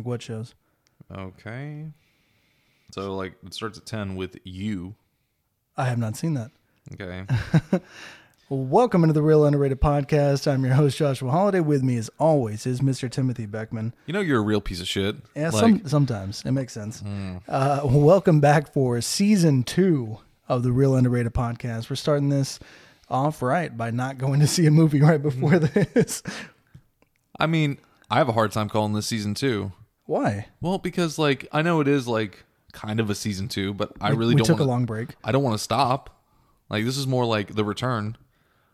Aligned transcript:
Like 0.00 0.06
what 0.06 0.22
shows? 0.22 0.54
Okay. 1.14 1.84
So 2.92 3.14
like 3.16 3.34
it 3.44 3.52
starts 3.52 3.76
at 3.76 3.84
ten 3.84 4.16
with 4.16 4.38
you. 4.44 4.94
I 5.76 5.84
have 5.84 5.98
not 5.98 6.16
seen 6.16 6.32
that. 6.34 6.50
Okay. 6.94 7.26
Welcome 8.48 9.04
into 9.04 9.12
the 9.12 9.20
Real 9.20 9.44
Underrated 9.44 9.78
Podcast. 9.78 10.50
I'm 10.50 10.64
your 10.64 10.72
host 10.72 10.96
Joshua 10.96 11.30
Holiday. 11.30 11.60
With 11.60 11.82
me, 11.82 11.98
as 11.98 12.08
always, 12.18 12.64
is 12.64 12.80
Mr. 12.80 13.10
Timothy 13.10 13.44
Beckman. 13.44 13.92
You 14.06 14.14
know 14.14 14.22
you're 14.22 14.38
a 14.38 14.42
real 14.42 14.62
piece 14.62 14.80
of 14.80 14.88
shit. 14.88 15.16
Yeah, 15.36 15.50
Like, 15.50 15.60
some, 15.60 15.86
sometimes 15.86 16.42
it 16.46 16.52
makes 16.52 16.72
sense. 16.72 17.02
Uh, 17.46 17.80
welcome 17.84 18.40
back 18.40 18.72
for 18.72 18.98
season 19.02 19.64
two 19.64 20.16
of 20.48 20.62
the 20.62 20.72
Real 20.72 20.96
Underrated 20.96 21.34
Podcast. 21.34 21.90
We're 21.90 21.96
starting 21.96 22.30
this 22.30 22.58
off 23.10 23.42
right 23.42 23.76
by 23.76 23.90
not 23.90 24.16
going 24.16 24.40
to 24.40 24.46
see 24.46 24.64
a 24.64 24.70
movie 24.70 25.02
right 25.02 25.20
before 25.22 25.58
Hmm. 25.58 25.82
this. 25.92 26.22
I 27.38 27.46
mean, 27.46 27.76
I 28.10 28.16
have 28.16 28.28
a 28.28 28.32
hard 28.32 28.50
time 28.50 28.68
calling 28.68 28.94
this 28.94 29.06
season 29.06 29.34
two. 29.34 29.70
Why? 30.10 30.48
Well, 30.60 30.78
because 30.78 31.20
like 31.20 31.46
I 31.52 31.62
know 31.62 31.80
it 31.80 31.86
is 31.86 32.08
like 32.08 32.44
kind 32.72 32.98
of 32.98 33.10
a 33.10 33.14
season 33.14 33.46
two, 33.46 33.72
but 33.72 33.92
I 34.00 34.10
really 34.10 34.34
we 34.34 34.40
don't. 34.40 34.46
took 34.46 34.58
wanna, 34.58 34.68
a 34.68 34.72
long 34.72 34.84
break. 34.84 35.14
I 35.22 35.30
don't 35.30 35.44
want 35.44 35.54
to 35.54 35.62
stop. 35.62 36.20
Like 36.68 36.84
this 36.84 36.96
is 36.96 37.06
more 37.06 37.24
like 37.24 37.54
the 37.54 37.64
return, 37.64 38.16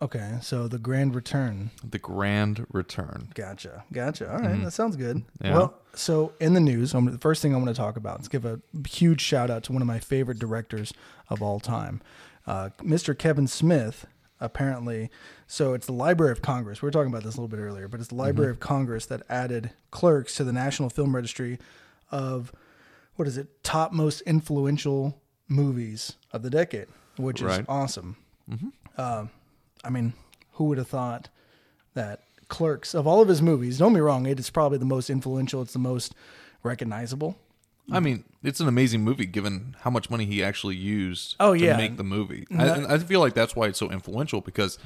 Okay, 0.01 0.39
so 0.43 0.69
the 0.69 0.79
grand 0.79 1.15
return. 1.15 1.71
the 1.83 1.99
grand 1.99 2.67
return. 2.71 3.29
Gotcha. 3.35 3.85
Gotcha. 3.93 4.31
All 4.31 4.39
right, 4.39 4.63
that 4.63 4.73
sounds 4.73 4.97
good. 4.97 5.17
Mm-hmm. 5.19 5.47
Yeah. 5.47 5.53
Well, 5.55 5.75
so 5.95 6.33
in 6.41 6.55
the 6.55 6.61
news, 6.61 6.95
I'm, 6.95 7.07
the 7.07 7.19
first 7.19 7.41
thing 7.41 7.55
I 7.55 7.57
want 7.57 7.69
to 7.69 7.75
talk 7.75 7.97
about 7.97 8.21
is 8.21 8.29
give 8.29 8.45
a 8.45 8.61
huge 8.89 9.21
shout 9.21 9.51
out 9.51 9.63
to 9.65 9.73
one 9.73 9.81
of 9.81 9.89
my 9.89 9.99
favorite 9.99 10.39
directors 10.39 10.93
of 11.31 11.43
all 11.43 11.61
time, 11.61 12.03
uh, 12.47 12.71
Mr. 12.79 13.17
Kevin 13.17 13.47
Smith. 13.47 14.07
Apparently, 14.41 15.11
so 15.47 15.73
it's 15.73 15.87
the 15.87 15.93
Library 15.93 16.31
of 16.33 16.43
Congress. 16.43 16.83
We 16.83 16.87
were 16.87 16.91
talking 16.91 17.11
about 17.11 17.23
this 17.23 17.37
a 17.37 17.41
little 17.41 17.49
bit 17.57 17.61
earlier, 17.63 17.89
but 17.89 18.01
it's 18.01 18.11
the 18.11 18.15
Library 18.17 18.53
Mm-hmm. 18.53 18.63
of 18.63 18.69
Congress 18.69 19.07
that 19.07 19.23
added 19.31 19.71
clerks 19.91 20.35
to 20.37 20.45
the 20.45 20.53
National 20.53 20.91
Film 20.91 21.15
Registry 21.17 21.59
of 22.11 22.53
what 23.17 23.27
is 23.27 23.39
it? 23.39 23.63
Top 23.65 23.93
most 23.93 24.21
influential 24.23 25.19
movies 25.49 26.17
of 26.33 26.43
the 26.43 26.51
decade, 26.51 26.87
which 27.17 27.41
is 27.41 27.47
Right. 27.47 27.65
awesome. 27.69 28.17
Uh, 28.97 29.27
I 29.83 29.91
mean, 29.91 30.13
who 30.53 30.65
would 30.65 30.79
have 30.79 30.89
thought 30.89 31.29
that 31.95 32.21
Clerks 32.49 32.95
of 32.95 33.07
all 33.07 33.21
of 33.23 33.29
his 33.29 33.41
movies? 33.43 33.79
Don't 33.79 33.93
me 33.95 34.01
wrong, 34.01 34.27
it 34.27 34.39
is 34.39 34.51
probably 34.51 34.79
the 34.79 34.85
most 34.85 35.09
influential. 35.11 35.63
It's 35.63 35.73
the 35.73 35.79
most 35.81 36.15
recognizable. 36.63 37.37
I 37.91 38.01
mean, 38.01 38.25
it's 38.43 38.61
an 38.61 38.69
amazing 38.69 39.03
movie 39.05 39.27
given 39.27 39.77
how 39.81 39.91
much 39.91 40.11
money 40.11 40.25
he 40.25 40.43
actually 40.43 40.77
used 40.77 41.37
Oh, 41.39 41.55
to 41.55 41.61
yeah. 41.65 41.77
make 41.77 41.97
the 41.97 42.05
movie. 42.05 42.47
I, 42.51 42.67
and 42.69 42.87
I 42.87 42.99
feel 42.99 43.21
like 43.21 43.35
that's 43.35 43.55
why 43.55 43.67
it's 43.67 43.79
so 43.79 43.91
influential 43.91 44.41
because 44.41 44.77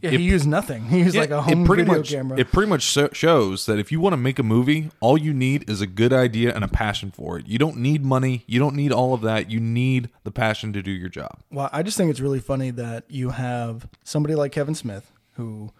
Yeah, 0.00 0.10
he 0.10 0.22
used 0.22 0.46
nothing. 0.46 0.84
He 0.86 0.98
used 1.00 1.16
like 1.16 1.30
a 1.30 1.42
home 1.42 1.64
pretty 1.66 1.82
video 1.82 1.98
much, 1.98 2.10
camera. 2.10 2.38
It 2.38 2.52
pretty 2.52 2.68
much 2.70 2.82
sho- 2.82 3.10
shows 3.12 3.66
that 3.66 3.78
if 3.78 3.92
you 3.92 4.00
want 4.00 4.14
to 4.14 4.16
make 4.18 4.38
a 4.38 4.42
movie, 4.42 4.90
all 5.00 5.18
you 5.18 5.34
need 5.34 5.68
is 5.68 5.80
a 5.82 5.86
good 5.86 6.12
idea 6.14 6.54
and 6.54 6.64
a 6.64 6.68
passion 6.68 7.10
for 7.10 7.38
it. 7.38 7.46
You 7.46 7.58
don't 7.58 7.76
need 7.78 8.02
money. 8.04 8.42
You 8.46 8.58
don't 8.58 8.74
need 8.76 8.90
all 8.92 9.12
of 9.12 9.20
that. 9.22 9.50
You 9.50 9.60
need 9.60 10.08
the 10.24 10.30
passion 10.30 10.72
to 10.74 10.82
do 10.82 10.90
your 10.90 11.08
job. 11.10 11.40
Well, 11.50 11.68
I 11.72 11.82
just 11.82 11.96
think 11.98 12.10
it's 12.10 12.20
really 12.20 12.40
funny 12.40 12.70
that 12.72 13.04
you 13.08 13.30
have 13.30 13.86
somebody 14.04 14.34
like 14.34 14.52
Kevin 14.52 14.74
Smith, 14.74 15.12
who, 15.34 15.72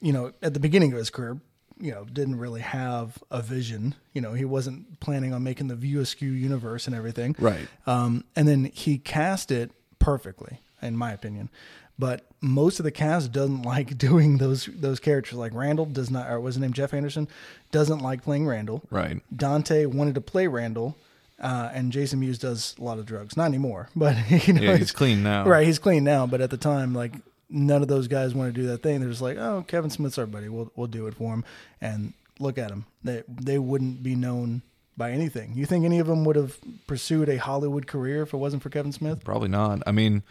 you 0.00 0.12
know, 0.12 0.32
at 0.42 0.54
the 0.54 0.60
beginning 0.60 0.92
of 0.92 0.98
his 0.98 1.10
career, 1.10 1.38
you 1.80 1.90
know, 1.90 2.04
didn't 2.04 2.36
really 2.38 2.60
have 2.60 3.22
a 3.30 3.42
vision. 3.42 3.94
You 4.12 4.20
know, 4.20 4.32
he 4.32 4.44
wasn't 4.44 5.00
planning 5.00 5.32
on 5.32 5.42
making 5.42 5.68
the 5.68 5.74
View 5.74 6.00
Askew 6.00 6.30
universe 6.30 6.86
and 6.86 6.94
everything. 6.94 7.34
Right. 7.38 7.66
Um, 7.86 8.24
and 8.36 8.46
then 8.46 8.66
he 8.66 8.98
cast 8.98 9.50
it 9.50 9.70
perfectly, 9.98 10.60
in 10.82 10.96
my 10.96 11.12
opinion. 11.12 11.50
But 11.98 12.26
most 12.40 12.80
of 12.80 12.84
the 12.84 12.90
cast 12.90 13.30
doesn't 13.32 13.62
like 13.74 13.96
doing 13.98 14.38
those 14.38 14.66
those 14.72 14.98
characters. 15.00 15.38
Like 15.38 15.54
Randall 15.54 15.86
does 15.86 16.10
not, 16.10 16.30
or 16.30 16.40
was 16.40 16.56
his 16.56 16.60
name 16.62 16.72
Jeff 16.72 16.92
Anderson, 16.94 17.28
doesn't 17.70 17.98
like 18.00 18.22
playing 18.22 18.46
Randall. 18.46 18.82
Right. 18.90 19.20
Dante 19.34 19.86
wanted 19.86 20.14
to 20.16 20.20
play 20.20 20.46
Randall, 20.48 20.96
uh, 21.40 21.70
and 21.72 21.92
Jason 21.92 22.18
Mewes 22.20 22.38
does 22.38 22.74
a 22.80 22.82
lot 22.84 22.98
of 22.98 23.06
drugs. 23.06 23.36
Not 23.36 23.44
anymore, 23.46 23.88
but 23.96 24.16
you 24.30 24.52
know, 24.54 24.60
Yeah, 24.62 24.70
he's 24.72 24.76
it's- 24.76 24.90
clean 24.92 25.22
now. 25.22 25.44
Right, 25.44 25.66
he's 25.66 25.78
clean 25.78 26.02
now, 26.04 26.26
but 26.26 26.40
at 26.40 26.50
the 26.50 26.56
time, 26.56 26.94
like 26.94 27.12
none 27.54 27.80
of 27.82 27.88
those 27.88 28.08
guys 28.08 28.34
want 28.34 28.52
to 28.54 28.60
do 28.60 28.66
that 28.66 28.82
thing. 28.82 29.00
They're 29.00 29.08
just 29.08 29.22
like, 29.22 29.38
oh, 29.38 29.64
Kevin 29.66 29.88
Smith's 29.88 30.18
our 30.18 30.26
buddy. 30.26 30.48
We'll 30.48 30.70
we'll 30.76 30.88
do 30.88 31.06
it 31.06 31.14
for 31.14 31.32
him. 31.32 31.44
And 31.80 32.12
look 32.38 32.58
at 32.58 32.68
them. 32.68 32.84
They 33.02 33.22
they 33.28 33.58
wouldn't 33.58 34.02
be 34.02 34.14
known 34.14 34.62
by 34.96 35.12
anything. 35.12 35.52
You 35.54 35.64
think 35.66 35.84
any 35.84 35.98
of 36.00 36.06
them 36.06 36.24
would 36.24 36.36
have 36.36 36.58
pursued 36.86 37.28
a 37.28 37.36
Hollywood 37.38 37.86
career 37.86 38.22
if 38.22 38.34
it 38.34 38.36
wasn't 38.36 38.62
for 38.62 38.70
Kevin 38.70 38.92
Smith? 38.92 39.24
Probably 39.24 39.48
not. 39.48 39.82
I 39.86 39.92
mean, 39.92 40.22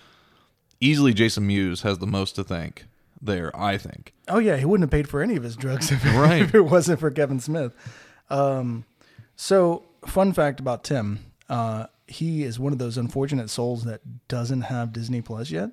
easily 0.80 1.14
Jason 1.14 1.48
Mewes 1.48 1.82
has 1.82 2.00
the 2.00 2.08
most 2.08 2.36
to 2.36 2.44
thank 2.44 2.86
there, 3.22 3.56
I 3.58 3.78
think. 3.78 4.14
Oh 4.28 4.40
yeah, 4.40 4.58
he 4.58 4.66
wouldn't 4.66 4.84
have 4.84 4.92
paid 4.92 5.10
for 5.10 5.22
any 5.22 5.36
of 5.36 5.44
his 5.44 5.56
drugs 5.56 5.92
if, 5.92 6.04
Right. 6.16 6.42
if 6.42 6.54
it 6.56 6.62
wasn't 6.62 7.00
for 7.00 7.10
Kevin 7.12 7.40
Smith. 7.40 7.74
Um, 8.30 8.86
so 9.36 9.84
fun 10.06 10.34
fact 10.34 10.60
about 10.60 10.84
Tim, 10.84 11.20
uh, 11.50 11.88
he 12.08 12.44
is 12.44 12.60
one 12.60 12.74
of 12.74 12.80
those 12.80 12.98
unfortunate 12.98 13.50
souls 13.50 13.86
that 13.86 14.02
doesn't 14.28 14.62
have 14.64 14.94
Disney 14.94 15.22
Plus 15.22 15.52
yet. 15.52 15.72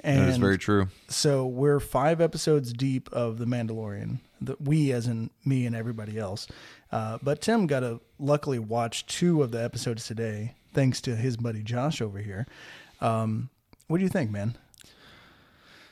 And 0.00 0.20
That 0.20 0.28
is 0.28 0.36
very 0.36 0.58
true. 0.58 0.88
so 1.08 1.44
we're 1.46 1.80
five 1.80 2.20
episodes 2.20 2.72
deep 2.72 3.08
of 3.12 3.38
The 3.38 3.44
Mandalorian. 3.46 4.18
The, 4.40 4.56
we, 4.60 4.92
as 4.92 5.06
in 5.08 5.30
me 5.44 5.66
and 5.66 5.74
everybody 5.74 6.18
else. 6.18 6.46
Uh, 6.92 7.18
but 7.22 7.40
Tim 7.40 7.66
got 7.66 7.80
to 7.80 8.00
luckily 8.20 8.58
watch 8.60 9.04
two 9.06 9.42
of 9.42 9.50
the 9.50 9.62
episodes 9.62 10.06
today, 10.06 10.54
thanks 10.72 11.00
to 11.02 11.16
his 11.16 11.36
buddy 11.36 11.62
Josh 11.62 12.00
over 12.00 12.18
here. 12.20 12.46
Um, 13.00 13.50
what 13.88 13.98
do 13.98 14.04
you 14.04 14.08
think, 14.08 14.30
man? 14.30 14.56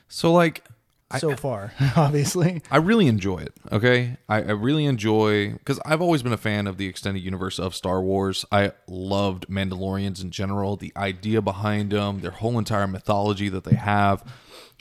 So, 0.08 0.32
like, 0.32 0.64
I, 1.10 1.18
So 1.18 1.36
far, 1.36 1.72
obviously. 1.96 2.62
I 2.70 2.78
really 2.78 3.06
enjoy 3.06 3.38
it. 3.38 3.54
Okay, 3.70 4.16
I, 4.28 4.36
I 4.38 4.50
really 4.52 4.86
enjoy 4.86 5.52
because 5.52 5.78
I've 5.86 6.00
always 6.00 6.22
been 6.22 6.32
a 6.32 6.36
fan 6.38 6.66
of 6.66 6.78
the 6.78 6.86
extended 6.86 7.22
universe 7.22 7.58
of 7.60 7.74
Star 7.76 8.00
Wars. 8.02 8.44
I 8.50 8.72
loved 8.88 9.46
Mandalorians 9.48 10.20
in 10.22 10.30
general. 10.32 10.76
The 10.76 10.92
idea 10.96 11.40
behind 11.40 11.92
them, 11.92 12.20
their 12.22 12.32
whole 12.32 12.58
entire 12.58 12.86
mythology 12.88 13.48
that 13.50 13.62
they 13.64 13.76
have, 13.76 14.24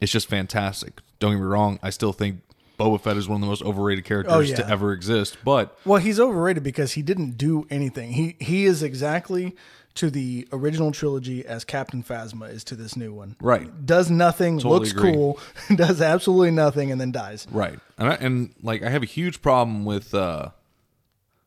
it's 0.01 0.11
just 0.11 0.27
fantastic. 0.27 0.99
Don't 1.19 1.31
get 1.33 1.37
me 1.39 1.45
wrong. 1.45 1.79
I 1.83 1.91
still 1.91 2.11
think 2.11 2.41
Boba 2.79 2.99
Fett 2.99 3.17
is 3.17 3.27
one 3.29 3.35
of 3.35 3.41
the 3.41 3.47
most 3.47 3.61
overrated 3.61 4.03
characters 4.05 4.33
Oh, 4.33 4.39
yeah. 4.39 4.55
to 4.55 4.67
ever 4.69 4.93
exist. 4.93 5.37
But 5.45 5.77
Well, 5.85 6.01
he's 6.01 6.19
overrated 6.19 6.63
because 6.63 6.93
he 6.93 7.01
didn't 7.03 7.37
do 7.37 7.67
anything. 7.69 8.13
He 8.13 8.35
he 8.39 8.65
is 8.65 8.81
exactly 8.81 9.55
to 9.95 10.09
the 10.09 10.47
original 10.51 10.91
trilogy 10.91 11.45
as 11.45 11.63
Captain 11.63 12.03
Phasma 12.03 12.49
is 12.49 12.63
to 12.65 12.75
this 12.75 12.95
new 12.97 13.13
one. 13.13 13.35
Right. 13.41 13.85
Does 13.85 14.09
nothing, 14.11 14.57
Totally 14.59 14.79
looks 14.79 14.91
agree. 14.91 15.13
cool, 15.13 15.39
does 15.75 16.01
absolutely 16.01 16.51
nothing, 16.51 16.91
and 16.91 16.99
then 16.99 17.11
dies. 17.11 17.47
right, 17.51 17.79
and 17.97 18.09
I, 18.09 18.13
and 18.15 18.53
like 18.61 18.83
I 18.83 18.89
have 18.89 19.03
a 19.03 19.07
huge 19.07 19.41
problem 19.41 19.85
with 19.85 20.13
uh 20.13 20.49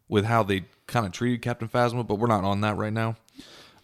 with 0.08 0.24
how 0.24 0.42
they 0.42 0.64
kind 0.86 1.04
of 1.04 1.12
treated 1.12 1.42
Captain 1.42 1.68
Phasma, 1.68 2.06
but 2.06 2.14
we're 2.16 2.26
not 2.28 2.44
on 2.44 2.62
that 2.62 2.76
right 2.78 2.92
now. 2.92 3.16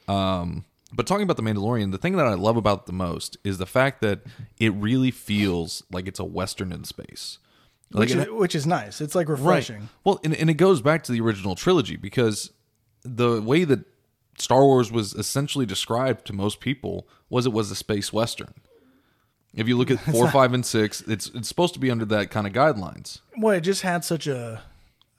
Um, 0.09 0.65
but 0.93 1.07
talking 1.07 1.25
about 1.25 1.37
the 1.37 1.43
Mandalorian, 1.43 1.93
the 1.93 1.99
thing 1.99 2.17
that 2.17 2.27
I 2.27 2.35
love 2.35 2.57
about 2.57 2.87
the 2.87 2.93
most 2.93 3.37
is 3.45 3.59
the 3.59 3.67
fact 3.67 4.01
that 4.01 4.21
it 4.59 4.71
really 4.71 5.11
feels 5.11 5.83
like 5.93 6.07
it's 6.07 6.19
a 6.21 6.25
western 6.25 6.73
in 6.73 6.85
space. 6.85 7.39
Like, 7.93 8.09
Which, 8.09 8.15
is, 8.17 8.27
which 8.31 8.55
is 8.55 8.67
nice. 8.67 9.01
It's 9.01 9.15
like 9.15 9.29
Right. 9.29 9.39
refreshing. 9.39 9.89
Well, 10.05 10.19
and, 10.25 10.35
and 10.35 10.49
it 10.49 10.55
goes 10.55 10.81
back 10.81 11.03
to 11.05 11.13
the 11.13 11.21
original 11.21 11.55
trilogy 11.55 11.97
because 11.97 12.51
the 13.03 13.41
way 13.43 13.65
that 13.65 13.81
Star 14.39 14.65
Wars 14.65 14.91
was 14.91 15.15
essentially 15.15 15.67
described 15.67 16.27
to 16.27 16.33
most 16.33 16.61
people 16.61 17.07
was 17.29 17.47
it 17.47 17.53
was 17.53 17.71
a 17.71 17.77
space 17.77 18.13
western. 18.13 18.55
If 19.55 19.69
you 19.69 19.77
look 19.77 19.91
at 19.91 20.01
four, 20.13 20.31
five, 20.31 20.53
and 20.53 20.65
six, 20.65 21.01
it's 21.03 21.29
it's 21.35 21.49
supposed 21.49 21.75
to 21.75 21.81
be 21.81 21.91
under 21.91 22.05
that 22.07 22.31
kind 22.31 22.47
of 22.47 22.53
guidelines. 22.53 23.21
Well, 23.37 23.55
it 23.55 23.61
just 23.61 23.83
had 23.83 24.05
such 24.05 24.27
a 24.27 24.63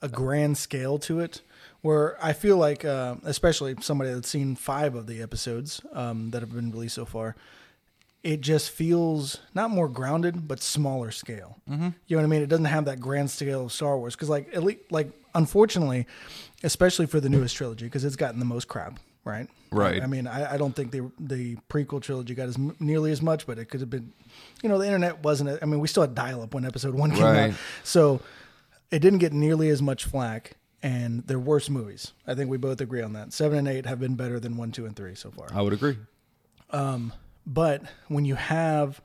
a 0.02 0.08
grand 0.08 0.58
scale 0.58 0.98
to 1.00 1.20
it, 1.20 1.40
where 1.80 2.22
I 2.22 2.32
feel 2.32 2.56
like, 2.56 2.84
uh, 2.84 3.16
especially 3.24 3.76
somebody 3.80 4.12
that's 4.12 4.28
seen 4.28 4.56
five 4.56 4.94
of 4.94 5.06
the 5.06 5.22
episodes 5.22 5.80
um, 5.92 6.30
that 6.30 6.40
have 6.40 6.52
been 6.52 6.70
released 6.70 6.96
so 6.96 7.04
far, 7.04 7.34
it 8.22 8.40
just 8.40 8.70
feels 8.70 9.38
not 9.54 9.70
more 9.70 9.88
grounded, 9.88 10.48
but 10.48 10.60
smaller 10.60 11.10
scale. 11.10 11.58
Mm-hmm. 11.70 11.90
You 12.06 12.16
know 12.16 12.22
what 12.22 12.26
I 12.26 12.28
mean? 12.28 12.42
It 12.42 12.48
doesn't 12.48 12.64
have 12.66 12.86
that 12.86 13.00
grand 13.00 13.30
scale 13.30 13.66
of 13.66 13.72
Star 13.72 13.96
Wars 13.96 14.14
because, 14.14 14.28
like, 14.28 14.54
at 14.54 14.64
least, 14.64 14.80
like, 14.90 15.10
unfortunately, 15.34 16.06
especially 16.62 17.06
for 17.06 17.20
the 17.20 17.28
newest 17.28 17.56
trilogy, 17.56 17.86
because 17.86 18.04
it's 18.04 18.16
gotten 18.16 18.40
the 18.40 18.44
most 18.44 18.68
crap. 18.68 18.98
Right, 19.26 19.48
Right. 19.72 20.00
I 20.02 20.06
mean, 20.06 20.26
I, 20.28 20.54
I 20.54 20.56
don't 20.56 20.74
think 20.74 20.92
the 20.92 21.10
the 21.18 21.56
prequel 21.68 22.00
trilogy 22.00 22.34
got 22.34 22.48
as 22.48 22.56
nearly 22.80 23.10
as 23.10 23.20
much, 23.20 23.44
but 23.46 23.58
it 23.58 23.66
could 23.66 23.80
have 23.80 23.90
been. 23.90 24.12
You 24.62 24.68
know, 24.68 24.78
the 24.78 24.86
internet 24.86 25.22
wasn't. 25.24 25.60
I 25.62 25.66
mean, 25.66 25.80
we 25.80 25.88
still 25.88 26.04
had 26.04 26.14
dial 26.14 26.42
up 26.42 26.54
when 26.54 26.64
episode 26.64 26.94
one 26.94 27.10
came 27.10 27.24
Right. 27.24 27.50
out, 27.50 27.56
so 27.82 28.20
it 28.92 29.00
didn't 29.00 29.18
get 29.18 29.32
nearly 29.32 29.68
as 29.68 29.82
much 29.82 30.04
flack. 30.04 30.56
And 30.82 31.26
they're 31.26 31.40
worse 31.40 31.68
movies. 31.68 32.12
I 32.28 32.34
think 32.36 32.48
we 32.48 32.58
both 32.58 32.80
agree 32.80 33.02
on 33.02 33.14
that. 33.14 33.32
Seven 33.32 33.58
and 33.58 33.66
eight 33.66 33.86
have 33.86 33.98
been 33.98 34.14
better 34.14 34.38
than 34.38 34.56
one, 34.56 34.70
two, 34.70 34.86
and 34.86 34.94
three 34.94 35.16
so 35.16 35.32
far. 35.32 35.48
I 35.52 35.60
would 35.62 35.72
agree. 35.72 35.96
Um, 36.70 37.12
but 37.44 37.82
when 38.06 38.24
you 38.24 38.36
have 38.36 39.00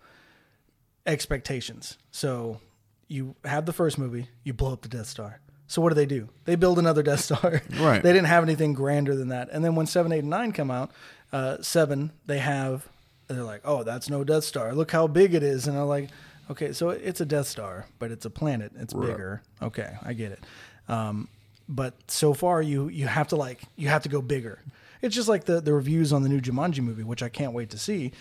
expectations, 1.07 1.97
so 2.11 2.59
you 3.07 3.35
have 3.45 3.65
the 3.65 3.73
first 3.73 3.97
movie, 3.97 4.27
you 4.43 4.53
blow 4.53 4.73
up 4.73 4.81
the 4.81 4.89
Death 4.89 5.07
Star. 5.07 5.39
So 5.71 5.81
what 5.81 5.87
do 5.89 5.95
they 5.95 6.05
do? 6.05 6.27
They 6.43 6.55
build 6.55 6.79
another 6.79 7.01
Death 7.01 7.21
Star. 7.21 7.61
Right. 7.79 8.03
they 8.03 8.11
didn't 8.11 8.27
have 8.27 8.43
anything 8.43 8.73
grander 8.73 9.15
than 9.15 9.29
that. 9.29 9.47
And 9.53 9.63
then 9.63 9.73
when 9.75 9.85
seven, 9.87 10.11
eight, 10.11 10.19
and 10.19 10.29
nine 10.29 10.51
come 10.51 10.69
out, 10.69 10.91
uh, 11.31 11.61
seven 11.61 12.11
they 12.25 12.39
have. 12.39 12.87
They're 13.27 13.43
like, 13.43 13.61
oh, 13.63 13.83
that's 13.83 14.09
no 14.09 14.25
Death 14.25 14.43
Star. 14.43 14.73
Look 14.75 14.91
how 14.91 15.07
big 15.07 15.33
it 15.33 15.43
is. 15.43 15.67
And 15.67 15.77
I'm 15.77 15.87
like, 15.87 16.09
okay, 16.49 16.73
so 16.73 16.89
it's 16.89 17.21
a 17.21 17.25
Death 17.25 17.47
Star, 17.47 17.85
but 17.99 18.11
it's 18.11 18.25
a 18.25 18.29
planet. 18.29 18.73
It's 18.77 18.93
Right. 18.93 19.07
bigger. 19.07 19.41
Okay, 19.61 19.95
I 20.03 20.11
get 20.11 20.33
it. 20.33 20.43
Um, 20.89 21.29
but 21.69 21.93
so 22.07 22.33
far 22.33 22.61
you 22.61 22.89
you 22.89 23.07
have 23.07 23.29
to 23.29 23.37
like 23.37 23.61
you 23.77 23.87
have 23.87 24.03
to 24.03 24.09
go 24.09 24.21
bigger. 24.21 24.59
It's 25.01 25.15
just 25.15 25.29
like 25.29 25.45
the 25.45 25.61
the 25.61 25.73
reviews 25.73 26.11
on 26.11 26.21
the 26.21 26.27
new 26.29 26.41
Jumanji 26.41 26.81
movie, 26.81 27.03
which 27.03 27.23
I 27.23 27.29
can't 27.29 27.53
wait 27.53 27.69
to 27.69 27.77
see. 27.77 28.11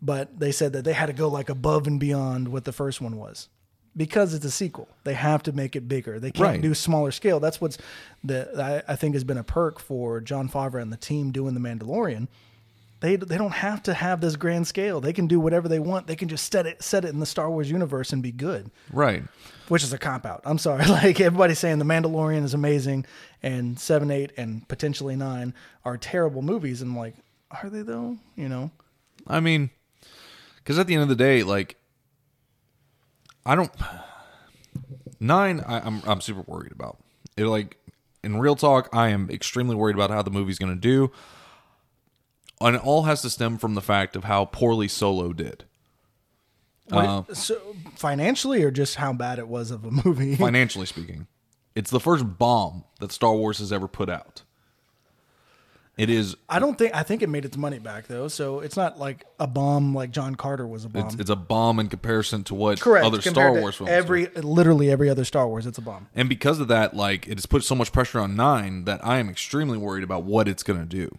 But 0.00 0.40
they 0.40 0.52
said 0.52 0.72
that 0.72 0.84
they 0.84 0.94
had 0.94 1.06
to 1.06 1.12
go 1.12 1.28
like 1.28 1.50
above 1.50 1.86
and 1.86 2.00
beyond 2.00 2.48
what 2.48 2.64
the 2.64 2.72
first 2.72 3.02
one 3.02 3.16
was 3.18 3.48
because 3.96 4.34
it's 4.34 4.44
a 4.44 4.50
sequel. 4.50 4.88
They 5.04 5.14
have 5.14 5.42
to 5.44 5.52
make 5.52 5.76
it 5.76 5.88
bigger. 5.88 6.18
They 6.18 6.30
can't 6.30 6.42
Right. 6.48 6.60
do 6.62 6.74
smaller 6.74 7.10
scale. 7.12 7.40
That's 7.40 7.60
what's 7.60 7.78
the 8.22 8.82
I, 8.88 8.92
I 8.92 8.96
think 8.96 9.14
has 9.14 9.24
been 9.24 9.38
a 9.38 9.44
perk 9.44 9.78
for 9.80 10.20
Jon 10.20 10.48
Favreau 10.48 10.82
and 10.82 10.92
the 10.92 10.96
team 10.96 11.30
doing 11.32 11.54
the 11.54 11.60
Mandalorian. 11.60 12.28
They 13.00 13.16
they 13.16 13.36
don't 13.36 13.52
have 13.52 13.82
to 13.84 13.94
have 13.94 14.20
this 14.20 14.36
grand 14.36 14.66
scale. 14.66 15.00
They 15.00 15.12
can 15.12 15.26
do 15.26 15.38
whatever 15.38 15.68
they 15.68 15.78
want. 15.78 16.06
They 16.06 16.16
can 16.16 16.28
just 16.28 16.50
set 16.50 16.66
it 16.66 16.82
set 16.82 17.04
it 17.04 17.08
in 17.08 17.20
the 17.20 17.26
Star 17.26 17.50
Wars 17.50 17.70
universe 17.70 18.12
and 18.12 18.22
be 18.22 18.32
good 18.32 18.70
Right. 18.92 19.22
which 19.68 19.82
is 19.82 19.92
a 19.92 19.98
cop 19.98 20.24
out. 20.24 20.40
I'm 20.44 20.58
sorry. 20.58 20.84
Like 20.88 21.20
everybody's 21.20 21.58
saying 21.58 21.78
The 21.80 21.84
Mandalorian 21.84 22.44
is 22.44 22.54
amazing 22.54 23.04
and 23.42 23.78
7, 23.78 24.10
8 24.10 24.32
and 24.38 24.66
potentially 24.68 25.16
9 25.16 25.52
are 25.84 25.96
terrible 25.98 26.40
movies 26.40 26.80
and 26.80 26.96
like 26.96 27.14
are 27.50 27.68
they 27.68 27.82
though? 27.82 28.16
You 28.36 28.48
know. 28.48 28.70
I 29.26 29.40
mean, 29.40 29.70
because 30.56 30.78
at 30.78 30.86
the 30.86 30.94
end 30.94 31.02
of 31.02 31.08
the 31.08 31.14
day, 31.16 31.42
like, 31.42 31.76
I 33.46 33.54
don't. 33.54 33.70
Nine, 35.20 35.60
I, 35.66 35.80
I'm 35.80 36.02
I'm 36.06 36.20
super 36.20 36.42
worried 36.42 36.72
about. 36.72 36.98
It 37.36 37.44
like 37.46 37.76
in 38.22 38.38
real 38.38 38.56
talk, 38.56 38.88
I 38.92 39.08
am 39.08 39.30
extremely 39.30 39.74
worried 39.74 39.94
about 39.96 40.10
how 40.10 40.22
the 40.22 40.30
movie's 40.30 40.58
going 40.58 40.74
to 40.74 40.80
do, 40.80 41.10
and 42.60 42.76
it 42.76 42.84
all 42.84 43.02
has 43.04 43.22
to 43.22 43.30
stem 43.30 43.58
from 43.58 43.74
the 43.74 43.80
fact 43.82 44.16
of 44.16 44.24
how 44.24 44.44
poorly 44.46 44.88
Solo 44.88 45.32
did 45.32 45.64
What- 46.88 47.04
Uh, 47.30 47.34
so 47.34 47.76
financially 47.94 48.62
or 48.62 48.70
just 48.70 48.96
how 48.96 49.12
bad 49.12 49.38
it 49.38 49.48
was 49.48 49.70
of 49.70 49.84
a 49.84 49.90
movie? 50.04 50.36
financially 50.36 50.86
speaking. 50.86 51.26
It's 51.74 51.90
the 51.90 52.00
first 52.00 52.38
bomb 52.38 52.84
that 53.00 53.10
Star 53.12 53.34
Wars 53.34 53.58
has 53.58 53.72
ever 53.72 53.88
put 53.88 54.08
out. 54.08 54.42
It 55.96 56.10
is 56.10 56.36
I 56.48 56.58
don't 56.58 56.76
think 56.76 56.94
I 56.94 57.04
think 57.04 57.22
it 57.22 57.28
made 57.28 57.44
its 57.44 57.56
money 57.56 57.78
back 57.78 58.08
though. 58.08 58.26
So 58.26 58.60
it's 58.60 58.76
not 58.76 58.98
like 58.98 59.26
a 59.38 59.46
bomb 59.46 59.94
like 59.94 60.10
John 60.10 60.34
Carter 60.34 60.66
was 60.66 60.84
a 60.84 60.88
bomb. 60.88 61.06
it's, 61.06 61.14
it's 61.14 61.30
a 61.30 61.36
bomb 61.36 61.78
in 61.78 61.88
comparison 61.88 62.42
to 62.44 62.54
what 62.54 62.80
Correct. 62.80 63.06
other 63.06 63.20
Star 63.20 63.52
Wars 63.52 63.76
films. 63.76 63.90
do. 63.90 63.94
Every 63.94 64.26
literally 64.26 64.90
every 64.90 65.08
other 65.08 65.24
Star 65.24 65.46
Wars 65.46 65.66
it's 65.66 65.78
a 65.78 65.82
bomb. 65.82 66.08
And 66.14 66.28
because 66.28 66.58
of 66.58 66.66
that, 66.68 66.96
like 66.96 67.28
it 67.28 67.34
has 67.38 67.46
put 67.46 67.62
so 67.62 67.76
much 67.76 67.92
pressure 67.92 68.18
on 68.18 68.34
nine 68.34 68.84
that 68.86 69.04
I 69.06 69.18
am 69.18 69.28
extremely 69.28 69.78
worried 69.78 70.02
about 70.02 70.24
what 70.24 70.48
it's 70.48 70.64
going 70.64 70.80
to 70.80 70.86
do. 70.86 71.16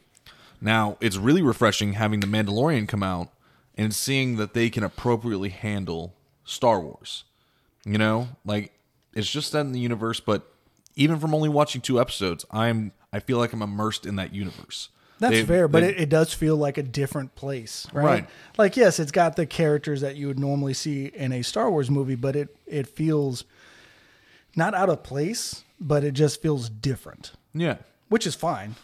Now, 0.59 0.97
it's 0.99 1.17
really 1.17 1.41
refreshing 1.41 1.93
having 1.93 2.19
the 2.19 2.27
Mandalorian 2.27 2.87
come 2.87 3.03
out 3.03 3.29
and 3.77 3.93
seeing 3.93 4.37
that 4.37 4.53
they 4.53 4.69
can 4.69 4.83
appropriately 4.83 5.49
handle 5.49 6.15
Star 6.43 6.81
Wars. 6.81 7.23
You 7.85 7.97
know, 7.97 8.29
like 8.43 8.73
it's 9.13 9.29
just 9.29 9.51
that 9.53 9.61
in 9.61 9.71
the 9.71 9.79
universe, 9.79 10.19
but 10.19 10.51
even 10.95 11.19
from 11.19 11.33
only 11.33 11.49
watching 11.49 11.81
two 11.81 11.99
episodes, 11.99 12.45
I'm 12.51 12.91
I 13.15 13.19
feel 13.19 13.37
like 13.37 13.53
I'm 13.53 13.61
immersed 13.61 14.05
in 14.05 14.17
that 14.17 14.33
universe. 14.33 14.89
That's 15.19 15.31
They- 15.31 15.45
fair, 15.45 15.69
but 15.69 15.79
they- 15.79 15.91
it, 15.91 16.01
it 16.01 16.09
does 16.09 16.33
feel 16.33 16.57
like 16.57 16.77
a 16.77 16.83
different 16.83 17.35
place, 17.35 17.87
right? 17.93 18.03
Right. 18.03 18.29
Like, 18.57 18.75
yes, 18.75 18.99
it's 18.99 19.13
got 19.13 19.37
the 19.37 19.45
characters 19.45 20.01
that 20.01 20.17
you 20.17 20.27
would 20.27 20.37
normally 20.39 20.73
see 20.73 21.05
in 21.05 21.31
a 21.31 21.41
Star 21.41 21.71
Wars 21.71 21.89
movie, 21.89 22.15
but 22.15 22.35
it 22.35 22.55
it 22.67 22.87
feels 22.87 23.45
not 24.55 24.73
out 24.73 24.89
of 24.89 25.03
place, 25.03 25.63
but 25.79 26.03
it 26.03 26.11
just 26.13 26.41
feels 26.41 26.69
different, 26.69 27.31
yeah. 27.53 27.77
which 28.09 28.27
is 28.27 28.35
fine. 28.35 28.75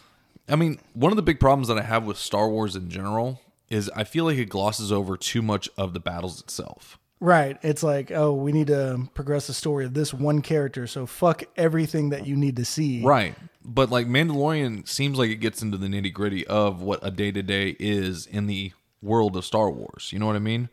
I 0.48 0.56
mean, 0.56 0.78
one 0.94 1.12
of 1.12 1.16
the 1.16 1.22
big 1.22 1.38
problems 1.38 1.68
that 1.68 1.78
I 1.78 1.82
have 1.82 2.04
with 2.04 2.16
Star 2.16 2.48
Wars 2.48 2.74
in 2.76 2.88
general 2.88 3.40
is 3.68 3.90
I 3.94 4.04
feel 4.04 4.24
like 4.24 4.38
it 4.38 4.48
glosses 4.48 4.90
over 4.90 5.16
too 5.18 5.42
much 5.42 5.68
of 5.76 5.92
the 5.92 6.00
battles 6.00 6.40
itself. 6.40 6.98
Right. 7.22 7.56
It's 7.62 7.84
like, 7.84 8.10
oh, 8.10 8.34
we 8.34 8.50
need 8.50 8.66
to 8.66 9.08
progress 9.14 9.46
the 9.46 9.54
story 9.54 9.84
of 9.84 9.94
this 9.94 10.12
one 10.12 10.42
character, 10.42 10.88
so 10.88 11.06
fuck 11.06 11.44
everything 11.56 12.10
that 12.10 12.26
you 12.26 12.34
need 12.34 12.56
to 12.56 12.64
see. 12.64 13.00
Right. 13.00 13.36
But 13.64 13.90
like 13.90 14.08
Mandalorian 14.08 14.88
seems 14.88 15.18
like 15.18 15.30
it 15.30 15.36
gets 15.36 15.62
into 15.62 15.78
the 15.78 15.86
nitty 15.86 16.12
gritty 16.12 16.44
of 16.48 16.82
what 16.82 16.98
a 17.00 17.12
day 17.12 17.30
to 17.30 17.40
day 17.40 17.76
is 17.78 18.26
in 18.26 18.48
the 18.48 18.72
world 19.00 19.36
of 19.36 19.44
Star 19.44 19.70
Wars. 19.70 20.10
You 20.12 20.18
know 20.18 20.26
what 20.26 20.34
I 20.34 20.40
mean? 20.40 20.68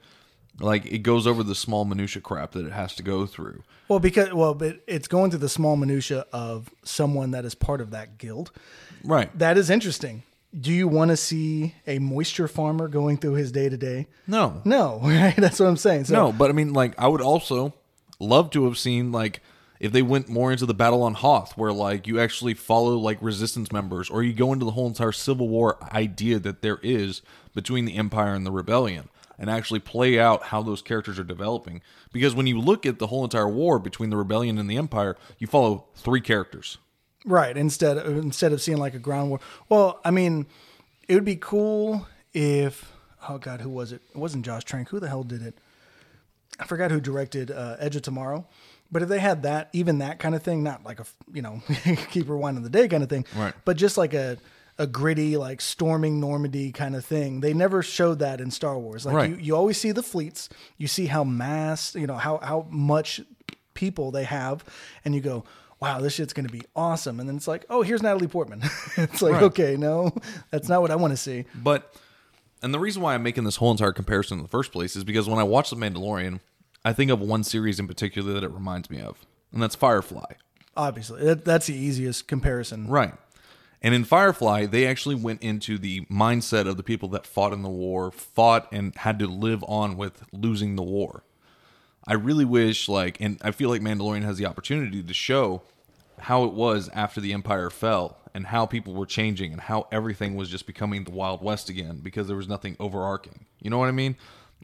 Like 0.60 0.88
it 0.88 1.00
goes 1.00 1.28
over 1.28 1.44
the 1.44 1.54
small 1.54 1.86
minutia 1.86 2.24
crap 2.24 2.54
that 2.54 2.66
it 2.66 2.72
has 2.72 2.96
to 2.96 3.04
go 3.04 3.28
through. 3.28 3.62
Well, 3.88 4.00
because 4.00 4.34
well, 4.34 4.56
but 4.56 4.80
it's 4.88 5.08
going 5.08 5.30
through 5.30 5.42
the 5.42 5.50
small 5.50 5.76
minutia 5.76 6.26
of 6.34 6.72
someone 6.84 7.30
that 7.30 7.46
is 7.46 7.54
part 7.54 7.80
of 7.80 7.92
that 7.92 8.18
guild. 8.18 8.52
Right. 9.04 9.30
That 9.38 9.56
is 9.56 9.70
interesting. 9.70 10.24
Do 10.58 10.72
you 10.72 10.88
want 10.88 11.10
to 11.10 11.18
see 11.18 11.76
a 11.86 12.00
moisture 12.00 12.48
farmer 12.48 12.88
going 12.88 13.18
through 13.18 13.34
his 13.34 13.52
day 13.52 13.70
to 13.70 13.78
day? 13.78 14.08
No. 14.26 14.62
No, 14.66 15.00
right? 15.04 15.36
That's 15.36 15.60
what 15.60 15.68
I'm 15.68 15.78
saying. 15.78 16.06
So, 16.06 16.14
No, 16.14 16.32
but 16.32 16.50
I 16.50 16.54
mean 16.54 16.74
like 16.74 16.94
I 16.98 17.08
would 17.08 17.22
also 17.22 17.74
love 18.20 18.50
to 18.52 18.66
have 18.66 18.78
seen 18.78 19.12
like 19.12 19.42
if 19.80 19.92
they 19.92 20.02
went 20.02 20.28
more 20.28 20.52
into 20.52 20.66
the 20.66 20.74
battle 20.74 21.04
on 21.04 21.14
Hoth 21.14 21.56
where 21.58 21.72
like 21.72 22.08
you 22.08 22.20
actually 22.20 22.54
follow 22.54 22.98
like 22.98 23.18
resistance 23.22 23.72
members 23.72 24.10
or 24.10 24.24
you 24.24 24.34
go 24.34 24.52
into 24.52 24.66
the 24.66 24.72
whole 24.72 24.88
entire 24.88 25.12
civil 25.12 25.48
war 25.48 25.78
idea 25.94 26.40
that 26.40 26.62
there 26.62 26.80
is 26.84 27.22
between 27.54 27.86
the 27.86 27.96
empire 27.96 28.34
and 28.34 28.46
the 28.46 28.52
rebellion 28.52 29.10
and 29.38 29.50
actually 29.50 29.80
play 29.80 30.20
out 30.20 30.44
how 30.44 30.62
those 30.62 30.82
characters 30.82 31.18
are 31.18 31.24
developing 31.24 31.82
because 32.12 32.36
when 32.36 32.46
you 32.46 32.60
look 32.60 32.86
at 32.86 33.00
the 33.00 33.08
whole 33.08 33.24
entire 33.24 33.48
war 33.48 33.80
between 33.80 34.10
the 34.10 34.18
rebellion 34.18 34.58
and 34.58 34.70
the 34.70 34.78
empire 34.78 35.16
you 35.38 35.48
follow 35.48 35.86
three 35.96 36.20
characters 36.22 36.78
right. 37.30 37.56
Instead, 37.56 37.98
of, 37.98 38.18
instead 38.18 38.52
of 38.54 38.62
seeing 38.62 38.78
like 38.78 38.94
a 38.94 39.00
ground 39.00 39.30
war. 39.30 39.40
Well, 39.70 40.00
I 40.04 40.12
mean, 40.12 40.46
it 41.08 41.16
would 41.16 41.26
be 41.26 41.38
cool 41.38 42.08
if. 42.34 42.92
Oh 43.28 43.38
God, 43.38 43.62
who 43.62 43.70
was 43.70 43.92
it? 43.92 44.02
It 44.12 44.18
wasn't 44.18 44.46
Josh 44.46 44.64
Trank. 44.64 44.90
Who 44.90 45.00
the 45.00 45.08
hell 45.10 45.24
did 45.24 45.42
it? 45.42 45.58
I 46.60 46.66
forgot 46.66 46.92
who 46.92 47.00
directed 47.00 47.52
uh, 47.52 47.76
Edge 47.80 47.96
of 47.96 48.02
Tomorrow. 48.02 48.46
But 48.92 49.02
if 49.04 49.10
they 49.10 49.20
had 49.20 49.44
that, 49.44 49.70
even 49.72 50.00
that 50.00 50.20
kind 50.20 50.34
of 50.36 50.42
thing, 50.42 50.64
not 50.64 50.84
like 50.84 51.00
a 51.00 51.06
you 51.34 51.42
know 51.42 51.62
keep 52.12 52.26
rewinding 52.28 52.64
the 52.64 52.70
day 52.70 52.88
kind 52.88 53.04
of 53.04 53.10
thing, 53.10 53.26
Right. 53.36 53.54
But 53.66 53.78
just 53.78 53.98
like 53.98 54.14
a 54.14 54.38
a 54.78 54.88
gritty 54.88 55.36
like 55.36 55.60
storming 55.60 56.20
Normandy 56.22 56.72
kind 56.72 56.96
of 56.96 57.04
thing. 57.06 57.42
They 57.42 57.54
never 57.54 57.84
showed 57.84 58.20
that 58.20 58.40
in 58.40 58.50
Star 58.50 58.80
Wars. 58.80 59.06
Like 59.06 59.16
Right. 59.16 59.30
you, 59.32 59.36
you 59.36 59.56
always 59.56 59.78
see 59.78 59.92
the 59.92 60.02
fleets, 60.02 60.48
you 60.78 60.88
see 60.88 61.06
how 61.08 61.24
mass, 61.26 61.94
you 61.96 62.08
know 62.08 62.16
how 62.16 62.38
how 62.38 62.66
much 62.70 63.20
people 63.74 64.10
they 64.12 64.24
have, 64.24 64.64
and 65.06 65.14
you 65.14 65.20
go, 65.22 65.44
wow, 65.80 66.00
this 66.00 66.14
shit's 66.14 66.34
gonna 66.34 66.50
be 66.50 66.62
awesome. 66.76 67.20
And 67.20 67.28
then 67.30 67.36
it's 67.38 67.48
like, 67.48 67.66
oh, 67.70 67.82
here's 67.82 68.02
Natalie 68.04 68.28
Portman. 68.28 68.62
it's 68.98 69.22
like, 69.22 69.34
Right. 69.34 69.44
okay, 69.44 69.78
no, 69.78 70.14
that's 70.52 70.70
not 70.70 70.82
what 70.82 70.92
I 70.92 70.96
want 70.96 71.12
to 71.12 71.18
see. 71.18 71.46
But 71.56 71.94
and 72.62 72.74
the 72.74 72.80
reason 72.80 73.02
why 73.02 73.14
I'm 73.16 73.24
making 73.24 73.46
this 73.46 73.56
whole 73.58 73.72
entire 73.72 73.94
comparison 73.94 74.38
in 74.38 74.44
the 74.44 74.50
first 74.50 74.72
place 74.72 74.96
is 74.96 75.04
because 75.04 75.30
when 75.30 75.40
I 75.40 75.44
watch 75.44 75.70
The 75.70 75.76
Mandalorian, 75.78 76.42
I 76.84 76.94
think 76.94 77.10
of 77.12 77.20
one 77.22 77.44
series 77.44 77.80
in 77.80 77.88
particular 77.88 78.34
that 78.34 78.44
it 78.44 78.52
reminds 78.52 78.90
me 78.90 79.02
of, 79.02 79.26
and 79.54 79.62
that's 79.62 79.76
Firefly. 79.76 80.34
Obviously, 80.76 81.24
that, 81.24 81.46
that's 81.46 81.68
the 81.68 81.76
easiest 81.76 82.28
comparison. 82.28 82.88
Right. 82.88 83.14
And 83.82 83.94
in 83.96 84.04
Firefly, 84.04 84.66
they 84.66 84.86
actually 84.86 85.16
went 85.16 85.42
into 85.42 85.78
the 85.78 86.02
mindset 86.06 86.68
of 86.68 86.76
the 86.76 86.84
people 86.84 87.08
that 87.10 87.26
fought 87.26 87.54
in 87.54 87.62
the 87.62 87.70
war, 87.70 88.12
fought 88.12 88.68
and 88.74 88.94
had 88.96 89.20
to 89.20 89.28
live 89.28 89.64
on 89.68 89.96
with 89.96 90.24
losing 90.34 90.76
the 90.76 90.84
war. 90.84 91.24
I 92.08 92.14
really 92.14 92.46
wish, 92.46 92.88
like, 92.88 93.20
and 93.20 93.40
I 93.44 93.52
feel 93.52 93.70
like 93.70 93.82
Mandalorian 93.82 94.24
has 94.24 94.38
the 94.38 94.46
opportunity 94.46 95.04
to 95.04 95.14
show 95.14 95.62
how 96.20 96.44
it 96.44 96.54
was 96.54 96.90
after 96.90 97.22
the 97.22 97.34
Empire 97.34 97.70
fell 97.70 98.18
and 98.34 98.48
how 98.48 98.66
people 98.66 98.94
were 98.94 99.06
changing 99.06 99.52
and 99.52 99.62
how 99.62 99.88
everything 99.92 100.36
was 100.36 100.50
just 100.50 100.66
becoming 100.66 101.04
the 101.04 101.12
Wild 101.12 101.42
West 101.42 101.70
again 101.70 102.00
because 102.02 102.28
there 102.28 102.36
was 102.38 102.48
nothing 102.48 102.76
overarching. 102.80 103.46
You 103.60 103.70
know 103.70 103.78
what 103.78 103.88
I 103.88 103.92
mean? 103.92 104.16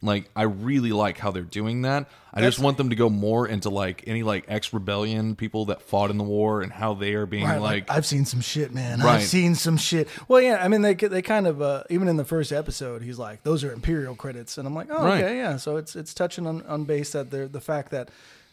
Like, 0.02 0.30
I 0.36 0.44
really 0.44 0.92
like 0.92 1.18
how 1.18 1.32
they're 1.32 1.42
doing 1.44 1.84
that. 1.84 2.08
I 2.34 2.42
just 2.42 2.60
want 2.60 2.78
them 2.78 2.90
to 2.90 2.98
go 2.98 3.10
more 3.10 3.48
into 3.48 3.70
like 3.70 4.04
any 4.08 4.22
like 4.22 4.44
ex 4.50 4.74
rebellion 4.74 5.36
people 5.38 5.66
that 5.66 5.82
fought 5.82 6.12
in 6.12 6.18
the 6.18 6.24
war 6.24 6.62
and 6.62 6.72
how 6.72 6.94
they 6.94 7.14
are 7.14 7.26
being 7.26 7.46
Right, 7.46 7.62
like, 7.62 7.90
I've 7.90 8.06
seen 8.06 8.26
some 8.26 8.42
shit, 8.42 8.74
man. 8.74 9.00
Right. 9.00 9.16
I've 9.16 9.24
seen 9.24 9.56
some 9.56 9.78
shit. 9.78 10.10
Well, 10.28 10.42
yeah, 10.42 10.64
I 10.64 10.68
mean, 10.68 10.82
they 10.82 10.96
they 10.96 11.22
kind 11.22 11.48
of 11.48 11.62
uh, 11.62 11.84
even 11.90 12.10
in 12.10 12.18
the 12.18 12.26
first 12.26 12.52
episode, 12.52 13.04
he's 13.04 13.18
like, 13.18 13.44
"Those 13.44 13.64
are 13.64 13.72
Imperial 13.72 14.16
credits," 14.16 14.58
and 14.58 14.68
I'm 14.68 14.76
like, 14.76 14.88
"Oh, 14.92 15.06
Right. 15.06 15.24
okay, 15.24 15.38
yeah." 15.38 15.56
So 15.56 15.78
it's 15.78 15.96
it's 15.96 16.14
touching 16.14 16.46
on, 16.46 16.62
on 16.66 16.84
base 16.84 17.14
that 17.14 17.32
the 17.32 17.48
the 17.48 17.62
fact 17.62 17.92
that 17.92 18.10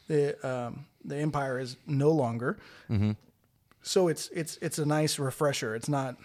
the 0.07 0.37
um, 0.49 0.87
the 1.05 1.17
Empire 1.17 1.59
is 1.59 1.77
no 1.85 2.13
longer. 2.13 2.59
Mm-hmm. 2.89 3.13
So 3.83 4.07
it's 4.07 4.29
it's 4.29 4.59
it's 4.63 4.79
a 4.79 4.87
nice 4.87 5.19
refresher. 5.19 5.75
It's 5.75 5.89
not. 5.89 6.17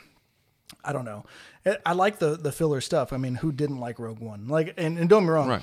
I 0.84 0.94
don't 0.94 1.06
know. 1.06 1.26
I- 1.66 1.78
I 1.86 1.94
like 1.94 2.20
the 2.20 2.36
the 2.38 2.52
filler 2.52 2.82
stuff. 2.82 3.14
I 3.14 3.18
mean, 3.18 3.36
who 3.36 3.52
didn't 3.52 3.80
like 3.80 4.00
Rogue 4.00 4.20
One? 4.20 4.48
Like, 4.48 4.74
and, 4.78 4.98
and 4.98 5.10
don't 5.10 5.24
get 5.24 5.28
me 5.28 5.34
wrong. 5.34 5.50
Right. 5.50 5.62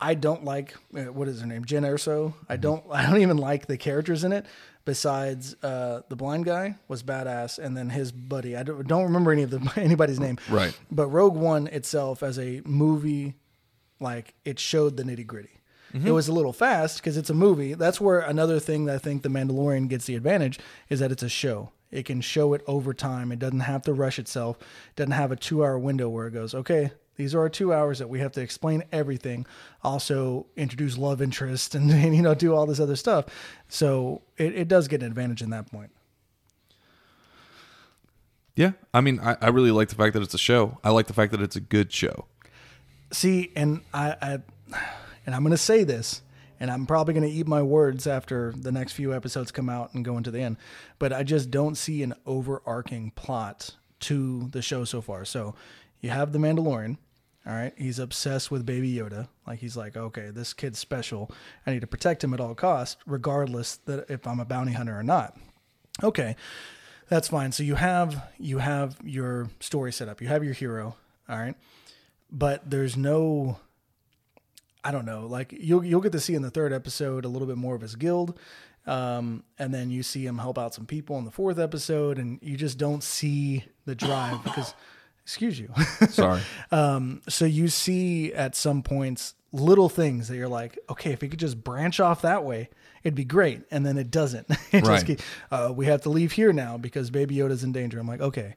I 0.00 0.14
don't 0.14 0.44
like 0.44 0.74
uh, 0.94 1.04
what 1.12 1.28
is 1.28 1.40
her 1.40 1.46
name, 1.46 1.64
Jyn 1.64 1.82
Erso. 1.82 2.28
Mm-hmm. 2.32 2.44
I 2.52 2.56
don't. 2.56 2.84
I 2.90 3.02
don't 3.08 3.20
even 3.22 3.36
like 3.38 3.66
the 3.66 3.76
characters 3.76 4.24
in 4.24 4.32
it. 4.32 4.46
Besides, 4.84 5.56
uh, 5.62 6.02
the 6.10 6.16
blind 6.16 6.44
guy 6.44 6.74
was 6.88 7.02
badass, 7.02 7.58
and 7.58 7.74
then 7.74 7.88
his 7.88 8.12
buddy. 8.12 8.54
I 8.54 8.62
don't, 8.64 8.86
don't 8.86 9.04
remember 9.04 9.32
any 9.32 9.42
of 9.42 9.50
the 9.50 9.72
anybody's 9.80 10.20
name. 10.20 10.36
Right. 10.50 10.78
But 10.90 11.06
Rogue 11.08 11.36
One 11.36 11.68
itself, 11.68 12.22
as 12.22 12.38
a 12.38 12.60
movie, 12.66 13.34
like 13.98 14.34
it 14.44 14.58
showed 14.58 14.96
the 14.98 15.02
nitty 15.04 15.26
gritty. 15.26 15.60
Mm-hmm. 15.94 16.06
It 16.08 16.10
was 16.10 16.28
a 16.28 16.32
little 16.32 16.52
fast 16.52 16.98
because 16.98 17.16
it's 17.16 17.30
a 17.30 17.34
movie. 17.34 17.72
That's 17.74 17.98
where 18.00 18.18
another 18.20 18.58
thing 18.60 18.84
that 18.86 18.96
I 18.96 18.98
think 18.98 19.22
the 19.22 19.28
Mandalorian 19.30 19.88
gets 19.88 20.04
the 20.06 20.16
advantage 20.16 20.58
is 20.90 21.00
that 21.00 21.12
it's 21.12 21.22
a 21.22 21.28
show. 21.28 21.70
It 21.94 22.04
can 22.06 22.20
show 22.20 22.52
it 22.54 22.62
over 22.66 22.92
time. 22.92 23.30
It 23.30 23.38
doesn't 23.38 23.60
have 23.60 23.82
to 23.82 23.92
rush 23.92 24.18
itself. 24.18 24.58
It 24.60 24.96
doesn't 24.96 25.12
have 25.12 25.30
a 25.32 25.36
two-hour 25.36 25.78
window 25.78 26.08
where 26.08 26.26
it 26.26 26.32
goes, 26.32 26.54
okay, 26.54 26.90
these 27.16 27.34
are 27.34 27.40
our 27.40 27.48
two 27.48 27.72
hours 27.72 28.00
that 28.00 28.08
we 28.08 28.18
have 28.18 28.32
to 28.32 28.40
explain 28.40 28.82
everything. 28.90 29.46
Also 29.82 30.46
introduce 30.56 30.98
love 30.98 31.22
interest 31.22 31.74
and, 31.74 31.90
and 31.92 32.14
you 32.16 32.22
know 32.22 32.34
do 32.34 32.54
all 32.54 32.66
this 32.66 32.80
other 32.80 32.96
stuff. 32.96 33.26
So 33.68 34.22
it, 34.36 34.54
it 34.56 34.68
does 34.68 34.88
get 34.88 35.02
an 35.02 35.06
advantage 35.06 35.42
in 35.42 35.50
that 35.50 35.70
point. 35.70 35.90
Yeah, 38.56 38.72
I 38.92 39.00
mean, 39.00 39.18
I, 39.20 39.36
I 39.40 39.48
really 39.48 39.72
like 39.72 39.88
the 39.88 39.96
fact 39.96 40.14
that 40.14 40.22
it's 40.22 40.34
a 40.34 40.38
show. 40.38 40.78
I 40.84 40.90
like 40.90 41.08
the 41.08 41.12
fact 41.12 41.32
that 41.32 41.42
it's 41.42 41.56
a 41.56 41.60
good 41.60 41.92
show. 41.92 42.26
See, 43.10 43.50
and 43.56 43.80
I, 43.92 44.16
I 44.22 44.38
and 45.26 45.34
I'm 45.34 45.42
going 45.42 45.50
to 45.50 45.56
say 45.56 45.84
this, 45.84 46.22
and 46.60 46.70
I'm 46.70 46.86
probably 46.86 47.14
going 47.14 47.28
to 47.28 47.34
eat 47.34 47.46
my 47.46 47.62
words 47.62 48.06
after 48.06 48.52
the 48.56 48.72
next 48.72 48.92
few 48.92 49.14
episodes 49.14 49.50
come 49.50 49.68
out 49.68 49.94
and 49.94 50.04
go 50.04 50.16
into 50.16 50.30
the 50.30 50.40
end, 50.40 50.56
but 50.98 51.12
I 51.12 51.22
just 51.22 51.50
don't 51.50 51.76
see 51.76 52.02
an 52.02 52.14
overarching 52.26 53.10
plot 53.12 53.74
to 54.00 54.48
the 54.52 54.62
show 54.62 54.84
so 54.84 55.00
far. 55.00 55.24
So 55.24 55.54
you 56.00 56.10
have 56.10 56.32
the 56.32 56.38
Mandalorian. 56.38 56.98
All 57.46 57.52
right, 57.52 57.74
he's 57.76 57.98
obsessed 57.98 58.50
with 58.50 58.64
Baby 58.64 58.94
Yoda. 58.94 59.28
Like 59.46 59.58
he's 59.58 59.76
like, 59.76 59.96
okay, 59.96 60.30
this 60.30 60.54
kid's 60.54 60.78
special. 60.78 61.30
I 61.66 61.72
need 61.72 61.82
to 61.82 61.86
protect 61.86 62.24
him 62.24 62.32
at 62.32 62.40
all 62.40 62.54
costs, 62.54 62.96
regardless 63.06 63.76
that 63.84 64.08
if 64.08 64.26
I'm 64.26 64.40
a 64.40 64.46
bounty 64.46 64.72
hunter 64.72 64.98
or 64.98 65.02
not. 65.02 65.36
Okay, 66.02 66.36
that's 67.08 67.28
fine. 67.28 67.52
So 67.52 67.62
you 67.62 67.74
have 67.74 68.30
you 68.38 68.58
have 68.58 68.96
your 69.04 69.50
story 69.60 69.92
set 69.92 70.08
up. 70.08 70.22
You 70.22 70.28
have 70.28 70.42
your 70.42 70.54
hero. 70.54 70.96
All 71.28 71.36
right, 71.36 71.54
but 72.30 72.70
there's 72.70 72.96
no 72.96 73.58
I 74.84 74.90
don't 74.90 75.06
know. 75.06 75.26
Like 75.26 75.52
you'll 75.58 75.82
you'll 75.84 76.02
get 76.02 76.12
to 76.12 76.20
see 76.20 76.34
in 76.34 76.42
the 76.42 76.50
third 76.50 76.72
episode 76.72 77.24
a 77.24 77.28
little 77.28 77.48
bit 77.48 77.56
more 77.56 77.74
of 77.74 77.80
his 77.80 77.96
guild, 77.96 78.38
um, 78.86 79.42
and 79.58 79.72
then 79.72 79.90
you 79.90 80.02
see 80.02 80.26
him 80.26 80.38
help 80.38 80.58
out 80.58 80.74
some 80.74 80.84
people 80.86 81.16
in 81.18 81.24
the 81.24 81.30
fourth 81.30 81.58
episode, 81.58 82.18
and 82.18 82.38
you 82.42 82.56
just 82.56 82.76
don't 82.78 83.02
see 83.02 83.64
the 83.86 83.94
drive 83.94 84.44
because, 84.44 84.74
excuse 85.22 85.58
you. 85.58 85.70
Sorry. 86.10 86.42
um, 86.70 87.22
so 87.28 87.44
you 87.46 87.68
see 87.68 88.32
at 88.34 88.54
some 88.54 88.82
points 88.82 89.34
little 89.52 89.88
things 89.88 90.28
that 90.28 90.36
you're 90.36 90.48
like, 90.48 90.76
okay, 90.90 91.12
if 91.12 91.20
he 91.20 91.28
could 91.28 91.38
just 91.38 91.62
branch 91.62 92.00
off 92.00 92.22
that 92.22 92.44
way, 92.44 92.68
it'd 93.04 93.14
be 93.14 93.24
great, 93.24 93.62
and 93.70 93.86
then 93.86 93.96
it 93.96 94.10
doesn't. 94.10 94.46
it 94.72 94.80
just 94.80 94.84
Right. 94.90 95.06
keep- 95.06 95.20
uh, 95.50 95.72
we 95.74 95.86
have 95.86 96.02
to 96.02 96.10
leave 96.10 96.32
here 96.32 96.52
now 96.52 96.76
because 96.76 97.10
Baby 97.10 97.36
Yoda's 97.36 97.64
in 97.64 97.72
danger. 97.72 97.98
I'm 97.98 98.06
like, 98.08 98.20
okay, 98.20 98.56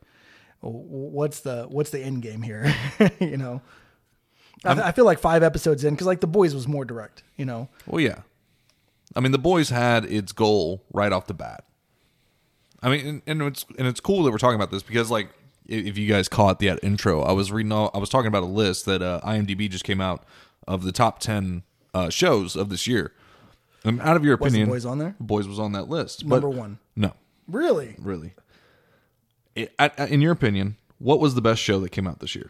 what's 0.62 1.42
the 1.42 1.66
what's 1.70 1.92
the 1.92 2.02
end 2.02 2.22
game 2.22 2.42
here? 2.42 2.74
you 3.20 3.38
know. 3.38 3.62
I, 4.66 4.88
I 4.90 4.92
feel 4.92 5.06
like 5.06 5.20
five 5.20 5.44
episodes 5.44 5.84
in 5.84 5.94
because 5.94 6.08
like 6.08 6.22
the 6.22 6.28
boys 6.28 6.54
was 6.56 6.68
more 6.68 6.86
direct, 6.86 7.24
you 7.38 7.46
know. 7.46 7.70
Well, 7.86 8.02
yeah. 8.02 8.22
I 9.16 9.20
mean, 9.20 9.32
the 9.32 9.38
boys 9.40 9.70
had 9.70 10.06
its 10.06 10.32
goal 10.32 10.84
right 10.94 11.12
off 11.12 11.28
the 11.28 11.34
bat. 11.34 11.64
I 12.84 12.90
mean, 12.90 13.06
and, 13.08 13.22
and 13.26 13.42
it's 13.44 13.66
and 13.78 13.88
it's 13.88 14.00
cool 14.00 14.24
that 14.24 14.32
we're 14.32 14.38
talking 14.38 14.56
about 14.56 14.70
this 14.72 14.84
because, 14.84 15.10
like, 15.10 15.30
if 15.68 15.98
you 15.98 16.08
guys 16.08 16.28
caught 16.28 16.60
the 16.60 16.78
intro, 16.84 17.22
I 17.22 17.32
was 17.32 17.52
reading. 17.52 17.72
All, 17.72 17.90
I 17.94 17.98
was 17.98 18.10
talking 18.10 18.28
about 18.28 18.44
a 18.44 18.48
list 18.48 18.86
that 18.86 19.02
uh, 19.02 19.20
IMDb 19.24 19.70
just 19.70 19.84
came 19.84 20.02
out 20.02 20.24
of 20.68 20.84
the 20.84 20.92
top 20.92 21.20
ten 21.20 21.64
uh, 21.94 22.10
shows 22.10 22.56
of 22.56 22.70
this 22.70 22.86
year. 22.88 23.14
And 23.84 24.02
out 24.02 24.18
of 24.18 24.26
your 24.26 24.34
opinion, 24.34 24.68
Boys 24.70 24.86
on 24.86 24.98
there? 25.00 25.16
Boys 25.20 25.48
was 25.48 25.60
on 25.60 25.72
that 25.72 25.88
list. 25.88 26.26
Number 26.26 26.50
one. 26.50 26.78
No, 26.96 27.14
Really? 27.48 27.96
really. 28.00 28.34
It, 29.56 29.74
at- 29.80 29.98
at- 29.98 30.12
in 30.12 30.20
your 30.22 30.32
opinion, 30.34 30.76
what 31.00 31.20
was 31.20 31.36
the 31.36 31.42
best 31.42 31.62
show 31.62 31.80
that 31.80 31.90
came 31.90 32.06
out 32.08 32.20
this 32.20 32.36
year? 32.36 32.50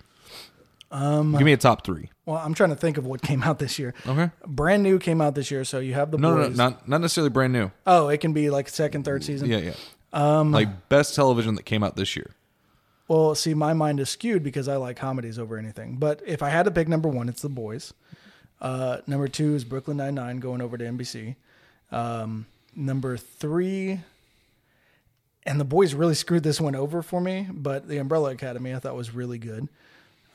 Um, 0.90 1.34
Give 1.34 1.42
me 1.42 1.54
a 1.54 1.58
top 1.58 1.86
three. 1.86 2.10
Well, 2.26 2.38
I'm 2.38 2.54
trying 2.54 2.70
to 2.70 2.76
think 2.76 2.98
of 2.98 3.06
what 3.06 3.22
came 3.22 3.44
out 3.44 3.60
this 3.60 3.78
year. 3.78 3.94
Okay. 4.06 4.32
Brand 4.46 4.84
new 4.84 5.00
came 5.00 5.22
out 5.22 5.36
this 5.36 5.52
year, 5.52 5.64
so 5.64 5.80
you 5.80 5.94
have 5.94 6.12
the 6.12 6.18
No, 6.18 6.36
no, 6.36 6.44
no, 6.44 6.50
not 6.50 6.88
not 6.88 7.02
necessarily 7.02 7.30
brand 7.30 7.54
new. 7.54 7.72
Oh, 7.86 8.08
it 8.10 8.20
can 8.20 8.34
be 8.34 8.50
like 8.50 8.70
second, 8.70 9.04
third 9.04 9.24
season. 9.24 9.50
Yeah, 9.50 9.58
yeah. 9.58 9.74
Um, 10.14 10.52
like 10.52 10.90
best 10.90 11.16
television 11.16 11.56
that 11.56 11.64
came 11.64 11.84
out 11.84 11.96
this 11.96 12.16
year. 12.16 12.32
Well, 13.08 13.36
see, 13.36 13.54
my 13.54 13.74
mind 13.74 14.00
is 14.00 14.10
skewed 14.10 14.44
because 14.44 14.68
I 14.68 14.76
like 14.76 14.98
comedies 14.98 15.40
over 15.40 15.58
anything. 15.58 15.96
But 15.98 16.22
if 16.26 16.42
I 16.42 16.50
had 16.50 16.64
to 16.64 16.72
pick 16.72 16.88
number 16.88 17.08
one, 17.08 17.30
it's 17.30 17.42
The 17.42 17.50
Boys. 17.50 17.94
Uh, 18.60 18.98
number 19.08 19.28
two 19.28 19.56
is 19.56 19.64
Brooklyn 19.64 19.98
Nine 19.98 20.16
Nine 20.16 20.40
going 20.40 20.62
over 20.62 20.78
to 20.78 20.84
NBC. 20.84 21.36
Um, 21.92 22.48
number 22.76 23.16
three, 23.16 24.02
and 25.46 25.60
The 25.60 25.66
Boys 25.66 25.94
really 25.94 26.16
screwed 26.16 26.44
this 26.44 26.60
one 26.60 26.76
over 26.76 27.02
for 27.02 27.22
me. 27.22 27.48
But 27.50 27.88
The 27.88 27.98
Umbrella 27.98 28.32
Academy 28.32 28.74
I 28.74 28.80
thought 28.80 28.96
was 28.96 29.14
really 29.14 29.38
good. 29.38 29.70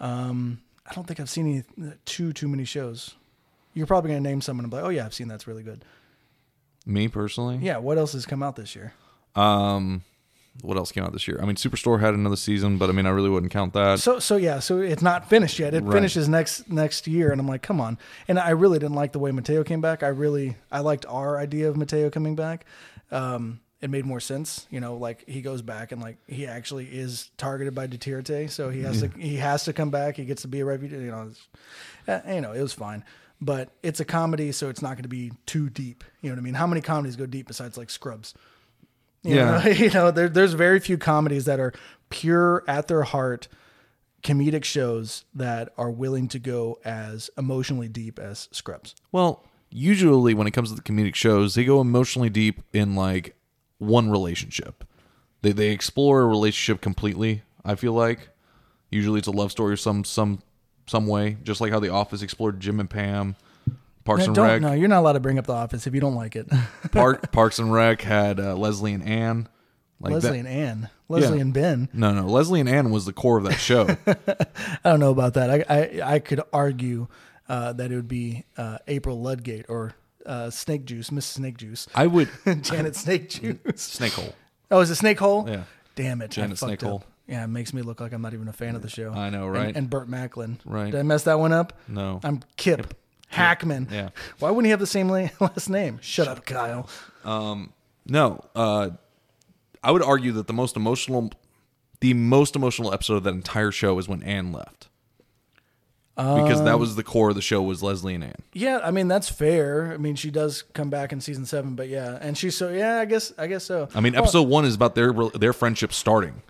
Um, 0.02 0.60
I 0.86 0.92
don't 0.94 1.06
think 1.06 1.18
I've 1.20 1.30
seen 1.30 1.64
any 1.78 1.94
too 2.04 2.32
too 2.34 2.48
many 2.48 2.64
shows. 2.64 3.14
You're 3.72 3.86
probably 3.86 4.10
gonna 4.10 4.20
name 4.20 4.42
someone 4.42 4.64
and 4.64 4.70
be 4.70 4.76
like, 4.76 4.84
"Oh 4.84 4.90
yeah, 4.90 5.06
I've 5.06 5.14
seen 5.14 5.28
that's 5.28 5.46
really 5.46 5.62
good." 5.62 5.84
Me 6.84 7.08
personally, 7.08 7.58
Yeah, 7.62 7.78
what 7.78 7.96
else 7.96 8.12
has 8.12 8.26
come 8.26 8.42
out 8.42 8.56
this 8.56 8.74
year? 8.76 8.92
Um, 9.36 10.02
what 10.62 10.76
else 10.76 10.90
came 10.92 11.04
out 11.04 11.12
this 11.12 11.26
year? 11.28 11.38
I 11.40 11.46
mean, 11.46 11.54
Superstore 11.54 12.00
had 12.00 12.12
another 12.12 12.34
season, 12.36 12.76
but 12.76 12.90
I 12.90 12.92
mean, 12.92 13.06
I 13.06 13.10
really 13.10 13.30
wouldn't 13.30 13.52
count 13.52 13.72
that. 13.74 14.00
So 14.00 14.18
so 14.18 14.36
yeah, 14.36 14.58
so 14.58 14.80
it's 14.80 15.00
not 15.02 15.28
finished 15.30 15.58
yet. 15.60 15.72
It 15.74 15.84
Right. 15.84 15.92
finishes 15.94 16.28
next 16.28 16.68
next 16.70 17.06
year, 17.06 17.30
and 17.30 17.40
I'm 17.40 17.46
like, 17.48 17.62
come 17.62 17.80
on. 17.80 17.96
And 18.28 18.38
I 18.38 18.50
really 18.50 18.78
didn't 18.80 18.96
like 18.96 19.12
the 19.12 19.18
way 19.20 19.30
Mateo 19.30 19.62
came 19.64 19.80
back. 19.80 20.02
I 20.02 20.08
really 20.08 20.56
I 20.72 20.80
liked 20.80 21.06
our 21.08 21.38
idea 21.38 21.68
of 21.70 21.76
Mateo 21.76 22.10
coming 22.10 22.34
back. 22.34 22.66
Um, 23.12 23.60
it 23.82 23.90
made 23.90 24.06
more 24.06 24.20
sense, 24.20 24.66
you 24.70 24.80
know. 24.80 24.96
Like 24.96 25.28
he 25.28 25.42
goes 25.42 25.60
back 25.60 25.92
and 25.92 26.00
like 26.00 26.16
he 26.26 26.46
actually 26.46 26.86
is 26.86 27.30
targeted 27.36 27.74
by 27.74 27.86
Duterte, 27.88 28.48
so 28.48 28.70
he 28.70 28.82
has 28.82 29.00
to 29.00 29.08
he 29.18 29.36
has 29.36 29.64
to 29.64 29.72
come 29.72 29.90
back. 29.90 30.16
He 30.16 30.24
gets 30.24 30.42
to 30.42 30.48
be 30.48 30.60
a 30.60 30.64
refugee. 30.64 30.96
You 30.96 31.10
know, 31.10 31.30
it's, 31.30 31.48
uh, 32.08 32.32
you 32.32 32.40
know, 32.40 32.52
it 32.52 32.62
was 32.62 32.72
fine. 32.72 33.04
But 33.40 33.70
it's 33.82 33.98
a 33.98 34.04
comedy, 34.04 34.52
so 34.52 34.68
it's 34.68 34.80
not 34.82 34.90
going 34.90 35.02
to 35.02 35.08
be 35.08 35.32
too 35.46 35.68
deep. 35.68 36.04
You 36.20 36.30
know 36.30 36.36
what 36.36 36.40
I 36.40 36.44
mean? 36.44 36.54
How 36.54 36.66
many 36.68 36.80
comedies 36.80 37.16
go 37.16 37.26
deep 37.26 37.48
besides 37.48 37.76
like 37.76 37.90
Scrubs? 37.90 38.34
You 39.24 39.34
Yeah. 39.36 39.62
know, 39.64 39.70
you 39.70 39.90
know 39.90 40.10
there, 40.12 40.28
there's 40.28 40.52
very 40.54 40.78
few 40.78 40.96
comedies 40.96 41.44
that 41.46 41.58
are 41.58 41.72
pure 42.08 42.62
at 42.68 42.86
their 42.86 43.02
heart 43.02 43.48
comedic 44.22 44.62
shows 44.62 45.24
that 45.34 45.72
are 45.76 45.90
willing 45.90 46.28
to 46.28 46.38
go 46.38 46.78
as 46.84 47.30
emotionally 47.36 47.88
deep 47.88 48.20
as 48.20 48.48
Scrubs. 48.52 48.94
Well, 49.10 49.44
usually 49.70 50.34
when 50.34 50.46
it 50.46 50.52
comes 50.52 50.68
to 50.70 50.76
the 50.76 50.82
comedic 50.82 51.16
shows, 51.16 51.56
they 51.56 51.64
go 51.64 51.80
emotionally 51.80 52.30
deep 52.30 52.62
in 52.72 52.94
like 52.94 53.34
one 53.82 54.10
relationship. 54.10 54.84
They 55.42 55.52
they 55.52 55.70
explore 55.70 56.22
a 56.22 56.26
relationship 56.26 56.80
completely. 56.80 57.42
I 57.64 57.74
feel 57.74 57.92
like 57.92 58.28
usually 58.90 59.18
it's 59.18 59.28
a 59.28 59.32
love 59.32 59.50
story 59.50 59.72
or 59.74 59.76
some 59.76 60.04
some 60.04 60.40
some 60.86 61.06
way, 61.06 61.36
just 61.42 61.60
like 61.60 61.72
how 61.72 61.80
The 61.80 61.88
Office 61.90 62.22
explored 62.22 62.60
Jim 62.60 62.80
and 62.80 62.88
Pam. 62.90 63.36
Parks 64.04 64.26
No, 64.26 64.32
and 64.32 64.36
Rec. 64.38 64.62
no, 64.62 64.72
you're 64.72 64.88
not 64.88 64.98
allowed 65.00 65.12
to 65.12 65.20
bring 65.20 65.38
up 65.38 65.46
The 65.46 65.52
Office 65.52 65.86
if 65.86 65.94
you 65.94 66.00
don't 66.00 66.16
like 66.16 66.34
it. 66.34 66.48
Park, 66.92 67.30
Parks 67.30 67.60
and 67.60 67.72
Rec 67.72 68.00
had 68.02 68.40
uh, 68.40 68.56
Leslie 68.56 68.92
and 68.94 69.04
Ann. 69.04 69.48
Like 70.00 70.14
Leslie 70.14 70.30
that- 70.30 70.38
and 70.38 70.48
Ann, 70.48 70.90
Leslie 71.08 71.36
Yeah. 71.36 71.42
and 71.42 71.54
Ben. 71.54 71.88
No, 71.92 72.12
no. 72.12 72.26
Leslie 72.26 72.58
and 72.58 72.68
Ann 72.68 72.90
was 72.90 73.04
the 73.06 73.12
core 73.12 73.38
of 73.38 73.44
that 73.44 73.58
show. 73.60 73.86
I 74.06 74.90
don't 74.90 74.98
know 74.98 75.12
about 75.12 75.34
that. 75.34 75.50
I 75.50 75.64
I, 76.02 76.14
I 76.14 76.18
could 76.18 76.40
argue 76.52 77.06
uh, 77.48 77.72
that 77.74 77.92
it 77.92 77.94
would 77.94 78.08
be 78.08 78.44
uh, 78.56 78.78
April 78.88 79.20
Ludgate 79.20 79.66
or 79.68 79.94
uh, 80.26 80.50
Snake 80.50 80.84
Juice, 80.84 81.10
Miss 81.12 81.26
Snake 81.26 81.58
Juice, 81.58 81.86
I 81.94 82.06
would 82.06 82.28
Janet 82.62 82.96
Snake 82.96 83.28
Juice. 83.30 83.58
snake 83.76 84.12
hole. 84.12 84.34
Oh, 84.70 84.80
is 84.80 84.90
it 84.90 84.94
Snake 84.96 85.18
Hole? 85.18 85.44
Yeah. 85.48 85.64
Damn 85.94 86.22
it, 86.22 86.30
Janet 86.30 86.58
Snake 86.58 86.80
Hole. 86.80 87.04
Yeah, 87.28 87.44
it 87.44 87.48
makes 87.48 87.72
me 87.74 87.82
look 87.82 88.00
like 88.00 88.12
I'm 88.12 88.22
not 88.22 88.34
even 88.34 88.48
a 88.48 88.52
fan 88.52 88.74
of 88.74 88.82
the 88.82 88.88
show. 88.88 89.12
I 89.12 89.30
know, 89.30 89.46
right? 89.46 89.74
And, 89.76 89.88
Burt 89.88 90.08
Macklin. 90.08 90.58
Right. 90.64 90.90
Did 90.90 90.98
I 90.98 91.02
mess 91.02 91.24
that 91.24 91.38
one 91.38 91.52
up? 91.52 91.78
No. 91.88 92.20
I'm 92.24 92.40
Kip. 92.56 92.94
Hackman. 93.28 93.88
Yeah. 93.90 94.10
Why 94.38 94.50
wouldn't 94.50 94.66
he 94.66 94.70
have 94.70 94.80
the 94.80 94.86
same 94.86 95.08
last 95.40 95.68
name? 95.70 95.98
Shut 96.02 96.26
up, 96.28 96.44
Kyle. 96.46 96.88
Um, 97.24 97.72
No, 98.06 98.44
uh, 98.54 98.90
I 99.82 99.90
would 99.90 100.02
argue 100.02 100.32
that 100.32 100.46
the 100.46 100.52
most 100.52 100.76
emotional, 100.76 101.30
the 102.00 102.14
most 102.14 102.56
emotional 102.56 102.92
episode 102.92 103.16
of 103.16 103.22
that 103.24 103.34
entire 103.34 103.70
show 103.72 103.98
is 103.98 104.08
when 104.08 104.22
Ann 104.22 104.52
left, 104.52 104.88
because 106.16 106.62
that 106.64 106.74
um, 106.74 106.80
was 106.80 106.94
the 106.96 107.02
core 107.02 107.30
of 107.30 107.34
the 107.34 107.40
show 107.42 107.62
was 107.62 107.82
Leslie 107.82 108.14
and 108.14 108.24
Ann. 108.24 108.34
Yeah, 108.52 108.80
I 108.84 108.90
mean 108.90 109.08
that's 109.08 109.28
fair. 109.30 109.92
I 109.92 109.96
mean 109.96 110.14
she 110.14 110.30
does 110.30 110.62
come 110.74 110.90
back 110.90 111.12
in 111.12 111.20
season 111.20 111.46
seven, 111.46 111.74
but 111.74 111.88
yeah, 111.88 112.18
and 112.20 112.36
she's 112.36 112.56
so 112.56 112.68
yeah. 112.70 112.98
I 112.98 113.04
guess 113.06 113.32
I 113.38 113.46
guess 113.46 113.64
so. 113.64 113.88
I 113.94 114.00
mean, 114.00 114.12
Well, 114.12 114.22
episode 114.24 114.42
one 114.48 114.64
is 114.64 114.74
about 114.74 114.94
their 114.94 115.12
their 115.34 115.52
friendship 115.52 115.92
starting. 115.92 116.42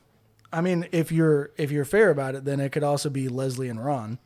I 0.52 0.60
mean, 0.60 0.86
if 0.92 1.12
you're 1.12 1.50
if 1.56 1.70
you're 1.70 1.84
fair 1.84 2.10
about 2.10 2.34
it, 2.34 2.44
then 2.44 2.58
it 2.60 2.72
could 2.72 2.82
also 2.84 3.08
be 3.08 3.28
Leslie 3.28 3.68
and 3.68 3.82
Ron. 3.84 4.18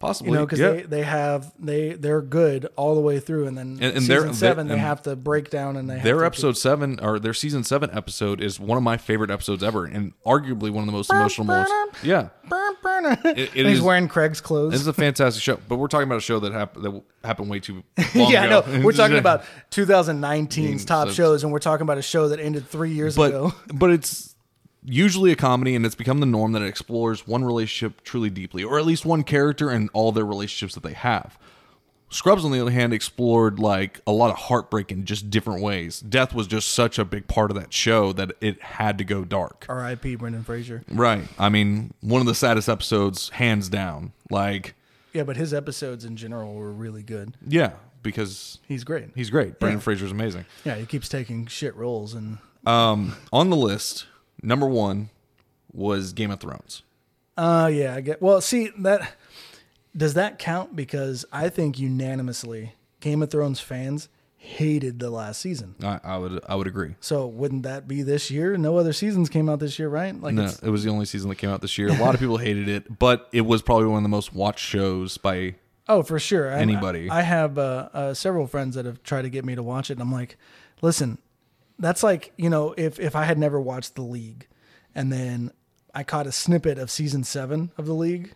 Possibly, 0.00 0.32
You 0.32 0.38
know, 0.38 0.44
because 0.44 0.58
yeah. 0.58 0.70
they, 0.72 0.82
they 0.82 1.02
have 1.02 1.52
they 1.58 1.92
they're 1.94 2.20
good 2.20 2.66
all 2.76 2.94
the 2.94 3.00
way 3.00 3.20
through, 3.20 3.46
and 3.46 3.56
then 3.56 3.78
And- 3.80 3.82
and 3.82 3.92
season 4.00 4.08
they're- 4.08 4.26
they- 4.26 4.32
seven 4.34 4.66
they 4.68 4.74
and 4.74 4.82
have 4.82 5.02
to 5.02 5.16
break 5.16 5.50
down 5.50 5.76
and 5.76 5.88
they 5.88 5.94
have 5.94 6.02
their 6.04 6.18
to- 6.18 6.26
episode 6.26 6.58
seven 6.58 6.98
or 7.00 7.18
their 7.18 7.32
season 7.32 7.64
seven 7.64 7.90
episode 7.92 8.40
is 8.42 8.58
one 8.60 8.76
of 8.76 8.82
my 8.84 8.96
favorite 8.98 9.30
episodes 9.30 9.62
ever, 9.62 9.84
and 9.86 10.12
arguably 10.26 10.68
one 10.70 10.80
of 10.82 10.86
the 10.86 10.92
most 10.92 11.10
emotional. 11.10 11.46
Most, 11.46 11.72
yeah, 12.02 12.28
Burn, 12.48 12.50
burn. 12.50 12.63
It- 13.24 13.38
it 13.38 13.48
and 13.56 13.68
he's 13.68 13.78
is- 13.78 13.82
wearing 13.82 14.08
Craig's 14.08 14.40
clothes. 14.40 14.72
this 14.72 14.80
is 14.80 14.86
a 14.86 14.92
fantastic 14.92 15.42
show. 15.42 15.58
But 15.68 15.76
we're 15.76 15.88
talking 15.88 16.06
about 16.08 16.18
a 16.18 16.22
show 16.22 16.38
that 16.40 16.52
happened 16.52 16.84
that 16.84 17.02
happened 17.24 17.50
way 17.50 17.60
too 17.60 17.82
long 18.14 18.30
yeah, 18.30 18.44
ago. 18.44 18.64
no, 18.70 18.80
we're 18.84 18.92
talking 18.92 19.18
about 19.26 19.44
2019's 19.70 20.84
top 20.84 21.08
So- 21.08 21.14
shows, 21.14 21.42
and 21.44 21.52
we're 21.52 21.58
talking 21.58 21.82
about 21.82 21.98
a 21.98 22.02
show 22.02 22.28
that 22.28 22.40
ended 22.40 22.68
three 22.68 22.92
years 22.92 23.16
but 23.16 23.28
ago. 23.30 23.52
but 23.72 23.90
it's 23.90 24.34
usually 24.84 25.32
a 25.32 25.36
comedy 25.36 25.74
and 25.74 25.86
it's 25.86 25.94
become 25.94 26.20
the 26.20 26.26
norm 26.26 26.52
that 26.52 26.60
it 26.62 26.66
explores 26.68 27.26
one 27.26 27.42
relationship 27.44 28.02
truly 28.04 28.28
deeply 28.28 28.62
or 28.62 28.78
at 28.78 28.84
least 28.84 29.06
one 29.06 29.22
character 29.22 29.70
and 29.70 29.88
all 29.94 30.12
their 30.12 30.26
relationships 30.26 30.74
that 30.74 30.82
they 30.82 30.92
have 30.92 31.38
scrubs 32.14 32.44
on 32.44 32.52
the 32.52 32.60
other 32.60 32.70
hand 32.70 32.92
explored 32.94 33.58
like 33.58 34.00
a 34.06 34.12
lot 34.12 34.30
of 34.30 34.36
heartbreak 34.36 34.90
in 34.92 35.04
just 35.04 35.28
different 35.30 35.60
ways 35.62 36.00
death 36.00 36.32
was 36.32 36.46
just 36.46 36.70
such 36.70 36.98
a 36.98 37.04
big 37.04 37.26
part 37.28 37.50
of 37.50 37.56
that 37.56 37.72
show 37.72 38.12
that 38.12 38.32
it 38.40 38.60
had 38.62 38.96
to 38.98 39.04
go 39.04 39.24
dark 39.24 39.66
R.I.P. 39.68 40.16
Brendan 40.16 40.44
Fraser. 40.44 40.82
right 40.90 41.24
i 41.38 41.48
mean 41.48 41.92
one 42.00 42.20
of 42.20 42.26
the 42.26 42.34
saddest 42.34 42.68
episodes 42.68 43.28
hands 43.30 43.68
down 43.68 44.12
like 44.30 44.74
Yeah, 45.12 45.24
but 45.24 45.36
his 45.36 45.52
episodes 45.52 46.04
in 46.04 46.16
general 46.16 46.54
were 46.54 46.72
really 46.72 47.02
good. 47.02 47.36
yeah 47.46 47.72
because 48.02 48.58
He's 48.68 48.84
great. 48.84 49.08
he's 49.14 49.30
great 49.30 49.58
brendan 49.58 49.80
fraser's 49.80 50.12
amazing 50.12 50.44
Yeah, 50.64 50.76
he 50.76 50.86
keeps 50.86 51.08
taking 51.08 51.46
shit 51.46 51.74
roles, 51.76 52.14
and 52.14 52.38
Um, 52.66 53.16
on 53.32 53.50
the 53.50 53.56
list, 53.56 54.06
number 54.42 54.66
one, 54.66 55.10
was 55.72 56.12
Game 56.12 56.30
of 56.30 56.38
Thrones. 56.40 56.82
Uh 57.36 57.68
yeah, 57.72 57.94
I 57.96 58.00
get. 58.00 58.22
Well, 58.22 58.40
see 58.40 58.70
that 58.78 59.12
does 59.96 60.14
that 60.14 60.38
count? 60.38 60.74
Because 60.74 61.24
I 61.32 61.48
think 61.48 61.78
unanimously, 61.78 62.74
Game 63.00 63.22
of 63.22 63.30
Thrones 63.30 63.60
fans 63.60 64.08
hated 64.36 64.98
the 64.98 65.08
last 65.10 65.40
season. 65.40 65.74
I, 65.82 66.00
I 66.04 66.18
would 66.18 66.44
I 66.46 66.54
would 66.54 66.66
agree. 66.66 66.96
So 67.00 67.26
wouldn't 67.26 67.62
that 67.62 67.88
be 67.88 68.02
this 68.02 68.30
year? 68.30 68.58
No 68.58 68.76
other 68.76 68.92
seasons 68.92 69.30
came 69.30 69.48
out 69.48 69.58
this 69.58 69.78
year, 69.78 69.88
right? 69.88 70.18
Like 70.20 70.34
No, 70.34 70.50
it 70.62 70.68
was 70.68 70.84
the 70.84 70.90
only 70.90 71.06
season 71.06 71.30
that 71.30 71.36
came 71.36 71.50
out 71.50 71.62
this 71.62 71.78
year. 71.78 71.88
A 71.88 71.98
lot 71.98 72.14
of 72.14 72.20
people 72.20 72.36
hated 72.36 72.68
it, 72.68 72.98
but 72.98 73.28
it 73.32 73.42
was 73.42 73.62
probably 73.62 73.86
one 73.86 73.98
of 73.98 74.02
the 74.02 74.10
most 74.10 74.34
watched 74.34 74.64
shows 74.64 75.16
by 75.16 75.54
oh, 75.88 76.02
for 76.02 76.18
sure. 76.18 76.52
I- 76.52 76.58
Anybody. 76.58 77.08
I, 77.08 77.20
I 77.20 77.22
have 77.22 77.56
uh, 77.56 77.88
uh, 77.94 78.14
several 78.14 78.46
friends 78.46 78.74
that 78.74 78.84
have 78.84 79.02
tried 79.02 79.22
to 79.22 79.30
get 79.30 79.46
me 79.46 79.54
to 79.54 79.62
watch 79.62 79.90
it, 79.90 79.94
and 79.94 80.02
I'm 80.02 80.12
like, 80.12 80.36
listen, 80.82 81.18
that's 81.78 82.02
like 82.02 82.32
you 82.36 82.50
know, 82.50 82.74
if 82.76 83.00
if 83.00 83.16
I 83.16 83.24
had 83.24 83.38
never 83.38 83.58
watched 83.58 83.94
the 83.94 84.02
League, 84.02 84.46
and 84.94 85.10
then 85.10 85.52
I 85.94 86.04
caught 86.04 86.26
a 86.26 86.32
snippet 86.32 86.78
of 86.78 86.90
season 86.90 87.24
seven 87.24 87.72
of 87.78 87.86
the 87.86 87.94
League. 87.94 88.34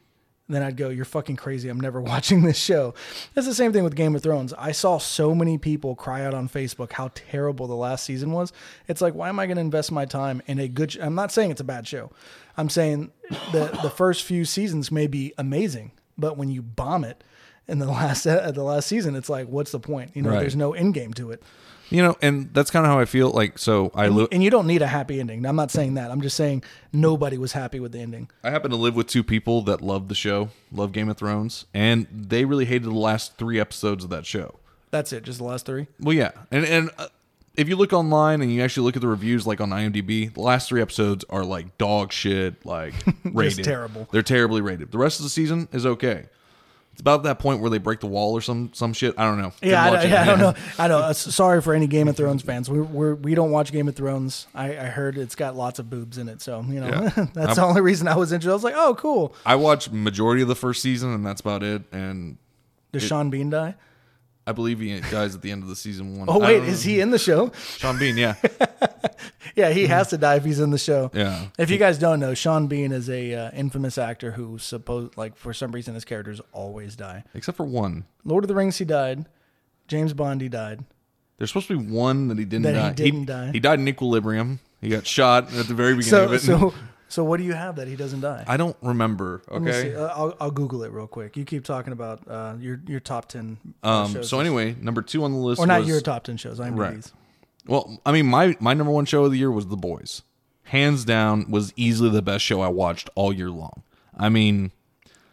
Then 0.50 0.62
I'd 0.62 0.76
go, 0.76 0.88
"You're 0.88 1.04
fucking 1.04 1.36
crazy! 1.36 1.68
I'm 1.68 1.78
never 1.80 2.00
watching 2.12 2.42
this 2.42 2.56
show." 2.58 2.94
It's 3.36 3.46
the 3.46 3.54
same 3.54 3.72
thing 3.72 3.84
with 3.84 3.94
Game 3.94 4.16
of 4.16 4.22
Thrones. 4.22 4.54
I 4.56 4.72
saw 4.72 4.96
so 4.98 5.34
many 5.34 5.58
people 5.58 5.94
cry 5.94 6.24
out 6.24 6.32
on 6.34 6.48
Facebook 6.48 6.92
how 6.92 7.10
terrible 7.14 7.66
the 7.66 7.74
last 7.76 8.04
season 8.04 8.32
was. 8.32 8.52
It's 8.86 9.00
like, 9.02 9.14
why 9.14 9.28
am 9.28 9.38
I 9.38 9.46
going 9.46 9.56
to 9.56 9.60
invest 9.60 9.92
my 9.92 10.06
time 10.06 10.40
in 10.46 10.58
a 10.58 10.66
good? 10.68 10.92
Sh- 10.92 10.98
I'm 11.02 11.14
not 11.14 11.32
saying 11.32 11.50
it's 11.50 11.60
a 11.60 11.64
bad 11.64 11.86
show. 11.86 12.10
I'm 12.56 12.68
saying 12.70 13.12
the 13.52 13.78
the 13.82 13.90
first 13.90 14.24
few 14.24 14.44
seasons 14.44 14.90
may 14.90 15.06
be 15.06 15.34
amazing, 15.36 15.92
but 16.16 16.36
when 16.38 16.48
you 16.48 16.62
bomb 16.62 17.04
it 17.04 17.22
in 17.68 17.78
the 17.78 17.86
last 17.98 18.24
at 18.26 18.54
the 18.54 18.62
last 18.64 18.86
season, 18.88 19.14
it's 19.16 19.28
like, 19.28 19.48
what's 19.48 19.70
the 19.72 19.80
point? 19.80 20.12
You 20.14 20.22
know, 20.22 20.30
Right. 20.30 20.40
there's 20.40 20.56
no 20.56 20.72
end 20.72 20.94
game 20.94 21.12
to 21.14 21.30
it, 21.30 21.42
you 21.90 22.02
know, 22.02 22.16
and 22.20 22.52
that's 22.52 22.70
kind 22.70 22.84
of 22.84 22.92
how 22.92 22.98
I 22.98 23.04
feel. 23.04 23.30
Like 23.30 23.58
so, 23.58 23.90
I 23.94 24.08
li- 24.08 24.28
and 24.32 24.42
you 24.42 24.50
don't 24.50 24.66
need 24.66 24.82
a 24.82 24.86
happy 24.86 25.20
ending. 25.20 25.44
I'm 25.46 25.56
not 25.56 25.70
saying 25.70 25.94
that. 25.94 26.10
I'm 26.10 26.20
just 26.20 26.36
saying 26.36 26.62
nobody 26.92 27.38
was 27.38 27.52
happy 27.52 27.80
with 27.80 27.92
the 27.92 28.00
ending. 28.00 28.30
I 28.44 28.50
happen 28.50 28.70
to 28.70 28.76
live 28.76 28.94
with 28.94 29.06
two 29.06 29.22
people 29.24 29.62
that 29.62 29.80
love 29.80 30.08
the 30.08 30.14
show, 30.14 30.50
love 30.72 30.92
Game 30.92 31.08
of 31.08 31.16
Thrones, 31.16 31.66
and 31.72 32.06
they 32.10 32.44
really 32.44 32.64
hated 32.64 32.84
the 32.84 32.90
last 32.90 33.36
three 33.36 33.58
episodes 33.60 34.04
of 34.04 34.10
that 34.10 34.26
show. 34.26 34.56
That's 34.90 35.12
it. 35.12 35.22
Just 35.24 35.38
the 35.38 35.44
last 35.44 35.66
three. 35.66 35.86
Well, 36.00 36.14
yeah, 36.14 36.32
and 36.50 36.64
and 36.64 36.90
uh, 36.98 37.08
if 37.56 37.68
you 37.68 37.76
look 37.76 37.92
online 37.92 38.40
and 38.40 38.52
you 38.52 38.62
actually 38.62 38.84
look 38.84 38.96
at 38.96 39.02
the 39.02 39.08
reviews, 39.08 39.46
like 39.46 39.60
on 39.60 39.70
IMDb, 39.70 40.32
the 40.32 40.40
last 40.40 40.68
three 40.68 40.80
episodes 40.80 41.24
are 41.28 41.44
like 41.44 41.76
dog 41.76 42.12
shit, 42.12 42.64
like 42.64 42.94
rated 43.24 43.64
terrible. 43.64 44.08
They're 44.12 44.22
terribly 44.22 44.60
rated. 44.60 44.92
The 44.92 44.98
rest 44.98 45.18
of 45.18 45.24
the 45.24 45.30
season 45.30 45.68
is 45.72 45.84
okay. 45.84 46.26
It's 46.98 47.02
about 47.02 47.22
that 47.22 47.38
point 47.38 47.60
where 47.60 47.70
they 47.70 47.78
break 47.78 48.00
the 48.00 48.08
wall 48.08 48.34
or 48.34 48.40
some 48.40 48.72
some 48.74 48.92
shit. 48.92 49.14
I 49.16 49.24
don't 49.24 49.40
know. 49.40 49.52
Yeah, 49.62 49.84
I, 49.84 50.02
it. 50.02 50.10
yeah, 50.10 50.22
I 50.22 50.24
don't 50.26 50.40
know. 50.40 50.54
I 50.80 50.88
know. 50.88 50.98
Uh, 50.98 51.12
Sorry 51.12 51.62
for 51.62 51.72
any 51.72 51.86
Game 51.86 52.08
of 52.08 52.16
Thrones 52.16 52.42
fans. 52.42 52.68
We 52.68 52.80
we're, 52.80 53.14
we 53.14 53.36
don't 53.36 53.52
watch 53.52 53.70
Game 53.70 53.86
of 53.86 53.94
Thrones. 53.94 54.48
I, 54.52 54.70
I 54.70 54.86
heard 54.86 55.16
it's 55.16 55.36
got 55.36 55.54
lots 55.54 55.78
of 55.78 55.88
boobs 55.88 56.18
in 56.18 56.28
it, 56.28 56.42
so 56.42 56.60
you 56.68 56.80
know 56.80 56.88
Yeah. 56.88 57.26
that's 57.34 57.54
the 57.54 57.62
only 57.62 57.82
reason 57.82 58.08
I 58.08 58.16
was 58.16 58.32
interested. 58.32 58.50
I 58.50 58.54
was 58.54 58.64
like, 58.64 58.74
oh, 58.76 58.96
cool. 58.96 59.32
I 59.46 59.54
watched 59.54 59.92
majority 59.92 60.42
of 60.42 60.48
the 60.48 60.56
first 60.56 60.82
season, 60.82 61.14
and 61.14 61.24
that's 61.24 61.40
about 61.40 61.62
it. 61.62 61.82
And 61.92 62.36
Does 62.90 63.04
Sean 63.04 63.30
Bean 63.30 63.48
die? 63.48 63.76
I 64.44 64.50
believe 64.50 64.80
he 64.80 64.98
dies 64.98 65.36
at 65.36 65.42
the 65.42 65.52
end 65.52 65.62
of 65.62 65.68
the 65.68 65.76
season 65.76 66.18
one. 66.18 66.26
Oh 66.28 66.40
wait, 66.40 66.64
is 66.64 66.82
he 66.82 66.98
in 66.98 67.12
the 67.12 67.18
show? 67.20 67.52
Sean 67.76 67.96
Bean? 67.96 68.16
Yeah, 68.16 68.34
Yeah, 69.56 69.70
he 69.70 69.86
has 69.86 70.08
to 70.10 70.18
die 70.18 70.36
if 70.36 70.44
he's 70.44 70.60
in 70.60 70.70
the 70.70 70.78
show. 70.78 71.10
yeah. 71.12 71.46
If 71.58 71.68
you 71.70 71.78
guys 71.78 71.98
don't 71.98 72.20
know, 72.20 72.32
Sean 72.34 72.68
Bean 72.68 72.92
is 72.92 73.10
a 73.10 73.34
uh, 73.34 73.50
infamous 73.52 73.98
actor 73.98 74.30
who 74.32 74.56
suppose 74.58 75.10
like 75.16 75.36
for 75.36 75.52
some 75.52 75.72
reason 75.72 75.94
his 75.94 76.04
characters 76.04 76.40
always 76.52 76.94
die. 76.94 77.24
Except 77.34 77.56
for 77.56 77.64
one. 77.66 78.04
Lord 78.24 78.44
of 78.44 78.48
the 78.48 78.54
Rings, 78.54 78.78
he 78.78 78.84
died. 78.84 79.26
James 79.88 80.12
Bond, 80.12 80.40
he 80.42 80.48
died. 80.48 80.84
There's 81.38 81.50
supposed 81.50 81.66
to 81.68 81.78
be 81.78 81.90
one 81.90 82.28
that 82.28 82.38
he 82.38 82.44
didn't 82.44 82.64
That 82.64 82.74
he 82.74 82.80
die. 82.80 82.92
didn't 82.92 83.24
die. 83.24 83.50
He 83.52 83.58
died 83.58 83.80
in 83.80 83.88
Equilibrium. 83.88 84.60
He 84.80 84.90
got 84.90 85.06
shot 85.06 85.52
at 85.54 85.66
the 85.66 85.74
very 85.74 85.94
beginning 85.94 86.10
So 86.10 86.24
of 86.26 86.32
it. 86.34 86.40
so 86.40 86.74
so 87.08 87.24
what 87.24 87.38
do 87.38 87.44
you 87.44 87.54
have 87.54 87.76
that 87.76 87.88
he 87.88 87.96
doesn't 87.96 88.20
die? 88.20 88.44
I 88.46 88.56
don't 88.58 88.76
remember. 88.82 89.42
Let 89.50 89.62
me 89.62 89.72
see. 89.72 89.78
Okay. 89.88 89.94
Uh, 89.96 90.06
I'll, 90.08 90.36
I'll 90.40 90.50
Google 90.52 90.84
it 90.84 90.92
real 90.92 91.06
quick. 91.08 91.36
You 91.36 91.44
keep 91.44 91.64
talking 91.64 91.92
about 91.92 92.20
uh, 92.28 92.54
your 92.60 92.80
your 92.86 93.00
top 93.00 93.28
ten 93.28 93.56
uh, 93.82 94.02
Um. 94.04 94.12
shows. 94.12 94.28
So 94.28 94.38
anyway, 94.38 94.76
number 94.80 95.02
two 95.02 95.24
on 95.24 95.32
the 95.32 95.38
list 95.38 95.58
or 95.60 95.66
not 95.66 95.80
was 95.80 95.88
your 95.88 96.00
top 96.00 96.22
ten 96.24 96.36
shows. 96.36 96.60
I'm 96.60 96.76
Right. 96.76 97.10
Well. 97.68 98.00
I 98.04 98.12
mean, 98.12 98.26
my 98.26 98.56
my 98.60 98.74
number 98.74 98.92
one 98.92 99.04
show 99.04 99.24
of 99.24 99.30
the 99.30 99.38
year 99.38 99.50
was 99.50 99.68
The 99.68 99.76
Boys. 99.76 100.22
Hands 100.64 101.02
down, 101.04 101.50
was 101.50 101.72
easily 101.76 102.10
the 102.10 102.20
best 102.20 102.44
show 102.44 102.60
I 102.60 102.68
watched 102.68 103.08
all 103.14 103.32
year 103.32 103.48
long. 103.50 103.82
I 104.16 104.28
mean, 104.28 104.72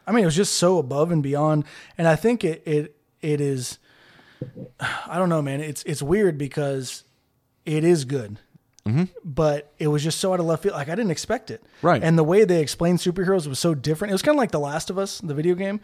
I 0.08 0.12
mean, 0.12 0.24
it 0.24 0.28
was 0.28 0.36
just 0.36 0.56
so 0.56 0.78
above 0.78 1.12
and 1.12 1.24
beyond, 1.24 1.65
and 1.98 2.08
I 2.08 2.15
think 2.15 2.43
it 2.43 2.62
it 2.65 2.95
it 3.21 3.41
is. 3.41 3.80
I 5.08 5.17
don't 5.17 5.30
know, 5.30 5.41
man. 5.41 5.62
It's 5.62 5.84
it's 5.84 6.02
weird 6.02 6.38
because 6.38 7.04
it 7.65 7.84
is 7.84 8.06
good, 8.06 8.38
but 9.24 9.74
it 9.80 9.88
was 9.88 10.04
just 10.04 10.19
so 10.19 10.34
out 10.34 10.39
of 10.39 10.45
left 10.45 10.63
field. 10.63 10.76
Like 10.76 10.89
I 10.89 10.95
didn't 10.95 11.12
expect 11.12 11.50
it. 11.50 11.63
Right. 11.82 12.04
And 12.04 12.17
the 12.17 12.24
way 12.24 12.45
they 12.45 12.62
explained 12.62 13.00
superheroes 13.00 13.48
was 13.48 13.60
so 13.60 13.74
different. 13.74 14.12
It 14.12 14.13
was 14.13 14.21
kind 14.21 14.36
of 14.36 14.39
like 14.39 14.52
The 14.52 14.60
Last 14.60 14.89
of 14.89 14.98
Us, 14.98 15.19
the 15.19 15.34
video 15.34 15.56
game. 15.56 15.80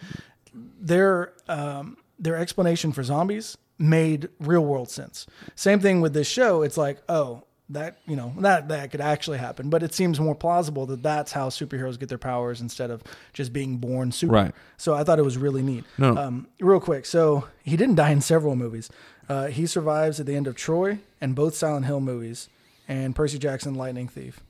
Their 0.53 1.33
um, 1.47 1.97
their 2.19 2.37
explanation 2.37 2.91
for 2.91 3.03
zombies 3.03 3.57
made 3.81 4.29
real 4.39 4.63
world 4.63 4.89
sense. 4.89 5.25
Same 5.55 5.79
thing 5.79 6.01
with 6.01 6.13
this 6.13 6.27
show. 6.27 6.61
It's 6.61 6.77
like, 6.77 7.01
oh, 7.09 7.43
that 7.69 7.97
you 8.05 8.15
know 8.17 8.33
that 8.39 8.67
that 8.67 8.91
could 8.91 9.01
actually 9.01 9.37
happen, 9.37 9.69
but 9.69 9.81
it 9.81 9.93
seems 9.93 10.19
more 10.19 10.35
plausible 10.35 10.85
that 10.87 11.01
that's 11.01 11.31
how 11.31 11.49
superheroes 11.49 11.97
get 11.97 12.09
their 12.09 12.17
powers 12.17 12.59
instead 12.61 12.91
of 12.91 13.01
just 13.33 13.53
being 13.53 13.77
born 13.77 14.11
super. 14.11 14.33
Right. 14.33 14.55
So 14.77 14.93
I 14.93 15.03
thought 15.03 15.19
it 15.19 15.25
was 15.25 15.37
really 15.37 15.61
neat. 15.61 15.85
No. 15.97 16.17
Um, 16.17 16.47
real 16.59 16.81
quick, 16.81 17.05
so 17.05 17.47
he 17.63 17.77
didn't 17.77 17.95
die 17.95 18.11
in 18.11 18.21
several 18.21 18.55
movies. 18.55 18.89
Uh, 19.29 19.47
he 19.47 19.65
survives 19.65 20.19
at 20.19 20.25
the 20.25 20.35
end 20.35 20.47
of 20.47 20.55
Troy 20.55 20.99
and 21.21 21.33
both 21.33 21.55
Silent 21.55 21.85
Hill 21.85 22.01
movies, 22.01 22.49
and 22.87 23.15
Percy 23.15 23.39
Jackson, 23.39 23.75
Lightning 23.75 24.09
Thief, 24.09 24.41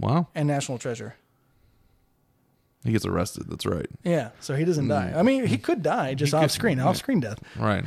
wow, 0.00 0.26
and 0.34 0.48
National 0.48 0.78
Treasure. 0.78 1.14
He 2.88 2.92
gets 2.92 3.06
arrested. 3.06 3.44
That's 3.48 3.64
right. 3.66 3.86
Yeah, 4.02 4.30
so 4.40 4.54
he 4.56 4.64
doesn't 4.64 4.88
die. 4.88 5.12
Mm. 5.14 5.18
I 5.18 5.22
mean, 5.22 5.46
he 5.46 5.56
could 5.58 5.82
die 5.82 6.14
just 6.14 6.32
He 6.32 6.36
off 6.36 6.42
could- 6.44 6.50
screen, 6.50 6.80
off 6.80 6.96
screen 6.96 7.20
death. 7.20 7.38
Right. 7.56 7.84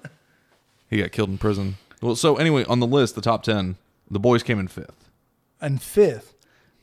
he 0.90 0.98
got 0.98 1.12
killed 1.12 1.30
in 1.30 1.38
prison. 1.38 1.76
Well, 2.00 2.16
so 2.16 2.36
anyway, 2.36 2.64
on 2.64 2.80
the 2.80 2.86
list, 2.86 3.14
the 3.14 3.20
top 3.20 3.42
ten, 3.42 3.76
The 4.10 4.18
Boys 4.20 4.42
came 4.42 4.58
in 4.58 4.68
fifth. 4.68 5.08
And 5.60 5.80
fifth, 5.80 6.34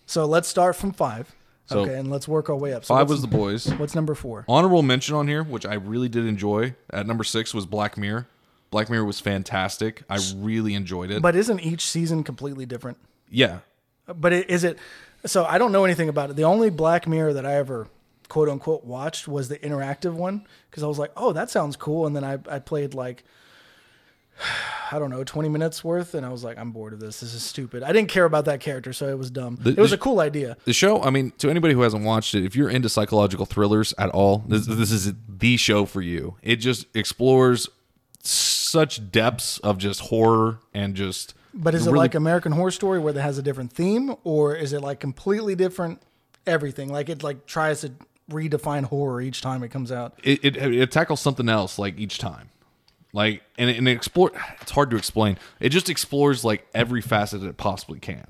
so 0.05 0.25
let's 0.25 0.47
start 0.47 0.75
from 0.75 0.93
five. 0.93 1.35
So, 1.65 1.81
okay, 1.81 1.99
and 1.99 2.09
let's 2.09 2.27
work 2.27 2.49
our 2.49 2.55
way 2.55 2.73
up. 2.73 2.83
So 2.83 2.95
Five 2.95 3.09
what's- 3.09 3.21
was 3.21 3.21
The 3.21 3.27
Boys. 3.37 3.67
what's 3.77 3.93
number 3.93 4.15
four? 4.15 4.43
Honorable 4.47 4.81
mention 4.81 5.13
on 5.15 5.27
here, 5.27 5.43
which 5.43 5.65
I 5.67 5.75
really 5.75 6.09
did 6.09 6.25
enjoy. 6.25 6.73
At 6.89 7.05
number 7.05 7.23
six 7.23 7.53
was 7.53 7.65
Black 7.67 7.95
Mirror. 7.97 8.27
Black 8.71 8.89
Mirror 8.89 9.05
was 9.05 9.19
fantastic. 9.19 10.03
I 10.09 10.17
really 10.35 10.73
enjoyed 10.73 11.11
it. 11.11 11.21
But 11.21 11.35
isn't 11.35 11.59
each 11.59 11.85
season 11.87 12.23
completely 12.23 12.65
different? 12.65 12.97
yeah, 13.29 13.59
But 14.07 14.33
it, 14.33 14.49
is 14.49 14.63
it? 14.63 14.79
So 15.25 15.45
I 15.45 15.58
don't 15.58 15.71
know 15.71 15.86
anything 15.86 16.10
about 16.10 16.29
it. 16.29 16.36
The 16.36 16.43
only 16.43 16.69
Black 16.69 17.08
Mirror 17.08 17.34
that 17.34 17.45
I 17.45 17.55
ever 17.55 17.88
quote 18.29 18.47
unquote 18.49 18.86
watched 18.86 19.27
was 19.27 19.49
the 19.49 19.58
interactive 19.58 20.13
one 20.13 20.45
because 20.69 20.84
I 20.84 20.88
was 20.88 20.99
like, 20.99 21.12
oh, 21.17 21.34
that 21.34 21.49
sounds 21.49 21.75
cool. 21.75 22.05
And 22.08 22.15
then 22.15 22.23
I 22.23 22.38
I 22.49 22.60
played 22.60 22.93
like. 22.93 23.23
I 24.91 24.97
don't 24.97 25.12
know, 25.12 25.23
20 25.23 25.49
minutes 25.49 25.84
worth, 25.84 26.15
and 26.15 26.25
I 26.25 26.29
was 26.29 26.43
like, 26.43 26.58
I'm 26.58 26.71
bored 26.71 26.93
of 26.93 26.99
this. 26.99 27.19
This 27.19 27.34
is 27.36 27.43
stupid. 27.43 27.84
I 27.84 27.91
didn't 27.91 28.10
care 28.10 28.25
about 28.25 28.45
that 28.45 28.60
character, 28.60 28.91
so 28.91 29.08
it 29.08 29.17
was 29.17 29.29
dumb. 29.29 29.58
The- 29.62 29.71
it 29.71 29.77
was 29.77 29.91
the- 29.91 29.97
a 29.97 29.99
cool 29.99 30.19
idea. 30.19 30.58
the 30.65 30.73
show. 30.73 31.03
I 31.03 31.12
mean, 31.12 31.32
to 31.39 31.49
anybody 31.49 31.75
who 31.75 31.82
hasn't 31.82 32.03
watched 32.03 32.34
it, 32.34 32.43
if 32.43 32.55
you're 32.55 32.69
into 32.69 32.89
psychological 32.89 33.45
thrillers 33.45 33.93
at 33.99 34.10
all, 34.10 34.43
this, 34.47 34.65
this 34.65 34.91
is 34.91 35.13
the 35.27 35.58
show 35.58 35.86
for 35.86 36.01
you. 36.01 36.38
It 36.41 36.55
just 36.55 36.88
explores 36.95 37.69
such 38.23 39.12
depths 39.12 39.60
of 39.60 39.77
just 39.77 39.99
horror 40.01 40.60
and 40.73 40.95
just. 40.95 41.36
But 41.53 41.75
is 41.75 41.85
it 41.88 41.91
really- 41.91 41.99
like 41.99 42.15
American 42.15 42.51
Horror 42.51 42.71
Story 42.71 42.99
where 42.99 43.15
it 43.15 43.19
has 43.19 43.38
a 43.38 43.41
different 43.41 43.73
theme, 43.73 44.15
or 44.23 44.55
is 44.55 44.73
it 44.73 44.81
like 44.81 44.99
completely 44.99 45.55
different 45.55 46.01
everything? 46.45 46.89
Like 46.89 47.09
it 47.09 47.23
like 47.23 47.45
tries 47.45 47.81
to 47.81 47.91
redefine 48.31 48.83
horror 48.85 49.21
each 49.21 49.41
time 49.41 49.63
it 49.63 49.69
comes 49.69 49.91
out. 49.91 50.13
it, 50.23 50.39
it, 50.45 50.55
it 50.55 50.91
tackles 50.91 51.19
something 51.19 51.49
else 51.49 51.79
like 51.79 51.97
each 51.97 52.19
time 52.19 52.49
like 53.12 53.41
and 53.57 53.71
it, 53.71 53.77
and 53.79 53.88
it 53.88 53.91
explore 53.91 54.31
it's 54.62 54.69
hard 54.69 54.91
to 54.91 54.95
explain 54.97 55.35
it 55.59 55.69
just 55.69 55.89
explores 55.89 56.45
like 56.45 56.67
every 56.75 57.01
facet 57.01 57.41
that 57.41 57.47
it 57.47 57.57
possibly 57.57 57.97
can 57.99 58.27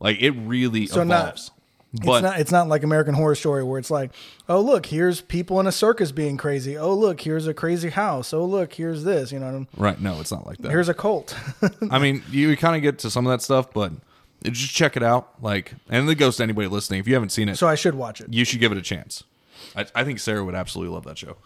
like 0.00 0.16
it 0.22 0.30
really 0.30 0.86
So 0.86 1.04
not- 1.04 1.24
evolves 1.24 1.50
but 2.02 2.16
it's 2.16 2.22
not 2.22 2.40
it's 2.40 2.52
not 2.52 2.68
like 2.68 2.82
American 2.82 3.14
Horror 3.14 3.34
Story 3.34 3.62
where 3.62 3.78
it's 3.78 3.90
like, 3.90 4.10
oh 4.48 4.60
look, 4.60 4.86
here's 4.86 5.20
people 5.20 5.60
in 5.60 5.66
a 5.66 5.72
circus 5.72 6.12
being 6.12 6.36
crazy. 6.36 6.76
Oh 6.76 6.94
look, 6.94 7.20
here's 7.20 7.46
a 7.46 7.54
crazy 7.54 7.90
house. 7.90 8.32
Oh 8.32 8.44
look, 8.44 8.72
here's 8.74 9.04
this. 9.04 9.30
You 9.32 9.38
know, 9.38 9.46
what 9.46 9.52
I 9.52 9.58
mean? 9.58 9.68
right 9.76 10.00
no 10.00 10.20
it's 10.20 10.32
not 10.32 10.46
like 10.46 10.58
that 10.58 10.70
here's 10.70 10.88
a 10.88 10.94
cult. 10.94 11.36
i 11.90 11.98
mean 11.98 12.22
you 12.30 12.56
kind 12.56 12.76
of 12.76 12.82
get 12.82 12.98
to 13.00 13.10
some 13.10 13.26
of 13.26 13.30
that 13.30 13.42
stuff 13.42 13.72
but 13.72 13.92
just 14.42 14.74
check 14.74 14.96
it 14.96 15.02
out 15.02 15.42
like 15.42 15.74
and 15.88 16.08
it 16.08 16.16
goes 16.16 16.36
to 16.36 16.42
anybody 16.42 16.68
listening 16.68 17.00
if 17.00 17.08
you 17.08 17.14
haven't 17.14 17.30
seen 17.30 17.48
it 17.48 17.56
so 17.56 17.66
I 17.68 17.74
should 17.76 17.94
watch 17.94 18.20
it. 18.20 18.32
you 18.32 18.44
should 18.44 18.60
give 18.60 18.72
it 18.72 18.78
a 18.78 18.82
chance 18.82 19.24
I, 19.74 19.86
I 19.94 20.04
think 20.04 20.18
sarah 20.18 20.44
would 20.44 20.54
absolutely 20.54 20.92
love 20.94 21.04
that 21.04 21.18
show 21.18 21.36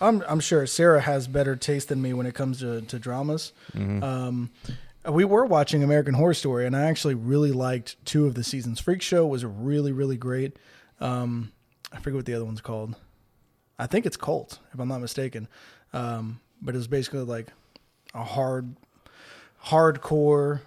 I'm 0.00 0.22
I'm 0.28 0.40
sure 0.40 0.64
Sarah 0.66 1.00
has 1.00 1.26
better 1.26 1.56
taste 1.56 1.88
than 1.88 2.00
me 2.00 2.12
when 2.12 2.26
it 2.26 2.34
comes 2.34 2.60
to 2.60 2.82
to 2.82 2.98
dramas. 3.00 3.52
Um, 3.76 4.50
we 5.10 5.24
were 5.24 5.44
watching 5.44 5.82
American 5.82 6.14
Horror 6.14 6.34
Story, 6.34 6.66
and 6.66 6.76
I 6.76 6.82
actually 6.82 7.14
really 7.14 7.52
liked 7.52 7.96
two 8.04 8.26
of 8.26 8.34
the 8.34 8.44
seasons. 8.44 8.80
Freak 8.80 9.02
Show 9.02 9.26
was 9.26 9.44
really 9.44 9.92
really 9.92 10.16
great. 10.16 10.56
Um, 11.00 11.52
I 11.92 11.98
forget 12.00 12.16
what 12.16 12.26
the 12.26 12.34
other 12.34 12.44
one's 12.44 12.60
called. 12.60 12.96
I 13.78 13.86
think 13.86 14.06
it's 14.06 14.16
Cult, 14.16 14.58
if 14.74 14.80
I'm 14.80 14.88
not 14.88 15.00
mistaken. 15.00 15.48
Um, 15.92 16.40
but 16.60 16.74
it 16.74 16.78
was 16.78 16.88
basically 16.88 17.20
like 17.20 17.48
a 18.14 18.24
hard, 18.24 18.74
hardcore 19.66 20.60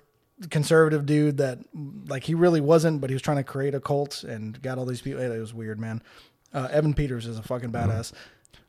conservative 0.50 1.06
dude 1.06 1.38
that 1.38 1.60
like 2.08 2.24
he 2.24 2.34
really 2.34 2.62
wasn't, 2.62 3.02
but 3.02 3.10
he 3.10 3.14
was 3.14 3.22
trying 3.22 3.38
to 3.38 3.44
create 3.44 3.76
a 3.76 3.80
cult 3.80 4.24
and 4.24 4.60
got 4.62 4.78
all 4.78 4.86
these 4.86 5.02
people. 5.02 5.22
It 5.22 5.38
was 5.40 5.54
weird, 5.54 5.80
man. 5.80 6.02
Uh, 6.54 6.68
Evan 6.72 6.94
Peters 6.94 7.28
is 7.28 7.38
a 7.38 7.44
fucking 7.44 7.72
badass. 7.72 8.12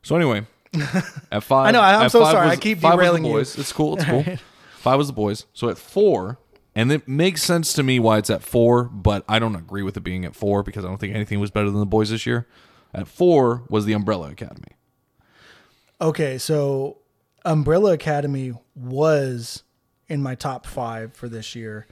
So 0.03 0.15
anyway, 0.15 0.45
at 1.31 1.43
five, 1.43 1.67
I 1.67 1.71
know, 1.71 1.81
I'm 1.81 2.09
so 2.09 2.23
sorry, 2.23 2.47
was- 2.49 2.57
I 2.57 2.61
keep 2.61 2.81
derailing 2.81 3.25
you. 3.25 3.37
It's 3.37 3.71
cool. 3.71 3.95
It's 3.95 4.05
cool. 4.05 4.25
five 4.83 4.97
was 4.97 5.07
the 5.07 5.13
boys. 5.13 5.45
So 5.53 5.69
at 5.69 5.77
four, 5.77 6.37
and 6.75 6.91
it 6.91 7.07
makes 7.07 7.41
sense 7.41 7.71
to 7.73 7.83
me 7.83 7.99
why 7.99 8.17
it's 8.17 8.29
at 8.29 8.43
four, 8.43 8.83
but 8.83 9.23
I 9.29 9.39
don't 9.39 9.55
agree 9.55 9.81
with 9.81 9.95
it 9.95 10.01
being 10.01 10.25
at 10.25 10.35
four 10.35 10.61
because 10.61 10.83
I 10.83 10.89
don't 10.89 10.97
think 10.97 11.15
anything 11.15 11.39
was 11.39 11.51
better 11.51 11.69
than 11.69 11.79
the 11.79 11.85
boys 11.85 12.09
this 12.09 12.25
year. 12.25 12.47
At 12.93 13.07
four 13.07 13.63
was 13.69 13.85
the 13.85 13.93
Umbrella 13.93 14.29
Academy. 14.29 14.73
Okay, 16.01 16.37
so 16.37 16.97
Umbrella 17.45 17.93
Academy 17.93 18.53
was 18.75 19.63
in 20.09 20.21
my 20.21 20.35
top 20.35 20.65
five 20.65 21.13
for 21.13 21.29
this 21.29 21.55
year 21.55 21.87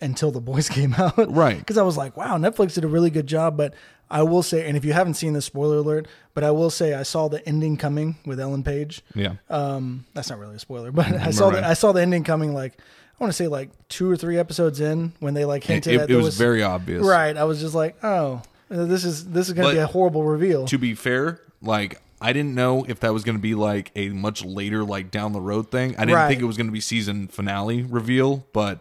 until 0.00 0.30
the 0.30 0.40
boys 0.40 0.68
came 0.70 0.94
out. 0.94 1.30
Right. 1.32 1.58
Because 1.64 1.76
I 1.76 1.82
was 1.82 1.98
like, 1.98 2.16
wow, 2.16 2.38
Netflix 2.38 2.74
did 2.74 2.84
a 2.84 2.88
really 2.88 3.10
good 3.10 3.26
job. 3.26 3.58
But 3.58 3.74
I 4.10 4.22
will 4.22 4.42
say, 4.42 4.66
and 4.68 4.76
if 4.76 4.84
you 4.84 4.92
haven't 4.92 5.14
seen 5.14 5.32
this, 5.32 5.44
spoiler 5.46 5.78
alert, 5.78 6.06
but 6.34 6.44
I 6.44 6.50
will 6.50 6.70
say 6.70 6.94
I 6.94 7.02
saw 7.02 7.28
the 7.28 7.46
ending 7.48 7.76
coming 7.76 8.16
with 8.26 8.38
Ellen 8.38 8.62
Page. 8.62 9.02
Yeah. 9.14 9.34
Um, 9.48 10.04
that's 10.14 10.30
not 10.30 10.38
really 10.38 10.56
a 10.56 10.58
spoiler, 10.58 10.92
but 10.92 11.06
I 11.06 11.30
saw 11.30 11.48
right. 11.48 11.60
the, 11.62 11.66
I 11.68 11.74
saw 11.74 11.92
the 11.92 12.02
ending 12.02 12.22
coming 12.24 12.52
like 12.54 12.74
I 12.78 13.24
want 13.24 13.32
to 13.32 13.36
say 13.36 13.46
like 13.48 13.70
two 13.88 14.10
or 14.10 14.16
three 14.16 14.38
episodes 14.38 14.80
in 14.80 15.12
when 15.20 15.34
they 15.34 15.44
like 15.44 15.64
hinted 15.64 15.92
it- 15.94 15.96
at 15.96 16.02
it 16.04 16.12
there 16.12 16.22
was, 16.22 16.36
very 16.36 16.62
obvious. 16.62 17.04
right. 17.04 17.36
I 17.36 17.44
was 17.44 17.60
just 17.60 17.74
like, 17.74 17.96
oh, 18.04 18.42
this 18.68 19.04
is 19.04 19.26
this 19.30 19.48
is 19.48 19.54
going 19.54 19.68
to 19.68 19.74
be 19.74 19.78
a 19.80 19.86
horrible 19.86 20.22
reveal. 20.24 20.66
To 20.66 20.78
be 20.78 20.94
fair, 20.94 21.40
like 21.62 22.00
I 22.20 22.32
didn't 22.32 22.54
know 22.54 22.84
if 22.88 23.00
that 23.00 23.12
was 23.12 23.22
going 23.24 23.36
to 23.36 23.42
be 23.42 23.54
like 23.54 23.90
a 23.96 24.08
much 24.10 24.44
later, 24.44 24.84
like 24.84 25.10
down 25.10 25.32
the 25.32 25.40
road 25.40 25.70
thing. 25.70 25.94
I 25.96 26.00
didn't 26.00 26.14
Right. 26.16 26.28
think 26.28 26.40
it 26.42 26.44
was 26.46 26.56
going 26.56 26.66
to 26.68 26.72
be 26.72 26.80
season 26.80 27.28
finale 27.28 27.82
reveal, 27.82 28.46
but 28.52 28.80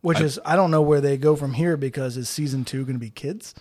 Which 0.00 0.20
is 0.20 0.38
I 0.44 0.56
don't 0.56 0.70
know 0.70 0.82
where 0.82 1.00
they 1.00 1.16
go 1.16 1.34
from 1.36 1.54
here 1.54 1.76
because 1.76 2.16
is 2.16 2.28
season 2.28 2.64
two 2.64 2.84
going 2.84 2.94
to 2.96 3.00
be 3.00 3.10
kids? 3.10 3.54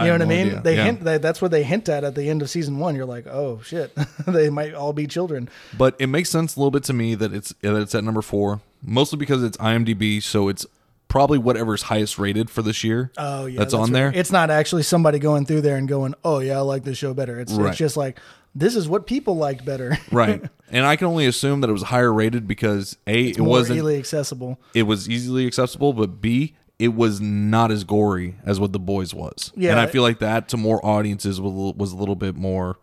You 0.00 0.06
know 0.06 0.12
what 0.12 0.22
I 0.22 0.24
mean? 0.26 0.46
idea. 0.48 0.60
They 0.62 0.76
Yeah. 0.76 0.84
hint 0.84 1.04
that 1.04 1.22
that's 1.22 1.40
what 1.42 1.50
they 1.50 1.62
hint 1.62 1.88
at 1.88 2.04
at 2.04 2.14
the 2.14 2.28
end 2.28 2.42
of 2.42 2.50
season 2.50 2.78
one. 2.78 2.94
You're 2.96 3.06
like, 3.06 3.26
oh 3.26 3.60
shit, 3.64 3.92
they 4.26 4.50
might 4.50 4.74
all 4.74 4.92
be 4.92 5.06
children. 5.06 5.48
But 5.76 5.96
it 5.98 6.06
makes 6.08 6.30
sense 6.30 6.56
a 6.56 6.58
little 6.60 6.70
bit 6.70 6.84
to 6.84 6.92
me 6.92 7.14
that 7.16 7.32
it's 7.32 7.54
that 7.62 7.74
it's 7.76 7.94
at 7.94 8.04
number 8.04 8.22
four, 8.22 8.60
mostly 8.82 9.18
because 9.18 9.42
it's 9.42 9.56
IMDb, 9.58 10.22
so 10.22 10.48
it's 10.48 10.64
probably 11.08 11.38
whatever's 11.38 11.82
highest 11.82 12.18
rated 12.18 12.50
for 12.50 12.60
this 12.62 12.84
year. 12.84 13.10
Oh 13.16 13.46
yeah, 13.46 13.58
that's, 13.60 13.72
on 13.74 13.84
right. 13.84 13.92
there. 13.92 14.12
It's 14.14 14.30
not 14.30 14.50
actually 14.50 14.82
somebody 14.82 15.18
going 15.18 15.46
through 15.46 15.62
there 15.62 15.76
and 15.76 15.88
going, 15.88 16.14
oh 16.24 16.40
yeah, 16.40 16.58
I 16.58 16.60
like 16.60 16.84
this 16.84 16.98
show 16.98 17.14
better. 17.14 17.40
It's 17.40 17.52
Right. 17.52 17.70
it's 17.70 17.78
just 17.78 17.96
like 17.96 18.20
this 18.54 18.76
is 18.76 18.88
what 18.88 19.06
people 19.06 19.36
liked 19.36 19.64
better. 19.64 19.96
right, 20.12 20.42
and 20.70 20.84
I 20.84 20.96
can 20.96 21.06
only 21.06 21.26
assume 21.26 21.60
that 21.62 21.70
it 21.70 21.72
was 21.72 21.82
higher 21.84 22.12
rated 22.12 22.46
because 22.46 22.96
a 23.06 23.28
it 23.28 23.38
More 23.38 23.48
wasn't 23.48 23.76
easily 23.78 23.98
accessible. 23.98 24.58
it 24.74 24.82
was 24.82 25.08
easily 25.08 25.46
accessible, 25.46 25.92
but 25.92 26.20
b 26.20 26.54
it 26.78 26.94
was 26.94 27.20
not 27.20 27.70
as 27.70 27.84
gory 27.84 28.36
as 28.44 28.60
what 28.60 28.72
the 28.72 28.78
boys 28.78 29.12
was. 29.14 29.52
Yeah. 29.56 29.72
and 29.72 29.80
I 29.80 29.86
feel 29.86 30.02
like 30.02 30.20
that 30.20 30.48
to 30.50 30.56
more 30.56 30.84
audiences 30.84 31.40
was 31.40 31.52
a 31.52 31.54
little, 31.56 31.74
was 31.74 31.92
a 31.92 31.96
little 31.96 32.14
bit 32.16 32.36
more. 32.36 32.78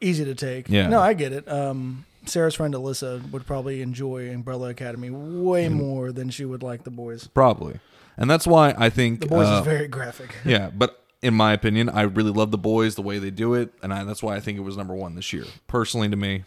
easy 0.00 0.24
to 0.24 0.34
take. 0.34 0.68
Yeah. 0.68 0.88
No, 0.88 1.00
I 1.00 1.14
get 1.14 1.32
it. 1.32 1.50
Um, 1.50 2.04
Sarah's 2.26 2.54
friend 2.54 2.74
Alyssa 2.74 3.30
would 3.30 3.46
probably 3.46 3.80
enjoy 3.80 4.30
Umbrella 4.30 4.68
Academy 4.68 5.08
way 5.10 5.68
more 5.70 6.12
than 6.12 6.28
she 6.28 6.44
would 6.44 6.62
like 6.62 6.84
the 6.84 6.90
boys. 6.90 7.26
Probably, 7.28 7.80
and 8.18 8.28
that's 8.28 8.46
why 8.46 8.74
I 8.76 8.90
think 8.90 9.20
The 9.20 9.28
boys 9.28 9.46
uh, 9.48 9.60
is 9.60 9.64
very 9.64 9.88
graphic. 9.88 10.34
Yeah, 10.44 10.68
but 10.70 11.02
in 11.22 11.32
my 11.32 11.52
opinion, 11.54 11.88
I 11.88 12.02
really 12.02 12.30
love 12.30 12.50
the 12.50 12.58
boys 12.58 12.96
the 12.96 13.02
way 13.02 13.18
they 13.18 13.30
do 13.30 13.54
it, 13.54 13.72
and 13.82 13.94
I, 13.94 14.04
that's 14.04 14.22
why 14.22 14.36
I 14.36 14.40
think 14.40 14.58
it 14.58 14.60
was 14.60 14.76
number 14.76 14.94
one 14.94 15.14
this 15.14 15.32
year, 15.32 15.44
personally 15.68 16.08
to 16.10 16.16
me. 16.16 16.44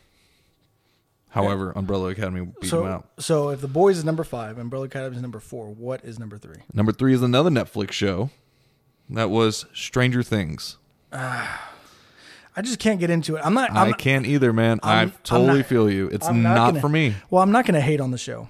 However, 1.32 1.72
Umbrella 1.76 2.10
Academy 2.10 2.42
beat 2.46 2.60
them 2.62 2.70
So, 2.70 2.86
out. 2.86 3.08
so 3.20 3.50
if 3.50 3.62
the 3.62 3.68
boys 3.68 3.98
is 3.98 4.06
number 4.06 4.24
five, 4.24 4.58
Umbrella 4.58 4.86
Academy 4.86 5.16
is 5.16 5.22
number 5.22 5.40
four. 5.40 5.68
What 5.70 6.04
is 6.06 6.20
number 6.20 6.38
three? 6.38 6.58
Number 6.74 6.92
three 6.92 7.14
is 7.14 7.22
another 7.22 7.50
Netflix 7.50 7.92
show. 7.94 8.30
That 9.10 9.30
was 9.30 9.66
Stranger 9.74 10.24
Things. 10.24 10.78
I 11.14 12.62
just 12.62 12.80
can't 12.80 13.00
get 13.00 13.10
into 13.10 13.38
it. 13.38 13.42
I'm 13.46 13.54
not. 13.54 13.72
I'm 13.72 13.90
I 13.90 13.92
can't 13.94 14.26
either, 14.26 14.52
man. 14.52 14.80
i 14.84 14.96
I'm- 15.00 15.08
I'm 15.10 15.14
totally 15.24 15.60
not- 15.60 15.66
feel 15.68 15.90
you. 15.90 16.08
It's 16.10 16.28
I'm 16.28 16.42
not, 16.44 16.56
gonna- 16.72 16.82
for 16.82 16.90
me. 16.90 17.16
Well, 17.30 17.42
I'm 17.42 17.52
not 17.52 17.66
going 17.66 17.76
to 17.76 17.82
hate 17.82 18.02
on 18.02 18.12
the 18.12 18.18
show 18.18 18.50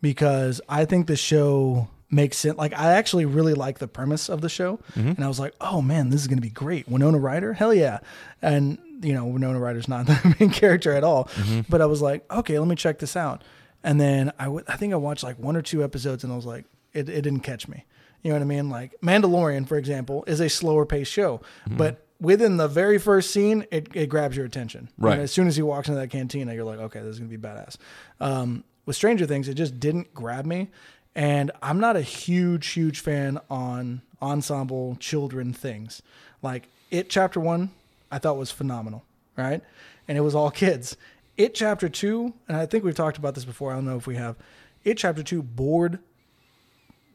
because 0.00 0.60
I 0.68 0.84
think 0.86 1.06
the 1.06 1.16
show 1.16 1.88
makes 2.10 2.38
sense. 2.38 2.56
Like, 2.56 2.72
I 2.78 2.92
actually 2.92 3.26
really 3.26 3.52
like 3.54 3.78
the 3.78 3.88
premise 3.88 4.28
of 4.30 4.40
the 4.40 4.48
show, 4.48 4.78
Mm-hmm. 4.94 5.08
and 5.10 5.24
I 5.24 5.28
was 5.28 5.38
like, 5.38 5.54
"Oh 5.60 5.82
man, 5.82 6.08
this 6.10 6.20
is 6.22 6.28
going 6.28 6.38
to 6.38 6.42
be 6.42 6.48
great." 6.50 6.88
Winona 6.88 7.18
Ryder, 7.18 7.52
hell 7.52 7.74
yeah! 7.74 7.98
And 8.40 8.78
you 9.02 9.12
know, 9.12 9.24
Winona 9.26 9.58
Ryder's 9.60 9.88
not 9.88 10.06
the 10.06 10.36
main 10.40 10.50
character 10.50 10.92
at 10.92 11.04
all, 11.04 11.24
Mm-hmm. 11.26 11.60
but 11.68 11.80
I 11.80 11.86
was 11.86 12.00
like, 12.02 12.30
"Okay, 12.32 12.58
let 12.58 12.68
me 12.68 12.76
check 12.76 12.98
this 12.98 13.16
out." 13.16 13.42
And 13.84 14.00
then 14.00 14.32
I, 14.38 14.44
w- 14.44 14.64
I 14.66 14.76
think 14.76 14.92
I 14.92 14.96
watched 14.96 15.22
like 15.22 15.38
one 15.38 15.56
or 15.56 15.62
two 15.62 15.84
episodes, 15.84 16.24
and 16.24 16.32
I 16.32 16.36
was 16.36 16.46
like, 16.46 16.64
it, 16.92 17.08
it 17.08 17.22
didn't 17.22 17.40
catch 17.40 17.68
me. 17.68 17.84
You 18.22 18.30
know 18.30 18.36
what 18.36 18.42
I 18.42 18.46
mean? 18.46 18.68
Like 18.70 18.94
Mandalorian, 19.02 19.68
for 19.68 19.76
example, 19.76 20.24
is 20.26 20.40
a 20.40 20.48
slower 20.48 20.84
paced 20.86 21.12
show, 21.12 21.40
Mm-hmm. 21.68 21.76
but 21.76 22.02
within 22.20 22.56
the 22.56 22.66
very 22.66 22.98
first 22.98 23.30
scene, 23.30 23.66
it, 23.70 23.88
it 23.94 24.08
grabs 24.08 24.36
your 24.36 24.46
attention. 24.46 24.88
Right. 24.98 25.12
And 25.12 25.22
as 25.22 25.30
soon 25.30 25.46
as 25.46 25.54
he 25.56 25.62
walks 25.62 25.86
into 25.88 26.00
that 26.00 26.08
cantina, 26.08 26.54
you're 26.54 26.64
like, 26.64 26.78
okay, 26.78 27.00
this 27.00 27.10
is 27.10 27.18
gonna 27.20 27.28
be 27.28 27.36
badass. 27.36 27.76
Um, 28.20 28.64
with 28.86 28.96
Stranger 28.96 29.26
Things, 29.26 29.48
it 29.48 29.54
just 29.54 29.78
didn't 29.78 30.14
grab 30.14 30.46
me, 30.46 30.70
and 31.14 31.50
I'm 31.62 31.78
not 31.78 31.94
a 31.96 32.00
huge, 32.02 32.68
huge 32.68 33.00
fan 33.00 33.38
on 33.50 34.00
ensemble 34.22 34.96
children 34.98 35.52
things. 35.52 36.02
Like 36.42 36.68
it, 36.90 37.10
chapter 37.10 37.38
one, 37.38 37.70
I 38.10 38.18
thought 38.18 38.36
was 38.36 38.50
phenomenal, 38.50 39.04
right? 39.36 39.62
And 40.08 40.16
it 40.16 40.20
was 40.22 40.34
all 40.34 40.50
kids. 40.50 40.96
It 41.36 41.54
chapter 41.54 41.88
two, 41.88 42.32
and 42.48 42.56
I 42.56 42.66
think 42.66 42.84
we've 42.84 42.94
talked 42.94 43.18
about 43.18 43.34
this 43.34 43.44
before. 43.44 43.72
I 43.72 43.74
don't 43.74 43.84
know 43.84 43.96
if 43.96 44.06
we 44.06 44.16
have. 44.16 44.36
It 44.84 44.96
chapter 44.98 45.22
two 45.22 45.42
bored 45.42 45.98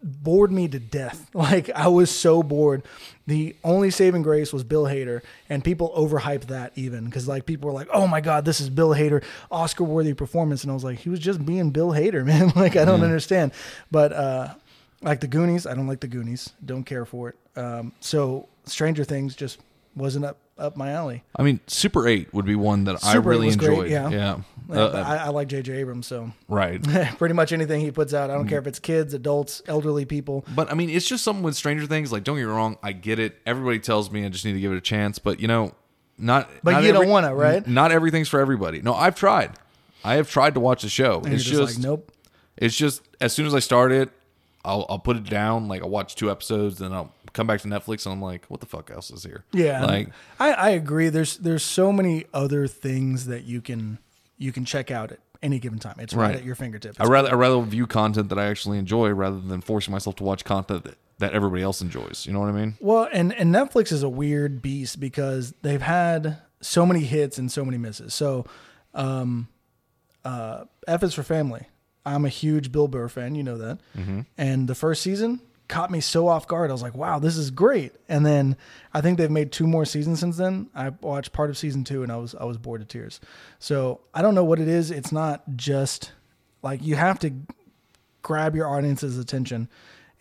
bored 0.04 0.52
me 0.52 0.68
to 0.68 0.80
death. 0.80 1.30
Like 1.42 1.70
I 1.72 1.88
was 1.88 2.12
so 2.12 2.44
bored. 2.44 2.84
The 3.26 3.56
only 3.64 3.90
saving 3.90 4.22
grace 4.22 4.54
was 4.54 4.64
Bill 4.64 4.84
Hader, 4.84 5.22
and 5.50 5.64
people 5.64 5.92
overhyped 5.98 6.48
that 6.48 6.72
even 6.76 7.06
because 7.06 7.28
like 7.28 7.46
people 7.46 7.68
were 7.68 7.74
like, 7.74 7.88
"Oh 7.92 8.06
my 8.06 8.22
god, 8.22 8.46
this 8.46 8.62
is 8.62 8.70
Bill 8.70 8.90
Hader, 8.90 9.24
Oscar 9.50 9.84
worthy 9.84 10.14
performance," 10.14 10.64
and 10.64 10.72
I 10.72 10.74
was 10.74 10.84
like, 10.84 11.00
he 11.00 11.10
was 11.10 11.20
just 11.20 11.44
being 11.46 11.72
Bill 11.72 11.90
Hader, 11.90 12.24
man. 12.32 12.52
like 12.56 12.76
I 12.76 12.86
don't 12.86 13.02
understand. 13.02 13.54
But 13.90 14.14
uh, 14.14 14.54
like 15.02 15.22
the 15.22 15.28
Goonies, 15.28 15.66
I 15.66 15.74
don't 15.74 15.88
like 15.88 16.02
the 16.02 16.08
Goonies. 16.08 16.52
Don't 16.64 16.84
care 16.84 17.06
for 17.06 17.30
it. 17.30 17.36
Um, 17.58 17.94
so 18.02 18.48
Stranger 18.66 19.04
Things 19.04 19.36
just 19.36 19.60
wasn't 19.96 20.26
up 20.26 20.38
up 20.58 20.78
my 20.78 20.92
alley. 20.92 21.24
I 21.36 21.42
mean, 21.42 21.60
Super 21.66 22.08
8 22.08 22.34
would 22.36 22.46
be 22.46 22.54
one 22.56 22.84
that 22.84 22.98
I 23.04 23.14
Super 23.14 23.32
8 23.32 23.36
really 23.36 23.46
was 23.48 23.56
great, 23.56 23.72
enjoyed. 23.72 23.90
yeah. 23.92 24.10
Yeah. 24.10 24.38
Uh, 24.70 24.92
I, 25.06 25.16
I 25.26 25.28
like 25.30 25.48
J.J. 25.48 25.74
Abrams, 25.74 26.06
so 26.08 26.32
right. 26.48 26.82
pretty 27.18 27.34
much 27.34 27.52
anything 27.52 27.82
he 27.82 27.90
puts 27.92 28.14
out, 28.14 28.30
I 28.30 28.34
Mm. 28.34 28.38
don't 28.38 28.48
care 28.48 28.60
if 28.60 28.68
it's 28.68 28.78
kids, 28.80 29.14
adults, 29.16 29.62
elderly 29.68 30.06
people. 30.06 30.46
But 30.56 30.72
I 30.72 30.76
mean, 30.76 30.90
it's 30.92 31.08
just 31.08 31.24
something 31.24 31.42
with 31.44 31.56
Stranger 31.56 31.88
Things. 31.88 32.12
Like, 32.12 32.24
don't 32.24 32.36
get 32.38 32.44
me 32.46 32.52
wrong, 32.52 32.78
I 32.84 32.92
get 32.92 33.18
it. 33.20 33.40
Everybody 33.46 33.80
tells 33.80 34.12
me 34.12 34.24
I 34.26 34.30
just 34.30 34.46
need 34.46 34.54
to 34.54 34.60
give 34.62 34.72
it 34.72 34.78
a 34.78 34.82
chance, 34.82 35.18
but 35.20 35.40
you 35.40 35.48
know, 35.48 35.74
not. 36.18 36.50
But 36.64 36.72
not 36.74 36.84
you 36.84 36.92
don't 36.94 37.10
wanna, 37.10 37.34
right? 37.34 37.66
Not 37.68 37.92
everything's 37.92 38.30
for 38.30 38.40
everybody. 38.40 38.82
No, 38.82 38.94
I've 38.94 39.16
tried. 39.16 39.52
I 40.04 40.16
have 40.16 40.30
tried 40.30 40.54
to 40.54 40.60
watch 40.60 40.84
the 40.84 40.90
show. 40.90 41.22
And 41.26 41.34
it's 41.34 41.44
just, 41.44 41.60
just, 41.60 41.76
like, 41.78 41.84
nope. 41.84 42.12
it's 42.58 42.76
just 42.76 43.02
as 43.20 43.34
soon 43.34 43.48
as 43.48 43.56
I 43.56 43.60
start 43.60 43.92
it, 43.92 44.10
I'll 44.64 44.86
I'll 44.90 45.00
put 45.00 45.18
it 45.18 45.24
down. 45.26 45.68
Like 45.68 45.82
I 45.82 45.86
watch 45.88 46.16
two 46.16 46.30
episodes, 46.30 46.78
then 46.78 46.94
I'll 46.94 47.12
come 47.34 47.48
back 47.48 47.62
to 47.62 47.68
Netflix, 47.68 48.06
and 48.06 48.14
I'm 48.14 48.22
like, 48.22 48.46
what 48.48 48.60
the 48.60 48.66
fuck 48.66 48.90
else 48.92 49.10
is 49.12 49.24
here? 49.24 49.44
Yeah, 49.54 49.86
Like, 49.86 50.10
I, 50.40 50.54
I 50.54 50.70
agree. 50.72 51.10
There's 51.10 51.38
there's 51.38 51.64
so 51.64 51.92
many 51.92 52.26
other 52.34 52.68
things 52.68 53.26
that 53.28 53.44
you 53.44 53.62
can 53.62 53.98
you 54.38 54.52
can 54.52 54.66
check 54.66 54.92
out 54.92 55.12
at 55.12 55.20
any 55.44 55.60
given 55.60 55.80
time. 55.80 55.96
It's 56.00 56.14
right, 56.14 56.28
Right. 56.28 56.36
at 56.38 56.44
your 56.44 56.56
fingertips. 56.56 57.00
I 57.00 57.06
rather 57.06 57.30
I 57.30 57.34
rather 57.34 57.62
view 57.62 57.88
content 57.88 58.30
that 58.30 58.38
I 58.40 58.46
actually 58.46 58.78
enjoy 58.78 59.10
rather 59.10 59.40
than 59.40 59.62
forcing 59.62 59.92
myself 59.92 60.16
to 60.18 60.24
watch 60.24 60.44
content 60.46 60.84
that, 60.84 60.98
that 61.20 61.34
everybody 61.34 61.64
else 61.64 61.82
enjoys. 61.82 62.26
You 62.26 62.34
know 62.34 62.40
what 62.40 62.50
I 62.50 62.54
mean? 62.54 62.76
well, 62.80 63.08
and 63.12 63.34
and 63.34 63.54
Netflix 63.54 63.92
is 63.92 64.04
a 64.04 64.10
weird 64.10 64.62
beast 64.62 65.00
because 65.00 65.54
they've 65.62 65.82
had 65.82 66.38
so 66.62 66.86
many 66.86 67.02
hits 67.02 67.38
and 67.40 67.52
so 67.52 67.66
many 67.66 67.78
misses. 67.80 68.14
So, 68.14 68.46
um, 68.94 69.48
uh, 70.24 70.66
F 70.88 71.04
is 71.04 71.14
for 71.14 71.24
Family. 71.24 71.68
I'm 72.06 72.26
a 72.26 72.30
huge 72.30 72.72
Bill 72.72 72.88
Burr 72.88 73.08
fan. 73.10 73.36
You 73.36 73.44
know 73.44 73.58
that. 73.58 73.80
And 74.38 74.68
the 74.68 74.76
first 74.76 75.02
season 75.04 75.40
caught 75.72 75.90
me 75.90 76.02
so 76.02 76.28
off 76.28 76.48
guard. 76.48 76.70
I 76.70 76.74
was 76.74 76.82
like, 76.82 76.96
wow, 76.96 77.18
this 77.18 77.38
is 77.38 77.50
great. 77.50 77.94
And 78.10 78.26
then 78.26 78.58
I 78.94 79.00
think 79.00 79.18
they've 79.18 79.32
made 79.32 79.52
two 79.52 79.66
more 79.66 79.86
seasons 79.86 80.20
since 80.20 80.36
then. 80.38 80.70
I 80.76 80.90
watched 80.90 81.32
part 81.32 81.50
of 81.50 81.58
season 81.58 81.84
two 81.86 82.04
and 82.04 82.12
I 82.12 82.18
was 82.18 82.36
I 82.36 82.44
was 82.44 82.58
bored 82.58 82.82
to 82.82 82.86
tears. 82.86 83.20
So 83.58 84.02
I 84.14 84.22
don't 84.22 84.36
know 84.36 84.44
what 84.44 84.60
it 84.60 84.68
is. 84.68 84.92
It's 84.92 85.12
not 85.12 85.44
just 85.56 86.12
like 86.62 86.84
you 86.84 86.96
have 86.96 87.18
to 87.20 87.32
grab 88.22 88.56
your 88.56 88.68
audience's 88.68 89.18
attention. 89.18 89.70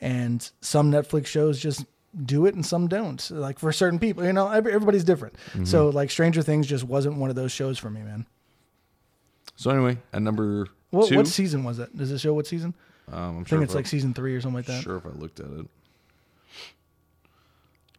And 0.01 0.49
some 0.61 0.91
Netflix 0.91 1.27
shows 1.27 1.61
just 1.61 1.85
do 2.25 2.47
it 2.47 2.55
and 2.55 2.65
some 2.65 2.87
don't. 2.87 3.31
Like 3.31 3.59
for 3.59 3.73
certain 3.73 3.99
people, 3.99 4.25
you 4.25 4.33
know, 4.33 4.49
everybody's 4.49 5.05
different. 5.05 5.35
So 5.65 5.89
mm-hmm. 5.89 5.97
like 5.97 6.11
Stranger 6.11 6.43
Things 6.43 6.67
just 6.67 6.85
wasn't 6.85 7.17
one 7.17 7.29
of 7.29 7.37
those 7.37 7.53
shows 7.53 7.77
for 7.77 7.91
me, 7.91 8.03
man. 8.03 8.25
So 9.57 9.71
anyway, 9.71 9.99
at 10.13 10.23
number 10.23 10.69
What, 10.91 11.09
two, 11.09 11.17
what 11.17 11.27
season 11.27 11.65
was 11.65 11.81
it? 11.81 11.95
Does 11.95 12.13
it 12.13 12.19
show 12.19 12.33
what 12.35 12.47
season? 12.47 12.75
Um, 13.13 13.19
I'm 13.19 13.31
I 13.31 13.35
think 13.39 13.49
sure 13.49 13.63
it's 13.63 13.73
if 13.73 13.77
like 13.77 13.87
season 13.87 14.15
three 14.15 14.35
or 14.35 14.41
something 14.41 14.57
like 14.57 14.67
that. 14.67 14.83
Sure, 14.83 14.97
if 14.97 15.07
I 15.07 15.11
looked 15.11 15.41
at 15.41 15.47
it. 15.47 15.67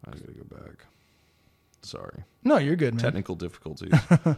I 0.06 0.10
gotta 0.10 0.32
go 0.32 0.44
back. 0.56 0.84
Sorry, 1.82 2.22
No, 2.44 2.58
you're 2.58 2.76
good, 2.76 2.94
man. 2.94 3.02
technical 3.02 3.34
difficulties. 3.34 3.92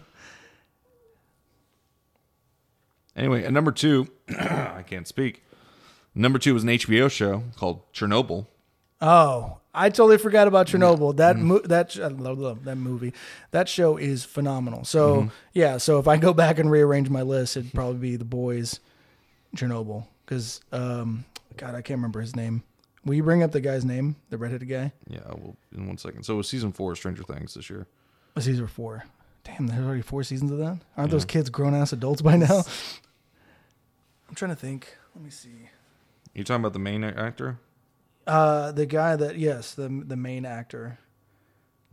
anyway, 3.16 3.44
at 3.44 3.52
number 3.52 3.72
two, 3.72 4.08
I 4.38 4.82
can't 4.86 5.06
speak. 5.06 5.42
Number 6.14 6.38
two 6.38 6.54
was 6.54 6.62
an 6.62 6.70
HBO 6.70 7.10
show 7.10 7.42
called 7.56 7.90
Chernobyl. 7.92 8.46
Oh, 9.00 9.58
I 9.74 9.90
totally 9.90 10.18
forgot 10.18 10.46
about 10.48 10.68
Chernobyl. 10.68 11.16
That 11.16 11.36
Mm-hmm. 11.36 11.46
mo- 11.48 11.58
that 11.64 11.98
I 11.98 12.06
love, 12.06 12.38
love 12.38 12.64
that 12.64 12.76
movie. 12.76 13.12
That 13.50 13.68
show 13.68 13.96
is 13.96 14.24
phenomenal. 14.24 14.84
So 14.84 15.14
Mm-hmm. 15.14 15.28
yeah, 15.52 15.76
so 15.78 15.98
if 15.98 16.06
I 16.08 16.16
go 16.16 16.32
back 16.32 16.58
and 16.58 16.70
rearrange 16.70 17.10
my 17.10 17.22
list, 17.22 17.56
it'd 17.56 17.72
probably 17.74 17.98
be 17.98 18.16
The 18.16 18.24
Boys, 18.24 18.80
Chernobyl, 19.56 20.06
because 20.24 20.60
um, 20.72 21.24
God, 21.56 21.74
I 21.74 21.82
can't 21.82 21.98
remember 21.98 22.20
his 22.20 22.34
name. 22.36 22.62
Will 23.04 23.14
you 23.14 23.22
bring 23.22 23.42
up 23.42 23.52
the 23.52 23.60
guy's 23.60 23.84
name, 23.84 24.16
the 24.30 24.38
redheaded 24.38 24.68
guy? 24.68 24.92
Yeah, 25.08 25.20
well, 25.26 25.56
in 25.76 25.86
one 25.86 25.98
second. 25.98 26.22
So 26.24 26.34
it 26.34 26.36
was 26.38 26.48
season 26.48 26.72
four 26.72 26.92
of 26.92 26.98
Stranger 26.98 27.22
Things 27.22 27.54
this 27.54 27.68
year. 27.68 27.86
Oh, 28.36 28.40
season 28.40 28.66
four. 28.66 29.04
Damn, 29.44 29.66
there's 29.66 29.84
already 29.84 30.00
four 30.00 30.22
seasons 30.22 30.50
of 30.50 30.58
that. 30.58 30.78
Aren't 30.96 31.10
those 31.10 31.26
kids 31.26 31.50
grown 31.50 31.74
ass 31.74 31.92
adults 31.92 32.22
by 32.22 32.36
now? 32.36 32.62
I'm 34.28 34.34
trying 34.34 34.50
to 34.52 34.56
think. 34.56 34.96
Let 35.14 35.22
me 35.22 35.30
see. 35.30 35.68
You 36.34 36.44
talking 36.44 36.62
about 36.62 36.72
the 36.72 36.78
main 36.78 37.04
actor, 37.04 37.58
Uh, 38.26 38.72
the 38.72 38.86
guy 38.86 39.16
that 39.16 39.38
yes, 39.38 39.74
the 39.74 39.88
the 39.88 40.16
main 40.16 40.46
actor. 40.46 40.98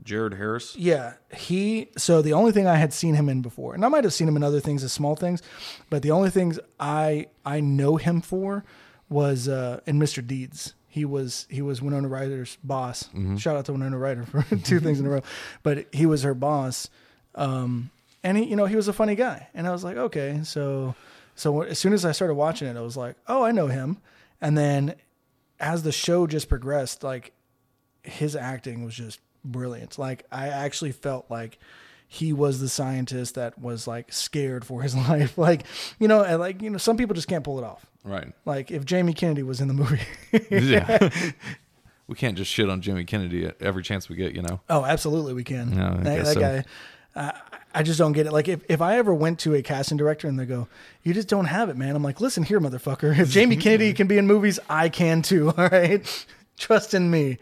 Jared 0.03 0.33
Harris? 0.33 0.75
Yeah, 0.75 1.13
he. 1.35 1.89
So 1.97 2.21
the 2.21 2.33
only 2.33 2.51
thing 2.51 2.67
I 2.67 2.75
had 2.75 2.93
seen 2.93 3.15
him 3.15 3.29
in 3.29 3.41
before, 3.41 3.73
and 3.73 3.85
I 3.85 3.87
might 3.87 4.03
have 4.03 4.13
seen 4.13 4.27
him 4.27 4.35
in 4.35 4.43
other 4.43 4.59
things 4.59 4.83
as 4.83 4.91
small 4.91 5.15
things, 5.15 5.41
but 5.89 6.01
the 6.01 6.11
only 6.11 6.29
things 6.29 6.59
I 6.79 7.27
I 7.45 7.59
know 7.59 7.97
him 7.97 8.21
for 8.21 8.63
was 9.09 9.47
uh, 9.47 9.81
in 9.85 9.99
Mr. 9.99 10.25
Deeds. 10.25 10.73
He 10.87 11.05
was 11.05 11.45
he 11.49 11.61
was 11.61 11.81
Winona 11.81 12.07
Ryder's 12.07 12.57
boss. 12.63 13.09
Shout 13.37 13.55
out 13.55 13.65
to 13.65 13.73
Winona 13.73 13.97
Ryder 13.97 14.23
for 14.25 14.43
two 14.63 14.79
things 14.79 14.99
in 14.99 15.05
a 15.05 15.09
row, 15.09 15.21
but 15.63 15.85
he 15.93 16.05
was 16.05 16.23
her 16.23 16.33
boss, 16.33 16.89
um, 17.35 17.91
and 18.23 18.37
he 18.37 18.45
you 18.45 18.55
know 18.55 18.65
he 18.65 18.75
was 18.75 18.87
a 18.87 18.93
funny 18.93 19.15
guy, 19.15 19.47
and 19.53 19.67
I 19.67 19.71
was 19.71 19.83
like 19.83 19.97
okay, 19.97 20.41
so 20.43 20.95
so 21.35 21.61
as 21.61 21.79
soon 21.79 21.93
as 21.93 22.03
I 22.05 22.11
started 22.11 22.33
watching 22.33 22.67
it, 22.67 22.75
I 22.75 22.81
was 22.81 22.97
like 22.97 23.15
oh 23.27 23.43
I 23.43 23.51
know 23.51 23.67
him, 23.67 23.99
and 24.41 24.57
then 24.57 24.95
as 25.61 25.83
the 25.83 25.91
show 25.91 26.27
just 26.27 26.49
progressed, 26.49 27.03
like 27.03 27.31
his 28.03 28.35
acting 28.35 28.83
was 28.83 28.95
just 28.95 29.19
brilliant. 29.43 29.97
Like 29.97 30.25
I 30.31 30.47
actually 30.47 30.91
felt 30.91 31.25
like 31.29 31.57
he 32.07 32.33
was 32.33 32.59
the 32.59 32.69
scientist 32.69 33.35
that 33.35 33.57
was 33.57 33.87
like 33.87 34.11
scared 34.11 34.65
for 34.65 34.81
his 34.81 34.95
life. 35.09 35.37
Like, 35.37 35.63
you 35.99 36.07
know, 36.07 36.23
and 36.23 36.39
like, 36.39 36.61
you 36.61 36.69
know, 36.69 36.77
some 36.77 36.97
people 36.97 37.15
just 37.15 37.27
can't 37.27 37.43
pull 37.43 37.57
it 37.57 37.63
off. 37.63 37.85
Right. 38.03 38.33
Like 38.45 38.71
if 38.71 38.85
Jamie 38.85 39.13
Kennedy 39.13 39.43
was 39.43 39.61
in 39.61 39.67
the 39.67 39.73
movie. 39.73 40.01
yeah. 40.49 41.09
we 42.07 42.15
can't 42.15 42.37
just 42.37 42.51
shit 42.51 42.69
on 42.69 42.81
Jimmy 42.81 43.05
Kennedy 43.05 43.45
at 43.45 43.61
every 43.61 43.83
chance 43.83 44.09
we 44.09 44.15
get, 44.15 44.33
you 44.33 44.41
know? 44.41 44.59
oh, 44.69 44.83
absolutely 44.85 45.33
we 45.33 45.43
can. 45.43 45.75
No, 45.75 45.87
I 45.87 46.03
that 46.03 46.17
guess 46.17 46.27
that 46.27 46.33
so. 46.33 46.39
guy 46.39 46.65
uh, 47.15 47.31
I 47.73 47.83
just 47.83 47.97
don't 47.97 48.11
get 48.11 48.25
it. 48.25 48.33
Like 48.33 48.47
if, 48.47 48.61
if 48.69 48.81
I 48.81 48.97
ever 48.97 49.13
went 49.13 49.39
to 49.39 49.55
a 49.55 49.61
casting 49.61 49.97
director 49.97 50.27
and 50.27 50.39
they 50.39 50.45
go, 50.45 50.67
"You 51.03 51.13
just 51.13 51.27
don't 51.27 51.45
have 51.45 51.69
it, 51.69 51.77
man," 51.77 51.95
I'm 51.95 52.03
like, 52.03 52.21
"Listen 52.21 52.43
here, 52.43 52.59
motherfucker. 52.59 53.17
If 53.17 53.29
Jamie 53.29 53.55
Kennedy 53.57 53.93
can 53.93 54.07
be 54.07 54.17
in 54.17 54.27
movies, 54.27 54.59
I 54.69 54.89
can 54.89 55.21
too. 55.21 55.53
All 55.57 55.67
right, 55.67 56.27
trust 56.57 56.93
in 56.93 57.09
me." 57.09 57.37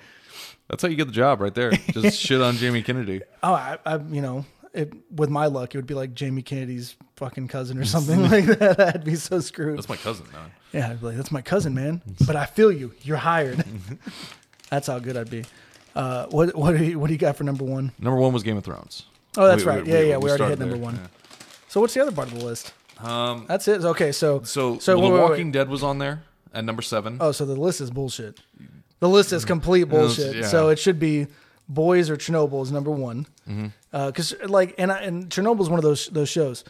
That's 0.69 0.83
how 0.83 0.89
you 0.89 0.95
get 0.95 1.05
the 1.07 1.13
job 1.13 1.41
right 1.41 1.53
there. 1.53 1.71
Just 1.71 2.19
shit 2.25 2.41
on 2.41 2.55
Jamie 2.55 2.83
Kennedy. 2.83 3.21
Oh, 3.41 3.53
I, 3.53 3.77
I 3.85 3.97
you 3.97 4.21
know, 4.21 4.45
it, 4.73 4.93
with 5.11 5.29
my 5.29 5.47
luck, 5.47 5.73
it 5.73 5.77
would 5.77 5.87
be 5.87 5.95
like 5.95 6.13
Jamie 6.13 6.41
Kennedy's 6.43 6.95
fucking 7.15 7.47
cousin 7.47 7.77
or 7.77 7.85
something 7.85 8.21
like 8.31 8.45
that. 8.45 8.79
I'd 8.79 9.03
be 9.03 9.15
so 9.15 9.39
screwed. 9.39 9.77
That's 9.77 9.89
my 9.89 9.97
cousin, 9.97 10.27
man. 10.31 10.51
Yeah, 10.71 10.89
I'd 10.89 10.99
be 10.99 11.07
like, 11.07 11.17
that's 11.17 11.31
my 11.31 11.41
cousin, 11.41 11.73
man. 11.73 12.01
But 12.27 12.35
I 12.35 12.45
feel 12.45 12.71
you. 12.71 12.93
You're 13.01 13.17
hired. 13.17 13.65
that's 14.69 14.87
how 14.87 14.99
good 14.99 15.17
I'd 15.17 15.29
be. 15.29 15.43
Uh, 15.95 16.27
what 16.27 16.55
what 16.55 16.77
do 16.77 16.83
you, 16.83 16.99
what 16.99 17.07
do 17.07 17.13
you 17.13 17.19
got 17.19 17.35
for 17.35 17.43
number 17.43 17.63
one? 17.63 17.91
Number 17.97 18.19
one 18.19 18.31
was 18.31 18.43
Game 18.43 18.57
of 18.57 18.63
Thrones. 18.63 19.05
Oh, 19.37 19.47
that's 19.47 19.63
right. 19.63 19.85
Yeah, 19.85 20.01
yeah, 20.01 20.17
we 20.17 20.29
already 20.29 20.45
hit 20.45 20.59
number 20.59 20.75
there. 20.75 20.83
one. 20.83 20.99
So 21.67 21.81
what's 21.81 21.93
the 21.93 22.01
other 22.01 22.11
part 22.11 22.31
of 22.31 22.37
the 22.39 22.45
list? 22.45 22.73
Um, 22.99 23.45
That's 23.47 23.67
it. 23.67 23.83
Okay, 23.83 24.11
so 24.11 24.41
so, 24.43 24.77
so 24.79 24.97
well, 24.97 25.03
wait, 25.03 25.09
The 25.09 25.13
wait, 25.13 25.21
wait. 25.21 25.29
Walking 25.29 25.51
Dead 25.51 25.69
was 25.69 25.83
on 25.83 25.99
there 25.99 26.23
at 26.53 26.63
number 26.65 26.81
seven. 26.81 27.17
Oh, 27.21 27.31
so 27.31 27.45
the 27.45 27.55
list 27.55 27.79
is 27.81 27.89
bullshit. 27.91 28.39
The 28.99 29.09
list 29.09 29.33
is 29.33 29.45
complete 29.45 29.85
bullshit. 29.85 30.35
yeah. 30.35 30.47
So 30.47 30.69
it 30.69 30.79
should 30.79 30.99
be 30.99 31.27
Boys 31.67 32.09
or 32.09 32.17
Chernobyl 32.17 32.63
is 32.63 32.71
number 32.71 32.91
one. 32.91 33.27
Mm-hmm. 33.47 33.67
Because 34.07 34.35
like, 34.45 34.75
and 34.77 34.91
I, 34.91 35.01
and 35.01 35.29
Chernobyl 35.29 35.61
is 35.61 35.69
one 35.69 35.77
of 35.79 35.83
those 35.83 36.07
those 36.07 36.29
shows. 36.29 36.63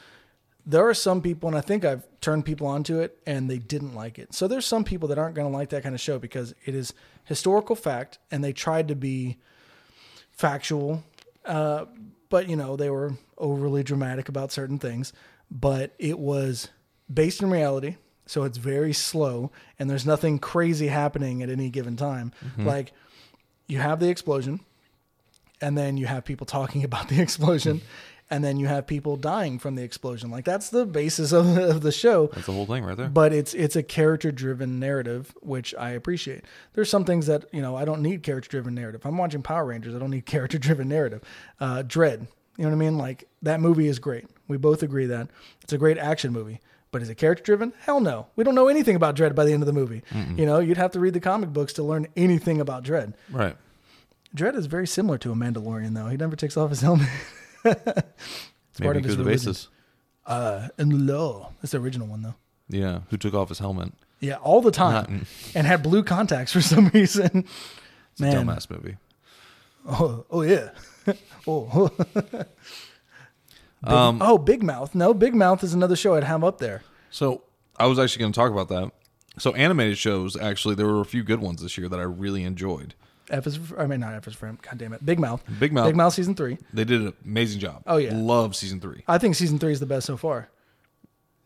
There 0.66 0.88
are 0.88 0.94
some 0.94 1.22
people, 1.22 1.48
and 1.48 1.58
I 1.58 1.62
think 1.62 1.84
I've 1.86 2.06
turned 2.22 2.46
people 2.46 2.68
onto 2.68 3.00
it, 3.00 3.18
and 3.26 3.50
they 3.50 3.58
didn't 3.58 3.96
like 3.96 4.20
it. 4.20 4.34
So 4.34 4.48
there's 4.48 4.66
some 4.66 4.84
people 4.84 5.08
that 5.08 5.18
aren't 5.18 5.34
going 5.34 5.50
to 5.50 5.58
like 5.58 5.70
that 5.70 5.84
kind 5.84 5.96
of 5.96 6.02
show 6.02 6.20
because 6.20 6.54
it 6.66 6.76
is 6.76 6.94
historical 7.24 7.76
fact, 7.76 8.20
and 8.30 8.44
they 8.44 8.54
tried 8.54 8.90
to 8.90 8.96
be 8.96 9.38
factual, 10.32 11.04
uh, 11.46 11.86
but 12.30 12.50
you 12.50 12.56
know 12.56 12.76
they 12.76 12.90
were 12.90 13.14
overly 13.38 13.84
dramatic 13.84 14.30
about 14.30 14.52
certain 14.52 14.78
things. 14.78 15.14
But 15.50 15.96
it 15.98 16.20
was 16.20 16.70
based 17.12 17.42
in 17.42 17.50
reality, 17.50 17.96
so 18.30 18.44
it's 18.44 18.60
very 18.60 18.94
slow, 18.94 19.52
and 19.80 19.90
there's 19.90 20.06
nothing 20.06 20.38
crazy 20.38 20.86
happening 20.86 21.42
at 21.42 21.50
any 21.50 21.72
given 21.72 21.98
time. 21.98 22.32
Like 22.60 22.94
you 23.68 23.80
have 23.80 24.00
the 24.00 24.10
explosion, 24.10 24.60
and 25.62 25.76
then 25.76 25.98
you 25.98 26.06
have 26.06 26.26
people 26.26 26.46
talking 26.46 26.84
about 26.90 27.10
the 27.10 27.20
explosion, 27.22 27.82
and 28.30 28.44
then 28.44 28.58
you 28.58 28.68
have 28.68 28.86
people 28.86 29.16
dying 29.18 29.58
from 29.58 29.74
the 29.74 29.82
explosion. 29.82 30.30
Like 30.30 30.46
that's 30.46 30.70
the 30.70 30.86
basis 30.86 31.32
of, 31.32 31.58
of 31.76 31.82
the 31.82 31.92
show. 31.92 32.28
That's 32.28 32.46
the 32.46 32.52
whole 32.52 32.68
thing 32.68 32.84
right 32.84 32.96
there. 32.96 33.10
but 33.10 33.34
it's 33.34 33.56
it's 33.56 33.76
a 33.76 33.82
character 33.82 34.32
driven 34.32 34.80
narrative 34.80 35.34
which 35.42 35.74
i 35.80 35.90
appreciate. 35.90 36.46
There's 36.74 36.90
some 36.90 37.06
things 37.06 37.26
that 37.26 37.46
you 37.52 37.64
know 37.64 37.76
i 37.76 37.84
don't 37.84 38.04
need 38.04 38.22
character 38.22 38.48
driven 38.50 38.76
narrative. 38.76 39.02
I'm 39.06 39.18
watching 39.18 39.42
power 39.42 39.66
rangers. 39.66 39.96
I 39.96 39.98
don't 40.00 40.12
need 40.12 40.26
character 40.36 40.60
driven 40.60 40.88
narrative. 40.88 41.24
Uh 41.60 41.82
Dredd. 41.82 42.28
You 42.58 42.66
know 42.66 42.70
what 42.70 42.76
i 42.76 42.80
mean? 42.80 43.00
Like 43.00 43.28
that 43.42 43.60
movie 43.60 43.88
is 43.88 43.98
great. 43.98 44.28
We 44.48 44.58
both 44.58 44.84
agree 44.84 45.08
that. 45.08 45.30
It's 45.64 45.74
a 45.74 45.80
great 45.80 45.98
action 45.98 46.32
movie 46.32 46.60
but 46.92 47.02
is 47.02 47.10
it 47.10 47.16
character 47.16 47.44
driven 47.44 47.74
hell 47.82 48.00
no. 48.00 48.28
We 48.36 48.44
don't 48.44 48.56
know 48.56 48.68
anything 48.68 48.96
about 48.96 49.16
Dredd 49.16 49.36
by 49.36 49.46
the 49.46 49.54
end 49.54 49.64
of 49.64 49.68
the 49.68 49.74
movie. 49.74 50.04
You 50.36 50.46
know 50.46 50.60
you'd 50.60 50.78
have 50.78 50.92
to 50.92 51.00
read 51.00 51.14
the 51.14 51.20
comic 51.20 51.50
books 51.54 51.74
to 51.74 51.84
learn 51.84 52.08
anything 52.16 52.60
about 52.62 52.84
Dredd. 52.84 53.14
Right. 53.32 53.56
Dredd 54.36 54.56
is 54.56 54.66
very 54.68 54.88
similar 54.88 55.18
to 55.20 55.32
a 55.32 55.36
mandalorian 55.36 55.94
though. 55.96 56.08
He 56.08 56.18
never 56.18 56.36
takes 56.36 56.56
off 56.58 56.70
his 56.70 56.82
helmet. 56.82 57.08
It's 57.66 58.80
Maybe 58.80 59.00
his 59.02 59.16
good 59.16 59.26
the 59.26 59.30
basis. 59.30 59.68
uh 60.26 60.70
the 60.78 60.86
law 60.86 61.52
that's 61.62 61.72
the 61.74 61.80
original 61.80 62.08
one 62.08 62.22
though. 62.22 62.36
Yeah. 62.70 63.00
Who 63.10 63.18
took 63.18 63.34
off 63.34 63.50
his 63.50 63.60
helmet? 63.60 63.92
Yeah, 64.22 64.36
all 64.36 64.62
the 64.62 64.72
time, 64.72 65.26
and 65.56 65.66
had 65.66 65.82
blue 65.82 66.04
contacts 66.04 66.52
for 66.52 66.60
some 66.74 66.88
reason. 66.90 67.46
It's 68.14 68.22
a 68.22 68.26
dumbass 68.26 68.70
movie. 68.70 68.98
oh, 69.88 70.26
oh 70.30 70.42
yeah, 70.42 70.72
oh, 71.48 71.90
Big- 73.84 73.92
Um, 73.94 74.20
oh, 74.22 74.38
Big 74.38 74.64
Mouth. 74.64 74.94
No, 74.96 75.14
Big 75.14 75.34
Mouth 75.36 75.64
is 75.64 75.74
another 75.74 75.96
show 75.96 76.16
I'd 76.16 76.24
have 76.24 76.44
up 76.44 76.58
there. 76.60 76.84
So 77.12 77.44
I 77.78 77.86
was 77.88 77.98
actually 78.00 78.22
going 78.22 78.32
to 78.34 78.38
talk 78.40 78.52
about 78.52 78.70
that. 78.70 78.92
So 79.38 79.54
animated 79.54 79.98
shows, 79.98 80.36
actually, 80.36 80.76
there 80.76 80.88
were 80.88 81.00
a 81.02 81.06
few 81.06 81.24
good 81.24 81.40
ones 81.40 81.62
this 81.62 81.78
year 81.78 81.88
that 81.88 82.00
I 82.00 82.04
really 82.04 82.44
enjoyed. 82.44 82.94
F 83.30 83.46
is, 83.48 83.60
I 83.78 83.86
mean, 83.86 84.00
not 84.00 84.14
F 84.16 84.28
is 84.28 84.34
for 84.36 84.48
him. 84.48 84.58
God 84.62 84.78
damn 84.80 84.92
it, 84.92 85.06
Big 85.06 85.20
Mouth. 85.20 85.44
Big 85.60 85.72
Mouth. 85.72 85.86
Big 85.86 85.96
Mouth 85.96 86.14
season 86.14 86.34
three. 86.36 86.58
They 86.74 86.84
did 86.84 87.02
an 87.02 87.14
amazing 87.24 87.60
job. 87.62 87.84
Oh, 87.86 87.98
yeah. 87.98 88.12
love 88.14 88.56
season 88.56 88.80
three. 88.82 89.04
I 89.08 89.18
think 89.20 89.36
season 89.36 89.60
three 89.60 89.72
is 89.72 89.80
the 89.80 89.86
best 89.86 90.08
so 90.08 90.18
far. 90.18 90.50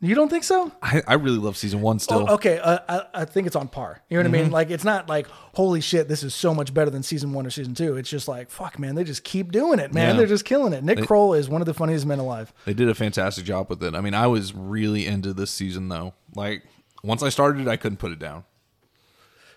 You 0.06 0.16
don't 0.16 0.28
think 0.30 0.44
so? 0.44 0.70
I, 0.82 1.02
I 1.08 1.14
really 1.14 1.38
love 1.38 1.56
season 1.56 1.82
one 1.82 1.98
still. 1.98 2.26
Oh, 2.30 2.34
okay, 2.34 2.60
uh, 2.60 2.80
I, 2.90 3.22
I 3.22 3.26
think 3.26 3.48
it's 3.48 3.56
on 3.56 3.70
par. 3.70 4.02
You 4.10 4.18
know 4.18 4.24
what 4.24 4.26
I 4.28 4.34
Mm-hmm. 4.34 4.44
mean? 4.44 4.52
Like 4.52 4.70
it's 4.70 4.84
not 4.84 5.08
like 5.08 5.28
holy 5.56 5.80
shit, 5.80 6.08
this 6.10 6.24
is 6.24 6.34
so 6.36 6.54
much 6.54 6.74
better 6.74 6.90
than 6.90 7.04
season 7.04 7.32
one 7.32 7.48
or 7.48 7.50
season 7.50 7.74
two. 7.74 7.96
It's 7.96 8.10
just 8.10 8.28
like 8.28 8.50
fuck, 8.50 8.78
man, 8.78 8.96
they 8.96 9.06
just 9.06 9.24
keep 9.24 9.52
doing 9.54 9.80
it, 9.80 9.94
man. 9.94 10.10
Yeah. 10.10 10.18
They're 10.18 10.28
just 10.28 10.44
killing 10.46 10.74
it. 10.74 10.84
Nick 10.84 11.06
Kroll 11.08 11.34
is 11.34 11.48
one 11.48 11.62
of 11.62 11.66
the 11.68 11.74
funniest 11.74 12.06
men 12.06 12.20
alive. 12.20 12.52
They 12.66 12.74
did 12.74 12.90
a 12.90 12.96
fantastic 12.96 13.46
job 13.46 13.70
with 13.70 13.82
it. 13.82 13.96
I 13.96 14.02
mean, 14.02 14.14
I 14.14 14.28
was 14.28 14.54
really 14.54 15.08
into 15.08 15.34
this 15.34 15.52
season 15.52 15.88
though. 15.88 16.14
Like 16.36 16.64
once 17.02 17.24
I 17.24 17.30
started 17.30 17.62
it, 17.62 17.70
I 17.70 17.78
couldn't 17.78 17.98
put 17.98 18.12
it 18.12 18.20
down. 18.20 18.44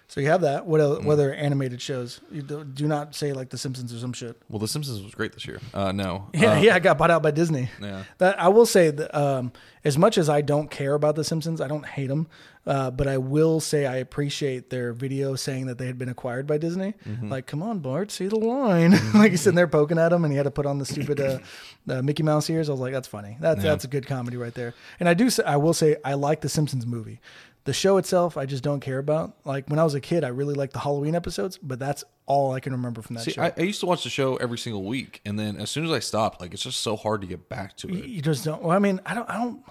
So 0.08 0.20
you 0.20 0.28
have 0.28 0.42
that. 0.42 0.66
What 0.66 0.80
Mm. 0.80 0.84
else, 0.84 1.04
what 1.04 1.12
other 1.14 1.34
animated 1.34 1.82
shows? 1.82 2.20
You 2.30 2.40
do, 2.42 2.62
do 2.64 2.86
not 2.86 3.14
say 3.16 3.32
like 3.32 3.50
The 3.50 3.58
Simpsons 3.58 3.92
or 3.92 3.98
some 3.98 4.12
shit. 4.12 4.40
Well, 4.48 4.60
The 4.60 4.68
Simpsons 4.68 5.02
was 5.02 5.14
great 5.14 5.32
this 5.32 5.46
year. 5.46 5.58
Uh, 5.74 5.90
no, 5.92 6.28
Yeah, 6.34 6.52
Uh, 6.52 6.60
yeah, 6.60 6.74
I 6.76 6.78
got 6.78 6.96
bought 6.96 7.10
out 7.10 7.22
by 7.24 7.32
Disney. 7.32 7.68
Yeah. 7.82 8.04
That 8.18 8.40
I 8.40 8.48
will 8.48 8.66
say 8.66 8.90
that 8.90 9.12
um, 9.18 9.52
as 9.84 9.98
much 9.98 10.16
as 10.16 10.28
I 10.28 10.42
don't 10.42 10.70
care 10.70 10.94
about 10.94 11.16
The 11.16 11.24
Simpsons, 11.24 11.60
I 11.60 11.66
don't 11.66 11.84
hate 11.84 12.06
them, 12.06 12.28
uh, 12.68 12.92
but 12.92 13.08
I 13.08 13.18
will 13.18 13.58
say 13.58 13.84
I 13.84 13.96
appreciate 13.96 14.70
their 14.70 14.92
video 14.92 15.34
saying 15.34 15.66
that 15.66 15.78
they 15.78 15.86
had 15.86 15.98
been 15.98 16.08
acquired 16.08 16.46
by 16.46 16.58
Disney. 16.58 16.94
Mm-hmm. 17.04 17.28
Like, 17.28 17.46
come 17.48 17.62
on, 17.62 17.80
Bart, 17.80 18.12
see 18.12 18.28
the 18.28 18.36
line. 18.38 18.92
like 19.14 19.32
he's 19.32 19.40
sitting 19.40 19.56
there 19.56 19.66
poking 19.68 19.98
at 19.98 20.12
him, 20.12 20.22
and 20.24 20.32
he 20.32 20.36
had 20.36 20.44
to 20.44 20.50
put 20.52 20.66
on 20.66 20.78
the 20.78 20.86
stupid 20.86 21.20
uh, 21.20 21.38
uh, 21.88 22.00
Mickey 22.02 22.22
Mouse 22.22 22.48
ears. 22.48 22.68
I 22.68 22.72
was 22.72 22.80
like, 22.80 22.92
that's 22.92 23.08
funny. 23.08 23.36
That's 23.40 23.62
Yeah. 23.64 23.70
that's 23.70 23.84
a 23.84 23.88
good 23.88 24.06
comedy 24.06 24.36
right 24.36 24.54
there. 24.54 24.72
And 25.00 25.08
I 25.08 25.14
do, 25.14 25.30
say, 25.30 25.42
I 25.44 25.56
will 25.56 25.74
say, 25.74 25.96
I 26.04 26.14
like 26.14 26.42
The 26.42 26.48
Simpsons 26.48 26.86
movie. 26.86 27.20
The 27.66 27.72
show 27.72 27.98
itself, 27.98 28.36
I 28.36 28.46
just 28.46 28.62
don't 28.64 28.80
care 28.80 28.98
about. 28.98 29.36
Like 29.44 29.68
when 29.68 29.78
I 29.78 29.84
was 29.84 29.94
a 29.94 30.00
kid, 30.00 30.24
I 30.24 30.28
really 30.28 30.54
liked 30.54 30.72
the 30.72 30.78
Halloween 30.78 31.14
episodes, 31.14 31.58
but 31.58 31.78
that's 31.78 32.02
all 32.24 32.52
I 32.52 32.60
can 32.60 32.72
remember 32.72 33.02
from 33.02 33.16
that 33.16 33.24
See, 33.24 33.32
show. 33.32 33.42
I, 33.42 33.52
I 33.56 33.62
used 33.62 33.80
to 33.80 33.86
watch 33.86 34.04
the 34.04 34.10
show 34.10 34.36
every 34.36 34.58
single 34.58 34.84
week, 34.84 35.20
and 35.24 35.38
then 35.38 35.56
as 35.56 35.70
soon 35.70 35.84
as 35.84 35.90
I 35.90 35.98
stopped, 35.98 36.40
like 36.40 36.54
it's 36.54 36.62
just 36.62 36.80
so 36.80 36.96
hard 36.96 37.20
to 37.20 37.26
get 37.26 37.48
back 37.48 37.76
to 37.78 37.88
it. 37.88 38.06
you 38.06 38.22
just 38.22 38.44
don't 38.44 38.62
well 38.62 38.76
i 38.76 38.78
mean 38.78 39.00
i 39.06 39.14
don't 39.14 39.28
i 39.28 39.36
don't 39.36 39.62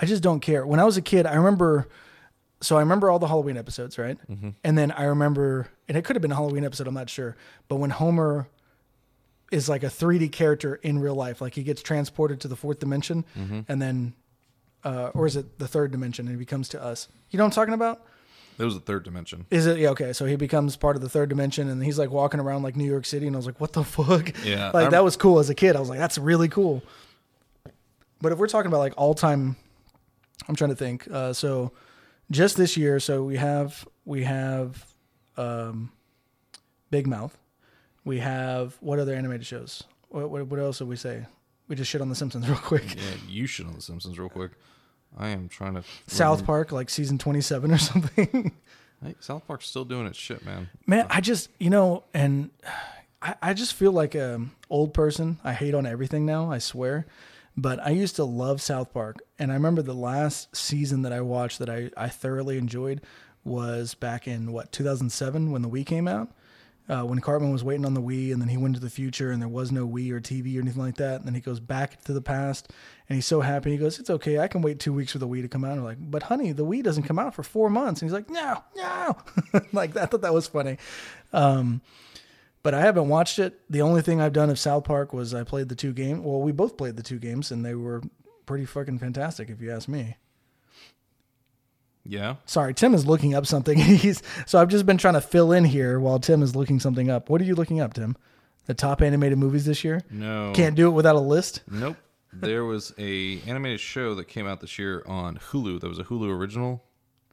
i 0.00 0.06
just 0.06 0.22
don't 0.22 0.40
care 0.40 0.66
when 0.66 0.80
i 0.80 0.84
was 0.84 0.96
a 0.96 1.02
kid 1.02 1.26
i 1.26 1.34
remember 1.34 1.88
so 2.60 2.76
i 2.76 2.80
remember 2.80 3.10
all 3.10 3.18
the 3.18 3.28
halloween 3.28 3.56
episodes 3.56 3.98
right 3.98 4.18
mm-hmm. 4.30 4.50
and 4.64 4.78
then 4.78 4.90
i 4.92 5.04
remember 5.04 5.68
and 5.88 5.96
it 5.96 6.04
could 6.04 6.16
have 6.16 6.22
been 6.22 6.32
a 6.32 6.36
halloween 6.36 6.64
episode 6.64 6.86
i'm 6.86 6.94
not 6.94 7.10
sure 7.10 7.36
but 7.68 7.76
when 7.76 7.90
homer 7.90 8.48
is 9.52 9.68
like 9.68 9.82
a 9.82 9.86
3d 9.86 10.32
character 10.32 10.76
in 10.76 10.98
real 10.98 11.14
life 11.14 11.40
like 11.40 11.54
he 11.54 11.62
gets 11.62 11.82
transported 11.82 12.40
to 12.40 12.48
the 12.48 12.56
fourth 12.56 12.78
dimension 12.78 13.24
mm-hmm. 13.36 13.60
and 13.68 13.80
then 13.80 14.14
uh, 14.86 15.10
or 15.14 15.26
is 15.26 15.34
it 15.36 15.58
the 15.58 15.68
third 15.68 15.90
dimension 15.90 16.26
and 16.26 16.34
he 16.36 16.38
becomes 16.38 16.68
to 16.68 16.78
us 16.82 17.08
you 17.30 17.36
know 17.38 17.44
what 17.44 17.48
i'm 17.52 17.54
talking 17.60 17.74
about 17.74 17.96
It 18.58 18.64
was 18.64 18.74
the 18.74 18.80
third 18.90 19.04
dimension. 19.04 19.44
Is 19.50 19.66
it 19.66 19.76
yeah? 19.78 19.90
Okay, 19.90 20.12
so 20.14 20.24
he 20.24 20.36
becomes 20.36 20.76
part 20.76 20.96
of 20.96 21.02
the 21.02 21.10
third 21.10 21.28
dimension, 21.28 21.68
and 21.68 21.82
he's 21.84 21.98
like 21.98 22.10
walking 22.10 22.40
around 22.40 22.62
like 22.62 22.74
New 22.74 22.88
York 22.94 23.04
City, 23.04 23.26
and 23.26 23.36
I 23.36 23.38
was 23.38 23.44
like, 23.50 23.60
what 23.60 23.72
the 23.74 23.84
fuck? 23.84 24.32
Yeah, 24.44 24.70
like 24.72 24.84
I'm- 24.84 24.90
that 24.92 25.04
was 25.04 25.14
cool 25.16 25.38
as 25.40 25.50
a 25.50 25.54
kid. 25.54 25.76
I 25.76 25.80
was 25.80 25.90
like, 25.90 25.98
that's 25.98 26.16
really 26.16 26.48
cool. 26.48 26.82
But 28.22 28.32
if 28.32 28.38
we're 28.38 28.48
talking 28.48 28.68
about 28.72 28.80
like 28.80 28.94
all 28.96 29.12
time, 29.14 29.56
I'm 30.48 30.54
trying 30.56 30.70
to 30.70 30.76
think. 30.76 31.06
Uh, 31.10 31.32
so 31.34 31.72
just 32.30 32.56
this 32.56 32.76
year, 32.78 32.98
so 32.98 33.22
we 33.24 33.36
have 33.36 33.86
we 34.06 34.24
have 34.24 34.86
um, 35.36 35.92
Big 36.90 37.06
Mouth. 37.06 37.36
We 38.04 38.20
have 38.20 38.76
what 38.80 38.98
other 38.98 39.14
animated 39.14 39.46
shows? 39.46 39.82
What 40.08 40.30
what, 40.30 40.46
what 40.46 40.60
else 40.60 40.78
did 40.78 40.88
we 40.88 40.96
say? 40.96 41.26
We 41.68 41.76
just 41.76 41.90
shit 41.90 42.00
on 42.00 42.08
The 42.08 42.14
Simpsons 42.14 42.48
real 42.52 42.56
quick. 42.58 42.94
Yeah, 42.96 43.02
you 43.28 43.46
should 43.46 43.66
on 43.66 43.74
The 43.74 43.82
Simpsons 43.82 44.18
real 44.18 44.30
quick. 44.30 44.52
I 45.16 45.28
am 45.28 45.48
trying 45.48 45.74
to. 45.74 45.84
South 46.06 46.44
Park, 46.44 46.72
like 46.72 46.90
season 46.90 47.18
27 47.18 47.72
or 47.72 47.78
something. 47.78 48.52
Hey, 49.02 49.14
South 49.20 49.46
Park's 49.46 49.66
still 49.66 49.84
doing 49.84 50.06
its 50.06 50.18
shit, 50.18 50.44
man. 50.44 50.68
Man, 50.86 51.06
I 51.10 51.20
just 51.20 51.50
you 51.58 51.70
know, 51.70 52.04
and 52.14 52.50
I, 53.22 53.34
I 53.42 53.54
just 53.54 53.74
feel 53.74 53.92
like 53.92 54.14
a 54.14 54.40
old 54.70 54.94
person. 54.94 55.38
I 55.44 55.52
hate 55.52 55.74
on 55.74 55.86
everything 55.86 56.26
now. 56.26 56.50
I 56.50 56.58
swear, 56.58 57.06
but 57.56 57.78
I 57.80 57.90
used 57.90 58.16
to 58.16 58.24
love 58.24 58.60
South 58.60 58.92
Park, 58.92 59.18
and 59.38 59.50
I 59.50 59.54
remember 59.54 59.82
the 59.82 59.94
last 59.94 60.54
season 60.56 61.02
that 61.02 61.12
I 61.12 61.20
watched 61.20 61.58
that 61.58 61.70
I 61.70 61.90
I 61.96 62.08
thoroughly 62.08 62.58
enjoyed 62.58 63.00
was 63.44 63.94
back 63.94 64.26
in 64.26 64.52
what 64.52 64.72
2007 64.72 65.52
when 65.52 65.62
the 65.62 65.68
Wii 65.68 65.86
came 65.86 66.08
out. 66.08 66.30
Uh, 66.88 67.02
when 67.02 67.18
Cartman 67.20 67.50
was 67.50 67.64
waiting 67.64 67.84
on 67.84 67.94
the 67.94 68.00
Wii, 68.00 68.32
and 68.32 68.40
then 68.40 68.48
he 68.48 68.56
went 68.56 68.76
to 68.76 68.80
the 68.80 68.88
future, 68.88 69.32
and 69.32 69.42
there 69.42 69.48
was 69.48 69.72
no 69.72 69.88
Wii 69.88 70.12
or 70.12 70.20
TV 70.20 70.56
or 70.56 70.60
anything 70.60 70.82
like 70.82 70.96
that. 70.96 71.16
And 71.16 71.24
then 71.26 71.34
he 71.34 71.40
goes 71.40 71.58
back 71.58 72.00
to 72.04 72.12
the 72.12 72.20
past, 72.20 72.72
and 73.08 73.16
he's 73.16 73.26
so 73.26 73.40
happy. 73.40 73.72
He 73.72 73.76
goes, 73.76 73.98
"It's 73.98 74.08
okay, 74.08 74.38
I 74.38 74.46
can 74.46 74.62
wait 74.62 74.78
two 74.78 74.92
weeks 74.92 75.10
for 75.10 75.18
the 75.18 75.26
Wii 75.26 75.42
to 75.42 75.48
come 75.48 75.64
out." 75.64 75.72
And 75.72 75.82
we're 75.82 75.88
like, 75.88 75.98
"But 76.00 76.24
honey, 76.24 76.52
the 76.52 76.64
Wii 76.64 76.84
doesn't 76.84 77.02
come 77.02 77.18
out 77.18 77.34
for 77.34 77.42
four 77.42 77.68
months." 77.70 78.00
And 78.00 78.08
he's 78.08 78.14
like, 78.14 78.30
"No, 78.30 78.62
no." 78.76 79.16
like 79.72 79.96
I 79.96 80.06
thought 80.06 80.22
that 80.22 80.32
was 80.32 80.46
funny. 80.46 80.78
Um, 81.32 81.80
but 82.62 82.74
I 82.74 82.80
haven't 82.80 83.08
watched 83.08 83.38
it. 83.38 83.60
The 83.70 83.82
only 83.82 84.02
thing 84.02 84.20
I've 84.20 84.32
done 84.32 84.50
of 84.50 84.58
South 84.58 84.84
Park 84.84 85.12
was 85.12 85.34
I 85.34 85.44
played 85.44 85.68
the 85.68 85.76
two 85.76 85.92
games. 85.92 86.20
Well, 86.24 86.40
we 86.40 86.52
both 86.52 86.76
played 86.76 86.96
the 86.96 87.02
two 87.02 87.18
games, 87.18 87.50
and 87.50 87.64
they 87.64 87.74
were 87.74 88.02
pretty 88.44 88.64
fucking 88.64 88.98
fantastic, 88.98 89.50
if 89.50 89.60
you 89.60 89.72
ask 89.72 89.88
me. 89.88 90.16
Yeah. 92.08 92.36
Sorry, 92.46 92.74
Tim 92.74 92.94
is 92.94 93.06
looking 93.06 93.34
up 93.34 93.46
something. 93.46 93.78
He's 93.78 94.22
so 94.46 94.60
I've 94.60 94.68
just 94.68 94.86
been 94.86 94.98
trying 94.98 95.14
to 95.14 95.20
fill 95.20 95.52
in 95.52 95.64
here 95.64 95.98
while 96.00 96.18
Tim 96.18 96.42
is 96.42 96.54
looking 96.56 96.80
something 96.80 97.10
up. 97.10 97.28
What 97.28 97.40
are 97.40 97.44
you 97.44 97.54
looking 97.54 97.80
up, 97.80 97.94
Tim? 97.94 98.16
The 98.66 98.74
top 98.74 99.00
animated 99.00 99.38
movies 99.38 99.64
this 99.64 99.84
year? 99.84 100.02
No. 100.10 100.52
Can't 100.54 100.74
do 100.74 100.88
it 100.88 100.90
without 100.90 101.14
a 101.16 101.20
list. 101.20 101.62
Nope. 101.70 101.96
There 102.32 102.64
was 102.64 102.92
a 102.98 103.40
animated 103.46 103.80
show 103.80 104.14
that 104.16 104.28
came 104.28 104.46
out 104.46 104.60
this 104.60 104.78
year 104.78 105.02
on 105.06 105.36
Hulu. 105.38 105.80
That 105.80 105.88
was 105.88 105.98
a 105.98 106.04
Hulu 106.04 106.28
original 106.36 106.82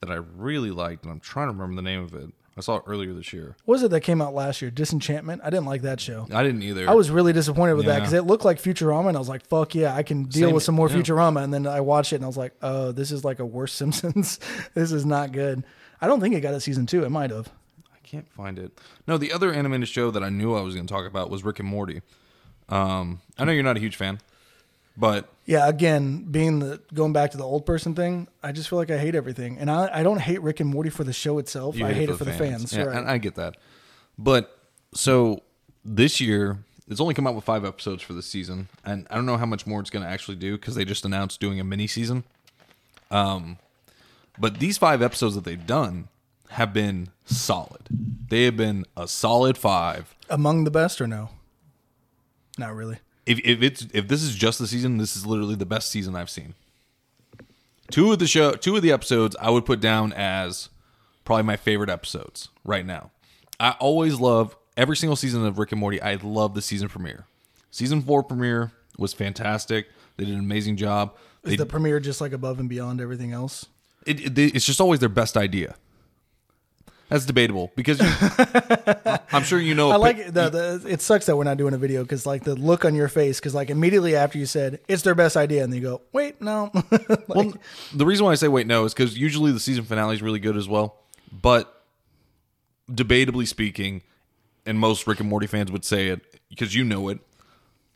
that 0.00 0.10
I 0.10 0.14
really 0.14 0.70
liked, 0.70 1.04
and 1.04 1.12
I'm 1.12 1.20
trying 1.20 1.48
to 1.48 1.52
remember 1.52 1.76
the 1.76 1.82
name 1.82 2.02
of 2.02 2.14
it. 2.14 2.30
I 2.56 2.60
saw 2.60 2.76
it 2.76 2.84
earlier 2.86 3.12
this 3.12 3.32
year. 3.32 3.56
What 3.64 3.74
was 3.74 3.82
it 3.82 3.90
that 3.90 4.02
came 4.02 4.22
out 4.22 4.32
last 4.32 4.62
year? 4.62 4.70
Disenchantment. 4.70 5.42
I 5.44 5.50
didn't 5.50 5.66
like 5.66 5.82
that 5.82 5.98
show. 6.00 6.28
I 6.32 6.42
didn't 6.44 6.62
either. 6.62 6.88
I 6.88 6.94
was 6.94 7.10
really 7.10 7.32
disappointed 7.32 7.74
with 7.74 7.86
that 7.86 7.98
because 7.98 8.12
it 8.12 8.22
looked 8.22 8.44
like 8.44 8.58
Futurama, 8.62 9.08
and 9.08 9.16
I 9.16 9.20
was 9.20 9.28
like, 9.28 9.44
"Fuck 9.46 9.74
yeah, 9.74 9.94
I 9.94 10.02
can 10.04 10.24
deal 10.24 10.48
Same- 10.48 10.54
with 10.54 10.62
some 10.62 10.74
more 10.76 10.88
yeah. 10.88 10.96
Futurama." 10.96 11.42
And 11.42 11.52
then 11.52 11.66
I 11.66 11.80
watched 11.80 12.12
it, 12.12 12.16
and 12.16 12.24
I 12.24 12.28
was 12.28 12.36
like, 12.36 12.52
"Oh, 12.62 12.92
this 12.92 13.10
is 13.10 13.24
like 13.24 13.40
a 13.40 13.44
worse 13.46 13.72
Simpsons. 13.80 14.38
this 14.74 14.92
is 14.92 15.04
not 15.04 15.32
good." 15.32 15.64
I 16.00 16.06
don't 16.06 16.20
think 16.20 16.34
it 16.34 16.40
got 16.42 16.54
a 16.54 16.60
season 16.60 16.86
two. 16.86 17.04
It 17.04 17.10
might 17.10 17.30
have. 17.30 17.50
I 17.92 17.98
can't 18.06 18.30
find 18.32 18.58
it. 18.58 18.78
No, 19.08 19.16
the 19.18 19.32
other 19.32 19.52
animated 19.52 19.88
show 19.88 20.10
that 20.12 20.22
I 20.22 20.28
knew 20.28 20.54
I 20.54 20.60
was 20.60 20.74
going 20.74 20.86
to 20.86 20.92
talk 20.92 21.06
about 21.06 21.30
was 21.30 21.42
Rick 21.42 21.58
and 21.58 21.68
Morty. 21.68 22.02
Um, 22.68 23.20
I 23.38 23.44
know 23.44 23.52
you're 23.52 23.62
not 23.64 23.76
a 23.76 23.80
huge 23.80 23.96
fan, 23.96 24.20
but 24.96 25.28
Yeah, 25.46 25.68
again, 25.68 26.24
being 26.30 26.60
the 26.60 26.80
going 26.92 27.12
back 27.12 27.32
to 27.32 27.36
the 27.36 27.44
old 27.44 27.66
person 27.66 27.94
thing, 27.94 28.28
I 28.42 28.52
just 28.52 28.68
feel 28.68 28.78
like 28.78 28.90
I 28.90 28.98
hate 28.98 29.14
everything, 29.14 29.58
and 29.58 29.70
I, 29.70 29.90
I 29.92 30.02
don't 30.02 30.20
hate 30.20 30.42
Rick 30.42 30.60
and 30.60 30.70
Morty 30.70 30.90
for 30.90 31.04
the 31.04 31.12
show 31.12 31.38
itself. 31.38 31.76
you 31.76 31.86
I 31.86 31.92
hate 31.92 32.08
it 32.08 32.16
for 32.16 32.24
the 32.24 32.32
fans. 32.32 32.72
Yeah, 32.72 32.84
right. 32.84 32.96
and 32.96 33.08
I 33.08 33.18
get 33.18 33.34
that. 33.36 33.56
But 34.18 34.58
so 34.94 35.42
this 35.84 36.20
year, 36.20 36.58
it's 36.88 37.00
only 37.00 37.14
come 37.14 37.26
out 37.26 37.34
with 37.34 37.44
five 37.44 37.64
episodes 37.64 38.02
for 38.02 38.12
this 38.12 38.26
season, 38.26 38.68
and 38.84 39.06
I 39.10 39.16
don't 39.16 39.26
know 39.26 39.36
how 39.36 39.46
much 39.46 39.66
more 39.66 39.80
it's 39.80 39.90
going 39.90 40.04
to 40.04 40.10
actually 40.10 40.36
do 40.36 40.56
because 40.56 40.74
they 40.74 40.84
just 40.84 41.04
announced 41.04 41.40
doing 41.40 41.58
a 41.58 41.64
mini 41.64 41.86
season. 41.86 42.24
Um, 43.10 43.58
but 44.38 44.58
these 44.58 44.78
five 44.78 45.02
episodes 45.02 45.34
that 45.34 45.44
they've 45.44 45.66
done 45.66 46.08
have 46.50 46.72
been 46.72 47.08
solid. 47.24 47.88
They 48.28 48.44
have 48.44 48.56
been 48.56 48.84
a 48.96 49.08
solid 49.08 49.58
five. 49.58 50.14
Among 50.30 50.64
the 50.64 50.70
best 50.70 51.00
or 51.00 51.06
no? 51.06 51.30
Not 52.58 52.74
really. 52.74 52.98
If 53.26 53.38
if 53.44 53.62
it's 53.62 53.86
if 53.92 54.08
this 54.08 54.22
is 54.22 54.34
just 54.34 54.58
the 54.58 54.66
season, 54.66 54.98
this 54.98 55.16
is 55.16 55.24
literally 55.26 55.54
the 55.54 55.66
best 55.66 55.90
season 55.90 56.14
I've 56.16 56.30
seen. 56.30 56.54
Two 57.90 58.12
of 58.12 58.18
the 58.18 58.26
show, 58.26 58.52
two 58.52 58.76
of 58.76 58.82
the 58.82 58.92
episodes, 58.92 59.36
I 59.40 59.50
would 59.50 59.64
put 59.66 59.80
down 59.80 60.12
as 60.14 60.68
probably 61.24 61.42
my 61.44 61.56
favorite 61.56 61.90
episodes 61.90 62.48
right 62.64 62.84
now. 62.84 63.10
I 63.60 63.72
always 63.78 64.18
love 64.18 64.56
every 64.76 64.96
single 64.96 65.16
season 65.16 65.44
of 65.44 65.58
Rick 65.58 65.72
and 65.72 65.80
Morty. 65.80 66.00
I 66.00 66.14
love 66.16 66.54
the 66.54 66.62
season 66.62 66.88
premiere. 66.88 67.26
Season 67.70 68.00
four 68.00 68.22
premiere 68.22 68.72
was 68.98 69.12
fantastic. 69.12 69.88
They 70.16 70.24
did 70.24 70.34
an 70.34 70.40
amazing 70.40 70.76
job. 70.76 71.14
Is 71.44 71.50
They, 71.50 71.56
the 71.56 71.66
premiere 71.66 72.00
just 72.00 72.20
like 72.20 72.32
above 72.32 72.58
and 72.58 72.68
beyond 72.68 73.00
everything 73.00 73.32
else? 73.32 73.66
it, 74.06 74.20
it- 74.38 74.54
it's 74.56 74.64
just 74.66 74.80
always 74.80 75.00
their 75.00 75.08
best 75.08 75.36
idea. 75.36 75.76
That's 77.14 77.26
debatable 77.26 77.70
because 77.76 78.00
you, 78.00 78.08
I'm 79.32 79.44
sure 79.44 79.60
you 79.60 79.76
know. 79.76 79.92
I 79.92 79.96
like 79.98 80.18
it. 80.18 80.34
The, 80.34 80.50
the, 80.50 80.84
it 80.88 81.00
sucks 81.00 81.26
that 81.26 81.36
we're 81.36 81.44
not 81.44 81.58
doing 81.58 81.72
a 81.72 81.78
video 81.78 82.02
because 82.02 82.26
like 82.26 82.42
the 82.42 82.56
look 82.56 82.84
on 82.84 82.96
your 82.96 83.06
face 83.06 83.38
because 83.38 83.54
like 83.54 83.70
immediately 83.70 84.16
after 84.16 84.36
you 84.36 84.46
said 84.46 84.80
it's 84.88 85.02
their 85.04 85.14
best 85.14 85.36
idea 85.36 85.62
and 85.62 85.72
then 85.72 85.80
you 85.80 85.86
go 85.86 86.02
wait 86.12 86.40
no 86.40 86.72
Like, 86.74 87.28
Well, 87.28 87.54
the 87.94 88.04
reason 88.04 88.26
why 88.26 88.32
I 88.32 88.34
say 88.34 88.48
wait 88.48 88.66
no 88.66 88.84
is 88.84 88.94
because 88.94 89.16
usually 89.16 89.52
the 89.52 89.60
season 89.60 89.84
finale 89.84 90.16
is 90.16 90.22
really 90.22 90.40
good 90.40 90.56
as 90.56 90.66
well. 90.68 90.96
But 91.30 91.84
debatably 92.90 93.46
speaking, 93.46 94.02
and 94.66 94.76
most 94.80 95.06
Rick 95.06 95.20
and 95.20 95.28
Morty 95.28 95.46
fans 95.46 95.70
would 95.70 95.84
say 95.84 96.08
it 96.08 96.20
because 96.48 96.74
you 96.74 96.82
know 96.82 97.10
it. 97.10 97.20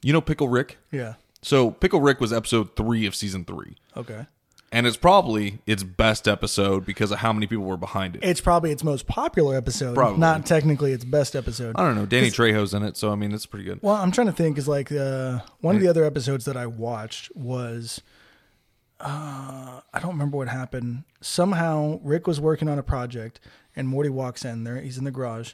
You 0.01 0.13
know 0.13 0.21
Pickle 0.21 0.49
Rick. 0.49 0.79
yeah 0.93 1.15
So 1.43 1.73
Pickle 1.73 2.01
Rick 2.01 2.21
was 2.21 2.33
episode 2.33 2.77
three 2.77 3.05
of 3.05 3.17
season 3.17 3.45
three, 3.45 3.79
okay 3.97 4.27
and 4.71 4.87
it's 4.87 4.97
probably 4.97 5.61
its 5.67 5.83
best 5.83 6.29
episode 6.29 6.85
because 6.85 7.11
of 7.11 7.19
how 7.19 7.33
many 7.33 7.47
people 7.47 7.65
were 7.65 7.77
behind 7.77 8.17
it. 8.17 8.23
it's 8.25 8.41
probably 8.41 8.71
its 8.71 8.85
most 8.85 9.07
popular 9.07 9.57
episode 9.57 9.95
Probably. 9.95 10.19
not 10.19 10.45
technically 10.45 10.93
its 10.93 11.05
best 11.05 11.35
episode 11.35 11.75
I 11.77 11.85
don't 11.85 11.95
know. 11.97 12.07
Danny 12.07 12.31
Trejo's 12.31 12.75
in 12.75 12.83
it, 12.83 12.97
so 12.97 13.11
I 13.11 13.15
mean 13.15 13.33
it's 13.33 13.47
pretty 13.47 13.65
good. 13.65 13.79
Well, 13.83 13.95
I'm 13.95 14.11
trying 14.13 14.27
to 14.29 14.33
think. 14.33 14.59
Is 14.59 14.69
like 14.69 14.93
uh, 14.93 15.41
one 15.61 15.75
of 15.77 15.81
the 15.81 15.89
other 15.89 16.05
episodes 16.05 16.45
that 16.45 16.57
I 16.57 16.67
watched 16.67 17.35
was 17.37 18.01
uh, 19.01 19.81
I 19.93 20.01
don't 20.01 20.11
remember 20.13 20.37
what 20.37 20.49
happened. 20.49 21.05
Somehow 21.21 22.01
Rick 22.03 22.27
was 22.27 22.41
working 22.41 22.69
on 22.69 22.79
a 22.79 22.83
project, 22.83 23.41
and 23.77 23.87
Morty 23.89 24.09
walks 24.09 24.45
in 24.45 24.65
there. 24.65 24.81
He's 24.81 24.99
in 24.99 25.05
the 25.05 25.11
garage, 25.11 25.53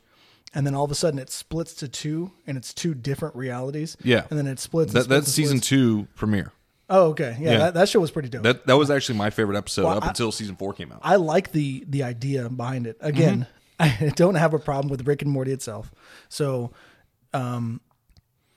and 0.54 0.66
then 0.66 0.74
all 0.74 0.84
of 0.84 0.90
a 0.90 0.94
sudden 0.94 1.18
it 1.18 1.30
splits 1.30 1.74
to 1.74 1.88
two, 1.88 2.32
and 2.46 2.56
it's 2.56 2.72
two 2.72 2.94
different 2.94 3.36
realities. 3.36 3.96
Yeah. 4.02 4.26
and 4.30 4.38
then 4.38 4.46
it 4.46 4.58
splits. 4.58 4.92
and 4.92 4.96
That, 5.00 5.04
splits 5.04 5.26
that's 5.26 5.26
and 5.28 5.34
season 5.34 5.56
splits. 5.58 5.68
two 5.68 6.08
premiere. 6.16 6.52
Oh, 6.90 7.10
okay. 7.10 7.36
Yeah, 7.40 7.50
Yeah. 7.52 7.58
That, 7.58 7.74
that 7.74 7.88
show 7.88 8.00
was 8.00 8.10
pretty 8.10 8.28
dope. 8.28 8.42
That 8.42 8.66
that 8.66 8.76
was 8.76 8.90
actually 8.90 9.16
my 9.18 9.30
favorite 9.30 9.56
episode 9.56 9.84
Well, 9.84 9.96
up 9.98 10.04
I- 10.04 10.08
until 10.08 10.30
season 10.32 10.56
four 10.56 10.72
came 10.72 10.92
out. 10.92 11.00
I 11.02 11.16
like 11.16 11.52
the 11.52 11.84
the 11.88 12.02
idea 12.02 12.48
behind 12.48 12.86
it. 12.86 12.96
Again, 13.00 13.46
Mm-hmm. 13.80 14.04
I 14.06 14.12
don't 14.14 14.36
have 14.36 14.54
a 14.54 14.58
problem 14.60 14.88
with 14.88 15.06
Rick 15.06 15.22
and 15.22 15.30
Morty 15.32 15.50
itself. 15.50 15.90
So, 16.28 16.70
um, 17.32 17.80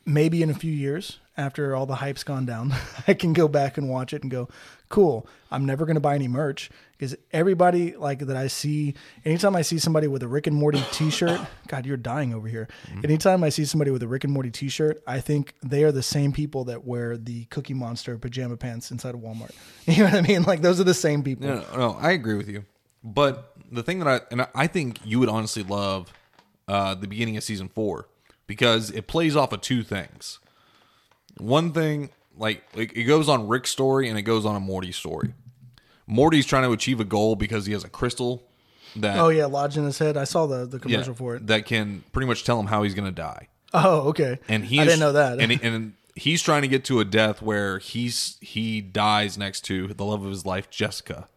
maybe 0.06 0.44
in 0.44 0.50
a 0.50 0.54
few 0.54 0.72
years 0.72 1.20
after 1.36 1.76
all 1.76 1.86
the 1.88 1.96
hype's 1.96 2.24
gone 2.24 2.46
down, 2.46 2.74
I 3.08 3.14
can 3.16 3.34
go 3.34 3.48
back 3.48 3.78
and 3.78 3.90
watch 3.90 4.14
it 4.14 4.22
and 4.22 4.30
go, 4.32 4.48
"Cool." 4.90 5.28
I'm 5.50 5.66
never 5.66 5.86
going 5.86 5.96
to 5.96 6.02
buy 6.02 6.14
any 6.16 6.28
merch 6.28 6.70
because 6.98 7.16
everybody 7.32 7.96
like 7.96 8.20
that 8.20 8.36
I 8.36 8.48
see. 8.48 8.96
Anytime 9.24 9.56
I 9.56 9.62
see 9.62 9.78
somebody 9.78 10.08
with 10.08 10.24
a 10.24 10.28
Rick 10.28 10.48
and 10.48 10.56
Morty 10.56 10.84
T-shirt, 10.92 11.40
God, 11.68 11.86
you're 11.86 11.98
dying 11.98 12.34
over 12.34 12.48
here. 12.48 12.68
Mm-hmm. 12.88 13.02
Anytime 13.04 13.44
I 13.44 13.50
see 13.50 13.66
somebody 13.66 13.92
with 13.92 14.02
a 14.04 14.08
Rick 14.08 14.24
and 14.24 14.34
Morty 14.34 14.50
T-shirt, 14.50 15.02
I 15.06 15.20
think 15.20 15.54
they 15.64 15.84
are 15.84 15.92
the 15.92 16.04
same 16.04 16.32
people 16.32 16.66
that 16.66 16.86
wear 16.86 17.18
the 17.18 17.46
Cookie 17.46 17.74
Monster 17.74 18.18
pajama 18.18 18.58
pants 18.58 18.92
inside 18.92 19.16
of 19.16 19.22
Walmart. 19.22 19.52
You 19.88 20.04
know 20.04 20.10
what 20.10 20.16
I 20.16 20.22
mean? 20.22 20.44
Like 20.44 20.62
those 20.62 20.82
are 20.82 20.84
the 20.84 20.94
same 20.94 21.24
people. 21.24 21.48
No, 21.48 21.56
no, 21.72 21.78
no, 21.78 21.98
I 22.02 22.12
agree 22.12 22.36
with 22.36 22.50
you. 22.50 22.66
But 23.04 23.54
the 23.72 23.84
thing 23.84 24.00
that 24.00 24.08
I 24.08 24.22
and 24.32 24.46
I 24.54 24.68
think 24.68 25.00
you 25.06 25.20
would 25.20 25.30
honestly 25.30 25.64
love 25.64 26.12
uh, 26.68 26.94
the 26.96 27.08
beginning 27.08 27.38
of 27.38 27.44
season 27.44 27.70
four 27.70 28.08
because 28.48 28.92
it 28.92 29.08
plays 29.08 29.36
off 29.36 29.54
of 29.54 29.62
two 29.62 29.84
things. 29.84 30.40
One 31.38 31.72
thing, 31.72 32.10
like, 32.36 32.64
like 32.76 32.96
it 32.98 33.04
goes 33.04 33.30
on 33.30 33.48
Rick's 33.48 33.70
story 33.70 34.10
and 34.10 34.18
it 34.18 34.24
goes 34.24 34.46
on 34.46 34.56
a 34.56 34.60
Morty 34.60 34.92
story. 34.92 35.34
Morty's 36.08 36.46
trying 36.46 36.64
to 36.64 36.72
achieve 36.72 37.00
a 37.00 37.06
goal 37.06 37.36
because 37.36 37.66
he 37.66 37.74
has 37.74 37.84
a 37.84 37.90
crystal 37.90 38.44
that 38.96 39.20
Oh 39.20 39.30
yeah, 39.30 39.46
lodged 39.46 39.78
in 39.78 39.84
his 39.84 40.00
head. 40.00 40.18
I 40.18 40.24
saw 40.24 40.46
the 40.48 40.66
the 40.66 40.78
yeah, 40.78 40.82
commercial 40.82 41.14
for 41.14 41.36
it. 41.36 41.48
that 41.48 41.66
can 41.66 42.04
pretty 42.14 42.28
much 42.28 42.44
tell 42.46 42.60
him 42.60 42.68
how 42.68 42.84
he's 42.84 42.94
going 42.94 43.06
to 43.06 43.12
die. 43.12 43.48
Oh 43.74 44.10
okay. 44.10 44.40
And 44.48 44.66
he 44.66 44.80
I 44.80 44.86
didn't 44.86 45.00
know 45.02 45.12
that. 45.12 45.40
And, 45.40 45.52
he- 45.52 45.60
and 45.68 45.94
he's 46.16 46.42
trying 46.42 46.62
to 46.64 46.68
get 46.68 46.86
to 46.86 47.00
a 47.02 47.06
death 47.06 47.42
where 47.42 47.80
he's 47.80 48.38
he 48.42 48.80
dies 48.82 49.38
next 49.38 49.62
to 49.66 49.90
the 49.90 50.06
love 50.06 50.24
of 50.24 50.30
his 50.32 50.46
life, 50.46 50.70
Jessica. 50.70 51.28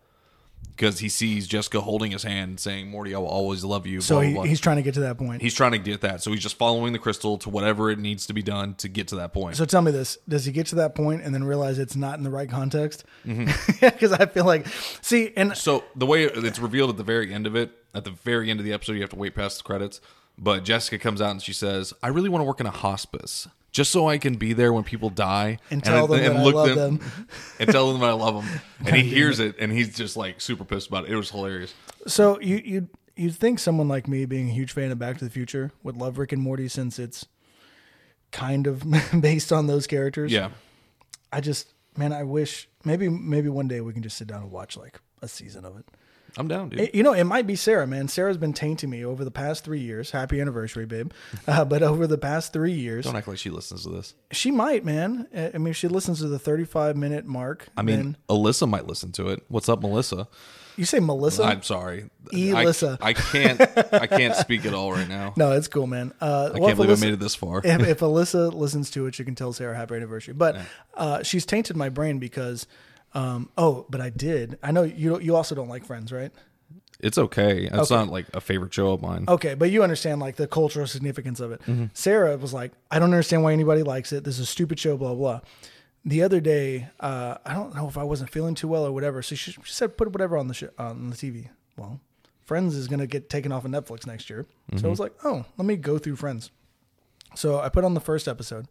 Because 0.81 0.99
he 0.99 1.11
sees 1.11 1.47
Jessica 1.47 1.81
holding 1.81 2.11
his 2.13 2.23
hand, 2.23 2.59
saying, 2.59 2.89
"Morty, 2.89 3.15
I 3.15 3.19
will 3.19 3.27
always 3.27 3.63
love 3.65 3.87
you." 3.87 4.01
So 4.01 4.15
blah, 4.15 4.23
he, 4.23 4.33
blah, 4.33 4.43
blah. 4.43 4.49
he's 4.49 4.61
trying 4.61 4.77
to 4.77 4.83
get 4.83 4.95
to 4.95 5.01
that 5.01 5.19
point. 5.19 5.43
he's 5.43 5.55
trying 5.55 5.73
to 5.73 5.79
get 5.79 6.01
that, 6.01 6.23
so 6.23 6.31
he's 6.31 6.41
just 6.41 6.57
following 6.57 6.95
the 6.95 6.99
crystal 6.99 7.37
to 7.39 7.51
whatever 7.51 7.91
it 7.91 7.99
needs 7.99 8.27
to 8.27 8.33
be 8.33 8.43
done 8.43 8.75
to 8.77 8.89
get 8.89 9.09
to 9.09 9.17
that 9.17 9.33
point. 9.35 9.57
So 9.57 9.67
tell 9.67 9.83
me 9.83 9.93
this: 9.93 10.17
Does 10.29 10.47
he 10.47 10.53
get 10.53 10.67
to 10.69 10.77
that 10.77 10.95
point 10.95 11.23
and 11.23 11.35
then 11.35 11.45
realize 11.45 11.79
it's 11.79 11.97
not 11.97 12.17
in 12.17 12.25
the 12.25 12.31
right 12.31 12.49
context? 12.49 13.05
Mm-hmm. 13.27 13.51
Because 13.91 14.13
I 14.13 14.27
feel 14.27 14.45
like, 14.45 14.67
see, 15.03 15.33
and 15.37 15.57
So 15.57 15.85
the 15.95 16.07
way 16.07 16.25
it's 16.25 16.59
revealed 16.59 16.91
at 16.91 16.97
the 16.97 17.05
very 17.05 17.33
end 17.33 17.47
of 17.47 17.55
it, 17.57 17.73
at 17.95 18.05
the 18.05 18.11
very 18.11 18.51
end 18.51 18.61
of 18.61 18.65
the 18.65 18.73
episode, 18.73 18.93
you 18.93 19.01
have 19.03 19.11
to 19.11 19.17
wait 19.17 19.35
past 19.35 19.59
the 19.59 19.65
credits. 19.65 20.01
But 20.39 20.65
Jessica 20.65 20.99
comes 20.99 21.21
out 21.21 21.33
and 21.33 21.43
she 21.43 21.53
says, 21.53 21.93
"I 22.03 22.09
really 22.09 22.31
want 22.31 22.41
to 22.41 22.47
work 22.47 22.61
in 22.61 22.67
a 22.67 22.71
hospice, 22.71 23.49
just 23.71 23.91
so 23.91 24.09
I 24.09 24.19
can 24.19 24.35
be 24.35 24.53
there 24.53 24.73
when 24.73 24.85
people 24.85 25.11
die 25.11 25.59
And 25.71 25.83
tell 25.83 26.07
them 26.07 26.23
that 26.23 26.37
I 26.37 26.43
love 26.43 26.75
them." 26.75 27.01
and 27.59 27.71
tell 27.71 27.93
them 27.93 28.03
I 28.03 28.13
love 28.13 28.45
them." 28.45 28.61
And 28.87 28.97
he 28.97 29.03
hears 29.03 29.39
it, 29.41 29.57
and 29.59 29.73
he's 29.73 29.95
just 29.97 30.17
like 30.17 30.41
super 30.41 30.65
pissed 30.65 30.89
about 30.89 31.05
it. 31.05 31.11
It 31.13 31.17
was 31.17 31.31
hilarious. 31.31 31.75
so 32.07 32.41
you 32.41 32.57
you 32.65 32.89
you'd 33.17 33.35
think 33.37 33.59
someone 33.59 33.89
like 33.89 34.09
me, 34.09 34.25
being 34.25 34.49
a 34.49 34.53
huge 34.53 34.73
fan 34.73 34.91
of 34.91 34.99
Back 34.99 35.19
to 35.19 35.25
the 35.25 35.31
Future, 35.31 35.73
would 35.83 35.97
love 35.97 36.17
Rick 36.19 36.33
and 36.33 36.41
Morty 36.43 36.69
since 36.69 36.99
it's 36.99 37.27
kind 38.33 38.67
of 38.67 38.83
based 39.21 39.53
on 39.53 39.67
those 39.67 39.87
characters. 39.87 40.33
Yeah, 40.33 40.51
I 41.33 41.41
just, 41.41 41.73
man, 41.97 42.13
I 42.13 42.23
wish 42.23 42.69
maybe 42.85 43.09
maybe 43.09 43.49
one 43.49 43.69
day 43.69 43.81
we 43.81 43.93
can 43.93 44.03
just 44.03 44.17
sit 44.17 44.29
down 44.29 44.43
and 44.43 44.51
watch 44.51 44.77
like 44.77 45.01
a 45.23 45.29
season 45.29 45.65
of 45.65 45.77
it. 45.79 45.85
I'm 46.37 46.49
down, 46.49 46.69
dude. 46.71 46.81
It- 46.81 46.95
you 46.95 47.03
know, 47.03 47.13
it 47.13 47.25
might 47.25 47.47
be 47.47 47.57
Sarah, 47.57 47.87
man. 47.87 48.09
Sarah's 48.09 48.37
been 48.39 48.53
tainting 48.53 48.91
me 48.91 49.05
over 49.05 49.25
the 49.25 49.31
past 49.31 49.65
three 49.65 49.81
years. 49.81 50.11
Happy 50.11 50.41
anniversary, 50.41 50.87
babe. 50.87 51.13
Uh, 51.49 51.65
but 51.65 51.83
over 51.83 52.07
the 52.07 52.19
past 52.19 52.53
three 52.53 52.73
years, 52.73 53.05
Don't 53.07 53.17
act 53.17 53.27
like 53.27 53.39
she 53.39 53.51
listens 53.51 53.83
to 53.83 53.89
this. 53.89 54.15
she 54.31 54.51
might, 54.51 54.85
man. 54.85 55.27
I 55.35 55.59
mean, 55.59 55.69
if 55.69 55.77
she 55.77 55.89
listens 55.89 56.21
to 56.21 56.29
the 56.29 56.39
35 56.39 56.97
minute 56.97 57.27
mark. 57.27 57.67
I 57.77 57.83
mean, 57.83 57.97
then- 57.97 58.17
Alyssa 58.29 58.69
might 58.69 58.87
listen 58.87 59.11
to 59.13 59.29
it. 59.29 59.43
What's 59.49 59.69
up, 59.69 59.81
Melissa? 59.83 60.29
you 60.77 60.87
say 60.87 60.99
Melissa? 61.01 61.43
I'm 61.43 61.63
sorry, 61.63 62.09
Elissa. 62.33 62.97
I, 63.03 63.09
I 63.09 63.13
can't. 63.13 63.61
I 63.93 64.07
can't 64.07 64.35
speak 64.37 64.65
at 64.65 64.73
all 64.73 64.93
right 64.93 65.09
now. 65.09 65.35
no, 65.37 65.53
it's 65.53 65.69
cool, 65.69 65.87
man. 65.87 66.13
Uh, 66.21 66.51
I 66.55 66.59
can't 66.59 66.77
believe 66.77 66.97
I 66.97 67.01
made 67.05 67.13
it 67.13 67.21
this 67.21 67.35
far. 67.35 67.61
if, 67.63 67.81
if 67.87 68.01
Alyssa 68.01 68.53
listens 68.55 68.91
to 68.93 69.07
it, 69.07 69.15
she 69.15 69.25
can 69.25 69.35
tell 69.35 69.53
Sarah 69.53 69.77
happy 69.77 69.97
anniversary. 69.97 70.33
But 70.35 70.57
uh, 70.95 71.23
she's 71.23 71.45
tainted 71.45 71.77
my 71.77 71.89
brain 71.91 72.19
because, 72.19 72.67
um, 73.15 73.51
oh, 73.57 73.87
but 73.89 74.01
I 74.01 74.11
did. 74.11 74.59
I 74.63 74.71
know 74.71 74.83
you. 74.83 75.19
You 75.21 75.37
also 75.37 75.55
don't 75.55 75.69
like 75.69 75.85
Friends, 75.85 76.13
right? 76.13 76.33
It's 77.03 77.19
okay. 77.19 77.69
It's 77.73 77.91
not 77.91 78.09
like 78.09 78.27
a 78.35 78.41
favorite 78.41 78.75
show 78.75 78.93
of 78.93 79.01
mine. 79.01 79.25
Okay, 79.27 79.55
but 79.55 79.71
you 79.71 79.83
understand 79.83 80.21
like 80.21 80.37
the 80.37 80.47
cultural 80.47 80.87
significance 80.87 81.41
of 81.41 81.53
it. 81.53 81.63
Mm-hmm. 81.63 81.87
Sarah 81.95 82.37
was 82.37 82.53
like, 82.53 82.73
I 82.91 82.99
don't 82.99 83.11
understand 83.11 83.43
why 83.43 83.53
anybody 83.53 83.83
likes 83.83 84.13
it. 84.13 84.25
This 84.25 84.35
is 84.35 84.41
a 84.41 84.47
stupid 84.47 84.79
show, 84.79 84.97
blah 84.97 85.15
blah. 85.15 85.41
The 86.05 86.23
other 86.23 86.41
day, 86.41 86.89
uh, 87.01 87.37
I 87.45 87.55
don't 87.55 87.75
know 87.75 87.89
if 87.89 87.99
I 87.99 88.05
wasn't 88.05 88.31
feeling 88.31 88.55
too 88.55 88.69
well 88.69 88.87
or 88.87 88.93
whatever. 88.93 89.23
So 89.23 89.35
she, 89.35 89.53
she 89.53 89.61
said, 89.65 89.97
put 89.97 90.13
whatever 90.13 90.37
on 90.37 90.49
the 90.49 90.55
sh- 90.55 90.65
on 90.79 91.11
the 91.11 91.17
TV. 91.17 91.49
Well, 91.77 92.01
Friends 92.45 92.75
is 92.77 92.87
gonna 92.89 93.07
get 93.07 93.31
taken 93.31 93.51
off 93.51 93.65
of 93.65 93.71
Netflix 93.71 94.07
next 94.07 94.29
year. 94.29 94.47
So 94.77 94.87
I 94.87 94.91
was 94.91 95.01
like, 95.01 95.13
oh, 95.25 95.45
let 95.57 95.67
me 95.67 95.77
go 95.77 95.99
through 95.99 96.17
Friends. 96.17 96.51
So 97.35 97.61
I 97.61 97.69
put 97.69 97.85
on 97.85 97.95
the 97.95 98.01
first 98.01 98.29
episode, 98.29 98.67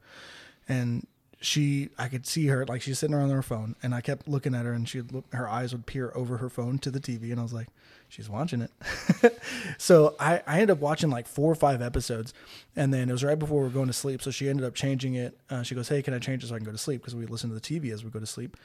and 0.68 1.08
she, 1.42 1.90
I 1.98 2.10
could 2.10 2.28
see 2.28 2.48
her 2.48 2.66
like 2.66 2.82
she's 2.82 3.00
sitting 3.00 3.16
there 3.16 3.24
on 3.24 3.30
her 3.30 3.42
phone, 3.42 3.76
and 3.82 3.96
I 3.96 4.02
kept 4.02 4.28
looking 4.28 4.54
at 4.54 4.66
her, 4.66 4.74
and 4.74 4.88
she, 4.88 5.02
look, 5.02 5.34
her 5.34 5.48
eyes 5.48 5.72
would 5.72 5.86
peer 5.86 6.12
over 6.14 6.38
her 6.38 6.50
phone 6.50 6.80
to 6.80 6.92
the 6.92 7.00
TV, 7.00 7.32
and 7.32 7.40
I 7.40 7.44
was 7.44 7.54
like, 7.54 7.68
she's 8.10 8.30
watching 8.30 8.62
it. 8.62 9.40
so 9.78 10.16
I, 10.20 10.42
I 10.46 10.56
ended 10.56 10.72
up 10.72 10.80
watching 10.80 11.10
like 11.10 11.28
four 11.28 11.50
or 11.50 11.56
five 11.56 11.82
episodes, 11.82 12.34
and 12.76 12.94
then 12.94 13.08
it 13.10 13.12
was 13.14 13.24
right 13.24 13.40
before 13.40 13.60
we 13.60 13.64
were 13.66 13.70
going 13.70 13.88
to 13.88 13.94
sleep. 13.94 14.22
So 14.22 14.32
she 14.32 14.50
ended 14.50 14.66
up 14.66 14.74
changing 14.74 15.16
it. 15.16 15.38
Uh, 15.50 15.64
she 15.64 15.76
goes, 15.76 15.88
"Hey, 15.88 16.02
can 16.02 16.14
I 16.14 16.20
change 16.20 16.44
it 16.44 16.48
so 16.48 16.56
I 16.56 16.58
can 16.58 16.66
go 16.66 16.74
to 16.74 16.78
sleep?" 16.78 17.02
Because 17.02 17.16
we 17.16 17.26
listen 17.26 17.50
to 17.50 17.56
the 17.56 17.62
TV 17.62 17.94
as 17.94 18.04
we 18.04 18.10
go 18.10 18.20
to 18.20 18.26
sleep. 18.26 18.58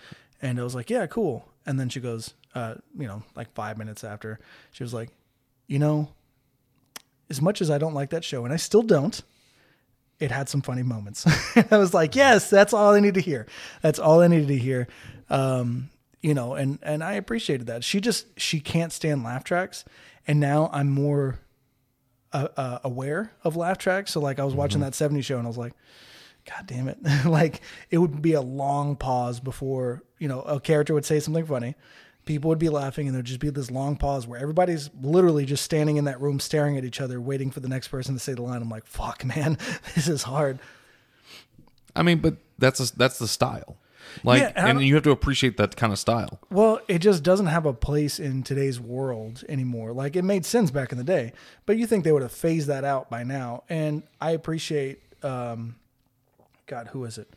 And 0.42 0.58
I 0.58 0.64
was 0.64 0.74
like, 0.74 0.90
"Yeah, 0.90 1.06
cool." 1.06 1.48
And 1.64 1.78
then 1.78 1.88
she 1.88 2.00
goes, 2.00 2.34
uh, 2.54 2.74
you 2.98 3.06
know, 3.06 3.22
like 3.36 3.52
five 3.54 3.78
minutes 3.78 4.02
after, 4.02 4.40
she 4.72 4.82
was 4.82 4.92
like, 4.92 5.10
"You 5.68 5.78
know, 5.78 6.08
as 7.30 7.40
much 7.40 7.60
as 7.60 7.70
I 7.70 7.78
don't 7.78 7.94
like 7.94 8.10
that 8.10 8.24
show, 8.24 8.44
and 8.44 8.52
I 8.52 8.56
still 8.56 8.82
don't." 8.82 9.22
It 10.24 10.30
had 10.30 10.48
some 10.48 10.62
funny 10.62 10.82
moments. 10.82 11.26
I 11.70 11.76
was 11.76 11.92
like, 11.92 12.16
yes, 12.16 12.48
that's 12.48 12.72
all 12.72 12.94
I 12.94 13.00
need 13.00 13.14
to 13.14 13.20
hear. 13.20 13.46
That's 13.82 13.98
all 13.98 14.20
I 14.22 14.28
needed 14.28 14.48
to 14.48 14.56
hear. 14.56 14.88
Um, 15.28 15.90
you 16.22 16.32
know, 16.32 16.54
and 16.54 16.78
and 16.82 17.04
I 17.04 17.12
appreciated 17.14 17.66
that. 17.66 17.84
She 17.84 18.00
just 18.00 18.26
she 18.40 18.58
can't 18.58 18.90
stand 18.92 19.22
laugh 19.22 19.44
tracks, 19.44 19.84
and 20.26 20.40
now 20.40 20.70
I'm 20.72 20.88
more 20.88 21.38
uh, 22.32 22.48
uh, 22.56 22.78
aware 22.82 23.32
of 23.44 23.56
laugh 23.56 23.76
tracks. 23.76 24.12
So 24.12 24.20
like 24.20 24.38
I 24.38 24.44
was 24.44 24.54
watching 24.54 24.80
that 24.80 24.94
'70s 24.94 25.24
show, 25.24 25.36
and 25.36 25.46
I 25.46 25.48
was 25.48 25.58
like, 25.58 25.74
God 26.46 26.66
damn 26.66 26.88
it! 26.88 26.98
like 27.26 27.60
it 27.90 27.98
would 27.98 28.22
be 28.22 28.32
a 28.32 28.40
long 28.40 28.96
pause 28.96 29.38
before 29.38 30.02
you 30.18 30.28
know 30.28 30.40
a 30.40 30.58
character 30.58 30.94
would 30.94 31.04
say 31.04 31.20
something 31.20 31.44
funny. 31.44 31.74
People 32.24 32.48
would 32.48 32.58
be 32.58 32.68
laughing, 32.68 33.06
and 33.06 33.14
there'd 33.14 33.26
just 33.26 33.40
be 33.40 33.50
this 33.50 33.70
long 33.70 33.96
pause 33.96 34.26
where 34.26 34.40
everybody's 34.40 34.90
literally 35.02 35.44
just 35.44 35.62
standing 35.62 35.96
in 35.98 36.04
that 36.04 36.20
room, 36.20 36.40
staring 36.40 36.78
at 36.78 36.84
each 36.84 37.00
other, 37.00 37.20
waiting 37.20 37.50
for 37.50 37.60
the 37.60 37.68
next 37.68 37.88
person 37.88 38.14
to 38.14 38.20
say 38.20 38.32
the 38.32 38.42
line. 38.42 38.62
I'm 38.62 38.70
like, 38.70 38.86
"Fuck, 38.86 39.24
man, 39.24 39.58
this 39.94 40.08
is 40.08 40.22
hard." 40.22 40.58
I 41.94 42.02
mean, 42.02 42.18
but 42.18 42.36
that's 42.58 42.80
a, 42.80 42.96
that's 42.96 43.18
the 43.18 43.28
style. 43.28 43.76
Like, 44.22 44.40
Yeah, 44.40 44.52
and 44.54 44.78
and 44.78 44.82
you 44.82 44.94
have 44.94 45.04
to 45.04 45.10
appreciate 45.10 45.56
that 45.56 45.76
kind 45.76 45.92
of 45.92 45.98
style. 45.98 46.38
Well, 46.50 46.80
it 46.88 46.98
just 46.98 47.22
doesn't 47.22 47.46
have 47.46 47.66
a 47.66 47.72
place 47.72 48.18
in 48.18 48.42
today's 48.42 48.80
world 48.80 49.44
anymore. 49.48 49.92
Like 49.92 50.16
it 50.16 50.22
made 50.22 50.44
sense 50.44 50.70
back 50.70 50.92
in 50.92 50.98
the 50.98 51.04
day, 51.04 51.32
but 51.66 51.76
you 51.76 51.86
think 51.86 52.04
they 52.04 52.12
would 52.12 52.22
have 52.22 52.32
phased 52.32 52.68
that 52.68 52.84
out 52.84 53.10
by 53.10 53.24
now. 53.24 53.64
And 53.68 54.02
I 54.20 54.30
appreciate, 54.30 55.00
um, 55.22 55.76
God, 56.66 56.88
who 56.88 57.04
is 57.04 57.18
it? 57.18 57.28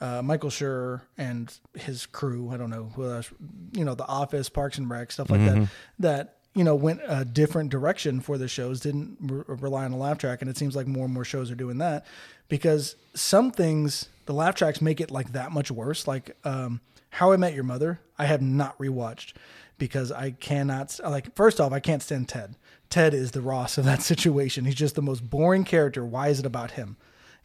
Uh, 0.00 0.20
Michael 0.22 0.50
Schur 0.50 1.00
and 1.16 1.52
his 1.74 2.04
crew. 2.06 2.50
I 2.50 2.56
don't 2.56 2.70
know 2.70 2.92
who 2.94 3.10
else. 3.10 3.30
You 3.72 3.84
know, 3.84 3.94
The 3.94 4.06
Office, 4.06 4.48
Parks 4.48 4.76
and 4.78 4.90
Rec, 4.90 5.10
stuff 5.12 5.30
like 5.30 5.40
that. 5.46 5.68
That 6.00 6.36
you 6.54 6.64
know 6.64 6.74
went 6.74 7.00
a 7.06 7.24
different 7.24 7.70
direction 7.70 8.20
for 8.20 8.36
the 8.38 8.48
shows. 8.48 8.80
Didn't 8.80 9.16
re- 9.20 9.44
rely 9.46 9.84
on 9.84 9.92
a 9.92 9.96
laugh 9.96 10.18
track, 10.18 10.42
and 10.42 10.50
it 10.50 10.56
seems 10.56 10.76
like 10.76 10.86
more 10.86 11.04
and 11.06 11.14
more 11.14 11.24
shows 11.24 11.50
are 11.50 11.54
doing 11.54 11.78
that 11.78 12.06
because 12.48 12.96
some 13.14 13.50
things 13.50 14.08
the 14.26 14.32
laugh 14.34 14.54
tracks 14.54 14.80
make 14.80 15.00
it 15.00 15.10
like 15.10 15.32
that 15.32 15.52
much 15.52 15.70
worse. 15.70 16.06
Like 16.06 16.36
um, 16.44 16.80
How 17.10 17.32
I 17.32 17.36
Met 17.36 17.54
Your 17.54 17.64
Mother, 17.64 18.00
I 18.18 18.26
have 18.26 18.42
not 18.42 18.76
rewatched 18.78 19.32
because 19.78 20.12
I 20.12 20.32
cannot 20.32 20.98
like. 21.02 21.34
First 21.34 21.60
off, 21.60 21.72
I 21.72 21.80
can't 21.80 22.02
stand 22.02 22.28
Ted. 22.28 22.56
Ted 22.90 23.14
is 23.14 23.32
the 23.32 23.40
Ross 23.40 23.78
of 23.78 23.84
that 23.84 24.02
situation. 24.12 24.64
He's 24.64 24.74
just 24.74 24.94
the 24.94 25.02
most 25.02 25.28
boring 25.28 25.64
character. 25.64 26.04
Why 26.04 26.28
is 26.28 26.38
it 26.38 26.46
about 26.46 26.72
him? 26.72 26.96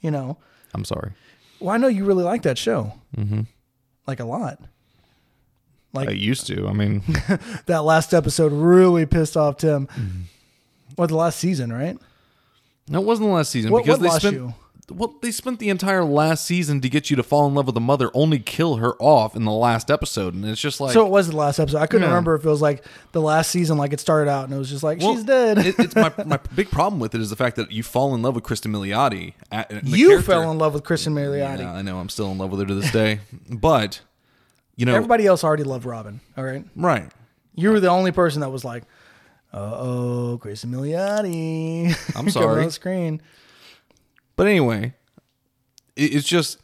You 0.01 0.11
know. 0.11 0.37
I'm 0.73 0.85
sorry. 0.85 1.11
Well, 1.61 1.73
I 1.73 1.77
know 1.77 1.87
you 1.87 2.05
really 2.05 2.23
like 2.23 2.41
that 2.43 2.57
show, 2.57 2.93
mm-hmm. 3.15 3.41
like 4.07 4.19
a 4.19 4.25
lot. 4.25 4.59
Like 5.93 6.09
I 6.09 6.13
used 6.13 6.47
to. 6.47 6.67
I 6.67 6.73
mean, 6.73 7.03
that 7.67 7.83
last 7.83 8.13
episode 8.13 8.51
really 8.51 9.05
pissed 9.05 9.37
off 9.37 9.57
Tim. 9.57 9.87
Or 10.97 11.07
the 11.07 11.15
last 11.15 11.39
season, 11.39 11.71
right? 11.71 11.97
No, 12.89 13.01
it 13.01 13.05
wasn't 13.05 13.29
the 13.29 13.33
last 13.33 13.51
season 13.51 13.71
What- 13.71 13.85
because 13.85 13.99
what 13.99 14.03
they 14.03 14.09
lost 14.09 14.21
spent. 14.21 14.35
you? 14.35 14.53
Well, 14.91 15.15
they 15.21 15.31
spent 15.31 15.59
the 15.59 15.69
entire 15.69 16.03
last 16.03 16.45
season 16.45 16.81
to 16.81 16.89
get 16.89 17.09
you 17.09 17.15
to 17.15 17.23
fall 17.23 17.47
in 17.47 17.53
love 17.55 17.65
with 17.65 17.75
the 17.75 17.81
mother, 17.81 18.11
only 18.13 18.39
kill 18.39 18.75
her 18.77 18.93
off 18.99 19.35
in 19.35 19.45
the 19.45 19.51
last 19.51 19.89
episode, 19.89 20.33
and 20.33 20.45
it's 20.45 20.61
just 20.61 20.79
like 20.79 20.93
so 20.93 21.05
it 21.05 21.09
was 21.09 21.29
the 21.29 21.35
last 21.37 21.59
episode. 21.59 21.79
I 21.79 21.87
couldn't 21.87 22.03
Yeah. 22.03 22.09
remember 22.09 22.35
if 22.35 22.45
it 22.45 22.49
was 22.49 22.61
like 22.61 22.83
the 23.11 23.21
last 23.21 23.51
season, 23.51 23.77
like 23.77 23.93
it 23.93 23.99
started 23.99 24.29
out 24.29 24.45
and 24.45 24.53
it 24.53 24.57
was 24.57 24.69
just 24.69 24.83
like 24.83 24.99
Well, 24.99 25.15
she's 25.15 25.23
dead. 25.23 25.57
it, 25.59 25.75
it's 25.79 25.95
my 25.95 26.11
my 26.25 26.39
big 26.55 26.69
problem 26.69 26.99
with 26.99 27.15
it 27.15 27.21
is 27.21 27.29
the 27.29 27.35
fact 27.35 27.55
that 27.55 27.71
you 27.71 27.83
fall 27.83 28.13
in 28.15 28.21
love 28.21 28.35
with 28.35 28.43
Kristen 28.43 28.71
Milioti. 28.71 29.33
You 29.83 30.07
character- 30.09 30.21
fell 30.31 30.51
in 30.51 30.57
love 30.57 30.73
with 30.73 30.83
Kristen 30.83 31.13
Milioti. 31.15 31.59
Yeah, 31.59 31.73
I 31.73 31.81
know. 31.81 31.99
I'm 31.99 32.09
still 32.09 32.31
in 32.31 32.37
love 32.37 32.51
with 32.51 32.59
her 32.59 32.65
to 32.67 32.75
this 32.75 32.91
day, 32.91 33.19
but 33.49 34.01
you 34.75 34.85
know, 34.85 34.95
Everybody 34.95 35.25
else 35.27 35.43
already 35.43 35.63
loved 35.63 35.85
Robin. 35.85 36.21
All 36.37 36.43
right, 36.43 36.63
right? 36.75 37.09
you 37.55 37.69
were 37.71 37.79
the 37.79 37.89
only 37.89 38.11
person 38.11 38.39
that 38.41 38.49
was 38.49 38.63
like, 38.65 38.83
"Uh 39.53 39.57
oh, 39.75 40.37
Kristen 40.41 40.71
Milioti." 40.71 42.15
I'm 42.15 42.29
sorry. 42.31 42.61
on 42.61 42.65
the 42.67 42.71
screen. 42.71 43.21
But 44.41 44.47
anyway, 44.47 44.95
it, 45.95 46.15
it's 46.15 46.27
just 46.27 46.57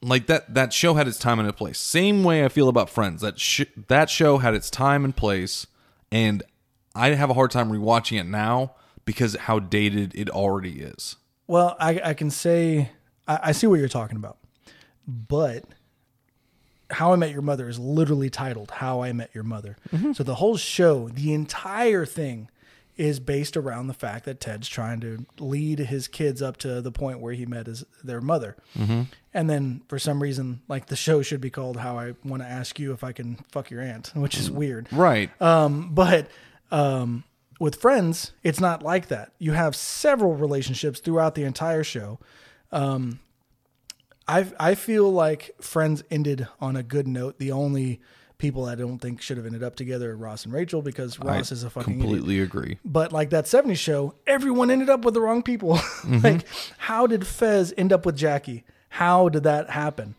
like 0.00 0.28
that. 0.28 0.54
That 0.54 0.72
show 0.72 0.94
had 0.94 1.06
its 1.06 1.18
time 1.18 1.38
and 1.38 1.46
its 1.46 1.58
place. 1.58 1.78
Same 1.78 2.24
way 2.24 2.42
I 2.42 2.48
feel 2.48 2.70
about 2.70 2.88
Friends. 2.88 3.20
That 3.20 3.38
sh- 3.38 3.64
that 3.88 4.08
show 4.08 4.38
had 4.38 4.54
its 4.54 4.70
time 4.70 5.04
and 5.04 5.14
place, 5.14 5.66
and 6.10 6.42
I 6.94 7.10
have 7.10 7.28
a 7.28 7.34
hard 7.34 7.50
time 7.50 7.70
rewatching 7.70 8.18
it 8.18 8.24
now 8.24 8.76
because 9.04 9.36
how 9.36 9.58
dated 9.58 10.14
it 10.14 10.30
already 10.30 10.80
is. 10.80 11.16
Well, 11.46 11.76
I, 11.78 12.00
I 12.02 12.14
can 12.14 12.30
say 12.30 12.92
I, 13.28 13.40
I 13.42 13.52
see 13.52 13.66
what 13.66 13.78
you're 13.78 13.88
talking 13.88 14.16
about, 14.16 14.38
but 15.06 15.64
How 16.88 17.12
I 17.12 17.16
Met 17.16 17.30
Your 17.30 17.42
Mother 17.42 17.68
is 17.68 17.78
literally 17.78 18.30
titled 18.30 18.70
How 18.70 19.02
I 19.02 19.12
Met 19.12 19.28
Your 19.34 19.44
Mother. 19.44 19.76
Mm-hmm. 19.92 20.12
So 20.14 20.24
the 20.24 20.36
whole 20.36 20.56
show, 20.56 21.10
the 21.10 21.34
entire 21.34 22.06
thing, 22.06 22.48
is 22.96 23.20
based 23.20 23.56
around 23.56 23.88
the 23.88 23.94
fact 23.94 24.24
that 24.24 24.40
Ted's 24.40 24.68
trying 24.68 25.00
to 25.00 25.26
lead 25.38 25.78
his 25.80 26.08
kids 26.08 26.40
up 26.40 26.56
to 26.58 26.80
the 26.80 26.90
point 26.90 27.20
where 27.20 27.34
he 27.34 27.44
met 27.44 27.66
his 27.66 27.84
their 28.02 28.20
mother, 28.20 28.56
and 29.34 29.50
then 29.50 29.82
for 29.88 29.98
some 29.98 30.22
reason, 30.22 30.62
like 30.68 30.86
the 30.86 30.96
show 30.96 31.22
should 31.22 31.40
be 31.40 31.50
called 31.50 31.76
How 31.76 31.98
I 31.98 32.14
Want 32.24 32.42
to 32.42 32.48
Ask 32.48 32.78
You 32.78 32.92
If 32.92 33.04
I 33.04 33.12
Can 33.12 33.36
Fuck 33.50 33.70
Your 33.70 33.82
Aunt, 33.82 34.12
which 34.14 34.38
is 34.38 34.50
weird. 34.50 34.88
Right. 34.92 35.30
Um, 35.42 35.90
but 35.92 36.28
um, 36.70 37.24
with 37.60 37.76
friends, 37.76 38.32
it's 38.42 38.60
not 38.60 38.82
like 38.82 39.08
that. 39.08 39.32
You 39.38 39.52
have 39.52 39.76
several 39.76 40.34
relationships 40.34 41.00
throughout 41.00 41.34
the 41.34 41.44
entire 41.44 41.84
show. 41.84 42.18
Um, 42.72 43.20
I 44.28 44.46
I 44.58 44.74
feel 44.74 45.10
like 45.10 45.54
Friends 45.60 46.02
ended 46.10 46.48
on 46.60 46.76
a 46.76 46.82
good 46.82 47.06
note. 47.06 47.38
The 47.38 47.52
only 47.52 48.00
people 48.38 48.66
I 48.66 48.74
don't 48.74 48.98
think 48.98 49.22
should 49.22 49.36
have 49.36 49.46
ended 49.46 49.62
up 49.62 49.76
together 49.76 50.12
are 50.12 50.16
Ross 50.16 50.44
and 50.44 50.52
Rachel 50.52 50.82
because 50.82 51.18
Ross 51.18 51.50
is 51.52 51.62
a 51.62 51.70
fucking 51.70 51.94
idiot. 51.94 52.06
completely 52.08 52.40
agree. 52.40 52.78
But 52.84 53.12
like 53.12 53.30
that 53.30 53.44
70s 53.46 53.78
show, 53.78 54.14
everyone 54.26 54.70
ended 54.70 54.90
up 54.90 55.04
with 55.04 55.14
the 55.14 55.20
wrong 55.20 55.42
people. 55.42 55.78
Mm-hmm. 56.06 56.18
like, 56.24 56.46
how 56.78 57.08
did 57.08 57.26
Fez 57.26 57.74
end 57.76 57.92
up 57.92 58.06
with 58.06 58.16
Jackie? 58.16 58.64
How 58.90 59.28
did 59.28 59.42
that 59.42 59.70
happen? 59.70 60.14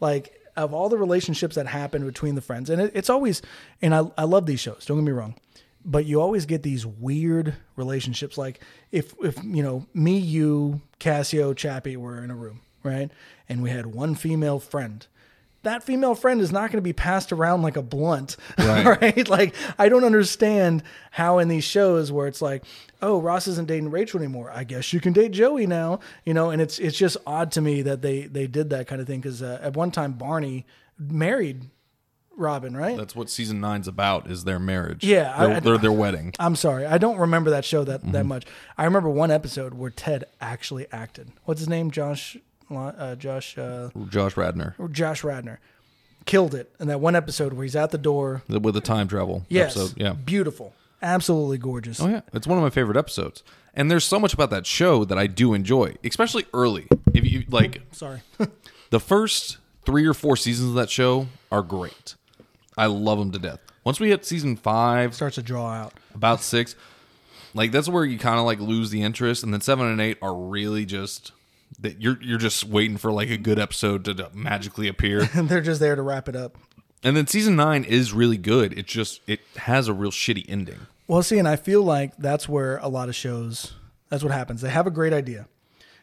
Like, 0.00 0.40
of 0.56 0.72
all 0.72 0.88
the 0.88 0.96
relationships 0.96 1.56
that 1.56 1.66
happen 1.66 2.06
between 2.06 2.36
the 2.36 2.40
friends, 2.40 2.70
and 2.70 2.80
it, 2.80 2.92
it's 2.94 3.10
always, 3.10 3.42
and 3.82 3.94
I, 3.94 4.04
I 4.16 4.24
love 4.24 4.46
these 4.46 4.60
shows, 4.60 4.86
don't 4.86 4.96
get 4.98 5.04
me 5.04 5.12
wrong, 5.12 5.34
but 5.84 6.06
you 6.06 6.22
always 6.22 6.46
get 6.46 6.62
these 6.62 6.86
weird 6.86 7.54
relationships. 7.76 8.38
Like, 8.38 8.60
if, 8.92 9.12
if 9.22 9.36
you 9.44 9.62
know, 9.62 9.86
me, 9.92 10.16
you, 10.16 10.80
Cassio, 10.98 11.52
Chappie 11.52 11.98
were 11.98 12.22
in 12.24 12.30
a 12.30 12.36
room, 12.36 12.60
right? 12.82 13.10
And 13.48 13.62
we 13.62 13.68
had 13.70 13.86
one 13.86 14.14
female 14.14 14.58
friend 14.58 15.06
that 15.66 15.82
female 15.82 16.14
friend 16.14 16.40
is 16.40 16.50
not 16.50 16.70
going 16.70 16.78
to 16.78 16.82
be 16.82 16.92
passed 16.92 17.30
around 17.32 17.62
like 17.62 17.76
a 17.76 17.82
blunt, 17.82 18.36
Right. 18.58 19.00
right? 19.00 19.28
Like, 19.28 19.54
I 19.78 19.88
don't 19.88 20.04
understand 20.04 20.82
how 21.10 21.38
in 21.38 21.48
these 21.48 21.64
shows 21.64 22.10
where 22.10 22.26
it's 22.26 22.40
like, 22.42 22.64
oh, 23.02 23.20
Ross 23.20 23.46
isn't 23.46 23.68
dating 23.68 23.90
Rachel 23.90 24.18
anymore. 24.20 24.50
I 24.52 24.64
guess 24.64 24.92
you 24.92 25.00
can 25.00 25.12
date 25.12 25.32
Joey 25.32 25.66
now, 25.66 26.00
you 26.24 26.34
know. 26.34 26.50
And 26.50 26.60
it's 26.62 26.78
it's 26.78 26.96
just 26.96 27.16
odd 27.26 27.52
to 27.52 27.60
me 27.60 27.82
that 27.82 28.02
they 28.02 28.22
they 28.26 28.46
did 28.46 28.70
that 28.70 28.86
kind 28.86 29.00
of 29.00 29.06
thing 29.06 29.20
because 29.20 29.42
uh, 29.42 29.58
at 29.62 29.74
one 29.76 29.90
time 29.90 30.12
Barney 30.14 30.66
married 30.98 31.64
Robin, 32.38 32.76
right? 32.76 32.96
That's 32.96 33.16
what 33.16 33.30
season 33.30 33.60
nine's 33.60 33.88
about 33.88 34.30
is 34.30 34.44
their 34.44 34.58
marriage. 34.58 35.02
Yeah, 35.04 35.38
their, 35.46 35.56
I- 35.56 35.60
their, 35.60 35.78
their 35.78 35.92
wedding. 35.92 36.34
I'm 36.38 36.54
sorry, 36.56 36.84
I 36.84 36.98
don't 36.98 37.16
remember 37.18 37.50
that 37.50 37.64
show 37.64 37.82
that 37.84 38.12
that 38.12 38.24
much. 38.26 38.44
I 38.76 38.84
remember 38.84 39.08
one 39.08 39.30
episode 39.30 39.74
where 39.74 39.90
Ted 39.90 40.24
actually 40.40 40.86
acted. 40.92 41.32
What's 41.44 41.60
his 41.60 41.68
name? 41.68 41.90
Josh. 41.90 42.36
Uh, 42.70 43.14
Josh. 43.16 43.56
Uh, 43.58 43.90
Josh 44.08 44.36
Radnor 44.36 44.74
Josh 44.90 45.22
Radnor 45.24 45.60
killed 46.24 46.54
it 46.54 46.72
in 46.80 46.88
that 46.88 47.00
one 47.00 47.14
episode 47.14 47.52
where 47.52 47.62
he's 47.62 47.76
at 47.76 47.90
the 47.92 47.98
door 47.98 48.42
with 48.48 48.74
the 48.74 48.80
time 48.80 49.06
travel 49.08 49.46
Yes. 49.48 49.76
episode. 49.76 50.00
Yeah. 50.00 50.12
Beautiful. 50.14 50.74
Absolutely 51.02 51.58
gorgeous. 51.58 52.00
Oh 52.00 52.08
yeah, 52.08 52.22
it's 52.32 52.46
one 52.46 52.58
of 52.58 52.64
my 52.64 52.70
favorite 52.70 52.96
episodes. 52.96 53.42
And 53.74 53.90
there's 53.90 54.04
so 54.04 54.18
much 54.18 54.32
about 54.34 54.50
that 54.50 54.66
show 54.66 55.04
that 55.04 55.18
I 55.18 55.26
do 55.26 55.52
enjoy, 55.54 55.94
especially 56.02 56.46
early. 56.54 56.88
If 57.14 57.30
you 57.30 57.44
like, 57.50 57.82
Sorry. 57.92 58.22
the 58.90 58.98
first 59.00 59.58
three 59.84 60.06
or 60.06 60.14
four 60.14 60.36
seasons 60.36 60.70
of 60.70 60.74
that 60.76 60.90
show 60.90 61.28
are 61.52 61.62
great. 61.62 62.14
I 62.76 62.86
love 62.86 63.18
them 63.18 63.30
to 63.32 63.38
death. 63.38 63.60
Once 63.84 64.00
we 64.00 64.08
hit 64.08 64.24
season 64.24 64.56
five, 64.56 65.14
Starts 65.14 65.36
to 65.36 65.42
draw 65.42 65.70
out. 65.70 65.92
about 66.14 66.40
six, 66.40 66.74
like 67.54 67.70
that's 67.70 67.88
where 67.88 68.04
you 68.04 68.18
kind 68.18 68.40
of 68.40 68.44
like 68.46 68.58
lose 68.58 68.90
the 68.90 69.02
interest. 69.02 69.44
And 69.44 69.52
then 69.52 69.60
seven 69.60 69.86
and 69.86 70.00
eight 70.00 70.18
are 70.22 70.34
really 70.34 70.84
just 70.86 71.30
that 71.78 72.00
you're 72.00 72.18
you're 72.22 72.38
just 72.38 72.64
waiting 72.64 72.96
for 72.96 73.12
like 73.12 73.30
a 73.30 73.36
good 73.36 73.58
episode 73.58 74.04
to, 74.06 74.14
to 74.14 74.30
magically 74.32 74.88
appear. 74.88 75.28
And 75.34 75.48
they're 75.50 75.60
just 75.60 75.80
there 75.80 75.96
to 75.96 76.02
wrap 76.02 76.28
it 76.28 76.36
up. 76.36 76.56
and 77.02 77.16
then 77.16 77.26
season 77.26 77.56
nine 77.56 77.84
is 77.84 78.12
really 78.12 78.38
good. 78.38 78.76
It 78.78 78.86
just 78.86 79.20
it 79.26 79.40
has 79.56 79.88
a 79.88 79.92
real 79.92 80.10
shitty 80.10 80.44
ending. 80.48 80.86
Well, 81.08 81.22
see, 81.22 81.38
and 81.38 81.46
I 81.46 81.56
feel 81.56 81.82
like 81.82 82.16
that's 82.16 82.48
where 82.48 82.78
a 82.78 82.88
lot 82.88 83.08
of 83.08 83.14
shows, 83.14 83.74
that's 84.08 84.24
what 84.24 84.32
happens. 84.32 84.60
They 84.60 84.70
have 84.70 84.88
a 84.88 84.90
great 84.90 85.12
idea. 85.12 85.46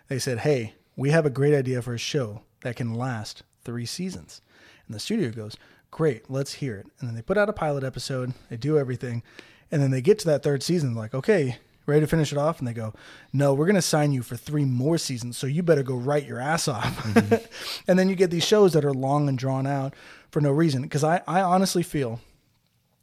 They 0.08 0.18
said, 0.18 0.40
hey, 0.40 0.76
we 0.96 1.10
have 1.10 1.26
a 1.26 1.30
great 1.30 1.54
idea 1.54 1.82
for 1.82 1.94
a 1.94 1.98
show 1.98 2.42
that 2.62 2.78
can 2.78 2.94
last 2.94 3.44
three 3.66 3.86
seasons. 3.86 4.40
And 4.88 4.96
the 4.96 5.00
studio 5.02 5.30
goes, 5.32 5.58
great, 5.92 6.30
let's 6.30 6.54
hear 6.54 6.78
it. 6.78 6.88
And 7.00 7.10
then 7.10 7.16
they 7.16 7.22
put 7.22 7.38
out 7.38 7.50
a 7.50 7.54
pilot 7.54 7.84
episode, 7.84 8.34
they 8.50 8.56
do 8.56 8.78
everything. 8.78 9.24
And 9.72 9.82
then 9.82 9.92
they 9.92 10.02
get 10.02 10.20
to 10.20 10.26
that 10.28 10.42
third 10.44 10.64
season, 10.64 10.94
like, 10.96 11.14
okay, 11.14 11.58
ready 11.86 12.02
to 12.02 12.08
finish 12.08 12.32
it 12.32 12.38
off? 12.38 12.60
And 12.60 12.68
they 12.68 12.74
go, 12.74 12.94
no, 13.32 13.54
we're 13.54 13.66
going 13.66 13.76
to 13.76 13.82
sign 13.82 14.12
you 14.12 14.24
for 14.24 14.36
three 14.36 14.66
more 14.66 14.98
seasons. 14.98 15.38
So 15.38 15.48
you 15.48 15.64
better 15.64 15.84
go 15.84 15.96
write 15.96 16.26
your 16.26 16.40
ass 16.40 16.68
off. 16.68 17.06
and 17.88 18.00
then 18.00 18.10
you 18.10 18.16
get 18.16 18.32
these 18.32 18.46
shows 18.46 18.74
that 18.74 18.86
are 18.86 18.94
long 18.94 19.30
and 19.30 19.38
drawn 19.38 19.68
out 19.68 19.94
for 20.32 20.42
no 20.42 20.52
reason. 20.52 20.82
Because 20.82 21.04
I, 21.04 21.22
I 21.28 21.42
honestly 21.42 21.84
feel, 21.84 22.20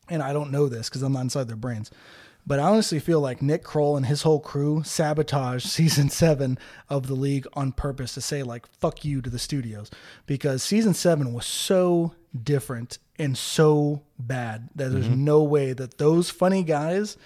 and 0.08 0.22
I 0.22 0.32
don't 0.32 0.50
know 0.50 0.68
this 0.68 0.88
because 0.88 1.02
I'm 1.02 1.12
not 1.12 1.22
inside 1.22 1.48
their 1.48 1.56
brains, 1.56 1.90
but 2.46 2.58
I 2.58 2.64
honestly 2.64 2.98
feel 2.98 3.20
like 3.20 3.42
Nick 3.42 3.62
Kroll 3.62 3.96
and 3.96 4.06
his 4.06 4.22
whole 4.22 4.40
crew 4.40 4.82
sabotaged 4.82 5.66
season 5.68 6.10
seven 6.10 6.58
of 6.88 7.06
the 7.06 7.14
league 7.14 7.46
on 7.52 7.72
purpose 7.72 8.14
to 8.14 8.20
say 8.20 8.42
like 8.42 8.66
"fuck 8.66 9.04
you" 9.04 9.22
to 9.22 9.30
the 9.30 9.38
studios 9.38 9.90
because 10.26 10.62
season 10.62 10.94
seven 10.94 11.32
was 11.32 11.46
so 11.46 12.14
different 12.42 12.98
and 13.18 13.36
so 13.36 14.02
bad 14.18 14.68
that 14.74 14.90
there's 14.90 15.06
mm-hmm. 15.06 15.24
no 15.24 15.42
way 15.42 15.72
that 15.72 15.98
those 15.98 16.30
funny 16.30 16.62
guys 16.62 17.16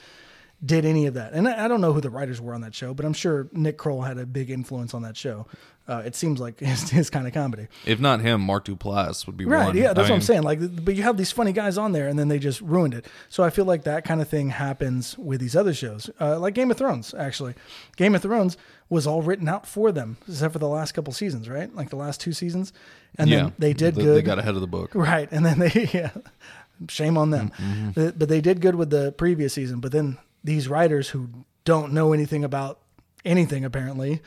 did 0.65 0.85
any 0.85 1.07
of 1.07 1.15
that. 1.15 1.33
And 1.33 1.49
I, 1.49 1.65
I 1.65 1.69
don't 1.69 1.81
know 1.81 1.93
who 1.93 2.01
the 2.01 2.11
writers 2.11 2.41
were 2.41 2.55
on 2.55 2.61
that 2.63 2.75
show, 2.75 2.95
but 2.95 3.05
I'm 3.05 3.13
sure 3.13 3.49
Nick 3.53 3.77
Kroll 3.77 4.03
had 4.03 4.19
a 4.19 4.25
big 4.27 4.51
influence 4.51 4.95
on 4.95 5.03
that 5.03 5.17
show. 5.17 5.47
Uh, 5.87 6.03
it 6.07 6.15
seems 6.15 6.41
like 6.41 6.61
his, 6.71 6.89
his 6.89 7.11
kind 7.11 7.27
of 7.27 7.35
comedy. 7.35 7.67
If 7.85 8.01
not 8.01 8.21
him, 8.21 8.41
Mark 8.41 8.65
Duplass 8.65 9.27
would 9.27 9.37
be 9.37 9.45
Right. 9.45 9.67
one. 9.67 9.77
Yeah, 9.77 9.93
that's 9.93 10.09
I 10.09 10.13
what 10.13 10.17
I'm 10.17 10.21
saying. 10.23 10.43
Like, 10.43 10.59
but 10.85 10.95
you 10.95 11.03
have 11.03 11.17
these 11.19 11.31
funny 11.33 11.53
guys 11.53 11.77
on 11.77 11.93
there, 11.93 12.09
and 12.09 12.19
then 12.19 12.29
they 12.29 12.39
just 12.39 12.61
ruined 12.63 12.95
it. 12.95 13.05
So 13.29 13.43
I 13.43 13.51
feel 13.51 13.67
like 13.67 13.85
that 13.85 14.05
kind 14.05 14.23
of 14.23 14.29
thing 14.29 14.49
happens 14.51 15.19
with 15.19 15.41
these 15.41 15.55
other 15.55 15.75
shows, 15.75 16.09
uh, 16.21 16.39
like 16.39 16.55
Game 16.55 16.71
of 16.71 16.79
Thrones. 16.79 17.13
Actually, 17.13 17.55
Game 17.97 18.15
of 18.15 18.23
Thrones 18.23 18.57
was 18.89 19.07
all 19.07 19.21
written 19.21 19.49
out 19.49 19.67
for 19.67 19.93
them, 19.93 20.17
except 20.27 20.53
for 20.55 20.59
the 20.59 20.69
last 20.69 20.93
couple 20.93 21.13
seasons, 21.13 21.49
right? 21.51 21.75
Like 21.75 21.91
the 21.91 21.97
last 21.97 22.21
two 22.21 22.33
seasons, 22.33 22.73
and 23.19 23.29
yeah, 23.29 23.37
then 23.43 23.53
they 23.59 23.73
did 23.75 23.95
They- 23.97 24.03
good. 24.05 24.17
They 24.17 24.23
got 24.23 24.39
ahead 24.39 24.55
of 24.55 24.63
the 24.63 24.67
book. 24.67 24.95
Right. 24.95 25.29
And 25.31 25.45
then 25.45 25.59
they, 25.59 25.91
yeah, 25.93 26.11
shame 26.89 27.19
on 27.19 27.29
them. 27.31 27.51
Mm-hmm. 27.59 28.11
But 28.17 28.29
they 28.29 28.41
did 28.41 28.61
good 28.63 28.75
with 28.77 28.89
the 28.91 29.13
previous 29.13 29.53
season. 29.53 29.81
But 29.81 29.93
then 29.93 30.17
these 30.45 30.69
writers 30.69 31.09
who 31.09 31.29
don't 31.65 31.93
know 31.93 32.13
anything 32.13 32.45
about 32.45 32.79
anything, 33.25 33.65
apparently, 33.65 34.21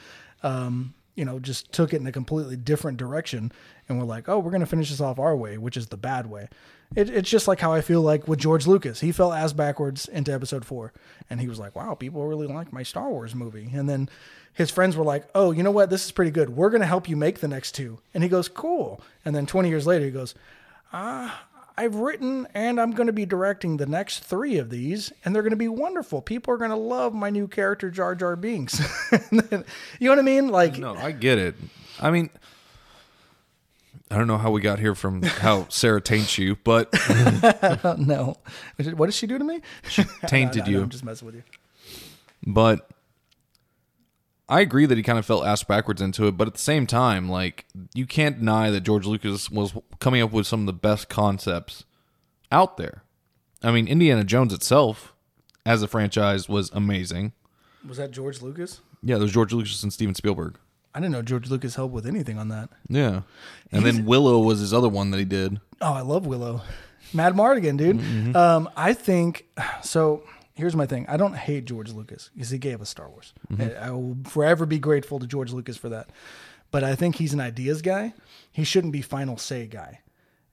um, 0.43 0.95
you 1.15 1.25
know, 1.25 1.39
just 1.39 1.71
took 1.71 1.93
it 1.93 2.01
in 2.01 2.07
a 2.07 2.11
completely 2.11 2.55
different 2.55 2.97
direction 2.97 3.51
and 3.87 3.97
were 3.97 4.05
like, 4.05 4.27
oh, 4.27 4.39
we're 4.39 4.51
going 4.51 4.61
to 4.61 4.67
finish 4.67 4.89
this 4.89 5.01
off 5.01 5.19
our 5.19 5.35
way, 5.35 5.57
which 5.57 5.77
is 5.77 5.87
the 5.87 5.97
bad 5.97 6.27
way. 6.27 6.47
It, 6.95 7.09
it's 7.09 7.29
just 7.29 7.47
like 7.47 7.59
how 7.59 7.73
I 7.73 7.81
feel 7.81 8.01
like 8.01 8.27
with 8.27 8.39
George 8.39 8.67
Lucas. 8.67 8.99
He 8.99 9.11
fell 9.11 9.33
ass 9.33 9.51
backwards 9.51 10.07
into 10.07 10.31
episode 10.31 10.63
four. 10.63 10.93
And 11.29 11.41
he 11.41 11.47
was 11.47 11.59
like, 11.59 11.75
wow, 11.75 11.95
people 11.95 12.25
really 12.27 12.47
like 12.47 12.71
my 12.71 12.83
Star 12.83 13.09
Wars 13.09 13.33
movie. 13.33 13.71
And 13.73 13.89
then 13.89 14.09
his 14.53 14.69
friends 14.69 14.95
were 14.95 15.03
like, 15.03 15.27
oh, 15.33 15.51
you 15.51 15.63
know 15.63 15.71
what? 15.71 15.89
This 15.89 16.05
is 16.05 16.11
pretty 16.11 16.31
good. 16.31 16.51
We're 16.51 16.69
going 16.69 16.81
to 16.81 16.87
help 16.87 17.09
you 17.09 17.15
make 17.15 17.39
the 17.39 17.47
next 17.47 17.73
two. 17.73 17.99
And 18.13 18.23
he 18.23 18.29
goes, 18.29 18.47
cool. 18.47 19.01
And 19.25 19.35
then 19.35 19.47
20 19.47 19.69
years 19.69 19.87
later, 19.87 20.05
he 20.05 20.11
goes, 20.11 20.35
ah, 20.93 21.45
I've 21.77 21.95
written 21.95 22.47
and 22.53 22.81
I'm 22.81 22.91
going 22.91 23.07
to 23.07 23.13
be 23.13 23.25
directing 23.25 23.77
the 23.77 23.85
next 23.85 24.23
three 24.23 24.57
of 24.57 24.69
these, 24.69 25.11
and 25.23 25.35
they're 25.35 25.43
going 25.43 25.51
to 25.51 25.55
be 25.55 25.67
wonderful. 25.67 26.21
People 26.21 26.53
are 26.53 26.57
going 26.57 26.71
to 26.71 26.75
love 26.75 27.13
my 27.13 27.29
new 27.29 27.47
character, 27.47 27.91
Jar 27.91 28.15
Jar 28.15 28.35
Binks. 28.35 28.79
Then- 29.31 29.63
you 29.99 30.07
know 30.07 30.11
what 30.11 30.19
I 30.19 30.23
mean? 30.23 30.49
Like, 30.49 30.77
No, 30.77 30.95
I 30.95 31.11
get 31.11 31.37
it. 31.37 31.55
I 31.99 32.09
mean, 32.11 32.29
I 34.09 34.17
don't 34.17 34.27
know 34.27 34.37
how 34.37 34.51
we 34.51 34.61
got 34.61 34.79
here 34.79 34.95
from 34.95 35.21
how 35.21 35.67
Sarah 35.69 36.01
taints 36.01 36.37
you, 36.37 36.55
but 36.63 36.91
no. 37.99 38.37
What 38.95 39.07
did 39.07 39.13
she 39.13 39.27
do 39.27 39.37
to 39.37 39.43
me? 39.43 39.61
tainted 40.27 40.63
No, 40.63 40.65
no, 40.65 40.71
you. 40.71 40.81
I'm 40.81 40.89
just 40.89 41.03
messing 41.03 41.25
with 41.25 41.35
you. 41.35 41.43
But 42.45 42.89
I 44.49 44.61
agree 44.61 44.85
that 44.85 44.97
he 44.97 45.03
kind 45.03 45.19
of 45.19 45.25
fell 45.25 45.43
ass 45.43 45.63
backwards 45.63 46.01
into 46.01 46.27
it. 46.27 46.37
But 46.37 46.47
at 46.47 46.53
the 46.53 46.59
same 46.59 46.87
time, 46.87 47.29
like 47.29 47.65
you 47.93 48.05
can't 48.05 48.39
deny 48.39 48.69
that 48.69 48.81
George 48.81 49.05
Lucas 49.05 49.49
was 49.51 49.73
coming 49.99 50.21
up 50.21 50.31
with 50.31 50.47
some 50.47 50.61
of 50.61 50.65
the 50.65 50.73
best 50.73 51.09
concepts 51.09 51.83
out 52.51 52.77
there. 52.77 53.03
I 53.63 53.71
mean, 53.71 53.87
Indiana 53.87 54.23
Jones 54.23 54.53
itself, 54.53 55.13
as 55.65 55.81
a 55.81 55.87
franchise, 55.87 56.47
was 56.47 56.69
amazing. 56.71 57.33
Was 57.87 57.97
that 57.97 58.11
George 58.11 58.41
Lucas? 58.41 58.81
Yeah, 59.03 59.17
there's 59.17 59.31
George 59.33 59.53
Lucas 59.53 59.83
and 59.83 59.91
Steven 59.91 60.15
Spielberg. 60.15 60.57
I 60.93 60.99
didn't 60.99 61.11
know 61.11 61.21
George 61.21 61.49
Lucas 61.49 61.75
helped 61.75 61.93
with 61.93 62.07
anything 62.07 62.39
on 62.39 62.47
that. 62.49 62.69
Yeah, 62.89 63.21
and 63.71 63.85
then 63.85 64.05
Willow 64.05 64.39
was 64.39 64.59
his 64.59 64.73
other 64.73 64.89
one 64.89 65.11
that 65.11 65.17
he 65.19 65.25
did. 65.25 65.59
Oh, 65.81 65.93
I 65.93 66.01
love 66.01 66.25
Willow. 66.25 66.61
Madmartigan, 67.13 67.77
dude. 67.77 68.35
Um, 68.35 68.69
I 68.75 68.93
think 68.93 69.45
so. 69.83 70.23
Here's 70.57 70.75
my 70.75 70.87
thing. 70.87 71.05
I 71.07 71.17
don't 71.17 71.35
hate 71.35 71.65
George 71.65 71.91
Lucas 71.91 72.31
because 72.33 72.49
he 72.49 72.57
gave 72.57 72.81
us 72.81 72.89
Star 72.89 73.09
Wars. 73.09 73.33
Mm-hmm. 73.51 73.61
I, 73.61 73.87
I 73.87 73.91
will 73.91 74.17
forever 74.25 74.65
be 74.65 74.79
grateful 74.79 75.19
to 75.19 75.27
George 75.27 75.53
Lucas 75.53 75.77
for 75.77 75.89
that. 75.89 76.09
But 76.71 76.83
I 76.83 76.95
think 76.95 77.15
he's 77.15 77.33
an 77.33 77.39
ideas 77.39 77.81
guy. 77.83 78.13
He 78.51 78.63
shouldn't 78.63 78.91
be 78.91 79.03
final 79.03 79.37
say 79.37 79.67
guy. 79.67 80.01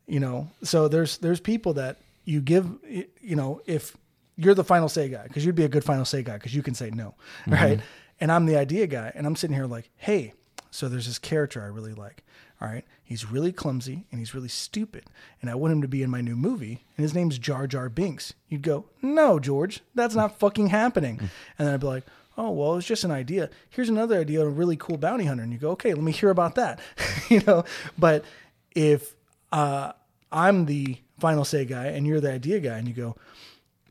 You 0.07 0.21
know. 0.21 0.51
So 0.63 0.89
there's 0.89 1.19
there's 1.19 1.41
people 1.41 1.73
that 1.75 1.97
you 2.25 2.41
give. 2.41 2.69
You 2.85 3.37
know, 3.37 3.63
if 3.67 3.97
you're 4.37 4.55
the 4.55 4.63
final 4.63 4.89
say 4.89 5.09
guy, 5.09 5.25
because 5.25 5.45
you'd 5.47 5.55
be 5.55 5.65
a 5.65 5.69
good 5.69 5.85
final 5.85 6.05
say 6.05 6.23
guy 6.23 6.35
because 6.35 6.55
you 6.55 6.63
can 6.63 6.75
say 6.75 6.91
no, 6.91 7.15
mm-hmm. 7.47 7.53
right? 7.53 7.81
And 8.21 8.31
I'm 8.31 8.47
the 8.47 8.57
idea 8.57 8.87
guy, 8.87 9.11
and 9.15 9.27
I'm 9.27 9.37
sitting 9.37 9.57
here 9.57 9.67
like, 9.67 9.91
hey, 9.97 10.35
so 10.71 10.89
there's 10.89 11.07
this 11.07 11.19
character 11.19 11.63
I 11.63 11.67
really 11.67 11.95
like. 11.95 12.25
All 12.61 12.69
right. 12.69 12.85
He's 13.03 13.31
really 13.31 13.53
clumsy 13.53 14.05
and 14.11 14.19
he's 14.19 14.35
really 14.35 14.49
stupid. 14.49 15.05
And 15.41 15.51
I 15.51 15.55
want 15.55 15.73
him 15.73 15.83
to 15.83 15.89
be 15.89 16.03
in 16.03 16.11
my 16.11 16.21
new 16.21 16.37
movie. 16.37 16.85
And 16.97 17.03
his 17.03 17.15
name's 17.15 17.39
Jar 17.39 17.67
Jar 17.67 17.89
Binks. 17.89 18.35
You'd 18.49 18.63
go, 18.63 18.87
no, 19.03 19.39
George, 19.39 19.81
that's 19.95 20.15
not 20.15 20.39
fucking 20.39 20.69
happening. 20.69 21.21
And 21.59 21.67
then 21.67 21.75
I'd 21.75 21.81
be 21.81 21.87
like, 21.87 22.05
oh, 22.37 22.51
well, 22.51 22.77
it's 22.77 22.87
just 22.87 23.05
an 23.05 23.11
idea. 23.11 23.51
Here's 23.71 23.89
another 23.89 24.19
idea 24.19 24.41
of 24.41 24.49
a 24.49 24.51
really 24.51 24.77
cool 24.77 24.97
bounty 24.97 25.25
hunter. 25.25 25.43
And 25.43 25.53
you 25.53 25.59
go, 25.59 25.71
okay, 25.71 25.95
let 25.95 26.03
me 26.03 26.13
hear 26.13 26.31
about 26.31 26.55
that. 26.57 26.81
you 27.29 27.41
know, 27.47 27.65
but 27.99 28.25
if 28.75 29.15
uh, 29.53 29.93
I'm 30.33 30.67
the 30.67 30.99
final 31.21 31.45
say 31.45 31.65
guy 31.65 31.87
and 31.87 32.07
you're 32.07 32.21
the 32.21 32.33
idea 32.33 32.61
guy 32.61 32.79
and 32.79 32.89
you 32.89 32.95
go, 32.95 33.17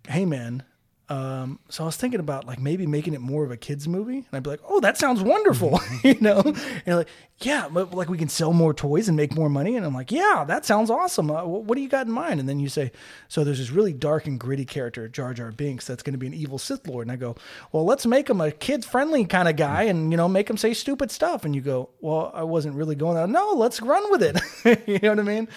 hey, 0.07 0.25
man, 0.25 0.63
Um, 1.09 1.59
so 1.69 1.83
I 1.83 1.85
was 1.87 1.97
thinking 1.97 2.21
about 2.21 2.45
like 2.47 2.59
maybe 2.59 2.87
making 2.87 3.13
it 3.13 3.19
more 3.19 3.43
of 3.43 3.51
a 3.51 3.57
kids 3.57 3.87
movie, 3.89 4.17
and 4.19 4.25
I'd 4.31 4.41
be 4.43 4.49
like, 4.51 4.61
"Oh, 4.67 4.79
that 4.79 4.97
sounds 4.97 5.21
wonderful," 5.21 5.79
you 6.03 6.15
know. 6.21 6.41
And 6.85 6.95
like, 6.97 7.09
"Yeah, 7.39 7.67
but 7.69 7.93
like 7.93 8.07
we 8.09 8.17
can 8.17 8.29
sell 8.29 8.53
more 8.53 8.73
toys 8.73 9.09
and 9.09 9.17
make 9.17 9.35
more 9.35 9.49
money." 9.49 9.75
And 9.75 9.85
I'm 9.85 9.93
like, 9.93 10.11
"Yeah, 10.13 10.45
that 10.47 10.65
sounds 10.65 10.89
awesome. 10.89 11.29
Uh, 11.29 11.41
wh- 11.43 11.67
what 11.67 11.75
do 11.75 11.81
you 11.81 11.89
got 11.89 12.07
in 12.07 12.11
mind?" 12.13 12.39
And 12.39 12.47
then 12.47 12.59
you 12.59 12.69
say, 12.69 12.91
"So 13.27 13.43
there's 13.43 13.59
this 13.59 13.69
really 13.69 13.91
dark 13.91 14.27
and 14.27 14.39
gritty 14.39 14.63
character, 14.65 15.09
Jar 15.09 15.33
Jar 15.33 15.51
Binks, 15.51 15.85
that's 15.85 16.03
going 16.03 16.13
to 16.13 16.17
be 16.17 16.27
an 16.27 16.33
evil 16.33 16.57
Sith 16.57 16.87
Lord." 16.87 17.05
And 17.07 17.11
I 17.11 17.17
go, 17.17 17.35
"Well, 17.73 17.83
let's 17.83 18.05
make 18.05 18.29
him 18.29 18.39
a 18.39 18.51
kid 18.51 18.85
friendly 18.85 19.25
kind 19.25 19.49
of 19.49 19.57
guy, 19.57 19.83
and 19.83 20.09
you 20.09 20.15
know, 20.17 20.29
make 20.29 20.49
him 20.49 20.57
say 20.57 20.73
stupid 20.73 21.11
stuff." 21.11 21.43
And 21.43 21.53
you 21.53 21.59
go, 21.61 21.89
"Well, 21.99 22.31
I 22.33 22.43
wasn't 22.43 22.75
really 22.75 22.95
going 22.95 23.17
out. 23.17 23.29
No, 23.29 23.51
let's 23.57 23.81
run 23.81 24.09
with 24.09 24.23
it." 24.23 24.39
you 24.87 24.99
know 25.03 25.09
what 25.09 25.19
I 25.19 25.23
mean? 25.23 25.49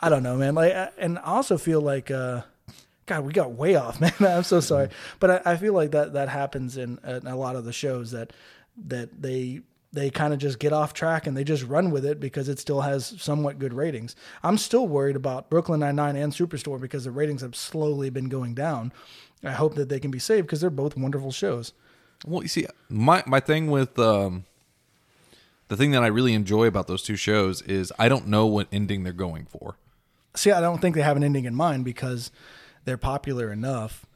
I 0.00 0.08
don't 0.08 0.22
know, 0.22 0.36
man. 0.36 0.54
Like, 0.54 0.72
I- 0.72 0.90
and 0.96 1.18
I 1.18 1.22
also 1.22 1.58
feel 1.58 1.80
like. 1.80 2.10
uh 2.12 2.42
God, 3.06 3.24
we 3.24 3.32
got 3.32 3.52
way 3.52 3.74
off, 3.74 4.00
man. 4.00 4.12
I'm 4.20 4.44
so 4.44 4.60
sorry, 4.60 4.88
but 5.20 5.46
I, 5.46 5.52
I 5.52 5.56
feel 5.56 5.72
like 5.72 5.90
that 5.92 6.12
that 6.14 6.28
happens 6.28 6.76
in, 6.76 6.98
in 7.04 7.26
a 7.26 7.36
lot 7.36 7.56
of 7.56 7.64
the 7.64 7.72
shows 7.72 8.10
that 8.12 8.32
that 8.86 9.22
they 9.22 9.62
they 9.92 10.10
kind 10.10 10.32
of 10.32 10.38
just 10.38 10.58
get 10.58 10.72
off 10.72 10.94
track 10.94 11.26
and 11.26 11.36
they 11.36 11.44
just 11.44 11.64
run 11.64 11.90
with 11.90 12.04
it 12.06 12.18
because 12.18 12.48
it 12.48 12.58
still 12.58 12.80
has 12.80 13.14
somewhat 13.18 13.58
good 13.58 13.74
ratings. 13.74 14.16
I'm 14.42 14.56
still 14.56 14.88
worried 14.88 15.16
about 15.16 15.50
Brooklyn 15.50 15.80
Nine 15.80 15.96
Nine 15.96 16.16
and 16.16 16.32
Superstore 16.32 16.80
because 16.80 17.04
the 17.04 17.10
ratings 17.10 17.42
have 17.42 17.54
slowly 17.54 18.08
been 18.08 18.28
going 18.28 18.54
down. 18.54 18.92
I 19.44 19.52
hope 19.52 19.74
that 19.74 19.88
they 19.88 20.00
can 20.00 20.10
be 20.10 20.18
saved 20.18 20.46
because 20.46 20.60
they're 20.60 20.70
both 20.70 20.96
wonderful 20.96 21.32
shows. 21.32 21.72
Well, 22.26 22.42
you 22.42 22.48
see, 22.48 22.66
my 22.88 23.22
my 23.26 23.40
thing 23.40 23.70
with 23.70 23.98
um, 23.98 24.44
the 25.68 25.76
thing 25.76 25.90
that 25.90 26.02
I 26.02 26.06
really 26.06 26.34
enjoy 26.34 26.66
about 26.66 26.86
those 26.86 27.02
two 27.02 27.16
shows 27.16 27.60
is 27.62 27.92
I 27.98 28.08
don't 28.08 28.28
know 28.28 28.46
what 28.46 28.68
ending 28.72 29.02
they're 29.02 29.12
going 29.12 29.46
for. 29.46 29.76
See, 30.34 30.50
I 30.50 30.60
don't 30.60 30.80
think 30.80 30.94
they 30.94 31.02
have 31.02 31.16
an 31.16 31.24
ending 31.24 31.44
in 31.44 31.54
mind 31.54 31.84
because 31.84 32.30
they're 32.84 32.96
popular 32.96 33.52
enough 33.52 34.06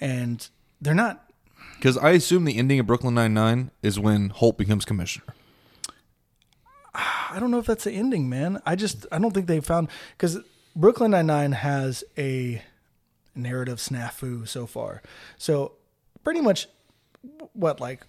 and 0.00 0.48
they're 0.80 0.94
not 0.94 1.30
Because 1.76 1.96
I 1.96 2.10
assume 2.10 2.44
the 2.44 2.56
ending 2.56 2.78
of 2.80 2.86
Brooklyn 2.86 3.14
Nine 3.14 3.34
Nine 3.34 3.70
is 3.82 3.98
when 3.98 4.30
Holt 4.30 4.58
becomes 4.58 4.84
commissioner. 4.84 5.34
I 6.94 7.38
don't 7.40 7.50
know 7.50 7.58
if 7.58 7.66
that's 7.66 7.84
the 7.84 7.92
ending, 7.92 8.28
man. 8.28 8.60
I 8.64 8.76
just 8.76 9.06
I 9.10 9.18
don't 9.18 9.32
think 9.32 9.46
they 9.46 9.60
found 9.60 9.88
because 10.16 10.38
Brooklyn 10.76 11.10
Nine 11.10 11.26
Nine 11.26 11.52
has 11.52 12.04
a 12.16 12.62
narrative 13.34 13.78
snafu 13.78 14.46
so 14.46 14.66
far. 14.66 15.02
So 15.36 15.72
pretty 16.22 16.40
much 16.40 16.68
what 17.52 17.80
like 17.80 18.06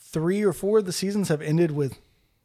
three 0.00 0.42
or 0.42 0.52
four 0.52 0.78
of 0.78 0.86
the 0.86 0.92
seasons 0.92 1.28
have 1.28 1.42
ended 1.42 1.70
with 1.72 1.98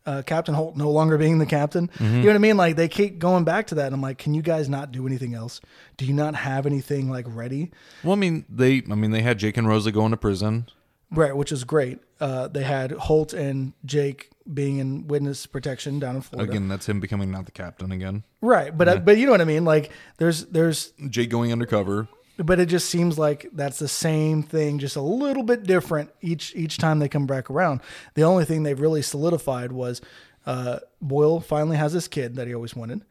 uh, 0.07 0.23
Captain 0.23 0.55
Holt 0.55 0.75
no 0.75 0.89
longer 0.89 1.17
being 1.17 1.37
the 1.37 1.45
captain. 1.45 1.91
You 1.99 2.07
know 2.07 2.27
what 2.27 2.35
I 2.35 2.39
mean? 2.39 2.57
Like 2.57 2.77
they 2.77 2.87
keep 2.87 3.19
going 3.19 3.43
back 3.43 3.67
to 3.67 3.75
that. 3.75 3.87
And 3.87 3.93
I'm 3.93 4.01
like, 4.01 4.17
can 4.17 4.33
you 4.33 4.41
guys 4.41 4.69
not 4.69 4.91
do 4.91 5.05
anything 5.05 5.35
else? 5.35 5.61
Do 5.97 6.05
you 6.05 6.13
not 6.13 6.33
have 6.33 6.65
anything 6.65 7.09
like 7.09 7.25
ready? 7.27 7.71
Well, 8.03 8.13
I 8.13 8.15
mean 8.15 8.45
they, 8.49 8.83
I 8.89 8.95
mean 8.95 9.11
they 9.11 9.21
had 9.21 9.37
Jake 9.37 9.57
and 9.57 9.67
Rosa 9.67 9.91
going 9.91 10.11
to 10.11 10.17
prison. 10.17 10.67
Right, 11.09 11.35
which 11.35 11.51
is 11.53 11.63
great. 11.63 11.99
Uh, 12.19 12.47
they 12.49 12.63
had 12.63 12.91
Holt 12.91 13.31
and 13.31 13.71
Jake 13.85 14.29
being 14.53 14.79
in 14.79 15.07
witness 15.07 15.45
protection 15.45 15.99
down 15.99 16.17
in 16.17 16.21
Florida. 16.21 16.51
Again, 16.51 16.67
that's 16.67 16.87
him 16.87 16.99
becoming 16.99 17.31
not 17.31 17.45
the 17.45 17.51
captain 17.51 17.91
again. 17.91 18.23
Right, 18.41 18.77
but 18.77 18.87
uh, 18.89 18.97
but 18.97 19.17
you 19.17 19.25
know 19.25 19.31
what 19.31 19.41
I 19.41 19.45
mean. 19.45 19.63
Like 19.63 19.91
there's 20.17 20.45
there's, 20.45 20.91
Jake 21.09 21.29
going 21.29 21.51
undercover. 21.51 22.09
But 22.37 22.59
it 22.59 22.67
just 22.67 22.89
seems 22.89 23.17
like 23.17 23.47
that's 23.53 23.79
the 23.79 23.87
same 23.87 24.43
thing, 24.43 24.79
just 24.79 24.95
a 24.95 25.01
little 25.01 25.43
bit 25.43 25.63
different 25.63 26.11
each 26.21 26.55
each 26.55 26.77
time 26.77 26.99
they 26.99 27.09
come 27.09 27.25
back 27.27 27.49
around. 27.49 27.81
The 28.13 28.23
only 28.23 28.45
thing 28.45 28.63
they've 28.63 28.79
really 28.79 29.01
solidified 29.01 29.71
was 29.71 30.01
uh, 30.45 30.79
Boyle 31.01 31.39
finally 31.39 31.77
has 31.77 31.93
this 31.93 32.07
kid 32.07 32.35
that 32.35 32.47
he 32.47 32.53
always 32.53 32.75
wanted, 32.75 33.01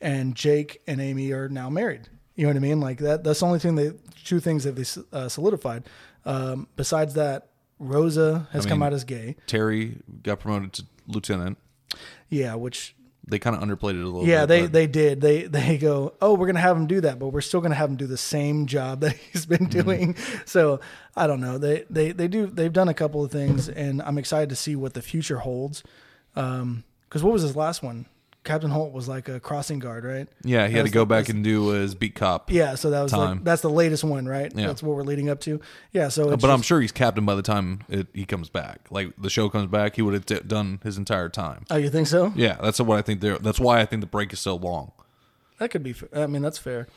and 0.00 0.34
Jake 0.34 0.82
and 0.86 1.00
Amy 1.00 1.32
are 1.32 1.48
now 1.48 1.70
married. 1.70 2.08
You 2.34 2.44
know 2.44 2.50
what 2.50 2.56
I 2.56 2.60
mean? 2.60 2.80
Like 2.80 2.98
that. 2.98 3.24
That's 3.24 3.40
the 3.40 3.46
only 3.46 3.58
thing 3.58 3.74
they 3.76 3.92
two 4.24 4.40
things 4.40 4.64
that 4.64 4.72
they 4.76 4.84
uh, 5.16 5.28
solidified. 5.28 5.84
Um, 6.24 6.68
besides 6.76 7.14
that, 7.14 7.48
Rosa 7.78 8.48
has 8.52 8.64
come 8.66 8.78
mean- 8.78 8.86
out 8.88 8.92
as 8.92 9.04
gay. 9.04 9.36
Terry 9.46 9.96
got 10.22 10.40
promoted 10.40 10.72
to 10.74 10.84
lieutenant. 11.06 11.58
Yeah, 12.28 12.54
which 12.54 12.94
They 13.26 13.38
kind 13.38 13.54
of 13.54 13.62
underplayed 13.62 13.90
it 13.90 14.02
a 14.02 14.04
little 14.04 14.26
Yeah, 14.26 14.42
bit. 14.42 14.48
they 14.48 14.60
but- 14.62 14.72
they 14.72 14.86
did. 14.88 15.20
They 15.20 15.42
they 15.44 15.78
go, 15.78 16.14
oh, 16.20 16.34
we're 16.34 16.46
gonna 16.48 16.58
have 16.60 16.76
him 16.76 16.86
do 16.86 17.00
that, 17.02 17.18
but 17.20 17.28
we're 17.28 17.40
still 17.40 17.60
gonna 17.60 17.74
have 17.76 17.88
him 17.88 17.96
do 17.96 18.06
the 18.08 18.16
same 18.16 18.66
job 18.66 19.00
that 19.02 19.12
he's 19.16 19.46
been 19.46 19.66
Mm-hmm. 19.68 19.80
doing. 19.80 20.16
So 20.44 20.80
I 21.16 21.26
don't 21.28 21.40
know. 21.40 21.56
They 21.58 21.84
they 21.88 22.10
they 22.12 22.26
do. 22.28 22.46
They've 22.46 22.72
done 22.72 22.88
a 22.88 22.94
couple 22.94 23.24
of 23.24 23.30
things, 23.30 23.68
and 23.68 24.02
I'm 24.02 24.18
excited 24.18 24.48
to 24.48 24.56
see 24.56 24.74
what 24.76 24.94
the 24.94 25.02
future 25.02 25.38
holds. 25.38 25.82
Um, 26.34 26.84
because 27.08 27.22
what 27.22 27.32
was 27.32 27.42
his 27.42 27.54
last 27.54 27.82
one? 27.82 28.06
Captain 28.44 28.70
Holt 28.70 28.92
was 28.92 29.06
like 29.08 29.28
a 29.28 29.38
crossing 29.38 29.78
guard, 29.78 30.02
right? 30.04 30.26
yeah, 30.42 30.66
he 30.66 30.72
That 30.72 30.78
had 30.78 30.86
to 30.86 30.92
go 30.92 31.00
the- 31.02 31.06
back 31.06 31.28
and 31.28 31.44
do 31.44 31.68
his 31.68 31.94
beat 31.94 32.16
cop. 32.16 32.50
Yeah, 32.50 32.74
so 32.74 32.90
that 32.90 33.00
was 33.02 33.12
Time. 33.12 33.36
like 33.36 33.44
that's 33.44 33.62
the 33.62 33.70
latest 33.70 34.02
one, 34.02 34.26
right? 34.26 34.52
Yeah. 34.54 34.66
That's 34.66 34.82
what 34.82 34.96
we're 34.96 35.04
leading 35.04 35.28
up 35.30 35.38
to. 35.42 35.60
Yeah, 35.92 36.08
so 36.08 36.32
it's 36.32 36.42
But 36.42 36.50
I'm 36.50 36.62
sure 36.62 36.80
he's 36.80 36.90
captain 36.90 37.24
by 37.24 37.36
the 37.36 37.42
time 37.42 37.82
it, 37.88 38.08
he 38.12 38.24
comes 38.24 38.48
back. 38.48 38.80
Like 38.90 39.12
the 39.16 39.30
show 39.30 39.48
comes 39.48 39.70
back, 39.70 39.94
he 39.94 40.02
would 40.02 40.14
have 40.14 40.26
t- 40.26 40.40
done 40.46 40.80
his 40.82 40.98
entire 40.98 41.28
time. 41.28 41.64
Oh, 41.70 41.76
you 41.76 41.88
think 41.88 42.08
so? 42.08 42.32
Yeah, 42.34 42.56
that's 42.60 42.80
what 42.80 42.98
I 42.98 43.02
think. 43.02 43.20
They're, 43.20 43.38
that's 43.38 43.60
why 43.60 43.80
I 43.80 43.84
think 43.86 44.00
the 44.00 44.06
break 44.08 44.32
is 44.32 44.40
so 44.40 44.56
long. 44.56 44.90
That 45.60 45.70
could 45.70 45.84
be. 45.84 45.94
I 46.12 46.26
mean, 46.26 46.42
that's 46.42 46.58
fair. 46.58 46.88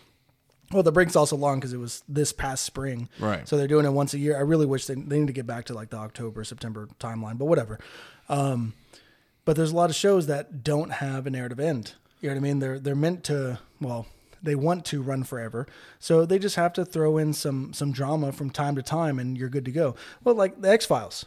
Well, 0.72 0.82
the 0.82 0.92
break's 0.92 1.16
also 1.16 1.36
long 1.36 1.60
because 1.60 1.74
it 1.74 1.78
was 1.78 2.02
this 2.10 2.34
past 2.34 2.64
spring, 2.66 3.08
Right. 3.20 3.48
So 3.48 3.56
they're 3.56 3.68
doing 3.68 3.86
it 3.86 3.92
once 3.92 4.16
a 4.16 4.18
year. 4.18 4.36
I 4.36 4.40
really 4.40 4.66
wish 4.66 4.88
they 4.88 4.96
they 4.96 5.20
need 5.20 5.28
to 5.28 5.34
get 5.34 5.46
back 5.46 5.66
to 5.66 5.76
like 5.76 5.92
the 5.92 5.98
October 5.98 6.44
September 6.44 6.88
timeline, 7.00 7.38
but 7.38 7.46
whatever. 7.46 7.78
Um, 8.30 8.74
but 9.46 9.56
there's 9.56 9.72
a 9.72 9.76
lot 9.76 9.90
of 9.90 9.96
shows 9.96 10.28
that 10.28 10.64
don't 10.64 10.92
have 10.94 11.26
a 11.26 11.30
narrative 11.30 11.60
end. 11.60 11.94
You 12.22 12.30
know 12.30 12.36
what 12.36 12.40
I 12.40 12.42
mean? 12.44 12.60
They're 12.60 12.80
they're 12.80 12.96
meant 12.96 13.24
to. 13.26 13.60
Well, 13.80 14.08
they 14.44 14.56
want 14.56 14.86
to 14.86 15.02
run 15.02 15.24
forever, 15.24 15.68
so 16.00 16.26
they 16.26 16.38
just 16.40 16.56
have 16.56 16.74
to 16.74 16.86
throw 16.86 17.18
in 17.18 17.34
some 17.34 17.74
some 17.74 17.92
drama 17.92 18.32
from 18.32 18.50
time 18.50 18.76
to 18.76 18.82
time, 18.84 19.20
and 19.20 19.38
you're 19.38 19.50
good 19.50 19.66
to 19.66 19.72
go. 19.72 19.96
Well, 20.24 20.36
like 20.36 20.62
the 20.62 20.70
X 20.70 20.86
Files. 20.86 21.26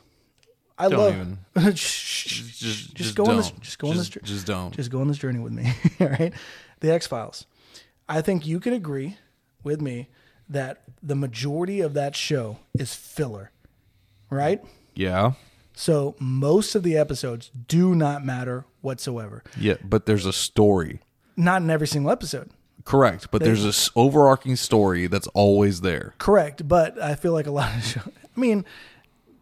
I 0.81 0.89
Don't 0.89 0.99
love. 1.01 1.15
even. 1.57 1.75
Shh, 1.75 2.53
Just, 2.59 2.95
just 2.95 3.17
go 3.17 3.27
on 3.27 3.37
this. 3.39 3.51
don't. 3.51 3.61
Just 3.61 3.83
on 3.85 3.97
this. 3.97 4.09
Just- 4.09 4.25
Just 4.27 4.47
don't. 4.47 4.75
just 4.77 4.91
go 4.93 5.01
on 5.01 5.09
this 5.09 5.19
journey 5.19 5.41
with 5.41 5.53
me. 5.53 5.73
All 6.01 6.07
right. 6.09 6.33
The 6.81 6.93
X 6.93 7.07
Files. 7.09 7.47
I 8.09 8.21
think 8.21 8.47
you 8.47 8.61
can 8.61 8.73
agree 8.73 9.17
with 9.65 9.81
me 9.81 10.09
that 10.49 10.83
the 11.03 11.17
majority 11.17 11.81
of 11.81 11.95
that 11.95 12.15
show 12.17 12.59
is 12.79 12.95
filler, 12.95 13.51
right? 14.31 14.65
yeah, 14.95 15.33
So 15.79 16.17
most 16.19 16.75
of 16.75 16.83
the 16.83 16.97
episodes 16.97 17.53
do 17.69 17.95
not 17.95 18.25
matter 18.25 18.65
whatsoever. 18.81 19.45
yeah, 19.57 19.77
but 19.85 20.07
there's 20.07 20.27
a 20.27 20.33
story. 20.33 20.99
Not 21.37 21.63
in 21.63 21.71
every 21.71 21.87
single 21.87 22.11
episode. 22.11 22.51
Correct, 22.85 23.31
but 23.31 23.45
there's 23.45 23.63
this 23.63 23.89
overarching 23.95 24.57
story 24.57 25.07
that's 25.07 25.29
always 25.29 25.83
there. 25.83 26.15
Correct. 26.19 26.67
But 26.67 27.01
I 27.01 27.15
feel 27.15 27.33
like 27.33 27.47
a 27.47 27.53
lot 27.53 27.77
of 27.77 27.85
show. 27.85 28.01
I 28.05 28.41
mean, 28.41 28.65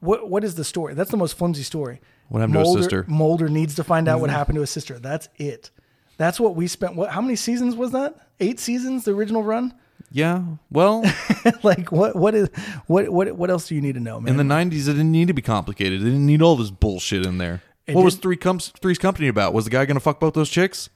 what 0.01 0.28
what 0.28 0.45
is 0.45 0.57
the 0.57 0.64
story? 0.64 0.93
That's 0.93 1.11
the 1.11 1.16
most 1.16 1.39
flimsy 1.39 1.62
story. 1.62 2.03
What 2.28 2.41
happened 2.41 2.55
to 2.55 2.61
his 2.61 2.72
sister? 2.74 3.07
Mulder 3.09 3.49
needs 3.49 3.74
to 3.76 3.84
find 3.84 4.07
out 4.07 4.20
what 4.20 4.28
mm-hmm. 4.28 4.37
happened 4.37 4.57
to 4.57 4.61
his 4.61 4.70
sister. 4.70 4.99
That's 4.99 5.30
it. 5.37 5.70
That's 6.18 6.39
what 6.39 6.55
we 6.55 6.66
spent. 6.66 6.97
What? 6.97 7.12
How 7.12 7.22
many 7.22 7.37
seasons 7.37 7.76
was 7.76 7.93
that? 7.93 8.14
Eight 8.41 8.61
seasons, 8.61 9.07
the 9.07 9.12
original 9.12 9.43
run. 9.43 9.72
Yeah, 10.13 10.43
well, 10.71 11.05
like 11.63 11.91
what? 11.93 12.17
What 12.17 12.35
is? 12.35 12.49
What? 12.87 13.09
What? 13.11 13.33
What 13.37 13.51
else 13.51 13.69
do 13.69 13.75
you 13.75 13.81
need 13.81 13.95
to 13.95 14.01
know, 14.01 14.21
man? 14.21 14.39
in 14.39 14.49
the 14.49 14.55
'90s, 14.55 14.89
it 14.89 14.93
didn't 14.93 15.13
need 15.13 15.29
to 15.29 15.35
be 15.35 15.43
complicated. 15.43 16.01
It 16.01 16.05
didn't 16.05 16.25
need 16.25 16.41
all 16.43 16.57
this 16.57 16.71
bullshit 16.71 17.27
in 17.27 17.39
there. 17.39 17.63
It 17.87 17.95
what 17.95 18.05
was 18.05 18.15
did- 18.15 18.23
Three 18.23 18.37
Com- 18.37 18.59
Three's 18.61 18.99
Company 18.99 19.29
about? 19.29 19.53
Was 19.53 19.65
the 19.65 19.71
guy 19.71 19.85
going 19.85 19.97
to 19.97 20.01
fuck 20.01 20.19
both 20.21 20.35
those 20.35 20.49
chicks? 20.51 20.89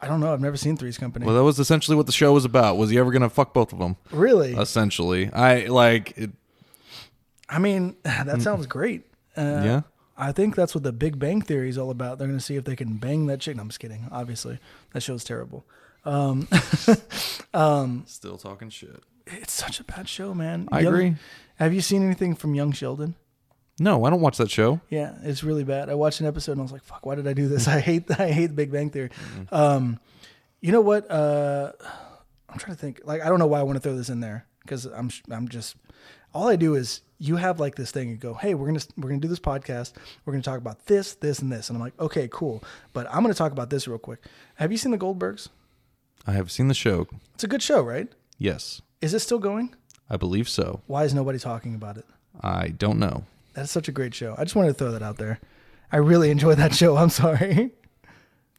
I 0.00 0.06
don't 0.06 0.20
know. 0.20 0.32
I've 0.32 0.40
never 0.40 0.56
seen 0.56 0.76
Three's 0.76 0.96
Company. 0.98 1.26
Well, 1.26 1.34
that 1.34 1.42
was 1.42 1.58
essentially 1.58 1.96
what 1.96 2.06
the 2.06 2.12
show 2.12 2.32
was 2.32 2.44
about. 2.44 2.76
Was 2.76 2.90
he 2.90 2.98
ever 2.98 3.10
going 3.10 3.22
to 3.22 3.30
fuck 3.30 3.52
both 3.52 3.72
of 3.72 3.78
them? 3.78 3.96
really? 4.10 4.54
Essentially, 4.54 5.30
I 5.32 5.66
like. 5.66 6.16
It, 6.16 6.30
I 7.48 7.58
mean, 7.58 7.96
that 8.02 8.42
sounds 8.42 8.66
great. 8.66 9.04
Uh, 9.36 9.62
yeah, 9.64 9.80
I 10.16 10.32
think 10.32 10.54
that's 10.56 10.74
what 10.74 10.84
the 10.84 10.92
Big 10.92 11.18
Bang 11.18 11.40
Theory 11.42 11.68
is 11.68 11.78
all 11.78 11.90
about. 11.90 12.18
They're 12.18 12.26
going 12.28 12.38
to 12.38 12.44
see 12.44 12.56
if 12.56 12.64
they 12.64 12.76
can 12.76 12.96
bang 12.96 13.26
that 13.26 13.40
chick. 13.40 13.56
No, 13.56 13.62
I'm 13.62 13.68
just 13.68 13.80
kidding. 13.80 14.08
Obviously, 14.10 14.58
that 14.92 15.02
show's 15.02 15.24
terrible. 15.24 15.64
still 18.06 18.38
talking 18.38 18.70
shit. 18.70 19.02
It's 19.26 19.52
such 19.52 19.80
a 19.80 19.84
bad 19.84 20.08
show, 20.08 20.34
man. 20.34 20.68
I 20.72 20.80
Young- 20.80 20.94
agree. 20.94 21.16
Have 21.56 21.74
you 21.74 21.80
seen 21.80 22.04
anything 22.04 22.34
from 22.34 22.54
Young 22.54 22.72
Sheldon? 22.72 23.14
No, 23.80 24.04
I 24.04 24.10
don't 24.10 24.20
watch 24.20 24.38
that 24.38 24.50
show. 24.50 24.80
Yeah, 24.88 25.14
it's 25.22 25.44
really 25.44 25.64
bad. 25.64 25.88
I 25.88 25.94
watched 25.94 26.20
an 26.20 26.26
episode 26.26 26.52
and 26.52 26.60
I 26.60 26.62
was 26.62 26.72
like, 26.72 26.82
"Fuck, 26.84 27.06
why 27.06 27.14
did 27.14 27.28
I 27.28 27.32
do 27.32 27.46
this?" 27.48 27.68
I 27.76 27.80
hate 27.80 28.10
I 28.18 28.30
hate 28.32 28.48
the 28.48 28.52
Big 28.54 28.72
Bang 28.72 28.90
Theory. 28.90 29.10
Um, 29.52 30.00
you 30.60 30.72
know 30.72 30.80
what? 30.80 31.08
Uh, 31.10 31.72
I'm 32.48 32.58
trying 32.58 32.74
to 32.74 32.80
think. 32.80 33.02
Like, 33.04 33.22
I 33.22 33.28
don't 33.28 33.38
know 33.38 33.46
why 33.46 33.60
I 33.60 33.62
want 33.62 33.76
to 33.76 33.80
throw 33.80 33.96
this 33.96 34.08
in 34.08 34.20
there 34.20 34.46
because 34.62 34.84
I'm 34.86 35.08
sh- 35.10 35.22
I'm 35.30 35.46
just 35.48 35.76
all 36.34 36.48
I 36.48 36.56
do 36.56 36.74
is 36.74 37.02
you 37.18 37.36
have 37.36 37.60
like 37.60 37.74
this 37.76 37.90
thing 37.92 38.08
and 38.10 38.18
go, 38.20 38.34
"Hey, 38.34 38.54
we're 38.54 38.66
gonna 38.66 38.80
we're 38.96 39.10
gonna 39.10 39.20
do 39.20 39.28
this 39.28 39.38
podcast. 39.40 39.92
We're 40.24 40.32
gonna 40.32 40.42
talk 40.42 40.58
about 40.58 40.86
this, 40.86 41.14
this, 41.14 41.38
and 41.40 41.50
this." 41.52 41.68
And 41.68 41.76
I'm 41.76 41.82
like, 41.82 41.98
"Okay, 42.00 42.28
cool." 42.32 42.62
But 42.92 43.06
I'm 43.10 43.22
gonna 43.22 43.34
talk 43.34 43.52
about 43.52 43.70
this 43.70 43.86
real 43.86 43.98
quick. 43.98 44.24
Have 44.56 44.72
you 44.72 44.78
seen 44.78 44.90
the 44.92 44.98
Goldbergs? 44.98 45.48
I 46.28 46.32
have 46.32 46.50
seen 46.50 46.68
the 46.68 46.74
show. 46.74 47.06
It's 47.32 47.44
a 47.44 47.48
good 47.48 47.62
show, 47.62 47.80
right? 47.80 48.06
Yes, 48.36 48.82
Is 49.00 49.14
it 49.14 49.20
still 49.20 49.38
going? 49.38 49.74
I 50.10 50.18
believe 50.18 50.46
so. 50.46 50.82
Why 50.86 51.04
is 51.04 51.14
nobody 51.14 51.38
talking 51.38 51.74
about 51.74 51.96
it? 51.96 52.04
I 52.42 52.68
don't 52.68 52.98
know. 52.98 53.24
That's 53.54 53.72
such 53.72 53.88
a 53.88 53.92
great 53.92 54.12
show. 54.12 54.34
I 54.36 54.44
just 54.44 54.54
wanted 54.54 54.68
to 54.68 54.74
throw 54.74 54.92
that 54.92 55.02
out 55.02 55.16
there. 55.16 55.40
I 55.90 55.96
really 55.96 56.30
enjoyed 56.30 56.58
that 56.58 56.74
show. 56.74 56.98
I'm 56.98 57.08
sorry. 57.08 57.70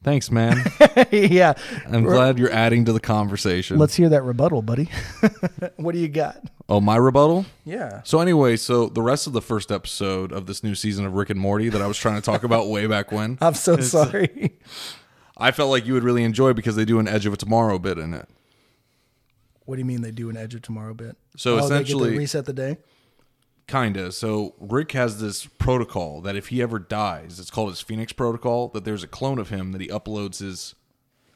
Thanks, 0.02 0.32
man. 0.32 0.64
yeah. 1.12 1.52
I'm 1.86 2.02
glad 2.02 2.40
you're 2.40 2.50
adding 2.50 2.86
to 2.86 2.92
the 2.92 3.00
conversation. 3.00 3.78
Let's 3.78 3.94
hear 3.94 4.08
that 4.08 4.22
rebuttal, 4.24 4.62
buddy. 4.62 4.88
what 5.76 5.92
do 5.92 6.00
you 6.00 6.08
got? 6.08 6.42
oh, 6.70 6.80
my 6.80 6.96
rebuttal? 6.96 7.44
Yeah. 7.64 8.02
So 8.02 8.20
anyway, 8.20 8.56
so 8.56 8.88
the 8.88 9.02
rest 9.02 9.26
of 9.26 9.32
the 9.32 9.42
first 9.42 9.70
episode 9.70 10.32
of 10.32 10.46
this 10.46 10.64
new 10.64 10.74
season 10.74 11.04
of 11.04 11.12
Rick 11.14 11.30
and 11.30 11.38
Morty 11.38 11.68
that 11.68 11.82
I 11.82 11.86
was 11.86 11.98
trying 11.98 12.16
to 12.16 12.20
talk 12.22 12.42
about 12.42 12.68
way 12.68 12.86
back 12.86 13.12
when, 13.12 13.38
I'm 13.42 13.54
so 13.54 13.76
sorry. 13.78 14.58
I 15.40 15.50
felt 15.50 15.70
like 15.70 15.86
you 15.86 15.94
would 15.94 16.04
really 16.04 16.22
enjoy 16.24 16.52
because 16.52 16.76
they 16.76 16.84
do 16.84 16.98
an 16.98 17.08
Edge 17.08 17.26
of 17.26 17.36
Tomorrow 17.38 17.78
bit 17.78 17.98
in 17.98 18.14
it. 18.14 18.28
What 19.64 19.76
do 19.76 19.80
you 19.80 19.84
mean 19.86 20.02
they 20.02 20.10
do 20.10 20.28
an 20.30 20.36
Edge 20.36 20.54
of 20.54 20.62
Tomorrow 20.62 20.94
bit? 20.94 21.16
So 21.36 21.52
Oh, 21.52 21.56
they 21.56 21.60
get 21.62 21.68
to 21.68 21.74
essentially- 21.74 22.18
reset 22.18 22.44
the 22.46 22.52
day. 22.52 22.78
Kinda. 23.66 24.10
So 24.10 24.54
Rick 24.58 24.92
has 24.92 25.20
this 25.20 25.46
protocol 25.46 26.20
that 26.22 26.34
if 26.34 26.48
he 26.48 26.60
ever 26.60 26.80
dies, 26.80 27.38
it's 27.38 27.52
called 27.52 27.68
his 27.70 27.80
Phoenix 27.80 28.12
protocol. 28.12 28.68
That 28.68 28.84
there's 28.84 29.04
a 29.04 29.08
clone 29.08 29.38
of 29.38 29.48
him 29.50 29.70
that 29.72 29.80
he 29.80 29.86
uploads 29.88 30.40
his 30.40 30.74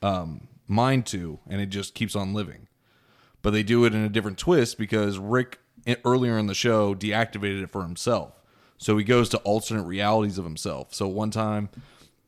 um, 0.03 0.49
mind 0.67 1.07
to, 1.07 1.39
and 1.49 1.61
it 1.61 1.67
just 1.67 1.95
keeps 1.95 2.17
on 2.17 2.35
living. 2.35 2.67
But 3.41 3.51
they 3.53 3.63
do 3.63 3.85
it 3.85 3.95
in 3.95 4.03
a 4.03 4.09
different 4.09 4.37
twist 4.39 4.79
because 4.79 5.17
Rick 5.19 5.61
earlier 6.05 6.37
in 6.37 6.47
the 6.49 6.55
show 6.55 6.95
deactivated 6.95 7.63
it 7.63 7.71
for 7.71 7.83
himself. 7.83 8.33
So 8.79 8.97
he 8.99 9.05
goes 9.05 9.29
to 9.29 9.39
alternate 9.39 9.85
realities 9.85 10.37
of 10.37 10.45
himself. 10.45 10.93
So 10.93 11.07
one 11.07 11.31
time 11.31 11.69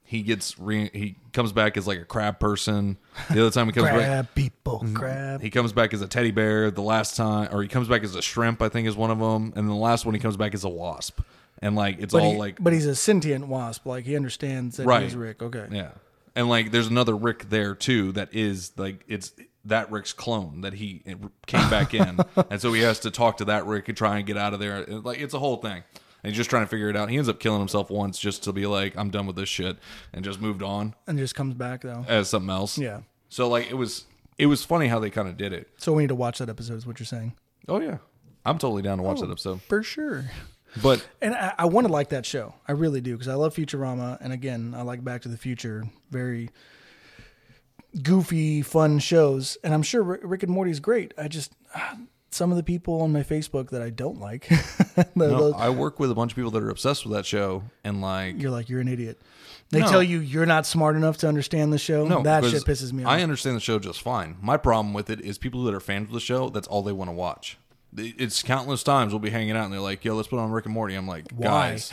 he 0.06 0.22
gets 0.22 0.58
re- 0.58 0.90
he 0.92 1.16
comes 1.32 1.52
back 1.52 1.76
as 1.76 1.86
like 1.86 1.98
a 1.98 2.04
crab 2.04 2.38
person. 2.40 2.96
The 3.30 3.40
other 3.40 3.50
time 3.50 3.66
he 3.66 3.72
comes 3.72 3.86
back 3.88 3.96
Crab 3.96 4.28
people, 4.34 4.84
crab. 4.94 5.42
he 5.42 5.50
comes 5.50 5.72
back 5.72 5.92
as 5.92 6.00
a 6.00 6.06
teddy 6.08 6.30
bear 6.30 6.70
the 6.70 6.80
last 6.82 7.16
time, 7.16 7.48
or 7.52 7.60
he 7.62 7.68
comes 7.68 7.88
back 7.88 8.02
as 8.04 8.14
a 8.14 8.22
shrimp. 8.22 8.62
I 8.62 8.68
think 8.68 8.86
is 8.88 8.96
one 8.96 9.10
of 9.10 9.18
them, 9.18 9.46
and 9.46 9.54
then 9.54 9.66
the 9.68 9.74
last 9.74 10.04
one 10.06 10.14
he 10.14 10.20
comes 10.20 10.36
back 10.36 10.54
as 10.54 10.64
a 10.64 10.68
wasp, 10.68 11.20
and 11.60 11.74
like 11.76 11.98
it's 11.98 12.12
But, 12.14 12.22
all 12.22 12.32
he- 12.32 12.38
like 12.38 12.62
but 12.62 12.72
he's 12.72 12.86
a 12.86 12.94
sentient 12.94 13.48
wasp. 13.48 13.84
Like 13.86 14.04
he 14.04 14.16
understands 14.16 14.76
that 14.78 14.86
Right. 14.86 15.02
he's 15.02 15.16
Rick. 15.16 15.42
Okay. 15.42 15.66
yeah, 15.70 15.90
and 16.34 16.48
like 16.48 16.70
there's 16.70 16.86
another 16.88 17.16
Rick 17.16 17.50
there 17.50 17.74
too 17.74 18.12
that 18.12 18.32
is 18.32 18.72
like 18.76 19.04
it's 19.08 19.32
that 19.64 19.90
Rick's 19.90 20.12
clone 20.12 20.60
that 20.60 20.74
he 20.74 21.02
came 21.46 21.68
back 21.68 21.92
in, 21.94 22.20
and 22.50 22.60
so 22.60 22.72
he 22.72 22.82
has 22.82 23.00
to 23.00 23.10
talk 23.10 23.38
to 23.38 23.46
that 23.46 23.66
Rick 23.66 23.88
and 23.88 23.96
try 23.98 24.18
and 24.18 24.26
get 24.26 24.36
out 24.36 24.54
of 24.54 24.60
there. 24.60 24.84
Like 24.86 25.18
it's 25.20 25.34
a 25.34 25.40
whole 25.40 25.56
thing. 25.56 25.82
And 26.22 26.30
he's 26.32 26.36
just 26.36 26.50
trying 26.50 26.64
to 26.64 26.68
figure 26.68 26.88
it 26.88 26.96
out. 26.96 27.08
He 27.10 27.16
ends 27.16 27.28
up 27.28 27.38
killing 27.38 27.58
himself 27.60 27.88
once 27.90 28.18
just 28.18 28.42
to 28.44 28.52
be 28.52 28.66
like, 28.66 28.96
I'm 28.96 29.10
done 29.10 29.26
with 29.26 29.36
this 29.36 29.48
shit, 29.48 29.76
and 30.12 30.24
just 30.24 30.40
moved 30.40 30.62
on 30.62 30.94
And 31.06 31.16
just 31.18 31.34
comes 31.34 31.54
back 31.54 31.82
though. 31.82 32.04
as 32.08 32.28
something 32.28 32.50
else. 32.50 32.78
Yeah. 32.78 33.00
So 33.28 33.48
like 33.48 33.70
it 33.70 33.74
was, 33.74 34.04
it 34.38 34.46
was 34.46 34.64
funny 34.64 34.88
how 34.88 34.98
they 34.98 35.10
kind 35.10 35.28
of 35.28 35.36
did 35.36 35.52
it. 35.52 35.68
So 35.78 35.92
we 35.92 36.02
need 36.02 36.08
to 36.08 36.14
watch 36.14 36.38
that 36.38 36.48
episode. 36.48 36.74
Is 36.74 36.86
what 36.86 36.98
you're 36.98 37.06
saying? 37.06 37.34
Oh 37.68 37.80
yeah, 37.80 37.98
I'm 38.44 38.58
totally 38.58 38.82
down 38.82 38.98
to 38.98 39.04
watch 39.04 39.18
Oh. 39.18 39.26
that 39.26 39.30
episode. 39.30 39.62
For 39.62 39.82
sure. 39.82 40.30
But 40.82 41.06
And 41.22 41.34
I, 41.34 41.54
I 41.60 41.64
want 41.66 41.86
to 41.86 41.92
like 41.92 42.10
that 42.10 42.26
show. 42.26 42.54
I 42.68 42.72
really 42.72 43.00
do 43.00 43.12
because 43.12 43.28
I 43.28 43.34
love 43.34 43.54
Futurama, 43.54 44.18
and 44.20 44.32
again, 44.32 44.74
I 44.76 44.82
like 44.82 45.02
Back 45.04 45.22
to 45.22 45.28
the 45.28 45.38
Future. 45.38 45.84
Very 46.10 46.50
goofy, 48.02 48.62
fun 48.62 48.98
shows, 48.98 49.56
and 49.64 49.72
I'm 49.72 49.82
sure 49.82 50.02
Rick, 50.02 50.20
Rick 50.24 50.42
and 50.42 50.52
Morty's 50.52 50.80
great. 50.80 51.14
I 51.16 51.28
just 51.28 51.52
some 52.36 52.50
of 52.52 52.56
the 52.56 52.62
people 52.62 53.00
on 53.02 53.12
my 53.12 53.22
Facebook 53.22 53.70
that 53.70 53.82
I 53.82 53.90
don't 53.90 54.20
like, 54.20 54.48
the- 54.48 55.08
No, 55.14 55.52
I 55.54 55.70
work 55.70 55.98
with 55.98 56.10
a 56.10 56.14
bunch 56.14 56.32
of 56.32 56.36
people 56.36 56.50
that 56.52 56.62
are 56.62 56.70
obsessed 56.70 57.04
with 57.04 57.14
that 57.14 57.26
show, 57.26 57.62
and 57.82 58.00
like, 58.00 58.40
you're 58.40 58.50
like 58.50 58.68
you're 58.68 58.80
an 58.80 58.88
idiot. 58.88 59.20
They 59.70 59.80
No. 59.80 59.88
tell 59.90 60.02
you 60.02 60.20
you're 60.20 60.46
not 60.46 60.64
smart 60.66 60.94
enough 60.94 61.16
to 61.18 61.28
understand 61.28 61.72
the 61.72 61.78
show. 61.78 62.06
no, 62.06 62.22
that 62.22 62.44
shit 62.44 62.62
pisses 62.64 62.92
me 62.92 63.02
off. 63.02 63.10
I 63.10 63.22
understand 63.22 63.56
the 63.56 63.60
show 63.60 63.78
just 63.80 64.00
fine. 64.00 64.36
My 64.40 64.56
problem 64.56 64.94
with 64.94 65.10
it 65.10 65.20
is 65.20 65.38
people 65.38 65.64
that 65.64 65.74
are 65.74 65.80
fans 65.80 66.08
of 66.08 66.12
the 66.14 66.20
show. 66.20 66.50
That's 66.50 66.68
all 66.68 66.82
they 66.82 66.92
want 66.92 67.08
to 67.08 67.14
watch. 67.14 67.58
It's 67.96 68.42
countless 68.42 68.82
times 68.82 69.12
we'll 69.12 69.20
be 69.20 69.30
hanging 69.30 69.56
out 69.56 69.64
and 69.64 69.72
they're 69.72 69.80
like, 69.80 70.04
"Yo, 70.04 70.14
let's 70.14 70.28
put 70.28 70.38
on 70.38 70.50
Rick 70.50 70.66
and 70.66 70.74
Morty." 70.74 70.94
I'm 70.94 71.08
like, 71.08 71.24
Why? 71.34 71.70
guys, 71.70 71.90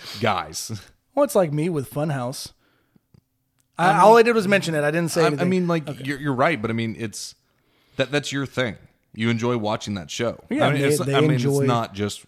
guys. 0.20 0.82
well, 1.14 1.24
it's 1.24 1.34
like 1.34 1.52
me 1.52 1.68
with 1.68 1.90
Funhouse. 1.90 2.52
I, 3.76 3.98
all 3.98 4.16
I 4.16 4.22
did 4.22 4.34
was 4.36 4.46
mention 4.46 4.74
it. 4.76 4.84
I 4.84 4.90
didn't 4.92 5.10
say 5.10 5.22
I, 5.24 5.26
anything. 5.26 5.46
I 5.46 5.50
mean, 5.50 5.66
like, 5.66 6.06
you're, 6.06 6.20
you're 6.20 6.34
right, 6.34 6.60
but 6.62 6.70
I 6.70 6.74
mean, 6.74 6.94
it's 6.96 7.34
that 7.96 8.12
that's 8.12 8.30
your 8.32 8.46
thing. 8.46 8.76
You 9.14 9.30
enjoy 9.30 9.56
watching 9.56 9.94
that 9.94 10.10
show. 10.10 10.42
Yeah, 10.50 10.66
I 10.66 10.72
mean, 10.72 10.82
they- 10.82 10.88
it's, 10.88 11.04
they 11.04 11.14
I 11.14 11.20
mean, 11.20 11.32
enjoy- 11.32 11.60
it's 11.60 11.68
not 11.68 11.94
just 11.94 12.24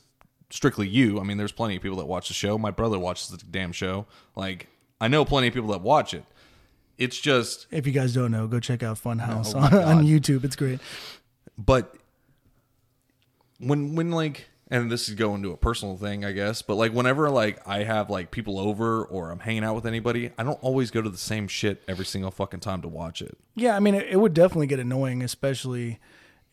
strictly 0.51 0.87
you. 0.89 1.19
I 1.21 1.25
mean, 1.25 1.37
there's 1.37 1.53
plenty 1.53 1.77
of 1.77 1.83
people 1.83 1.99
that 1.99 2.07
watch 2.07 2.29
the 2.29 2.35
show. 2.35 2.57
My 2.59 2.71
brother 2.71 2.99
watches 2.99 3.29
the 3.29 3.39
damn 3.39 3.73
show. 3.73 4.07
Like, 4.37 4.69
I 5.01 5.09
know 5.09 5.25
plenty 5.25 5.49
of 5.49 5.55
people 5.55 5.71
that 5.71 5.81
watch 5.83 6.15
it. 6.15 6.25
It's 6.99 7.19
just 7.21 7.67
if 7.71 7.87
you 7.87 7.93
guys 7.93 8.15
don't 8.15 8.31
know, 8.31 8.47
go 8.47 8.59
check 8.61 8.83
out 8.83 8.97
Funhouse 8.97 9.53
Oh 9.55 9.59
on, 9.59 9.75
on 9.99 10.05
YouTube. 10.07 10.45
It's 10.45 10.57
great. 10.57 10.81
but 11.59 11.95
when 13.59 13.95
when 13.95 14.11
like 14.11 14.49
and 14.71 14.91
this 14.91 15.09
is 15.09 15.15
going 15.15 15.43
to 15.43 15.51
a 15.53 15.57
personal 15.57 15.97
thing 15.97 16.25
i 16.25 16.33
guess 16.33 16.61
but 16.61 16.75
like 16.75 16.93
whenever 16.93 17.31
like 17.31 17.59
i 17.67 17.85
have 17.85 18.11
like 18.11 18.31
people 18.31 18.59
over 18.59 19.03
or 19.05 19.31
i'm 19.31 19.39
hanging 19.39 19.65
out 19.65 19.75
with 19.75 19.87
anybody 19.87 20.31
i 20.37 20.43
don't 20.43 20.63
always 20.63 20.91
go 20.91 21.01
to 21.01 21.09
the 21.09 21.17
same 21.17 21.49
shit 21.49 21.83
every 21.89 22.05
single 22.05 22.31
fucking 22.31 22.61
time 22.61 22.83
to 22.83 22.89
watch 22.89 23.23
it 23.23 23.37
Yeah, 23.55 23.75
I 23.77 23.81
mean, 23.81 23.95
it, 23.95 24.09
it 24.11 24.17
would 24.17 24.35
definitely 24.35 24.67
get 24.67 24.79
annoying, 24.79 25.23
especially. 25.23 25.99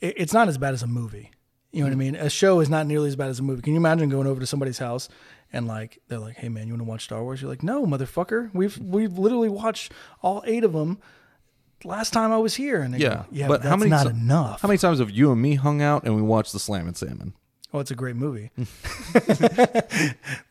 It, 0.04 0.14
it's 0.18 0.34
not 0.34 0.48
as 0.48 0.58
bad 0.58 0.74
as 0.74 0.84
a 0.84 0.88
movie. 0.88 1.32
You 1.72 1.80
know 1.80 1.86
what 1.88 1.94
I 1.94 1.96
mean? 1.96 2.16
A 2.16 2.30
show 2.30 2.60
is 2.60 2.70
not 2.70 2.86
nearly 2.86 3.08
as 3.08 3.16
bad 3.16 3.30
as 3.30 3.40
a 3.40 3.44
movie. 3.44 3.64
Can 3.64 3.74
you 3.74 3.80
imagine 3.80 4.08
going 4.10 4.28
over 4.28 4.40
to 4.40 4.46
somebody's 4.46 4.78
house 4.78 5.10
and 5.52 5.66
like 5.68 5.98
they're 6.08 6.20
like, 6.20 6.36
"Hey, 6.38 6.50
man, 6.50 6.68
you 6.68 6.74
want 6.74 6.82
to 6.82 6.90
watch 6.90 7.04
Star 7.06 7.24
Wars?" 7.24 7.42
You're 7.42 7.50
like, 7.50 7.64
"No, 7.64 7.86
motherfucker. 7.88 8.52
We've 8.54 8.78
we've 8.78 9.18
literally 9.18 9.50
watched 9.50 9.92
all 10.22 10.44
eight 10.46 10.64
of 10.64 10.74
them 10.74 11.00
last 11.84 12.14
time 12.14 12.32
I 12.32 12.38
was 12.38 12.54
here." 12.56 12.82
And 12.82 12.94
they 12.94 13.00
yeah 13.00 13.10
go, 13.10 13.26
yeah, 13.32 13.48
but 13.48 13.54
but, 13.54 13.62
that's 13.64 13.70
how 13.72 13.78
many 13.78 13.90
not 13.90 14.04
ti- 14.04 14.10
enough. 14.10 14.62
how 14.62 14.68
many 14.68 14.78
times 14.78 15.00
have 15.00 15.10
you 15.10 15.32
and 15.32 15.42
me 15.42 15.56
hung 15.56 15.82
out 15.82 16.04
and 16.04 16.16
we 16.16 16.22
watched 16.22 16.54
the 16.54 16.60
Slammin' 16.60 16.94
Salmon 16.94 17.34
Oh, 17.74 17.80
it's 17.80 17.90
a 17.90 17.96
great 17.96 18.16
movie. 18.16 18.52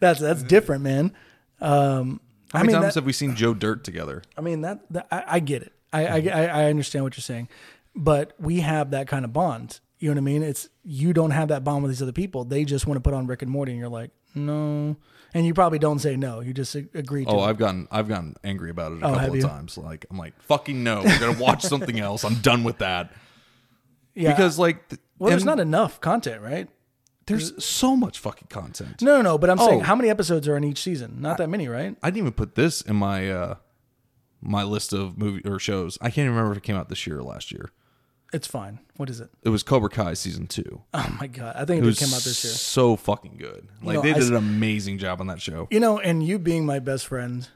that's 0.01 0.21
that's 0.21 0.43
different, 0.43 0.83
man. 0.83 1.13
Um, 1.61 2.21
how 2.53 2.59
I 2.59 2.63
many 2.63 2.73
mean, 2.73 2.83
times 2.83 2.95
that- 2.95 3.01
have 3.01 3.07
we 3.07 3.13
seen 3.13 3.37
joe 3.37 3.55
dirt 3.55 3.85
together 3.85 4.23
I 4.37 4.41
mean 4.41 4.63
that, 4.63 4.81
that 4.91 5.07
I, 5.11 5.25
I 5.29 5.41
get 5.41 5.63
it. 5.63 5.73
I, 5.93 6.07
I 6.07 6.17
I 6.17 6.45
I 6.47 6.65
understand 6.71 7.05
what 7.05 7.17
you're 7.17 7.23
saying, 7.23 7.49
but 7.95 8.33
we 8.39 8.61
have 8.61 8.91
that 8.93 9.07
kind 9.09 9.25
of 9.25 9.33
bond. 9.33 9.81
You 9.99 10.09
know 10.09 10.15
what 10.15 10.19
I 10.19 10.23
mean? 10.23 10.43
It's 10.43 10.69
you 10.83 11.13
don't 11.13 11.31
have 11.31 11.49
that 11.49 11.63
bond 11.65 11.83
with 11.85 11.93
these 11.93 12.03
other 12.03 12.13
people. 12.13 12.45
They 12.45 12.65
just 12.65 12.87
want 12.87 12.97
to 12.97 13.01
put 13.01 13.15
on 13.15 13.27
Rick 13.27 13.43
and 13.43 13.51
Morty, 13.51 13.73
and 13.73 13.79
you're 13.79 13.89
like, 13.89 14.11
no, 14.35 14.97
and 15.35 15.47
you 15.47 15.55
probably 15.55 15.79
don't 15.79 15.99
say 16.01 16.17
no. 16.17 16.41
You 16.41 16.53
just 16.53 16.75
agree 16.75 17.25
to. 17.25 17.31
oh 17.31 17.45
it. 17.45 17.49
i've 17.49 17.59
gotten 17.59 17.87
i've 17.91 18.09
gotten 18.09 18.35
angry 18.43 18.71
about 18.71 18.93
it 18.93 19.03
a 19.03 19.07
Oh, 19.07 19.09
have 19.11 19.19
couple 19.19 19.31
of 19.31 19.37
you? 19.37 19.43
times 19.43 19.79
like 19.79 20.07
i'm 20.11 20.17
like 20.19 20.41
fucking 20.43 20.83
no 20.83 21.03
we're 21.05 21.19
gonna 21.21 21.39
watch 21.39 21.63
something 21.63 22.01
else 22.09 22.25
i'm 22.25 22.37
done 22.37 22.65
with 22.65 22.79
that 22.79 23.13
yeah. 24.15 24.31
because 24.33 24.59
like 24.59 24.89
th- 24.89 25.01
well, 25.19 25.31
there's 25.31 25.43
and 25.43 25.47
not 25.49 25.61
enough 25.61 26.01
content, 26.01 26.43
right? 26.43 26.69
there's 27.27 27.63
so 27.65 27.95
much 27.97 28.19
fucking 28.19 28.49
content 28.49 29.01
No, 29.01 29.17
no, 29.19 29.23
no. 29.23 29.39
But 29.39 29.51
I'm 29.51 29.59
saying, 29.59 29.81
Oh. 29.83 29.85
how 29.85 29.95
many 29.95 30.11
episodes 30.11 30.49
are 30.49 30.57
in 30.57 30.65
each 30.65 30.83
season? 30.83 31.19
Not 31.21 31.37
that 31.39 31.49
many, 31.49 31.69
right? 31.69 31.97
I 32.03 32.09
didn't 32.09 32.19
even 32.19 32.33
put 32.33 32.57
this 32.57 32.81
in 32.81 32.97
my 32.97 33.31
uh 33.31 33.55
my 34.41 34.65
list 34.65 34.93
of 34.93 35.17
movie 35.17 35.43
or 35.49 35.59
shows. 35.61 35.97
I 36.01 36.07
can't 36.07 36.25
even 36.25 36.31
remember 36.33 36.51
if 36.53 36.59
it 36.59 36.65
came 36.65 36.75
out 36.77 36.89
this 36.89 37.07
year 37.07 37.19
or 37.19 37.23
last 37.23 37.53
year. 37.53 37.71
It's 38.33 38.47
fine. 38.47 38.79
What 38.97 39.11
is 39.11 39.21
it? 39.21 39.31
It 39.43 39.51
was 39.51 39.63
Cobra 39.63 39.91
Kai 39.91 40.15
season 40.15 40.47
two. 40.47 40.83
Oh 40.95 41.17
my 41.21 41.27
god, 41.27 41.55
I 41.57 41.65
think 41.65 41.85
It 41.85 41.89
it, 41.89 41.97
came 41.99 42.15
out 42.15 42.23
this 42.23 42.43
year. 42.45 42.53
so 42.53 42.97
fucking 42.97 43.37
good. 43.37 43.69
Like 43.83 43.97
know, 43.97 44.03
they 44.03 44.13
did 44.15 44.23
s- 44.23 44.29
an 44.29 44.37
amazing 44.37 44.99
job 44.99 45.21
on 45.21 45.27
that 45.27 45.41
show. 45.41 45.69
You 45.71 45.81
know, 45.81 45.99
and 45.99 46.23
you 46.27 46.39
being 46.39 46.65
my 46.65 46.79
best 46.79 47.07
friend, 47.07 47.47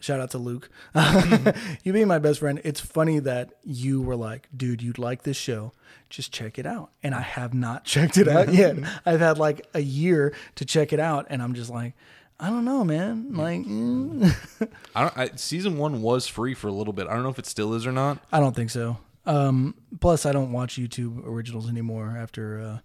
shout 0.00 0.18
out 0.20 0.30
to 0.32 0.38
Luke. 0.38 0.68
you 1.84 1.92
being 1.92 2.08
my 2.08 2.18
best 2.18 2.40
friend, 2.40 2.60
it's 2.64 2.80
funny 2.80 3.18
that 3.20 3.50
you 3.62 4.02
were 4.02 4.16
like, 4.16 4.48
dude, 4.56 4.82
you'd 4.82 4.98
like 4.98 5.22
this 5.22 5.36
show. 5.36 5.72
Just 6.10 6.32
check 6.32 6.58
it 6.58 6.66
out. 6.66 6.90
And 7.02 7.14
I 7.14 7.20
have 7.20 7.54
not 7.54 7.84
checked 7.92 8.16
it 8.16 8.26
out 8.28 8.52
yet. 8.52 8.76
I've 9.04 9.20
had 9.20 9.38
like 9.38 9.66
a 9.74 9.80
year 9.80 10.34
to 10.56 10.64
check 10.64 10.92
it 10.92 11.00
out. 11.00 11.26
And 11.30 11.40
I'm 11.42 11.54
just 11.54 11.70
like, 11.70 11.94
I 12.38 12.50
don't 12.50 12.64
know, 12.66 12.84
man. 12.84 13.32
Like, 13.32 13.60
mm. 13.60 14.34
I 14.94 15.00
don't. 15.02 15.16
I, 15.18 15.30
season 15.36 15.78
one 15.78 16.02
was 16.02 16.26
free 16.26 16.52
for 16.52 16.68
a 16.68 16.72
little 16.72 16.92
bit. 16.92 17.06
I 17.06 17.14
don't 17.14 17.22
know 17.22 17.30
if 17.30 17.38
it 17.38 17.46
still 17.46 17.72
is 17.72 17.86
or 17.86 17.92
not. 17.92 18.18
I 18.30 18.40
don't 18.40 18.54
think 18.54 18.68
so. 18.70 18.98
Um, 19.26 19.74
plus, 20.00 20.24
I 20.26 20.32
don't 20.32 20.52
watch 20.52 20.76
YouTube 20.76 21.26
originals 21.26 21.68
anymore 21.68 22.16
after. 22.18 22.80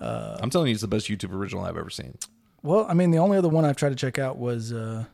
Uh, 0.00 0.36
I'm 0.40 0.50
telling 0.50 0.68
you, 0.68 0.72
it's 0.72 0.82
the 0.82 0.88
best 0.88 1.08
YouTube 1.08 1.32
original 1.32 1.64
I've 1.64 1.76
ever 1.76 1.90
seen. 1.90 2.18
well, 2.62 2.86
I 2.88 2.94
mean, 2.94 3.10
the 3.12 3.18
only 3.18 3.38
other 3.38 3.48
one 3.48 3.64
I've 3.64 3.76
tried 3.76 3.90
to 3.90 3.94
check 3.96 4.18
out 4.18 4.36
was, 4.38 4.72
uh, 4.72 5.04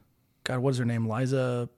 God, 0.45 0.59
what 0.61 0.71
is 0.71 0.79
her 0.79 0.85
name? 0.85 1.07
Liza. 1.09 1.69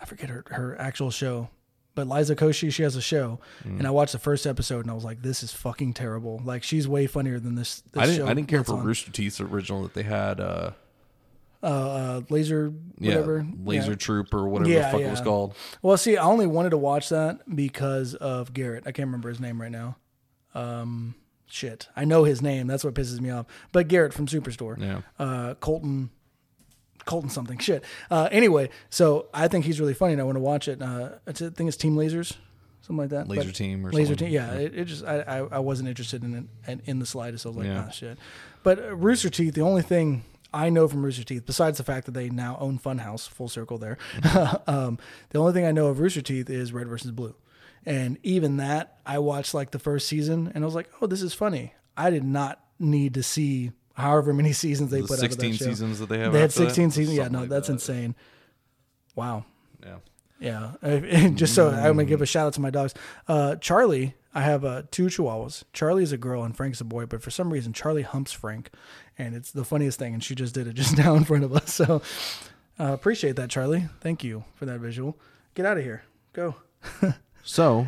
I 0.00 0.04
forget 0.06 0.28
her, 0.30 0.44
her 0.50 0.80
actual 0.80 1.10
show. 1.10 1.48
But 1.94 2.08
Liza 2.08 2.34
Koshy, 2.34 2.72
she 2.72 2.82
has 2.82 2.96
a 2.96 3.00
show, 3.00 3.38
Mm. 3.64 3.78
and 3.78 3.86
I 3.86 3.90
watched 3.90 4.10
the 4.12 4.18
first 4.18 4.46
episode, 4.48 4.80
and 4.80 4.90
I 4.90 4.94
was 4.94 5.04
like, 5.04 5.22
"This 5.22 5.44
is 5.44 5.52
fucking 5.52 5.92
terrible." 5.94 6.40
Like, 6.44 6.64
she's 6.64 6.88
way 6.88 7.06
funnier 7.06 7.38
than 7.38 7.54
this. 7.54 7.82
this 7.92 8.02
I 8.02 8.06
didn't. 8.06 8.28
I 8.28 8.34
didn't 8.34 8.48
care 8.48 8.64
for 8.64 8.72
on. 8.74 8.84
Rooster 8.84 9.12
Teeth's 9.12 9.40
original 9.40 9.84
that 9.84 9.94
they 9.94 10.02
had. 10.02 10.40
uh 10.40 10.72
uh, 11.64 11.66
uh, 11.66 12.20
Laser, 12.28 12.72
Yeah, 12.98 13.10
whatever, 13.14 13.46
Laser 13.64 13.90
Yeah. 13.92 13.96
Troop 13.96 14.32
or 14.34 14.48
whatever 14.48 14.70
Yeah, 14.70 14.86
the 14.92 14.98
fuck 14.98 15.00
it 15.00 15.10
was 15.10 15.20
called. 15.20 15.54
Well, 15.82 15.96
see, 15.96 16.16
I 16.16 16.24
only 16.24 16.46
wanted 16.46 16.70
to 16.70 16.78
watch 16.78 17.08
that 17.08 17.40
because 17.56 18.14
of 18.14 18.52
Garrett. 18.52 18.84
I 18.86 18.92
can't 18.92 19.06
remember 19.08 19.28
his 19.30 19.40
name 19.40 19.60
right 19.60 19.72
now. 19.72 19.96
Um, 20.54 21.14
shit, 21.46 21.88
I 21.96 22.04
know 22.04 22.24
his 22.24 22.40
name. 22.42 22.66
That's 22.66 22.84
what 22.84 22.94
pisses 22.94 23.20
me 23.20 23.30
off. 23.30 23.46
But 23.72 23.88
Garrett 23.88 24.12
from 24.12 24.26
Superstore. 24.26 24.78
Yeah. 24.78 25.00
Uh, 25.18 25.54
Colton. 25.54 26.10
Colton 27.06 27.28
something 27.28 27.58
shit. 27.58 27.84
Uh, 28.10 28.28
anyway, 28.32 28.70
so 28.88 29.26
I 29.34 29.46
think 29.48 29.66
he's 29.66 29.78
really 29.78 29.92
funny, 29.92 30.12
and 30.14 30.22
I 30.22 30.24
want 30.24 30.36
to 30.36 30.40
watch 30.40 30.68
it. 30.68 30.80
Uh, 30.80 31.10
it's, 31.26 31.42
I 31.42 31.50
think 31.50 31.68
it's 31.68 31.76
Team 31.76 31.96
Lasers, 31.96 32.32
something 32.80 32.96
like 32.96 33.10
that. 33.10 33.28
Laser 33.28 33.44
But- 33.44 33.54
Team 33.54 33.86
or 33.86 33.92
Laser 33.92 34.12
something. 34.12 34.28
Team. 34.28 34.34
Yeah, 34.34 34.54
It, 34.54 34.74
it 34.74 34.84
just 34.86 35.04
I, 35.04 35.20
I 35.20 35.36
I 35.38 35.58
wasn't 35.58 35.90
interested 35.90 36.24
in 36.24 36.34
it 36.34 36.70
in, 36.70 36.82
in 36.86 36.98
the 37.00 37.04
slightest. 37.06 37.44
I 37.44 37.50
was 37.50 37.58
like, 37.58 37.66
Yeah. 37.66 37.84
ah, 37.88 37.90
shit. 37.90 38.16
But 38.62 38.78
Rooster 38.98 39.28
Teeth, 39.28 39.52
the 39.52 39.60
only 39.60 39.82
thing 39.82 40.24
I 40.54 40.70
know 40.70 40.86
from 40.88 41.04
Rooster 41.04 41.24
Teeth, 41.24 41.44
besides 41.44 41.78
the 41.78 41.84
fact 41.84 42.06
that 42.06 42.12
they 42.12 42.30
now 42.30 42.56
own 42.60 42.78
Funhouse, 42.78 43.28
full 43.28 43.48
circle 43.48 43.76
there, 43.76 43.98
um, 44.66 44.98
the 45.30 45.38
only 45.38 45.52
thing 45.52 45.66
I 45.66 45.72
know 45.72 45.88
of 45.88 45.98
Rooster 45.98 46.22
Teeth 46.22 46.48
is 46.48 46.72
Red 46.72 46.86
versus 46.88 47.10
Blue. 47.10 47.34
And 47.84 48.18
even 48.22 48.56
that, 48.58 48.98
I 49.04 49.18
watched 49.18 49.52
like 49.52 49.72
the 49.72 49.78
first 49.78 50.06
season 50.08 50.50
and 50.54 50.64
I 50.64 50.66
was 50.66 50.74
like, 50.74 50.88
oh, 51.02 51.06
this 51.06 51.20
is 51.22 51.34
funny. 51.34 51.74
I 51.96 52.08
did 52.10 52.24
not 52.24 52.60
need 52.78 53.14
to 53.14 53.22
see 53.22 53.72
however 53.94 54.32
many 54.32 54.52
seasons 54.64 54.90
they 54.90 55.00
The 55.02 55.06
put 55.08 55.18
out 55.18 55.24
of 55.26 55.32
16 55.32 55.50
that 55.50 55.56
show. 55.58 55.64
seasons 55.66 55.98
that 55.98 56.08
they 56.08 56.18
have 56.18 56.32
They 56.32 56.40
had 56.40 56.50
after 56.50 56.60
that? 56.60 56.66
16 56.70 56.90
seasons. 56.92 57.16
Yeah, 57.16 57.24
Something 57.24 57.32
no, 57.34 57.40
like 57.40 57.48
that's 57.50 57.66
that. 57.66 57.72
insane. 57.74 58.14
Wow. 59.14 59.44
Yeah. 59.84 59.96
Yeah. 60.82 61.28
Just 61.34 61.54
so 61.54 61.68
I'm 61.70 61.82
gonna 61.96 62.04
give 62.04 62.22
a 62.22 62.26
shout 62.26 62.46
out 62.46 62.52
to 62.54 62.60
my 62.60 62.70
dogs. 62.70 62.94
Uh, 63.28 63.56
Charlie, 63.56 64.14
I 64.34 64.40
have 64.42 64.64
uh, 64.64 64.82
two 64.90 65.06
Chihuahuas. 65.06 65.64
Charlie 65.72 66.02
is 66.02 66.12
a 66.12 66.16
girl 66.16 66.42
and 66.42 66.56
Frank's 66.56 66.80
a 66.80 66.84
boy, 66.84 67.06
but 67.06 67.22
for 67.22 67.30
some 67.30 67.52
reason 67.52 67.72
Charlie 67.72 68.02
humps 68.02 68.32
Frank, 68.32 68.70
and 69.18 69.34
it's 69.34 69.50
the 69.52 69.64
funniest 69.64 69.98
thing. 69.98 70.14
And 70.14 70.22
she 70.22 70.34
just 70.34 70.54
did 70.54 70.66
it 70.66 70.74
just 70.74 70.96
now 71.04 71.14
in 71.14 71.24
front 71.24 71.44
of 71.44 71.52
us. 71.54 71.72
So 71.72 72.02
uh, 72.80 72.92
appreciate 72.92 73.36
that, 73.36 73.50
Charlie. 73.50 73.86
Thank 74.00 74.24
you 74.24 74.44
for 74.54 74.66
that 74.66 74.80
visual. 74.80 75.18
Get 75.54 75.66
out 75.66 75.78
of 75.78 75.84
here. 75.84 76.02
Go. 76.32 76.56
So, 77.46 77.86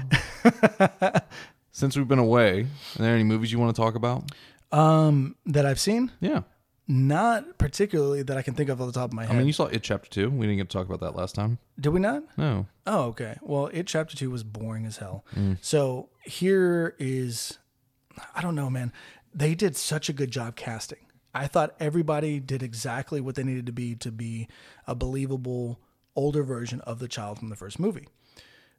since 1.72 1.96
we've 1.96 2.06
been 2.08 2.18
away, 2.18 2.60
are 2.98 3.02
there 3.02 3.14
any 3.14 3.24
movies 3.24 3.50
you 3.52 3.58
want 3.58 3.74
to 3.74 3.80
talk 3.80 3.94
about? 3.94 4.24
Um, 4.72 5.36
that 5.46 5.64
I've 5.64 5.80
seen, 5.80 6.10
Yeah. 6.20 6.42
not 6.88 7.56
particularly 7.58 8.22
that 8.22 8.36
I 8.36 8.42
can 8.42 8.54
think 8.54 8.68
of 8.68 8.80
off 8.82 8.86
the 8.88 8.92
top 8.92 9.10
of 9.10 9.14
my 9.14 9.24
head. 9.24 9.34
I 9.34 9.38
mean, 9.38 9.46
you 9.46 9.52
saw 9.54 9.64
It 9.66 9.82
Chapter 9.82 10.10
2. 10.10 10.30
We 10.30 10.46
didn't 10.46 10.58
get 10.58 10.68
to 10.68 10.76
talk 10.76 10.86
about 10.86 11.00
that 11.00 11.16
last 11.18 11.34
time. 11.34 11.58
did 11.80 11.88
we 11.90 12.00
not? 12.00 12.22
No. 12.36 12.66
Oh, 12.86 13.04
okay. 13.04 13.38
Well, 13.40 13.68
it 13.68 13.86
chapter 13.86 14.14
two 14.16 14.30
was 14.30 14.42
boring 14.44 14.84
as 14.86 14.98
hell. 14.98 15.24
So 15.62 16.10
here 16.24 16.94
is, 16.98 17.58
I 18.34 18.42
don't 18.42 18.54
know, 18.54 18.68
man. 18.70 18.92
They 19.34 19.54
did 19.54 19.76
such 19.76 20.08
a 20.08 20.12
good 20.12 20.30
job 20.30 20.54
casting. 20.56 20.98
I 21.36 21.46
thought 21.46 21.74
everybody 21.78 22.40
did 22.40 22.62
exactly 22.62 23.20
what 23.20 23.34
they 23.34 23.44
needed 23.44 23.66
to 23.66 23.72
be 23.72 23.94
to 23.96 24.10
be 24.10 24.48
a 24.86 24.94
believable 24.94 25.78
older 26.14 26.42
version 26.42 26.80
of 26.82 26.98
the 26.98 27.08
child 27.08 27.38
from 27.38 27.50
the 27.50 27.56
first 27.56 27.78
movie. 27.78 28.08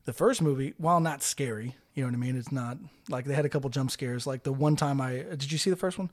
The 0.05 0.13
first 0.13 0.41
movie, 0.41 0.73
while 0.77 0.99
not 0.99 1.21
scary, 1.21 1.75
you 1.93 2.03
know 2.03 2.07
what 2.07 2.15
I 2.15 2.17
mean. 2.17 2.37
It's 2.37 2.51
not 2.51 2.77
like 3.09 3.25
they 3.25 3.33
had 3.33 3.45
a 3.45 3.49
couple 3.49 3.69
jump 3.69 3.91
scares. 3.91 4.25
Like 4.25 4.43
the 4.43 4.53
one 4.53 4.75
time 4.75 5.01
I 5.01 5.17
did 5.17 5.51
you 5.51 5.57
see 5.57 5.69
the 5.69 5.75
first 5.75 5.97
one? 5.97 6.09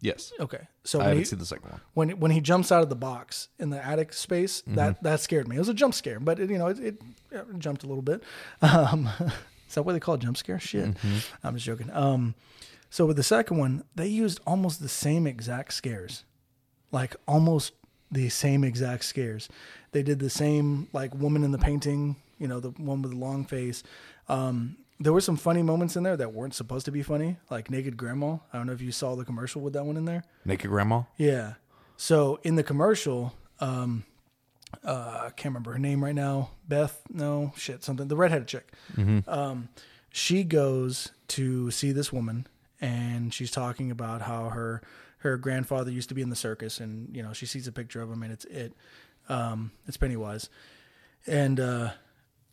Yes. 0.00 0.32
Okay, 0.40 0.66
so 0.82 1.00
I 1.00 1.04
haven't 1.04 1.18
he, 1.18 1.24
seen 1.24 1.38
the 1.38 1.46
second 1.46 1.70
one. 1.70 1.80
when 1.94 2.10
when 2.18 2.30
he 2.32 2.40
jumps 2.40 2.72
out 2.72 2.82
of 2.82 2.88
the 2.88 2.96
box 2.96 3.48
in 3.60 3.70
the 3.70 3.84
attic 3.84 4.12
space, 4.12 4.62
that 4.66 5.02
that 5.04 5.20
scared 5.20 5.46
me. 5.46 5.56
It 5.56 5.60
was 5.60 5.68
a 5.68 5.74
jump 5.74 5.94
scare, 5.94 6.18
but 6.18 6.40
it, 6.40 6.50
you 6.50 6.58
know 6.58 6.66
it, 6.66 6.80
it, 6.80 7.02
it 7.30 7.58
jumped 7.58 7.84
a 7.84 7.86
little 7.86 8.02
bit. 8.02 8.22
Um, 8.62 9.08
is 9.68 9.74
that 9.74 9.84
what 9.84 9.92
they 9.92 10.00
call 10.00 10.16
a 10.16 10.18
jump 10.18 10.36
scare? 10.36 10.58
Shit, 10.58 10.96
I'm 11.44 11.54
just 11.54 11.64
joking. 11.64 11.90
Um, 11.92 12.34
so 12.92 13.06
with 13.06 13.16
the 13.16 13.22
second 13.22 13.56
one, 13.56 13.84
they 13.94 14.06
used 14.06 14.38
almost 14.46 14.82
the 14.82 14.88
same 14.88 15.26
exact 15.26 15.72
scares, 15.72 16.24
like 16.90 17.16
almost 17.26 17.72
the 18.10 18.28
same 18.28 18.64
exact 18.64 19.04
scares. 19.04 19.48
They 19.92 20.02
did 20.02 20.18
the 20.18 20.28
same 20.28 20.88
like 20.92 21.14
woman 21.14 21.42
in 21.42 21.52
the 21.52 21.58
painting, 21.58 22.16
you 22.38 22.46
know, 22.46 22.60
the 22.60 22.68
one 22.72 23.00
with 23.00 23.12
the 23.12 23.16
long 23.16 23.46
face. 23.46 23.82
Um, 24.28 24.76
there 25.00 25.14
were 25.14 25.22
some 25.22 25.38
funny 25.38 25.62
moments 25.62 25.96
in 25.96 26.02
there 26.02 26.18
that 26.18 26.34
weren't 26.34 26.52
supposed 26.54 26.84
to 26.84 26.92
be 26.92 27.02
funny, 27.02 27.38
like 27.50 27.70
naked 27.70 27.96
grandma. 27.96 28.36
I 28.52 28.58
don't 28.58 28.66
know 28.66 28.74
if 28.74 28.82
you 28.82 28.92
saw 28.92 29.16
the 29.16 29.24
commercial 29.24 29.62
with 29.62 29.72
that 29.72 29.86
one 29.86 29.96
in 29.96 30.04
there. 30.04 30.24
Naked 30.44 30.68
Grandma? 30.70 31.04
Yeah. 31.16 31.54
So 31.96 32.40
in 32.42 32.56
the 32.56 32.62
commercial, 32.62 33.32
um, 33.58 34.04
uh, 34.84 35.22
I 35.28 35.30
can't 35.30 35.46
remember 35.54 35.72
her 35.72 35.78
name 35.78 36.04
right 36.04 36.14
now. 36.14 36.50
Beth, 36.68 37.00
no 37.08 37.54
shit, 37.56 37.82
something. 37.82 38.08
The 38.08 38.16
redheaded 38.16 38.48
chick. 38.48 38.70
Um, 39.26 39.70
she 40.10 40.44
goes 40.44 41.10
to 41.28 41.70
see 41.70 41.90
this 41.90 42.12
woman, 42.12 42.46
and 42.82 43.32
she's 43.32 43.50
talking 43.50 43.90
about 43.90 44.22
how 44.22 44.50
her 44.50 44.82
her 45.18 45.36
grandfather 45.36 45.90
used 45.90 46.08
to 46.08 46.14
be 46.16 46.20
in 46.20 46.30
the 46.30 46.36
circus, 46.36 46.80
and 46.80 47.14
you 47.14 47.22
know 47.22 47.32
she 47.32 47.46
sees 47.46 47.66
a 47.66 47.72
picture 47.72 48.02
of 48.02 48.10
him, 48.10 48.22
and 48.22 48.32
it's 48.32 48.44
it, 48.46 48.74
um, 49.28 49.70
it's 49.86 49.96
Pennywise, 49.96 50.50
and 51.26 51.58
uh, 51.60 51.90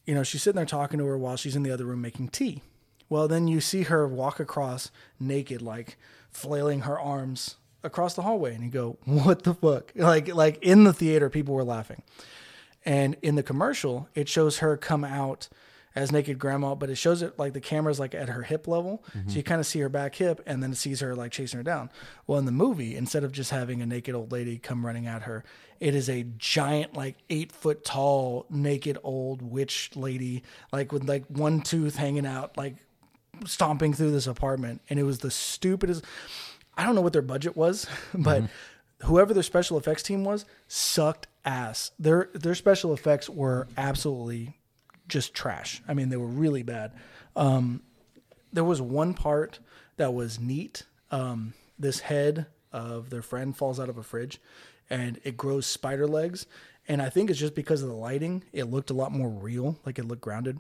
you 0.06 0.14
know 0.14 0.24
she's 0.24 0.44
sitting 0.44 0.58
there 0.58 0.66
talking 0.66 1.00
to 1.00 1.06
her 1.06 1.18
while 1.18 1.36
she's 1.36 1.56
in 1.56 1.64
the 1.64 1.72
other 1.72 1.86
room 1.86 2.02
making 2.02 2.30
tea. 2.30 2.62
Well, 3.10 3.28
then 3.28 3.48
you 3.48 3.60
see 3.60 3.84
her 3.84 4.08
walk 4.08 4.40
across 4.40 4.92
naked, 5.20 5.64
like 5.64 5.98
flailing 6.30 6.82
her 6.82 6.98
arms 7.00 7.56
across 7.84 8.14
the 8.14 8.22
hallway, 8.22 8.54
and 8.54 8.64
you 8.64 8.70
go, 8.70 8.98
"What 9.06 9.44
the 9.44 9.56
fuck?" 9.56 9.92
Like, 9.96 10.34
like 10.34 10.60
in 10.62 10.84
the 10.84 10.94
theater, 10.94 11.30
people 11.32 11.56
were 11.56 11.64
laughing, 11.64 12.04
and 12.86 13.18
in 13.24 13.34
the 13.34 13.44
commercial, 13.44 14.08
it 14.14 14.30
shows 14.30 14.60
her 14.60 14.78
come 14.78 15.04
out 15.04 15.50
as 16.00 16.14
naked 16.14 16.40
grandma, 16.40 16.76
but 16.76 16.90
it 16.90 16.96
shows 16.96 17.22
it 17.22 17.38
like 17.38 17.52
the 17.52 17.60
camera's 17.60 18.00
like 18.00 18.16
at 18.16 18.30
her 18.30 18.44
hip 18.44 18.68
level, 18.68 19.04
so 19.04 19.20
you 19.20 19.26
mm-hmm. 19.26 19.40
kind 19.42 19.60
of 19.60 19.68
see 19.68 19.80
her 19.80 19.90
back 19.90 20.16
hip, 20.16 20.42
and 20.46 20.64
then 20.64 20.72
it 20.72 20.78
sees 20.78 21.02
her 21.02 21.14
like 21.14 21.32
chasing 21.34 21.58
her 21.58 21.64
down. 21.64 21.92
Well, 22.26 22.40
in 22.40 22.46
the 22.46 22.54
movie, 22.54 22.96
instead 22.96 23.26
of 23.26 23.34
just 23.34 23.52
having 23.52 23.82
a 23.82 23.86
naked 23.86 24.16
old 24.16 24.32
lady 24.32 24.58
come 24.58 24.86
running 24.86 25.08
at 25.08 25.24
her, 25.24 25.44
it 25.82 25.96
is 25.96 26.10
a 26.10 26.24
giant, 26.38 26.94
like 26.94 27.18
eight 27.30 27.52
foot 27.52 27.84
tall, 27.84 28.46
naked 28.50 28.98
old 29.04 29.42
witch 29.42 29.92
lady, 29.94 30.44
like 30.72 30.94
with 30.94 31.04
like 31.04 31.26
one 31.28 31.60
tooth 31.60 31.98
hanging 31.98 32.26
out, 32.26 32.56
like 32.56 32.76
stomping 33.46 33.94
through 33.94 34.12
this 34.12 34.28
apartment 34.28 34.82
and 34.90 35.00
it 35.00 35.04
was 35.04 35.20
the 35.20 35.32
stupidest 35.32 36.04
I 36.78 36.86
don't 36.86 36.96
know 36.96 37.02
what 37.02 37.14
their 37.14 37.22
budget 37.22 37.56
was, 37.58 37.88
but 38.14 38.44
mm-hmm. 38.44 39.08
whoever 39.08 39.34
their 39.34 39.44
special 39.44 39.78
effects 39.78 40.04
team 40.04 40.24
was 40.24 40.46
sucked 40.68 41.28
ass. 41.44 41.92
Their 42.00 42.30
their 42.34 42.56
special 42.56 42.94
effects 42.94 43.30
were 43.30 43.68
absolutely 43.78 44.59
just 45.10 45.34
trash. 45.34 45.82
I 45.88 45.94
mean, 45.94 46.10
they 46.10 46.18
were 46.18 46.28
really 46.28 46.64
bad. 46.64 46.94
Um, 47.36 47.82
there 48.54 48.64
was 48.64 48.82
one 48.82 49.14
part 49.14 49.60
that 49.98 50.14
was 50.14 50.40
neat. 50.40 50.84
Um, 51.12 51.54
this 51.78 52.00
head 52.02 52.46
of 52.72 53.10
their 53.10 53.22
friend 53.22 53.56
falls 53.56 53.80
out 53.80 53.90
of 53.90 53.98
a 53.98 54.04
fridge 54.04 54.40
and 54.90 55.20
it 55.24 55.36
grows 55.38 55.66
spider 55.66 56.08
legs. 56.08 56.46
And 56.88 57.02
I 57.02 57.10
think 57.10 57.30
it's 57.30 57.40
just 57.40 57.56
because 57.56 57.84
of 57.84 57.90
the 57.90 57.96
lighting, 57.96 58.44
it 58.54 58.66
looked 58.66 58.90
a 58.90 58.94
lot 58.94 59.12
more 59.12 59.30
real, 59.30 59.78
like 59.86 60.00
it 60.00 60.06
looked 60.06 60.22
grounded 60.22 60.60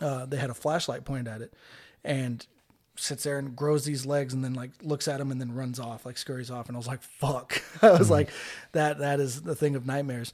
uh, 0.00 0.26
they 0.26 0.36
had 0.36 0.50
a 0.50 0.54
flashlight 0.54 1.04
pointed 1.04 1.28
at 1.28 1.40
it 1.42 1.52
and 2.04 2.46
sits 2.96 3.24
there 3.24 3.38
and 3.38 3.54
grows 3.54 3.84
these 3.84 4.04
legs 4.04 4.34
and 4.34 4.44
then 4.44 4.54
like 4.54 4.70
looks 4.82 5.06
at 5.06 5.20
him 5.20 5.30
and 5.30 5.40
then 5.40 5.54
runs 5.54 5.78
off 5.78 6.04
like 6.04 6.18
scurries 6.18 6.50
off 6.50 6.66
and 6.66 6.76
i 6.76 6.78
was 6.78 6.88
like 6.88 7.00
fuck 7.00 7.62
i 7.82 7.92
was 7.92 8.10
like 8.10 8.28
that 8.72 8.98
that 8.98 9.20
is 9.20 9.42
the 9.42 9.54
thing 9.54 9.76
of 9.76 9.86
nightmares 9.86 10.32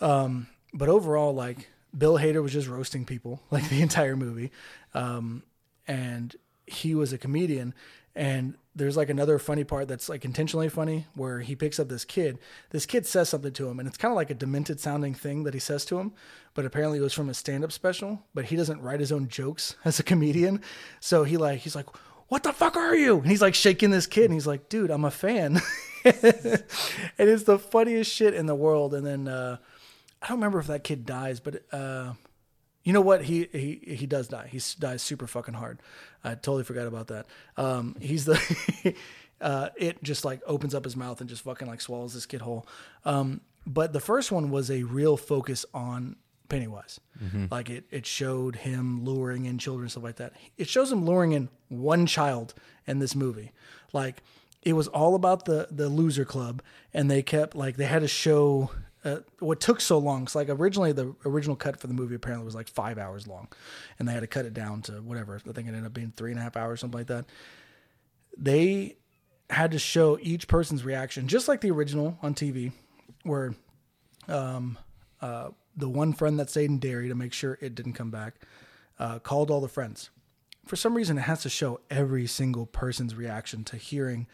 um, 0.00 0.48
but 0.72 0.88
overall 0.88 1.34
like 1.34 1.70
bill 1.96 2.18
hader 2.18 2.42
was 2.42 2.52
just 2.52 2.68
roasting 2.68 3.04
people 3.04 3.40
like 3.50 3.68
the 3.68 3.82
entire 3.82 4.16
movie. 4.16 4.50
Um, 4.94 5.42
and 5.86 6.34
he 6.66 6.94
was 6.94 7.12
a 7.12 7.18
comedian. 7.18 7.74
And 8.16 8.56
there's 8.76 8.96
like 8.96 9.10
another 9.10 9.38
funny 9.38 9.64
part 9.64 9.88
that's 9.88 10.08
like 10.08 10.24
intentionally 10.24 10.68
funny 10.68 11.06
where 11.14 11.40
he 11.40 11.56
picks 11.56 11.78
up 11.78 11.88
this 11.88 12.04
kid. 12.04 12.38
This 12.70 12.86
kid 12.86 13.06
says 13.06 13.28
something 13.28 13.52
to 13.52 13.68
him 13.68 13.78
and 13.78 13.88
it's 13.88 13.96
kind 13.96 14.10
of 14.10 14.16
like 14.16 14.30
a 14.30 14.34
demented 14.34 14.80
sounding 14.80 15.14
thing 15.14 15.44
that 15.44 15.54
he 15.54 15.60
says 15.60 15.84
to 15.86 15.98
him 15.98 16.12
but 16.54 16.64
apparently 16.64 16.98
it 16.98 17.02
was 17.02 17.12
from 17.12 17.28
a 17.28 17.34
stand-up 17.34 17.72
special 17.72 18.22
but 18.32 18.46
he 18.46 18.56
doesn't 18.56 18.80
write 18.80 19.00
his 19.00 19.12
own 19.12 19.28
jokes 19.28 19.76
as 19.84 19.98
a 19.98 20.04
comedian. 20.04 20.60
So 21.00 21.24
he 21.24 21.36
like 21.36 21.60
he's 21.60 21.76
like 21.76 21.86
what 22.28 22.42
the 22.42 22.52
fuck 22.52 22.76
are 22.76 22.96
you? 22.96 23.18
And 23.18 23.26
he's 23.26 23.42
like 23.42 23.54
shaking 23.54 23.90
this 23.90 24.06
kid 24.06 24.24
and 24.24 24.34
he's 24.34 24.46
like 24.46 24.68
dude 24.68 24.90
i'm 24.90 25.04
a 25.04 25.10
fan. 25.10 25.60
And 26.04 27.30
it's 27.30 27.44
the 27.44 27.58
funniest 27.58 28.12
shit 28.12 28.34
in 28.34 28.44
the 28.44 28.54
world. 28.54 28.92
And 28.92 29.06
then 29.06 29.26
uh 29.26 29.56
i 30.24 30.28
don't 30.28 30.38
remember 30.38 30.58
if 30.58 30.66
that 30.66 30.82
kid 30.82 31.06
dies 31.06 31.38
but 31.38 31.62
uh 31.72 32.12
you 32.84 32.92
know 32.92 33.00
what? 33.00 33.24
He 33.24 33.48
he 33.50 33.94
he 33.94 34.06
does 34.06 34.28
die. 34.28 34.46
He 34.50 34.60
dies 34.78 35.02
super 35.02 35.26
fucking 35.26 35.54
hard. 35.54 35.80
I 36.22 36.34
totally 36.34 36.64
forgot 36.64 36.86
about 36.86 37.06
that. 37.08 37.26
Um, 37.56 37.96
he's 37.98 38.26
the 38.26 38.94
uh, 39.40 39.70
it 39.76 40.02
just 40.02 40.24
like 40.24 40.42
opens 40.46 40.74
up 40.74 40.84
his 40.84 40.94
mouth 40.94 41.20
and 41.20 41.28
just 41.28 41.42
fucking 41.42 41.66
like 41.66 41.80
swallows 41.80 42.12
this 42.12 42.26
kid 42.26 42.42
whole. 42.42 42.66
Um, 43.06 43.40
but 43.66 43.94
the 43.94 44.00
first 44.00 44.30
one 44.30 44.50
was 44.50 44.70
a 44.70 44.82
real 44.82 45.16
focus 45.16 45.64
on 45.72 46.16
Pennywise. 46.50 47.00
Like 47.50 47.70
it 47.70 47.84
it 47.90 48.04
showed 48.04 48.56
him 48.56 49.02
luring 49.02 49.46
in 49.46 49.56
children 49.56 49.88
stuff 49.88 50.04
like 50.04 50.16
that. 50.16 50.34
It 50.58 50.68
shows 50.68 50.92
him 50.92 51.06
luring 51.06 51.32
in 51.32 51.48
one 51.68 52.04
child 52.04 52.52
in 52.86 52.98
this 52.98 53.14
movie. 53.14 53.52
Like 53.94 54.22
it 54.60 54.74
was 54.74 54.88
all 54.88 55.14
about 55.14 55.46
the 55.46 55.68
the 55.70 55.88
loser 55.88 56.26
club, 56.26 56.60
and 56.92 57.10
they 57.10 57.22
kept 57.22 57.56
like 57.56 57.78
they 57.78 57.86
had 57.86 58.02
to 58.02 58.08
show 58.08 58.70
uh, 59.04 59.18
what 59.38 59.60
took 59.60 59.80
so 59.80 59.98
long. 59.98 60.22
It's 60.22 60.34
like 60.34 60.48
originally 60.48 60.92
the 60.92 61.14
original 61.26 61.56
cut 61.56 61.78
for 61.78 61.86
the 61.86 61.94
movie 61.94 62.14
apparently 62.14 62.44
was 62.44 62.54
like 62.54 62.68
five 62.68 62.98
hours 62.98 63.26
long, 63.26 63.48
and 63.98 64.08
they 64.08 64.12
had 64.12 64.20
to 64.20 64.26
cut 64.26 64.46
it 64.46 64.54
down 64.54 64.82
to 64.82 64.92
whatever. 65.02 65.36
I 65.36 65.52
think 65.52 65.68
it 65.68 65.70
ended 65.70 65.84
up 65.84 65.92
being 65.94 66.12
three 66.16 66.30
and 66.30 66.40
a 66.40 66.42
half 66.42 66.56
hours, 66.56 66.80
something 66.80 66.98
like 66.98 67.08
that. 67.08 67.26
They 68.36 68.96
had 69.50 69.72
to 69.72 69.78
show 69.78 70.18
each 70.22 70.48
person's 70.48 70.84
reaction, 70.84 71.28
just 71.28 71.48
like 71.48 71.60
the 71.60 71.70
original 71.70 72.18
on 72.22 72.34
TV, 72.34 72.72
where 73.24 73.54
um, 74.26 74.78
uh, 75.20 75.50
the 75.76 75.88
one 75.88 76.12
friend 76.12 76.38
that 76.38 76.50
stayed 76.50 76.70
in 76.70 76.78
Derry 76.78 77.08
to 77.08 77.14
make 77.14 77.32
sure 77.32 77.58
it 77.60 77.74
didn't 77.74 77.92
come 77.92 78.10
back 78.10 78.34
uh, 78.98 79.18
called 79.18 79.50
all 79.50 79.60
the 79.60 79.68
friends. 79.68 80.10
For 80.64 80.76
some 80.76 80.94
reason, 80.94 81.18
it 81.18 81.22
has 81.22 81.42
to 81.42 81.50
show 81.50 81.80
every 81.90 82.26
single 82.26 82.64
person's 82.64 83.14
reaction 83.14 83.64
to 83.64 83.76
hearing. 83.76 84.26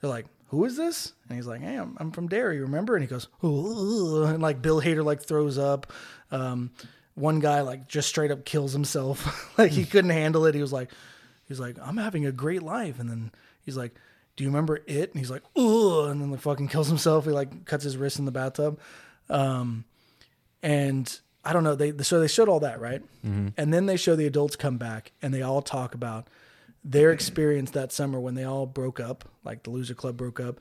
They're 0.00 0.08
like, 0.08 0.26
"Who 0.48 0.64
is 0.64 0.76
this?" 0.76 1.12
And 1.28 1.36
he's 1.36 1.46
like, 1.46 1.60
"Hey, 1.60 1.76
I'm, 1.76 1.96
I'm 1.98 2.10
from 2.12 2.28
Derry, 2.28 2.60
remember?" 2.60 2.94
And 2.94 3.02
he 3.02 3.08
goes, 3.08 3.28
"Ooh," 3.44 4.24
and 4.24 4.42
like 4.42 4.62
Bill 4.62 4.80
Hader 4.80 5.04
like 5.04 5.22
throws 5.22 5.58
up. 5.58 5.92
Um, 6.30 6.70
one 7.14 7.40
guy 7.40 7.62
like 7.62 7.88
just 7.88 8.08
straight 8.08 8.30
up 8.30 8.44
kills 8.44 8.72
himself, 8.72 9.54
like 9.58 9.72
he 9.72 9.84
couldn't 9.84 10.10
handle 10.10 10.44
it. 10.46 10.54
He 10.54 10.60
was 10.60 10.72
like, 10.72 10.90
he 10.90 11.52
was 11.52 11.60
like, 11.60 11.76
"I'm 11.82 11.96
having 11.96 12.26
a 12.26 12.32
great 12.32 12.62
life," 12.62 12.98
and 13.00 13.08
then 13.08 13.32
he's 13.64 13.76
like, 13.76 13.94
do 14.36 14.44
you 14.44 14.50
remember 14.50 14.80
it? 14.86 15.10
And 15.10 15.18
he's 15.18 15.30
like, 15.30 15.42
ugh, 15.56 16.10
and 16.10 16.20
then 16.20 16.30
like 16.30 16.40
fucking 16.40 16.68
kills 16.68 16.88
himself. 16.88 17.24
He 17.24 17.30
like 17.30 17.64
cuts 17.64 17.84
his 17.84 17.96
wrist 17.96 18.18
in 18.18 18.26
the 18.26 18.30
bathtub. 18.30 18.78
Um, 19.30 19.84
and 20.62 21.18
I 21.44 21.52
don't 21.52 21.64
know. 21.64 21.74
They 21.74 21.92
so 22.02 22.20
they 22.20 22.28
showed 22.28 22.48
all 22.48 22.60
that 22.60 22.80
right, 22.80 23.02
and 23.56 23.72
then 23.72 23.86
they 23.86 23.96
show 23.96 24.14
the 24.14 24.26
adults 24.26 24.56
come 24.56 24.76
back 24.78 25.12
and 25.22 25.32
they 25.32 25.42
all 25.42 25.62
talk 25.62 25.94
about 25.94 26.28
their 26.86 27.10
experience 27.10 27.72
that 27.72 27.92
summer 27.92 28.20
when 28.20 28.36
they 28.36 28.44
all 28.44 28.64
broke 28.64 29.00
up, 29.00 29.28
like 29.44 29.64
the 29.64 29.70
loser 29.70 29.94
club 29.94 30.16
broke 30.16 30.38
up, 30.38 30.60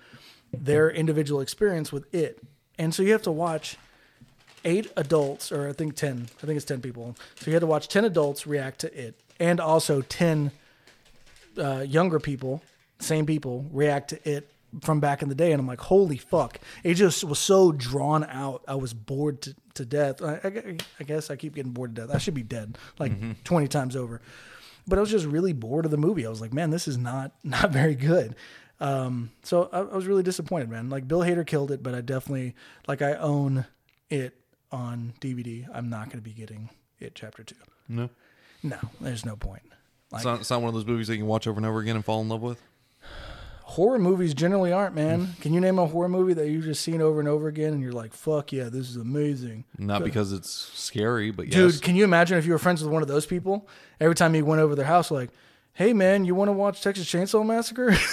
their 0.51 0.89
individual 0.89 1.39
experience 1.39 1.91
with 1.91 2.11
it. 2.13 2.41
And 2.80 2.93
so 2.93 3.03
you 3.03 3.11
have 3.11 3.21
to 3.23 3.32
watch 3.32 3.78
eight 4.65 4.91
adults, 4.97 5.51
or 5.51 5.69
I 5.69 5.73
think 5.73 5.95
10, 5.95 6.28
I 6.41 6.45
think 6.45 6.57
it's 6.57 6.65
10 6.65 6.82
people. 6.82 7.15
So 7.36 7.45
you 7.47 7.53
had 7.53 7.59
to 7.59 7.67
watch 7.67 7.88
10 7.88 8.05
adults 8.05 8.47
react 8.47 8.80
to 8.80 8.99
it, 8.99 9.19
and 9.39 9.59
also 9.59 10.01
10 10.01 10.51
uh, 11.59 11.86
younger 11.88 12.19
people, 12.19 12.63
same 12.99 13.28
people, 13.28 13.65
react 13.71 14.09
to 14.09 14.30
it 14.30 14.51
from 14.82 14.99
back 14.99 15.21
in 15.21 15.30
the 15.30 15.36
day. 15.36 15.51
And 15.51 15.59
I'm 15.59 15.67
like, 15.67 15.80
holy 15.80 16.17
fuck. 16.17 16.59
It 16.84 16.95
just 16.95 17.23
was 17.23 17.38
so 17.38 17.71
drawn 17.71 18.23
out. 18.23 18.63
I 18.67 18.76
was 18.76 18.95
bored 18.95 19.43
to, 19.43 19.55
to 19.76 19.86
death. 19.86 20.23
I, 20.23 20.39
I, 20.43 20.78
I 20.99 21.03
guess 21.03 21.30
I 21.30 21.36
keep 21.36 21.53
getting 21.53 21.71
bored 21.71 21.95
to 21.95 22.01
death. 22.01 22.15
I 22.15 22.17
should 22.17 22.34
be 22.34 22.43
dead 22.43 22.80
like 22.97 23.43
20 23.43 23.67
times 23.67 23.95
over. 23.95 24.21
But 24.88 24.98
I 24.98 25.02
was 25.02 25.10
just 25.10 25.26
really 25.26 25.54
bored 25.54 25.86
of 25.86 25.92
the 25.92 25.98
movie. 25.98 26.26
I 26.26 26.30
was 26.30 26.42
like, 26.42 26.54
man, 26.54 26.70
this 26.70 26.88
is 26.88 26.98
not 26.98 27.32
not 27.44 27.72
very 27.72 27.96
good. 27.96 28.36
Um, 28.80 29.32
so 29.44 29.70
I, 29.72 29.80
I 29.80 29.96
was 29.96 30.06
really 30.06 30.24
disappointed, 30.24 30.70
man. 30.70 30.90
Like 30.90 31.08
Bill 31.08 31.22
Hader 31.22 31.46
killed 31.46 31.72
it, 31.72 31.82
but 31.82 31.96
I 31.96 32.02
definitely 32.02 32.56
like 32.88 33.02
I 33.02 33.14
own 33.14 33.66
it 34.10 34.36
on 34.72 35.14
DVD. 35.22 35.68
I'm 35.74 35.90
not 35.90 36.06
going 36.06 36.18
to 36.18 36.22
be 36.22 36.34
getting 36.34 36.70
it 37.00 37.16
chapter 37.16 37.44
two. 37.44 37.56
No. 37.88 38.10
No, 38.64 38.78
there's 39.00 39.26
no 39.26 39.36
point. 39.36 39.62
Like 40.12 40.20
It's 40.20 40.26
not, 40.26 40.40
it's 40.42 40.50
not 40.50 40.62
one 40.62 40.70
of 40.70 40.74
those 40.74 40.86
movies 40.86 41.08
that 41.08 41.14
you 41.14 41.20
can 41.20 41.28
watch 41.28 41.48
over 41.48 41.58
and 41.58 41.66
over 41.66 41.80
again 41.80 41.96
and 41.96 42.04
fall 42.04 42.22
in 42.22 42.30
love 42.30 42.42
with. 42.42 42.62
Horror 43.68 43.97
movies 43.97 44.36
generally 44.36 44.72
aren't, 44.72 44.93
man. 44.93 45.30
Can 45.41 45.51
you 45.51 45.59
name 45.59 45.80
a 45.80 45.88
horror 45.88 46.07
movie 46.07 46.34
that 46.36 46.47
you've 46.47 46.66
just 46.66 46.82
seen 46.82 47.01
over 47.01 47.20
and 47.20 47.28
over 47.28 47.47
again 47.47 47.74
and 47.74 47.82
you're 47.82 47.91
like, 47.91 48.13
fuck 48.13 48.53
yeah, 48.53 48.66
this 48.66 48.88
is 48.89 48.95
amazing? 48.95 49.66
Not 49.80 50.03
because 50.03 50.32
it's 50.32 50.49
scary, 50.51 51.32
but 51.32 51.47
yes. 51.47 51.55
Dude, 51.55 51.82
can 51.82 51.95
you 51.95 52.03
imagine 52.03 52.38
if 52.38 52.45
you 52.45 52.51
were 52.51 52.59
friends 52.59 52.84
with 52.84 52.93
one 52.93 53.01
of 53.01 53.07
those 53.07 53.26
people? 53.26 53.68
Every 53.99 54.13
time 54.13 54.36
you 54.36 54.45
went 54.45 54.61
over 54.61 54.76
their 54.76 54.86
house, 54.86 55.09
like, 55.09 55.32
hey 55.74 55.93
man, 55.93 56.26
you 56.26 56.36
want 56.36 56.47
to 56.49 56.53
watch 56.53 56.82
Texas 56.82 57.05
Chainsaw 57.11 57.45
Massacre? 57.45 57.95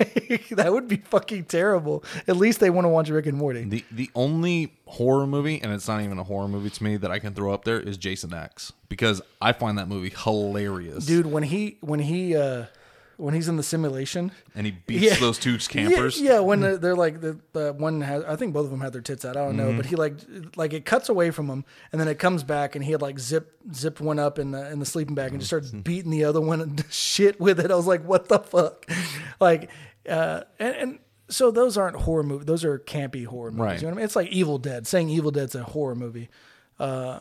Like, 0.00 0.48
that 0.48 0.72
would 0.72 0.88
be 0.88 0.96
fucking 0.96 1.44
terrible. 1.44 2.02
At 2.26 2.38
least 2.38 2.60
they 2.60 2.70
want 2.70 2.86
to 2.86 2.88
watch 2.88 3.10
Rick 3.10 3.26
and 3.26 3.36
Morty. 3.36 3.64
The 3.64 3.84
the 3.90 4.10
only 4.14 4.72
horror 4.86 5.26
movie, 5.26 5.60
and 5.60 5.74
it's 5.74 5.86
not 5.86 6.00
even 6.00 6.18
a 6.18 6.24
horror 6.24 6.48
movie 6.48 6.70
to 6.70 6.82
me 6.82 6.96
that 6.96 7.10
I 7.10 7.18
can 7.18 7.34
throw 7.34 7.52
up 7.52 7.64
there 7.66 7.78
is 7.78 7.98
Jason 7.98 8.32
X 8.32 8.72
because 8.88 9.20
I 9.42 9.52
find 9.52 9.76
that 9.76 9.88
movie 9.88 10.08
hilarious. 10.08 11.04
Dude, 11.04 11.26
when 11.26 11.42
he 11.42 11.76
when 11.82 12.00
he 12.00 12.34
uh 12.34 12.64
when 13.20 13.34
he's 13.34 13.48
in 13.48 13.56
the 13.56 13.62
simulation, 13.62 14.32
and 14.54 14.66
he 14.66 14.72
beats 14.72 15.02
Yeah. 15.02 15.14
those 15.20 15.38
two 15.38 15.58
campers. 15.58 16.20
Yeah, 16.20 16.32
yeah, 16.34 16.38
when 16.40 16.60
they're, 16.60 16.78
they're 16.78 16.96
like 16.96 17.20
the, 17.20 17.38
the 17.52 17.72
one 17.72 18.00
has, 18.00 18.24
I 18.24 18.36
think 18.36 18.52
both 18.54 18.64
of 18.64 18.70
them 18.70 18.80
had 18.80 18.92
their 18.92 19.02
tits 19.02 19.24
out. 19.24 19.36
I 19.36 19.44
don't 19.44 19.56
know, 19.56 19.72
but 19.76 19.86
he 19.86 19.96
like 19.96 20.14
like 20.56 20.72
it 20.72 20.84
cuts 20.84 21.08
away 21.08 21.30
from 21.30 21.48
him, 21.48 21.64
and 21.92 22.00
then 22.00 22.08
it 22.08 22.18
comes 22.18 22.42
back, 22.42 22.74
and 22.74 22.84
he 22.84 22.92
had 22.92 23.02
like 23.02 23.18
zip 23.18 23.52
zipped 23.74 24.00
one 24.00 24.18
up 24.18 24.38
in 24.38 24.50
the 24.52 24.70
in 24.70 24.78
the 24.80 24.86
sleeping 24.86 25.14
bag, 25.14 25.30
and 25.32 25.40
just 25.40 25.50
starts 25.50 25.70
beating 25.70 26.10
the 26.10 26.24
other 26.24 26.40
one 26.40 26.60
and 26.62 26.84
shit 26.90 27.38
with 27.40 27.60
it. 27.60 27.70
I 27.70 27.74
was 27.74 27.86
like, 27.86 28.04
what 28.04 28.28
the 28.28 28.38
fuck, 28.40 28.86
like, 29.40 29.70
uh, 30.08 30.42
and. 30.58 30.74
and 30.76 30.98
so 31.32 31.52
those 31.52 31.76
aren't 31.76 31.94
horror 31.94 32.24
movies; 32.24 32.46
those 32.46 32.64
are 32.64 32.76
campy 32.80 33.24
horror 33.24 33.52
movies. 33.52 33.60
Right. 33.64 33.80
You 33.80 33.82
know 33.86 33.90
what 33.90 33.92
I 33.92 33.96
mean? 33.98 34.04
It's 34.06 34.16
like 34.16 34.30
Evil 34.30 34.58
Dead. 34.58 34.84
Saying 34.88 35.10
Evil 35.10 35.30
Dead's 35.30 35.54
a 35.54 35.62
horror 35.62 35.94
movie, 35.94 36.28
uh, 36.80 37.20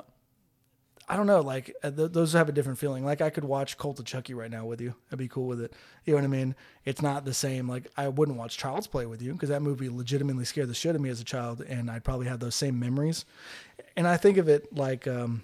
I 1.09 1.17
don't 1.17 1.25
know. 1.25 1.41
Like 1.41 1.75
uh, 1.83 1.89
th- 1.89 2.11
those 2.11 2.33
have 2.33 2.49
a 2.49 2.51
different 2.51 2.77
feeling. 2.77 3.03
Like 3.03 3.19
I 3.19 3.31
could 3.31 3.43
watch 3.43 3.79
Cult 3.79 3.99
of 3.99 4.05
Chucky 4.05 4.35
right 4.35 4.51
now 4.51 4.65
with 4.65 4.79
you. 4.79 4.93
I'd 5.11 5.17
be 5.17 5.27
cool 5.27 5.47
with 5.47 5.59
it. 5.59 5.73
You 6.05 6.13
know 6.13 6.19
what 6.19 6.25
I 6.25 6.27
mean? 6.27 6.55
It's 6.85 7.01
not 7.01 7.25
the 7.25 7.33
same. 7.33 7.67
Like 7.67 7.87
I 7.97 8.07
wouldn't 8.09 8.37
watch 8.37 8.57
Child's 8.57 8.85
Play 8.85 9.07
with 9.07 9.19
you 9.19 9.33
because 9.33 9.49
that 9.49 9.63
movie 9.63 9.89
legitimately 9.89 10.45
scared 10.45 10.69
the 10.69 10.75
shit 10.75 10.91
out 10.91 10.95
of 10.95 11.01
me 11.01 11.09
as 11.09 11.19
a 11.19 11.23
child, 11.23 11.61
and 11.61 11.89
I'd 11.89 12.03
probably 12.03 12.27
have 12.27 12.39
those 12.39 12.53
same 12.53 12.79
memories. 12.79 13.25
And 13.97 14.07
I 14.07 14.17
think 14.17 14.37
of 14.37 14.47
it 14.47 14.71
like, 14.71 15.07
um, 15.07 15.41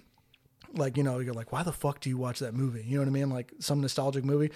like 0.73 0.97
you 0.97 1.03
know, 1.03 1.17
you're 1.17 1.33
like, 1.33 1.51
why 1.51 1.63
the 1.63 1.73
fuck 1.73 1.99
do 1.99 2.09
you 2.09 2.17
watch 2.17 2.39
that 2.39 2.53
movie? 2.53 2.83
You 2.85 2.97
know 2.97 3.01
what 3.01 3.09
I 3.09 3.11
mean? 3.11 3.31
Like 3.31 3.51
some 3.59 3.81
nostalgic 3.81 4.23
movie. 4.23 4.51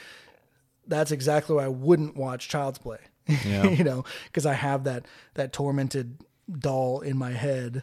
That's 0.87 1.11
exactly 1.11 1.55
why 1.55 1.65
I 1.65 1.69
wouldn't 1.69 2.17
watch 2.17 2.49
Child's 2.49 2.77
Play. 2.77 2.99
Yeah. 3.45 3.63
you 3.69 3.83
know, 3.83 4.05
because 4.25 4.45
I 4.45 4.53
have 4.53 4.83
that 4.83 5.07
that 5.33 5.53
tormented 5.53 6.19
doll 6.59 7.01
in 7.01 7.17
my 7.17 7.31
head 7.31 7.81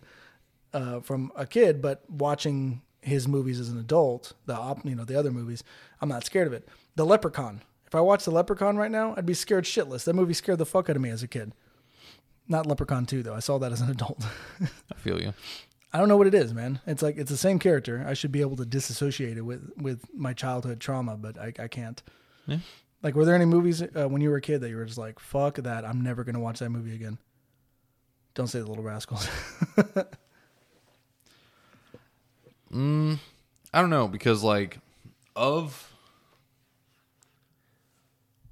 uh, 0.73 1.01
from 1.01 1.33
a 1.35 1.45
kid, 1.45 1.83
but 1.83 2.09
watching 2.09 2.83
his 3.07 3.29
movies 3.29 3.61
as 3.61 3.69
an 3.69 3.79
adult, 3.79 4.33
the 4.47 4.55
op, 4.55 4.85
you 4.85 4.95
know 4.95 5.05
the 5.05 5.19
other 5.19 5.31
movies, 5.31 5.63
I'm 6.01 6.09
not 6.09 6.25
scared 6.25 6.47
of 6.47 6.53
it. 6.53 6.69
The 6.97 7.07
Leprechaun. 7.07 7.63
If 7.87 7.95
I 7.95 8.01
watched 8.01 8.25
the 8.25 8.33
Leprechaun 8.33 8.77
right 8.77 8.91
now, 8.91 9.15
I'd 9.17 9.25
be 9.27 9.35
scared 9.35 9.65
shitless. 9.65 10.05
That 10.05 10.15
movie 10.15 10.35
scared 10.35 10.59
the 10.59 10.67
fuck 10.67 10.91
out 10.91 10.97
of 10.97 11.03
me 11.03 11.11
as 11.11 11.23
a 11.23 11.29
kid. 11.29 11.53
Not 12.49 12.67
Leprechaun 12.67 13.07
2 13.07 13.23
though. 13.23 13.35
I 13.35 13.39
saw 13.39 13.59
that 13.59 13.71
as 13.73 13.81
an 13.81 13.91
adult. 13.97 14.25
I 14.61 14.95
feel 14.97 15.21
you. 15.23 15.33
I 15.93 15.99
don't 15.99 16.09
know 16.09 16.17
what 16.17 16.27
it 16.27 16.35
is, 16.35 16.53
man. 16.53 16.81
It's 16.87 17.03
like 17.03 17.17
it's 17.17 17.31
the 17.31 17.37
same 17.37 17.59
character. 17.61 18.05
I 18.07 18.15
should 18.15 18.33
be 18.33 18.41
able 18.41 18.57
to 18.57 18.67
disassociate 18.67 19.39
it 19.39 19.43
with 19.43 19.71
with 19.77 20.03
my 20.13 20.33
childhood 20.35 20.81
trauma, 20.81 21.17
but 21.17 21.39
I, 21.39 21.53
I 21.59 21.69
can't. 21.69 22.03
Yeah. 22.47 22.59
Like, 23.03 23.15
were 23.15 23.25
there 23.25 23.37
any 23.37 23.45
movies 23.45 23.83
uh, 23.83 24.09
when 24.09 24.21
you 24.21 24.31
were 24.31 24.37
a 24.37 24.41
kid 24.41 24.61
that 24.63 24.69
you 24.69 24.77
were 24.77 24.85
just 24.85 24.99
like, 24.99 25.21
"Fuck 25.21 25.57
that! 25.57 25.85
I'm 25.85 26.03
never 26.03 26.25
gonna 26.25 26.41
watch 26.41 26.59
that 26.59 26.71
movie 26.71 26.95
again." 26.95 27.19
Don't 28.35 28.49
say 28.49 28.59
the 28.59 28.67
Little 28.67 28.85
Rascals. 28.85 29.29
I 32.73 33.81
don't 33.81 33.91
know 33.91 34.09
because 34.09 34.43
like 34.43 34.79
of 35.35 35.93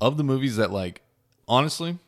of 0.00 0.16
the 0.16 0.24
movies 0.24 0.56
that 0.56 0.70
like 0.70 1.02
honestly, 1.48 1.98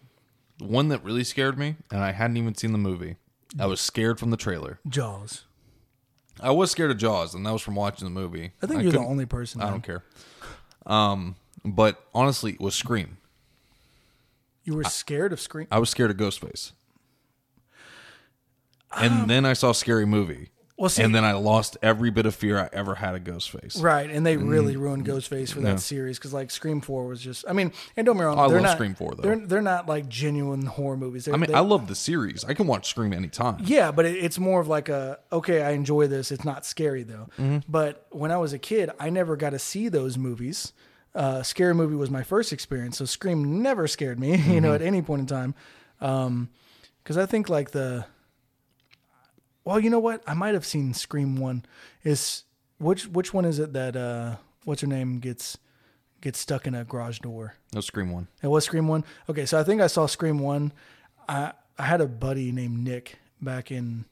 the 0.58 0.64
one 0.66 0.88
that 0.88 1.02
really 1.04 1.24
scared 1.24 1.58
me, 1.58 1.76
and 1.90 2.00
I 2.00 2.12
hadn't 2.12 2.36
even 2.36 2.54
seen 2.54 2.72
the 2.72 2.78
movie. 2.78 3.16
I 3.58 3.66
was 3.66 3.80
scared 3.80 4.18
from 4.18 4.30
the 4.30 4.36
trailer. 4.36 4.80
Jaws. 4.88 5.44
I 6.40 6.50
was 6.50 6.70
scared 6.70 6.90
of 6.90 6.98
Jaws, 6.98 7.34
and 7.34 7.46
that 7.46 7.52
was 7.52 7.62
from 7.62 7.74
watching 7.74 8.04
the 8.06 8.10
movie. 8.10 8.52
I 8.62 8.66
think 8.66 8.82
you're 8.82 8.92
the 8.92 8.98
only 8.98 9.24
person. 9.24 9.60
I 9.62 9.64
man. 9.64 9.72
don't 9.72 9.82
care. 9.82 10.04
Um, 10.84 11.36
but 11.64 12.04
honestly, 12.14 12.52
it 12.52 12.60
was 12.60 12.74
Scream. 12.74 13.16
You 14.64 14.74
were 14.74 14.84
scared 14.84 15.32
of 15.32 15.40
Scream. 15.40 15.66
I 15.70 15.78
was 15.78 15.88
scared 15.88 16.10
of 16.10 16.16
Ghostface. 16.16 16.72
And 18.96 19.28
then 19.30 19.44
I 19.44 19.52
saw 19.52 19.72
Scary 19.72 20.06
Movie. 20.06 20.50
Well, 20.78 20.90
see- 20.90 21.02
and 21.02 21.14
then 21.14 21.24
I 21.24 21.32
lost 21.32 21.78
every 21.82 22.10
bit 22.10 22.26
of 22.26 22.34
fear 22.34 22.58
I 22.58 22.68
ever 22.70 22.96
had 22.96 23.14
of 23.14 23.24
Ghostface. 23.24 23.80
Right, 23.82 24.10
and 24.10 24.26
they 24.26 24.36
really 24.36 24.76
ruined 24.76 25.06
Mm-hmm. 25.06 25.16
Ghostface 25.16 25.52
for 25.52 25.60
that 25.62 25.80
series 25.80 26.18
because 26.18 26.34
like 26.34 26.50
Scream 26.50 26.82
Four 26.82 27.06
was 27.06 27.20
just. 27.22 27.46
I 27.48 27.54
mean, 27.54 27.72
and 27.96 28.04
don't 28.04 28.16
get 28.16 28.20
me 28.20 28.26
wrong, 28.26 28.38
I 28.38 28.46
they're 28.48 28.56
love 28.56 28.64
not 28.64 28.72
Scream 28.76 28.94
4, 28.94 29.14
though. 29.14 29.22
They're 29.22 29.36
they're 29.46 29.62
not 29.62 29.88
like 29.88 30.06
genuine 30.08 30.66
horror 30.66 30.98
movies. 30.98 31.24
They're, 31.24 31.34
I 31.34 31.38
mean, 31.38 31.48
they- 31.50 31.56
I 31.56 31.60
love 31.60 31.88
the 31.88 31.94
series. 31.94 32.44
I 32.44 32.52
can 32.52 32.66
watch 32.66 32.88
Scream 32.88 33.12
anytime. 33.14 33.56
Yeah, 33.64 33.90
but 33.90 34.04
it, 34.04 34.16
it's 34.22 34.38
more 34.38 34.60
of 34.60 34.68
like 34.68 34.90
a 34.90 35.18
okay, 35.32 35.62
I 35.62 35.70
enjoy 35.70 36.08
this. 36.08 36.30
It's 36.30 36.44
not 36.44 36.66
scary 36.66 37.04
though. 37.04 37.28
Mm-hmm. 37.38 37.58
But 37.68 38.06
when 38.10 38.30
I 38.30 38.36
was 38.36 38.52
a 38.52 38.58
kid, 38.58 38.90
I 39.00 39.08
never 39.08 39.36
got 39.36 39.50
to 39.50 39.58
see 39.58 39.88
those 39.88 40.18
movies. 40.18 40.74
Uh, 41.14 41.42
scary 41.42 41.74
movie 41.74 41.96
was 41.96 42.10
my 42.10 42.22
first 42.22 42.52
experience, 42.52 42.98
so 42.98 43.06
Scream 43.06 43.62
never 43.62 43.88
scared 43.88 44.20
me. 44.20 44.36
You 44.36 44.60
know, 44.60 44.68
Mm-hmm. 44.68 44.74
at 44.74 44.82
any 44.82 45.00
point 45.00 45.20
in 45.20 45.26
time, 45.26 45.54
because 47.02 47.16
I 47.16 47.24
think 47.24 47.48
like 47.48 47.70
the. 47.70 48.04
Well, 49.66 49.80
you 49.80 49.90
know 49.90 49.98
what? 49.98 50.22
I 50.28 50.34
might 50.34 50.54
have 50.54 50.64
seen 50.64 50.94
Scream 50.94 51.36
one. 51.36 51.64
Is 52.04 52.44
which 52.78 53.08
which 53.08 53.34
one 53.34 53.44
is 53.44 53.58
it 53.58 53.72
that 53.72 53.96
uh 53.96 54.36
what's 54.64 54.80
her 54.80 54.86
name 54.86 55.18
gets 55.18 55.58
gets 56.20 56.38
stuck 56.38 56.68
in 56.68 56.74
a 56.74 56.84
garage 56.84 57.18
door? 57.18 57.56
No 57.74 57.80
Scream 57.80 58.12
one. 58.12 58.28
It 58.42 58.46
was 58.46 58.64
Scream 58.64 58.86
One. 58.86 59.04
Okay, 59.28 59.44
so 59.44 59.58
I 59.58 59.64
think 59.64 59.80
I 59.80 59.88
saw 59.88 60.06
Scream 60.06 60.38
One. 60.38 60.72
I 61.28 61.52
I 61.76 61.82
had 61.82 62.00
a 62.00 62.06
buddy 62.06 62.52
named 62.52 62.78
Nick 62.78 63.18
back 63.42 63.72
in 63.72 64.04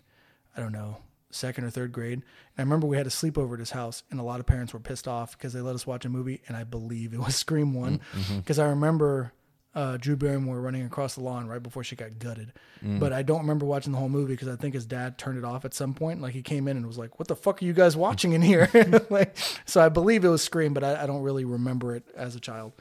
I 0.56 0.60
don't 0.60 0.72
know 0.72 0.96
second 1.30 1.64
or 1.64 1.70
third 1.70 1.92
grade. 1.92 2.14
And 2.18 2.24
I 2.58 2.62
remember 2.62 2.88
we 2.88 2.96
had 2.96 3.06
a 3.06 3.10
sleepover 3.10 3.54
at 3.54 3.60
his 3.60 3.70
house, 3.70 4.02
and 4.10 4.18
a 4.18 4.24
lot 4.24 4.40
of 4.40 4.46
parents 4.46 4.72
were 4.72 4.80
pissed 4.80 5.06
off 5.06 5.38
because 5.38 5.52
they 5.52 5.60
let 5.60 5.76
us 5.76 5.86
watch 5.86 6.04
a 6.04 6.08
movie, 6.08 6.42
and 6.48 6.56
I 6.56 6.64
believe 6.64 7.14
it 7.14 7.20
was 7.20 7.36
Scream 7.44 7.74
One 7.74 8.00
because 8.36 8.58
I 8.58 8.66
remember. 8.66 9.32
Uh, 9.74 9.96
Drew 9.96 10.14
Barrymore 10.14 10.60
running 10.60 10.86
across 10.86 11.16
the 11.16 11.20
lawn 11.20 11.48
right 11.48 11.62
before 11.62 11.82
she 11.82 11.96
got 11.96 12.20
gutted, 12.20 12.52
but 13.00 13.12
I 13.12 13.22
don't 13.22 13.40
remember 13.40 13.66
watching 13.66 13.92
the 13.92 13.98
whole 13.98 14.08
movie 14.08 14.34
because 14.34 14.46
I 14.46 14.54
think 14.54 14.74
his 14.74 14.86
dad 14.86 15.18
turned 15.18 15.36
it 15.36 15.44
off 15.44 15.64
at 15.64 15.74
some 15.74 15.94
point. 15.94 16.22
Like 16.22 16.32
he 16.32 16.42
came 16.42 16.68
in 16.68 16.76
and 16.76 16.86
was 16.86 16.96
like, 16.98 17.18
"What 17.18 17.26
the 17.26 17.34
fuck 17.34 17.60
are 17.60 17.64
you 17.64 17.72
guys 17.72 17.96
watching 17.96 18.34
in 18.34 18.42
here?" 18.42 18.70
like, 19.10 19.36
so 19.64 19.80
I 19.80 19.88
believe 19.88 20.24
it 20.24 20.28
was 20.28 20.42
Scream, 20.42 20.74
but 20.74 20.84
I, 20.84 21.02
I 21.02 21.06
don't 21.06 21.22
really 21.22 21.44
remember 21.44 21.96
it 21.96 22.04
as 22.16 22.36
a 22.36 22.40
child 22.40 22.72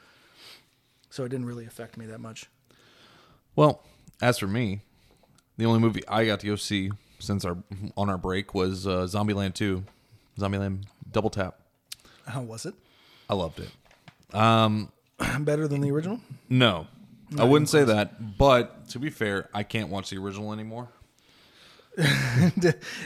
so 1.14 1.22
it 1.22 1.28
didn't 1.28 1.46
really 1.46 1.64
affect 1.64 1.96
me 1.96 2.06
that 2.06 2.18
much. 2.18 2.50
Well, 3.54 3.84
as 4.20 4.36
for 4.36 4.48
me, 4.48 4.80
the 5.56 5.64
only 5.64 5.78
movie 5.78 6.02
I 6.08 6.26
got 6.26 6.40
to 6.40 6.46
go 6.48 6.56
see 6.56 6.90
since 7.20 7.44
our 7.44 7.56
on 7.96 8.10
our 8.10 8.18
break 8.18 8.52
was 8.52 8.84
uh, 8.84 9.06
Zombieland 9.08 9.54
Two, 9.54 9.84
Zombieland 10.36 10.86
Double 11.12 11.30
Tap. 11.30 11.60
How 12.26 12.42
was 12.42 12.66
it? 12.66 12.74
I 13.30 13.34
loved 13.34 13.60
it. 13.60 13.70
Better 15.40 15.68
than 15.68 15.80
the 15.80 15.90
original? 15.90 16.20
No, 16.48 16.86
I 17.38 17.44
wouldn't 17.44 17.68
say 17.68 17.84
that. 17.84 18.36
But 18.38 18.88
to 18.90 18.98
be 18.98 19.10
fair, 19.10 19.48
I 19.54 19.62
can't 19.62 19.88
watch 19.88 20.10
the 20.10 20.18
original 20.18 20.52
anymore. 20.52 20.88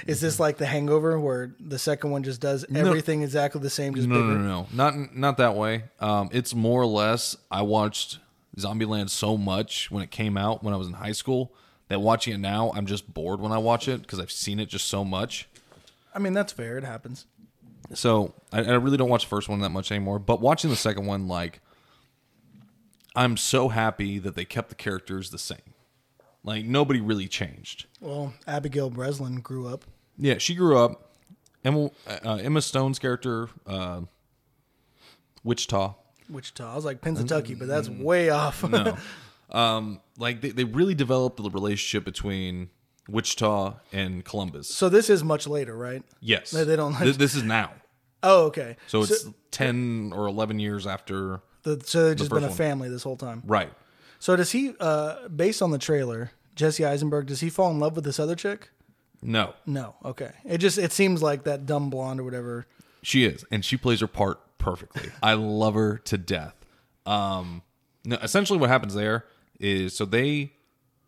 Is 0.07 0.21
this 0.23 0.41
like 0.41 0.57
The 0.57 0.65
Hangover, 0.67 1.21
where 1.21 1.55
the 1.61 1.79
second 1.79 2.11
one 2.11 2.23
just 2.23 2.41
does 2.41 2.65
everything 2.75 3.23
exactly 3.23 3.61
the 3.61 3.69
same, 3.71 3.95
just 3.95 4.09
No, 4.09 4.15
bigger? 4.15 4.27
no, 4.29 4.39
no, 4.39 4.49
no, 4.63 4.67
not 4.73 5.15
not 5.17 5.37
that 5.37 5.55
way. 5.55 5.85
Um, 6.01 6.31
it's 6.33 6.55
more 6.55 6.81
or 6.81 6.87
less. 6.87 7.37
I 7.51 7.63
watched 7.63 8.19
Zombieland 8.57 9.11
so 9.11 9.37
much 9.37 9.91
when 9.91 10.03
it 10.03 10.11
came 10.11 10.39
out 10.39 10.65
when 10.65 10.73
I 10.73 10.79
was 10.79 10.87
in 10.87 10.95
high 10.95 11.13
school 11.13 11.53
that 11.89 12.01
watching 12.01 12.35
it 12.35 12.39
now, 12.39 12.73
I'm 12.75 12.87
just 12.87 13.13
bored 13.13 13.41
when 13.41 13.53
I 13.53 13.59
watch 13.59 13.89
it 13.89 14.01
because 14.03 14.19
I've 14.21 14.33
seen 14.33 14.59
it 14.59 14.69
just 14.69 14.89
so 14.89 15.05
much. 15.05 15.49
I 16.15 16.19
mean, 16.19 16.33
that's 16.33 16.53
fair. 16.53 16.79
It 16.79 16.85
happens. 16.85 17.27
So 17.95 18.35
I, 18.53 18.61
I 18.63 18.75
really 18.75 18.97
don't 18.97 19.09
watch 19.09 19.25
the 19.25 19.29
first 19.29 19.49
one 19.49 19.61
that 19.61 19.71
much 19.71 19.91
anymore. 19.93 20.19
But 20.19 20.41
watching 20.41 20.71
the 20.71 20.77
second 20.77 21.07
one, 21.07 21.29
like, 21.29 21.61
I'm 23.19 23.37
so 23.37 23.69
happy 23.69 24.19
that 24.19 24.35
they 24.35 24.45
kept 24.45 24.69
the 24.69 24.75
characters 24.75 25.31
the 25.31 25.39
same. 25.39 25.75
Like 26.45 26.65
nobody 26.65 27.01
really 27.01 27.27
changed. 27.29 27.87
Well, 28.01 28.33
Abigail 28.47 28.91
Breslin 28.91 29.41
grew 29.41 29.67
up. 29.69 29.85
Yeah, 30.17 30.39
she 30.39 30.55
grew 30.55 30.79
up. 30.79 31.13
Emma, 31.65 31.91
uh, 32.07 32.39
Emma 32.41 32.63
Stone's 32.63 32.99
character, 32.99 33.49
uh, 33.67 34.03
Wichita. 35.45 35.95
Wichita. 36.31 36.73
I 36.73 36.75
was 36.77 36.85
like 36.85 37.01
Pennsatucky, 37.01 37.59
but 37.59 37.69
that's 37.69 37.89
way 37.89 38.31
off. 38.31 38.63
No, 38.69 38.97
um, 39.51 40.01
like 40.19 40.41
they, 40.41 40.51
they 40.51 40.65
really 40.65 40.95
developed 40.95 41.39
the 41.43 41.51
relationship 41.51 42.05
between 42.05 42.71
Wichita 43.09 43.75
and 43.93 44.25
Columbus. 44.25 44.69
so 44.69 44.89
this 44.89 45.09
is 45.11 45.25
much 45.25 45.47
later, 45.47 45.77
right? 45.77 46.03
Yes, 46.21 46.51
They- 46.51 46.65
they 46.65 46.77
don't 46.77 46.93
like- 46.93 47.03
Th- 47.05 47.17
this 47.17 47.35
is 47.35 47.43
now, 47.43 47.73
Oh, 48.23 48.45
okay. 48.47 48.77
so 48.87 49.03
it's 49.03 49.27
ten 49.51 50.13
or 50.15 50.27
eleven 50.27 50.59
years 50.59 50.87
after. 50.87 51.41
The, 51.63 51.81
so 51.85 52.09
they've 52.09 52.17
just 52.17 52.31
been 52.31 52.45
a 52.45 52.49
one. 52.49 52.57
family 52.57 52.89
this 52.89 53.03
whole 53.03 53.17
time. 53.17 53.43
Right. 53.47 53.73
So 54.19 54.35
does 54.37 54.53
he, 54.53 54.75
uh, 54.81 55.29
based 55.29 55.63
on 55.63 55.71
the 55.71 55.79
trailer, 55.79 56.33
Jesse 56.55 56.85
Eisenberg, 56.85 57.27
does 57.27 57.41
he 57.41 57.51
fall 57.51 57.71
in 57.71 57.79
love 57.79 57.95
with 57.97 58.05
this 58.05 58.19
other 58.19 58.35
chick? 58.35 58.71
No, 59.21 59.55
No. 59.67 59.97
Okay. 60.05 60.31
It 60.45 60.59
just 60.59 60.79
it 60.79 60.93
seems 60.93 61.23
like 61.23 61.43
that 61.45 61.67
dumb 61.67 61.91
blonde 61.91 62.21
or 62.21 62.25
whatever. 62.25 62.67
She 63.03 63.25
is, 63.25 63.45
and 63.51 63.65
she 63.65 63.77
plays 63.77 64.01
her 64.01 64.07
part 64.07 64.39
perfectly. 64.59 65.11
I 65.23 65.35
love 65.35 65.75
her 65.75 65.99
to 65.99 66.19
death. 66.19 66.55
Um, 67.05 67.63
no, 68.05 68.17
essentially, 68.17 68.59
what 68.59 68.71
happens 68.71 68.95
there 68.95 69.25
is 69.59 69.97
so 69.97 70.05
they 70.05 70.53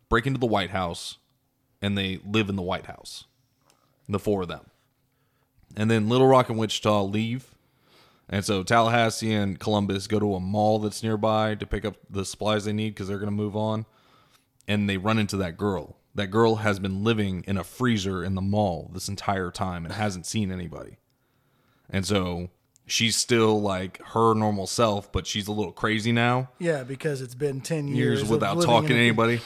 break 0.09 0.25
into 0.27 0.39
the 0.39 0.45
White 0.45 0.71
House, 0.71 1.17
and 1.81 1.97
they 1.97 2.19
live 2.25 2.49
in 2.49 2.55
the 2.57 2.61
White 2.61 2.87
House, 2.87 3.25
the 4.09 4.19
four 4.19 4.41
of 4.41 4.49
them, 4.49 4.65
and 5.77 5.89
then 5.89 6.09
Little 6.09 6.27
Rock 6.27 6.49
and 6.49 6.57
Wichita 6.57 7.03
leave, 7.03 7.55
and 8.31 8.43
so 8.45 8.63
Tallahassee 8.63 9.33
and 9.33 9.59
Columbus 9.59 10.07
go 10.07 10.19
to 10.19 10.33
a 10.35 10.39
mall 10.39 10.79
that's 10.79 11.03
nearby 11.03 11.53
to 11.55 11.65
pick 11.67 11.85
up 11.85 11.97
the 12.09 12.25
supplies 12.25 12.65
they 12.65 12.73
need 12.73 12.89
because 12.95 13.07
they're 13.07 13.19
going 13.19 13.27
to 13.27 13.35
move 13.35 13.55
on, 13.55 13.85
and 14.67 14.89
they 14.89 14.97
run 14.97 15.19
into 15.19 15.37
that 15.37 15.57
girl. 15.57 15.97
That 16.15 16.27
girl 16.27 16.55
has 16.57 16.79
been 16.79 17.03
living 17.03 17.43
in 17.47 17.57
a 17.57 17.63
freezer 17.63 18.23
in 18.23 18.35
the 18.35 18.41
mall 18.41 18.89
this 18.93 19.07
entire 19.07 19.51
time 19.51 19.85
and 19.85 19.93
hasn't 19.93 20.25
seen 20.25 20.51
anybody. 20.51 20.97
And 21.89 22.05
so 22.05 22.49
she's 22.85 23.15
still 23.15 23.61
like 23.61 24.01
her 24.07 24.33
normal 24.33 24.67
self, 24.67 25.11
but 25.11 25.25
she's 25.27 25.47
a 25.47 25.51
little 25.53 25.71
crazy 25.71 26.11
now. 26.11 26.49
Yeah, 26.59 26.83
because 26.83 27.21
it's 27.21 27.35
been 27.35 27.61
ten 27.61 27.87
years, 27.87 28.19
Years 28.21 28.29
without 28.29 28.61
talking 28.61 28.89
to 28.89 28.95
anybody. 28.97 29.39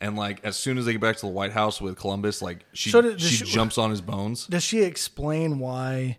And 0.00 0.16
like 0.16 0.44
as 0.44 0.56
soon 0.56 0.78
as 0.78 0.84
they 0.86 0.92
get 0.92 1.00
back 1.00 1.16
to 1.16 1.22
the 1.26 1.32
White 1.32 1.52
House 1.52 1.80
with 1.80 1.96
Columbus, 1.96 2.40
like 2.42 2.64
she 2.72 2.90
So 2.90 3.00
did- 3.02 3.18
did 3.18 3.20
she, 3.20 3.36
she- 3.36 3.44
jumps 3.44 3.76
on 3.78 3.90
his 3.90 4.00
bones. 4.00 4.46
Does 4.46 4.62
she 4.64 4.82
explain 4.82 5.58
why 5.60 6.18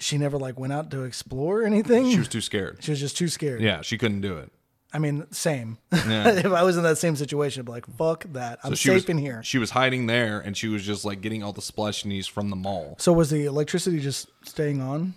she 0.00 0.18
never 0.18 0.38
like 0.38 0.58
went 0.58 0.72
out 0.72 0.90
to 0.90 1.02
explore 1.04 1.62
anything? 1.62 2.10
She 2.10 2.18
was 2.18 2.28
too 2.28 2.40
scared. 2.40 2.78
She 2.80 2.90
was 2.90 2.98
just 3.00 3.16
too 3.16 3.28
scared. 3.28 3.60
Yeah, 3.60 3.82
she 3.82 3.96
couldn't 3.98 4.20
do 4.22 4.36
it. 4.38 4.50
I 4.92 4.98
mean, 4.98 5.24
same. 5.30 5.78
Yeah. 5.92 6.28
if 6.30 6.46
I 6.46 6.64
was 6.64 6.76
in 6.76 6.82
that 6.82 6.98
same 6.98 7.14
situation, 7.14 7.60
I'd 7.60 7.66
be 7.66 7.70
like, 7.72 7.86
fuck 7.96 8.24
that. 8.32 8.58
I'm 8.64 8.72
So 8.72 8.74
safe 8.90 8.94
was 8.94 9.04
in 9.08 9.18
here. 9.18 9.40
She 9.44 9.58
was 9.58 9.70
hiding 9.70 10.06
there, 10.06 10.40
and 10.40 10.56
she 10.56 10.66
was 10.66 10.84
just 10.84 11.04
like 11.04 11.20
getting 11.20 11.44
all 11.44 11.52
the 11.52 11.62
supplies 11.62 11.94
she 11.94 12.08
needs 12.08 12.26
from 12.26 12.50
the 12.50 12.56
mall. 12.56 12.96
So 12.98 13.12
was 13.12 13.30
the 13.30 13.44
electricity 13.44 14.00
just 14.00 14.28
staying 14.44 14.80
on? 14.80 15.14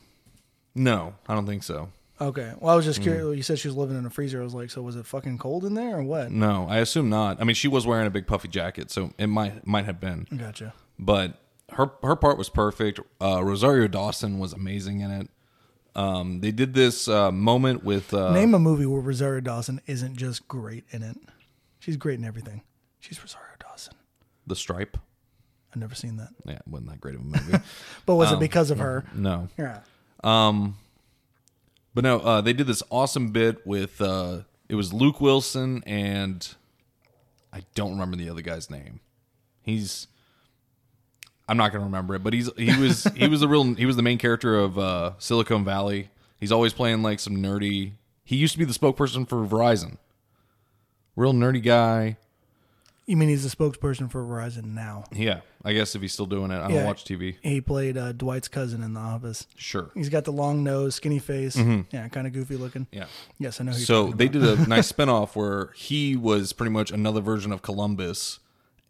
No, 0.76 1.16
I 1.28 1.34
don't 1.34 1.46
think 1.48 1.64
so. 1.64 1.90
Okay. 2.22 2.54
Well, 2.60 2.72
I 2.72 2.76
was 2.76 2.86
just 2.86 3.00
Mm. 3.00 3.04
curious. 3.04 3.38
You 3.38 3.44
said 3.44 3.60
she 3.60 3.68
was 3.68 3.76
living 3.76 3.98
in 3.98 4.06
a 4.06 4.10
freezer. 4.10 4.40
I 4.42 4.44
was 4.44 4.54
like, 4.54 4.70
so 4.70 4.82
was 4.82 4.96
it 4.96 5.06
fucking 5.06 5.40
cold 5.40 5.66
in 5.66 5.74
there 5.74 5.98
or 5.98 6.04
what? 6.04 6.32
No, 6.32 6.68
I 6.70 6.78
assume 6.78 7.10
not. 7.10 7.42
I 7.42 7.44
mean, 7.44 7.56
she 7.56 7.68
was 7.68 7.86
wearing 7.88 8.06
a 8.08 8.12
big 8.12 8.28
puffy 8.28 8.48
jacket, 8.48 8.92
so 8.92 9.12
it 9.18 9.28
might 9.28 9.66
might 9.66 9.86
have 9.86 10.00
been. 10.00 10.28
Gotcha. 10.38 10.74
but 11.00 11.40
her 11.76 11.92
her 12.04 12.16
part 12.16 12.38
was 12.38 12.50
perfect. 12.50 13.00
Uh, 13.22 13.44
Rosario 13.44 13.88
Dawson 13.88 14.40
was 14.40 14.54
amazing 14.54 15.02
in 15.02 15.12
it. 15.12 15.30
Um, 15.96 16.40
they 16.40 16.52
did 16.52 16.74
this 16.74 17.08
uh, 17.08 17.32
moment 17.32 17.84
with 17.84 18.14
uh, 18.14 18.32
Name 18.34 18.54
a 18.56 18.60
movie 18.60 18.86
where 18.88 19.02
Rosario 19.02 19.42
Dawson 19.42 19.80
isn't 19.86 20.16
just 20.18 20.48
great 20.48 20.86
in 20.92 21.04
it. 21.04 21.18
She's 21.80 21.98
great 21.98 22.18
in 22.18 22.26
everything. 22.26 22.62
She's 23.00 23.20
Rosario 23.22 23.54
Dawson. 23.60 23.94
the 24.48 24.56
Stripe. 24.56 24.98
I've 25.72 25.80
never 25.80 25.96
seen 25.96 26.18
that. 26.18 26.30
Yeah, 26.46 26.54
it 26.56 26.62
wasn't 26.68 26.90
that 26.92 27.02
great 27.02 27.16
of 27.16 27.22
a 27.22 27.24
movie. 27.24 27.58
But 28.06 28.14
Um, 28.14 28.18
was 28.20 28.32
it 28.32 28.40
because 28.40 28.70
of 28.72 28.80
her? 28.80 29.04
no, 29.16 29.50
Yeah. 29.58 29.80
Um, 30.24 30.78
but 31.96 32.04
no, 32.04 32.20
uh, 32.20 32.42
they 32.42 32.54
did 32.54 32.66
this 32.68 32.82
awesome 32.90 33.30
bit 33.32 33.66
with 33.68 34.00
uh, 34.02 34.42
it 34.70 34.76
was 34.76 34.94
Luke 34.94 35.20
Wilson 35.22 35.84
and 35.86 36.48
I 37.52 37.64
don't 37.76 37.92
remember 37.92 38.18
the 38.18 38.30
other 38.30 38.42
guy's 38.42 38.70
name. 38.70 39.00
He's 39.62 40.08
I'm 41.48 41.58
not 41.58 41.72
gonna 41.72 41.84
remember 41.86 42.16
it, 42.16 42.24
but 42.24 42.34
he's 42.34 42.50
he 42.58 42.76
was 42.80 43.04
he 43.16 43.28
was 43.28 43.42
the 43.42 43.48
real 43.48 43.74
he 43.76 43.86
was 43.86 43.96
the 43.96 44.02
main 44.02 44.18
character 44.18 44.58
of 44.58 44.78
uh, 44.80 45.12
Silicon 45.18 45.66
Valley. 45.66 46.10
He's 46.40 46.52
always 46.52 46.74
playing 46.74 47.04
like 47.04 47.20
some 47.20 47.38
nerdy. 47.38 47.94
He 48.24 48.36
used 48.38 48.54
to 48.54 48.60
be 48.60 48.66
the 48.66 48.74
spokesperson 48.74 49.28
for 49.28 49.46
Verizon. 49.46 49.98
Real 51.16 51.34
nerdy 51.34 51.62
guy. 51.62 52.18
You 53.06 53.18
mean 53.18 53.28
he's 53.28 53.44
the 53.50 53.54
spokesperson 53.54 54.10
for 54.10 54.24
Verizon 54.24 54.64
now? 54.74 55.04
Yeah, 55.12 55.42
I 55.66 55.74
guess 55.74 55.94
if 55.94 56.02
he's 56.02 56.14
still 56.14 56.26
doing 56.26 56.52
it, 56.52 56.56
I 56.56 56.62
don't 56.70 56.72
Yeah. 56.72 56.86
watch 56.86 57.04
TV. 57.04 57.36
He 57.42 57.60
played 57.60 57.98
uh, 57.98 58.14
Dwight's 58.14 58.48
cousin 58.48 58.82
in 58.82 58.94
The 58.94 59.02
Office. 59.02 59.46
Sure. 59.58 59.92
He's 59.94 60.08
got 60.08 60.24
the 60.24 60.32
long 60.32 60.64
nose, 60.64 60.96
skinny 60.96 61.20
face. 61.20 61.58
Yeah, 61.58 62.08
kind 62.08 62.26
of 62.28 62.32
goofy 62.32 62.56
looking. 62.56 62.84
Mm-hmm. 62.86 62.96
Yeah. 63.00 63.06
Yes, 63.40 63.60
I 63.60 63.66
know. 63.66 63.72
Who 63.74 63.78
you're 63.78 63.86
So 63.86 64.04
talking 64.06 64.18
they 64.18 64.26
about. 64.28 64.58
did 64.58 64.60
a 64.68 64.70
nice 64.70 64.90
spinoff 64.94 65.36
where 65.36 65.72
he 65.76 66.16
was 66.16 66.54
pretty 66.54 66.72
much 66.72 66.92
another 66.92 67.20
version 67.20 67.52
of 67.52 67.62
Columbus, 67.62 68.40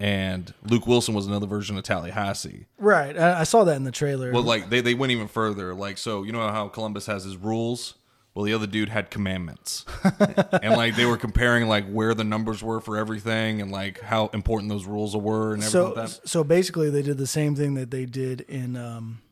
and 0.00 0.52
Luke 0.64 0.86
Wilson 0.86 1.14
was 1.14 1.26
another 1.26 1.46
version 1.46 1.76
of 1.76 1.84
Tallahassee. 1.84 2.66
right. 2.78 3.16
I, 3.16 3.40
I 3.40 3.44
saw 3.44 3.64
that 3.64 3.76
in 3.76 3.84
the 3.84 3.92
trailer. 3.92 4.32
Well, 4.32 4.42
like 4.42 4.70
they, 4.70 4.80
they 4.80 4.94
went 4.94 5.12
even 5.12 5.28
further. 5.28 5.74
Like 5.74 5.98
so, 5.98 6.22
you 6.22 6.32
know 6.32 6.40
how 6.48 6.68
Columbus 6.68 7.06
has 7.06 7.24
his 7.24 7.36
rules. 7.36 7.94
Well, 8.34 8.44
the 8.44 8.52
other 8.52 8.66
dude 8.66 8.88
had 8.88 9.10
commandments, 9.10 9.84
and 10.60 10.72
like 10.72 10.96
they 10.96 11.04
were 11.04 11.16
comparing 11.16 11.68
like 11.68 11.88
where 11.88 12.14
the 12.14 12.24
numbers 12.24 12.64
were 12.64 12.80
for 12.80 12.96
everything, 12.96 13.62
and 13.62 13.70
like 13.70 14.00
how 14.00 14.26
important 14.34 14.70
those 14.70 14.86
rules 14.86 15.16
were, 15.16 15.54
and 15.54 15.62
everything 15.62 15.70
so 15.70 15.86
like 15.92 15.94
that. 15.94 16.28
so 16.28 16.42
basically, 16.42 16.90
they 16.90 17.02
did 17.02 17.16
the 17.16 17.28
same 17.28 17.54
thing 17.54 17.74
that 17.74 17.92
they 17.92 18.06
did 18.06 18.40
in 18.40 18.76
um, 18.76 19.22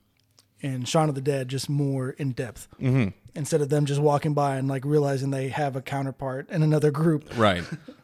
in 0.61 0.85
Shaun 0.85 1.09
of 1.09 1.17
the 1.17 1.21
Dead, 1.21 1.49
just 1.49 1.69
more 1.69 2.11
in 2.11 2.31
depth. 2.31 2.69
Mm-hmm. 2.81 3.09
Instead 3.35 3.61
of 3.61 3.71
them 3.71 3.87
just 3.87 4.01
walking 4.01 4.35
by 4.35 4.57
and 4.57 4.69
like 4.69 4.85
realizing 4.85 5.31
they 5.31 5.49
have 5.49 5.75
a 5.75 5.83
counterpart 5.83 6.49
in 6.49 6.63
another 6.63 6.93
group. 6.93 7.37
right 7.37 7.65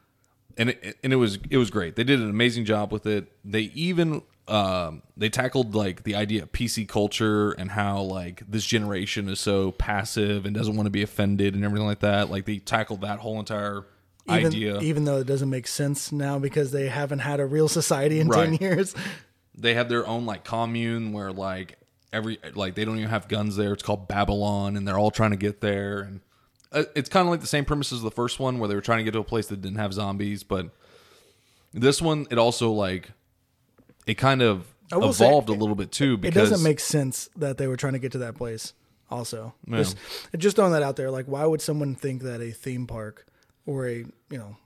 and 0.59 0.71
it, 0.71 0.99
and 1.03 1.13
it 1.13 1.17
was 1.17 1.39
it 1.49 1.57
was 1.57 1.71
great. 1.71 1.97
They 1.97 2.05
did 2.05 2.21
an 2.21 2.29
amazing 2.29 2.65
job 2.65 2.93
with 2.93 3.07
it. 3.07 3.33
They 3.45 3.63
even 3.75 4.23
um, 4.49 5.03
they 5.17 5.29
tackled 5.29 5.75
like 5.75 6.05
the 6.05 6.15
idea 6.15 6.43
of 6.43 6.53
pc 6.53 6.89
culture 6.89 7.53
and 7.53 7.71
how 7.71 8.01
like 8.01 8.43
this 8.49 8.65
generation 8.65 9.29
is 9.29 9.41
so 9.41 9.73
passive 9.73 10.47
and 10.47 10.55
doesn't 10.55 10.75
want 10.75 10.87
to 10.87 10.91
be 10.91 11.03
offended 11.03 11.55
and 11.55 11.65
everything 11.65 11.87
like 11.87 12.01
that. 12.01 12.31
Like 12.31 12.47
they 12.47 12.59
tackled 12.59 13.03
that 13.03 13.19
whole 13.19 13.39
entire 13.39 13.85
Even, 14.29 14.47
idea. 14.47 14.81
even 14.81 15.05
though 15.05 15.19
it 15.19 15.27
doesn't 15.27 15.51
make 15.51 15.67
sense 15.67 16.13
now 16.13 16.39
because 16.39 16.73
they 16.73 16.89
haven't 16.89 17.21
had 17.21 17.41
a 17.41 17.47
real 17.47 17.69
society 17.69 18.21
in 18.21 18.31
10 18.31 18.55
years. 18.55 18.95
they 19.55 19.75
have 19.75 19.89
their 19.89 20.07
own 20.07 20.25
like 20.25 20.45
commune 20.45 21.13
where 21.13 21.31
like 21.33 21.79
every 22.13 22.39
like 22.55 22.75
they 22.75 22.85
don't 22.87 22.97
even 22.97 23.11
have 23.11 23.29
guns 23.29 23.57
there. 23.57 23.75
It's 23.75 23.83
called 23.83 24.09
babylon 24.09 24.77
and 24.77 24.89
they're 24.89 24.99
all 24.99 25.11
trying 25.11 25.33
to 25.33 25.37
get 25.37 25.61
there 25.61 26.01
and 26.01 26.21
uh, 26.73 26.85
it's 26.95 27.09
kind 27.09 27.27
of 27.27 27.31
like 27.31 27.41
the 27.41 27.47
same 27.47 27.64
premise 27.64 27.93
as 27.93 28.03
the 28.03 28.11
first 28.11 28.39
one 28.39 28.59
where 28.59 28.69
they 28.69 28.75
were 28.75 28.81
trying 28.81 28.99
to 28.99 29.05
get 29.05 29.12
to 29.12 29.19
a 29.19 29.25
place 29.25 29.47
that 29.47 29.61
didn't 29.61 29.79
have 29.79 29.93
zombies 29.93 30.43
but 30.43 30.71
this 31.73 32.01
one 32.03 32.27
it 32.31 32.39
also 32.39 32.70
like 32.73 33.11
it 34.07 34.15
kind 34.15 34.43
of 34.43 34.66
will 34.93 35.12
say, 35.12 35.27
evolved 35.27 35.49
a 35.49 35.53
little 35.53 35.74
bit 35.74 35.93
too 35.93 36.19
It 36.23 36.32
doesn't 36.35 36.62
make 36.62 36.81
sense 36.81 37.28
that 37.36 37.59
they 37.59 37.66
were 37.66 37.77
trying 37.77 37.93
to 37.93 37.99
get 37.99 38.12
to 38.12 38.19
that 38.19 38.36
place. 38.36 38.73
Also, 39.11 39.55
Yeah. 39.66 39.78
just, 39.78 39.97
just 40.36 40.57
throwing 40.57 40.73
that 40.73 40.82
out 40.82 40.97
there. 40.97 41.11
Like, 41.11 41.27
why 41.27 41.45
would 41.45 41.61
someone 41.62 41.95
think 41.95 42.23
that 42.23 42.40
a 42.40 42.51
theme 42.51 42.86
park 42.86 43.27
or 43.66 43.86
a 43.86 43.97
you 43.97 44.39
know, 44.39 44.57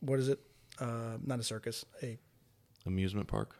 what 0.00 0.18
is 0.18 0.28
it? 0.28 0.40
Uh, 0.78 1.18
not 1.24 1.38
a 1.40 1.42
circus. 1.42 1.84
A 2.02 2.18
amusement 2.86 3.28
park 3.28 3.56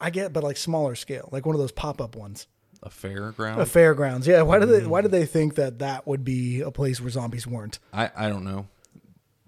I 0.00 0.10
get, 0.10 0.32
but 0.32 0.42
like 0.44 0.56
smaller 0.56 0.94
scale, 0.94 1.28
like 1.32 1.46
one 1.46 1.54
of 1.54 1.60
those 1.60 1.72
pop 1.72 2.00
up 2.00 2.14
ones. 2.16 2.46
A 2.82 2.90
fairground 2.90 3.58
A 3.58 3.66
fairgrounds. 3.66 4.26
Yeah. 4.26 4.42
Why 4.42 4.58
do 4.58 4.66
they? 4.66 4.86
Why 4.86 5.00
did 5.00 5.10
they 5.10 5.26
think 5.26 5.56
that 5.56 5.78
that 5.80 6.06
would 6.06 6.24
be 6.24 6.60
a 6.60 6.70
place 6.70 7.00
where 7.00 7.10
zombies 7.10 7.46
weren't? 7.46 7.78
I, 7.92 8.10
I 8.16 8.28
don't 8.28 8.44
know. 8.44 8.68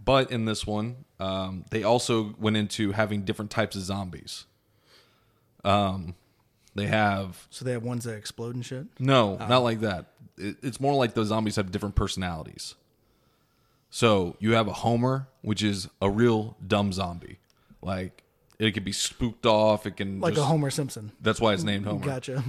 But 0.02 0.30
in 0.32 0.44
this 0.46 0.66
one, 0.66 1.04
um, 1.20 1.64
they 1.70 1.82
also 1.82 2.34
went 2.38 2.56
into 2.56 2.92
having 2.92 3.22
different 3.22 3.50
types 3.50 3.76
of 3.76 3.82
zombies. 3.82 4.46
Um, 5.64 6.14
they 6.74 6.86
have 6.86 7.46
So 7.50 7.64
they 7.64 7.72
have 7.72 7.82
ones 7.82 8.04
that 8.04 8.14
explode 8.16 8.54
and 8.54 8.64
shit. 8.64 8.86
No, 8.98 9.36
not 9.36 9.58
like 9.58 9.80
that. 9.80 10.06
It, 10.38 10.56
it's 10.62 10.80
more 10.80 10.94
like 10.94 11.14
the 11.14 11.24
zombies 11.24 11.56
have 11.56 11.70
different 11.70 11.94
personalities. 11.96 12.74
So 13.90 14.36
you 14.38 14.52
have 14.54 14.68
a 14.68 14.72
Homer, 14.72 15.28
which 15.42 15.62
is 15.62 15.88
a 16.00 16.08
real 16.08 16.56
dumb 16.66 16.92
zombie. 16.92 17.38
Like 17.82 18.22
it 18.58 18.72
could 18.72 18.84
be 18.84 18.92
spooked 18.92 19.46
off. 19.46 19.84
It 19.86 19.96
can 19.96 20.20
Like 20.20 20.34
just- 20.34 20.44
a 20.44 20.46
Homer 20.48 20.70
Simpson. 20.70 21.12
That's 21.20 21.40
why 21.40 21.52
it's 21.52 21.62
named 21.64 21.84
Homer. 21.86 22.04
Gotcha. 22.06 22.42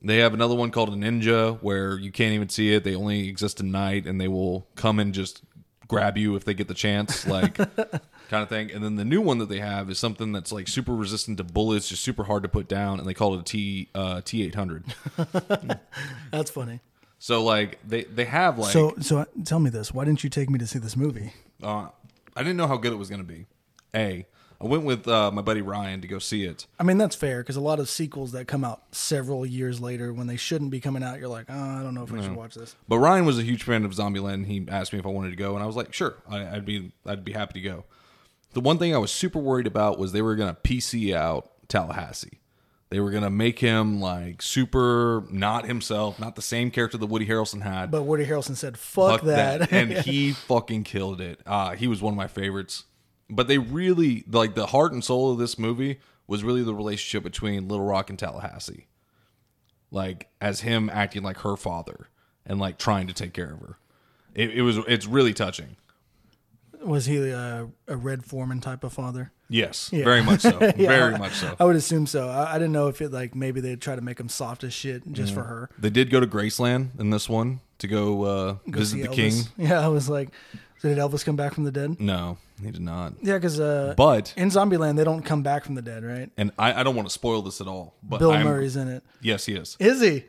They 0.00 0.18
have 0.18 0.32
another 0.34 0.54
one 0.54 0.70
called 0.70 0.90
a 0.90 0.92
ninja, 0.92 1.58
where 1.60 1.98
you 1.98 2.12
can't 2.12 2.32
even 2.32 2.48
see 2.48 2.72
it. 2.72 2.84
They 2.84 2.94
only 2.94 3.28
exist 3.28 3.58
at 3.60 3.66
night, 3.66 4.06
and 4.06 4.20
they 4.20 4.28
will 4.28 4.66
come 4.76 5.00
and 5.00 5.12
just 5.12 5.42
grab 5.88 6.16
you 6.16 6.36
if 6.36 6.44
they 6.44 6.54
get 6.54 6.68
the 6.68 6.74
chance, 6.74 7.26
like 7.26 7.56
kind 8.28 8.42
of 8.42 8.48
thing. 8.48 8.70
And 8.70 8.84
then 8.84 8.94
the 8.96 9.04
new 9.04 9.20
one 9.20 9.38
that 9.38 9.48
they 9.48 9.58
have 9.58 9.90
is 9.90 9.98
something 9.98 10.30
that's 10.32 10.52
like 10.52 10.68
super 10.68 10.94
resistant 10.94 11.38
to 11.38 11.44
bullets, 11.44 11.88
just 11.88 12.04
super 12.04 12.24
hard 12.24 12.44
to 12.44 12.48
put 12.48 12.68
down, 12.68 13.00
and 13.00 13.08
they 13.08 13.14
call 13.14 13.34
it 13.34 13.40
a 13.40 13.42
T 13.42 13.88
uh, 13.94 14.20
T 14.24 14.44
eight 14.44 14.54
hundred. 14.54 14.84
That's 16.30 16.50
funny. 16.50 16.80
So 17.18 17.42
like 17.42 17.78
they 17.84 18.04
they 18.04 18.26
have 18.26 18.58
like 18.58 18.72
So, 18.72 18.94
so 19.00 19.26
tell 19.44 19.58
me 19.58 19.70
this: 19.70 19.92
Why 19.92 20.04
didn't 20.04 20.22
you 20.22 20.30
take 20.30 20.48
me 20.48 20.58
to 20.60 20.66
see 20.66 20.78
this 20.78 20.96
movie? 20.96 21.32
uh, 21.62 21.88
I 22.36 22.42
didn't 22.42 22.56
know 22.56 22.68
how 22.68 22.76
good 22.76 22.92
it 22.92 22.96
was 22.96 23.08
going 23.08 23.20
to 23.20 23.26
be. 23.26 23.46
A, 23.94 24.26
I 24.60 24.66
went 24.66 24.82
with 24.82 25.06
uh, 25.06 25.30
my 25.30 25.42
buddy 25.42 25.62
Ryan 25.62 26.00
to 26.00 26.08
go 26.08 26.18
see 26.18 26.44
it. 26.44 26.66
I 26.80 26.82
mean, 26.82 26.98
that's 26.98 27.14
fair 27.14 27.42
because 27.42 27.54
a 27.54 27.60
lot 27.60 27.78
of 27.78 27.88
sequels 27.88 28.32
that 28.32 28.48
come 28.48 28.64
out 28.64 28.82
several 28.90 29.46
years 29.46 29.80
later 29.80 30.12
when 30.12 30.26
they 30.26 30.36
shouldn't 30.36 30.72
be 30.72 30.80
coming 30.80 31.04
out, 31.04 31.20
you're 31.20 31.28
like, 31.28 31.46
oh, 31.48 31.54
I 31.54 31.82
don't 31.82 31.94
know 31.94 32.02
if 32.02 32.12
I 32.12 32.20
should 32.22 32.34
watch 32.34 32.54
this. 32.54 32.74
But 32.88 32.98
Ryan 32.98 33.24
was 33.24 33.38
a 33.38 33.42
huge 33.42 33.62
fan 33.62 33.84
of 33.84 33.92
Zombieland. 33.92 34.34
And 34.34 34.46
he 34.46 34.66
asked 34.68 34.92
me 34.92 34.98
if 34.98 35.06
I 35.06 35.10
wanted 35.10 35.30
to 35.30 35.36
go, 35.36 35.54
and 35.54 35.62
I 35.62 35.66
was 35.66 35.76
like, 35.76 35.94
"Sure, 35.94 36.16
I, 36.28 36.56
I'd 36.56 36.64
be 36.64 36.92
I'd 37.06 37.24
be 37.24 37.32
happy 37.32 37.60
to 37.60 37.68
go." 37.68 37.84
The 38.52 38.60
one 38.60 38.78
thing 38.78 38.94
I 38.94 38.98
was 38.98 39.12
super 39.12 39.38
worried 39.38 39.66
about 39.66 39.98
was 39.98 40.12
they 40.12 40.22
were 40.22 40.34
going 40.34 40.52
to 40.52 40.60
PC 40.60 41.14
out 41.14 41.50
Tallahassee. 41.68 42.40
They 42.90 43.00
were 43.00 43.10
going 43.10 43.22
to 43.22 43.30
make 43.30 43.58
him 43.58 44.00
like 44.00 44.40
super 44.40 45.24
not 45.30 45.66
himself, 45.66 46.18
not 46.18 46.36
the 46.36 46.42
same 46.42 46.70
character 46.70 46.96
that 46.96 47.06
Woody 47.06 47.26
Harrelson 47.26 47.62
had. 47.62 47.90
But 47.90 48.04
Woody 48.04 48.24
Harrelson 48.24 48.56
said, 48.56 48.78
"Fuck, 48.78 49.20
Fuck 49.20 49.26
that,", 49.26 49.72
and 49.72 49.92
he 49.92 50.32
fucking 50.48 50.84
killed 50.84 51.20
it. 51.20 51.40
Uh, 51.46 51.76
he 51.76 51.86
was 51.86 52.00
one 52.00 52.14
of 52.14 52.16
my 52.16 52.26
favorites. 52.28 52.84
But 53.30 53.48
they 53.48 53.58
really 53.58 54.24
like 54.30 54.54
the 54.54 54.66
heart 54.66 54.92
and 54.92 55.04
soul 55.04 55.30
of 55.32 55.38
this 55.38 55.58
movie 55.58 56.00
was 56.26 56.42
really 56.44 56.62
the 56.62 56.74
relationship 56.74 57.22
between 57.22 57.68
Little 57.68 57.84
Rock 57.86 58.10
and 58.10 58.18
Tallahassee. 58.18 58.86
Like 59.90 60.28
as 60.40 60.60
him 60.60 60.90
acting 60.92 61.22
like 61.22 61.38
her 61.38 61.56
father 61.56 62.08
and 62.44 62.58
like 62.58 62.78
trying 62.78 63.06
to 63.06 63.14
take 63.14 63.32
care 63.32 63.52
of 63.54 63.60
her. 63.60 63.78
It, 64.34 64.50
it 64.50 64.62
was 64.62 64.78
it's 64.86 65.06
really 65.06 65.32
touching. 65.34 65.76
was 66.82 67.06
he 67.06 67.16
a, 67.30 67.68
a 67.86 67.96
Red 67.96 68.24
Foreman 68.24 68.60
type 68.60 68.84
of 68.84 68.92
father? 68.92 69.32
Yes, 69.50 69.88
Yeah. 69.92 70.04
very 70.04 70.22
much 70.22 70.40
so. 70.42 70.58
Yeah, 70.76 70.88
very 70.88 71.16
much 71.18 71.32
so. 71.32 71.56
I 71.58 71.64
would 71.64 71.74
assume 71.76 72.06
so. 72.06 72.28
I, 72.28 72.50
I 72.54 72.58
didn't 72.58 72.72
know 72.72 72.88
if 72.88 73.00
it 73.00 73.10
like 73.12 73.34
maybe 73.34 73.62
they'd 73.62 73.80
try 73.80 73.96
to 73.96 74.02
make 74.02 74.20
him 74.20 74.28
soft 74.28 74.62
as 74.62 74.74
shit 74.74 75.10
just 75.12 75.32
for 75.32 75.44
her. 75.44 75.70
They 75.78 75.88
did 75.90 76.10
go 76.10 76.20
to 76.20 76.26
Graceland 76.26 77.00
in 77.00 77.08
this 77.10 77.28
one 77.30 77.60
to 77.78 77.88
go, 77.88 78.22
uh, 78.24 78.52
Go 78.70 78.78
visit 78.80 78.98
the 79.02 79.08
Elvis. 79.08 79.14
king. 79.14 79.32
Yeah, 79.68 79.80
I 79.80 79.88
was 79.88 80.10
like, 80.10 80.28
did 80.82 80.98
Elvis 80.98 81.24
come 81.24 81.36
back 81.36 81.54
from 81.54 81.64
the 81.64 81.72
dead? 81.72 82.00
No, 82.00 82.38
he 82.62 82.70
did 82.70 82.80
not. 82.80 83.14
Yeah, 83.22 83.34
because 83.34 83.58
uh, 83.58 83.94
But 83.96 84.32
in 84.36 84.48
Zombieland 84.50 84.96
they 84.96 85.04
don't 85.04 85.22
come 85.22 85.42
back 85.42 85.64
from 85.64 85.74
the 85.74 85.82
dead, 85.82 86.04
right? 86.04 86.30
and 86.36 86.52
I, 86.58 86.80
I 86.80 86.82
don't 86.82 86.94
want 86.94 87.08
to 87.08 87.12
spoil 87.12 87.42
this 87.42 87.60
at 87.60 87.66
all. 87.66 87.94
But 88.02 88.18
Bill 88.20 88.30
I'm- 88.32 88.44
Murray's 88.44 88.76
in 88.76 88.88
it. 88.88 89.02
Yes, 89.20 89.46
he 89.46 89.54
is. 89.54 89.76
Is 89.80 90.00
he? 90.00 90.24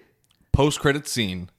post 0.52 0.80
credit 0.80 1.08
scene. 1.08 1.50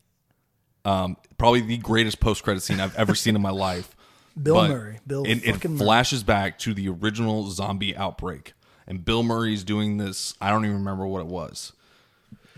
Um, 0.85 1.17
probably 1.39 1.61
the 1.61 1.77
greatest 1.79 2.21
post 2.21 2.43
credit 2.43 2.63
scene 2.63 2.81
I've 2.81 2.97
ever 2.97 3.15
seen 3.15 3.37
in 3.37 3.43
my 3.43 3.51
life. 3.51 3.95
Bill 4.43 4.55
But 4.57 4.71
Murray. 4.71 4.99
Bill 5.07 5.25
it, 5.25 5.45
it 5.45 5.53
fucking 5.55 5.73
Murray. 5.73 5.79
flashes 5.85 6.23
back 6.23 6.59
to 6.61 6.73
the 6.75 6.89
original 6.89 7.49
zombie 7.51 7.97
outbreak, 7.97 8.55
and 8.87 9.05
Bill 9.05 9.23
Murray's 9.23 9.65
doing 9.65 9.99
this. 9.99 10.35
I 10.41 10.51
don't 10.51 10.65
even 10.65 10.79
remember 10.79 11.07
what 11.07 11.21
it 11.21 11.27
was. 11.27 11.73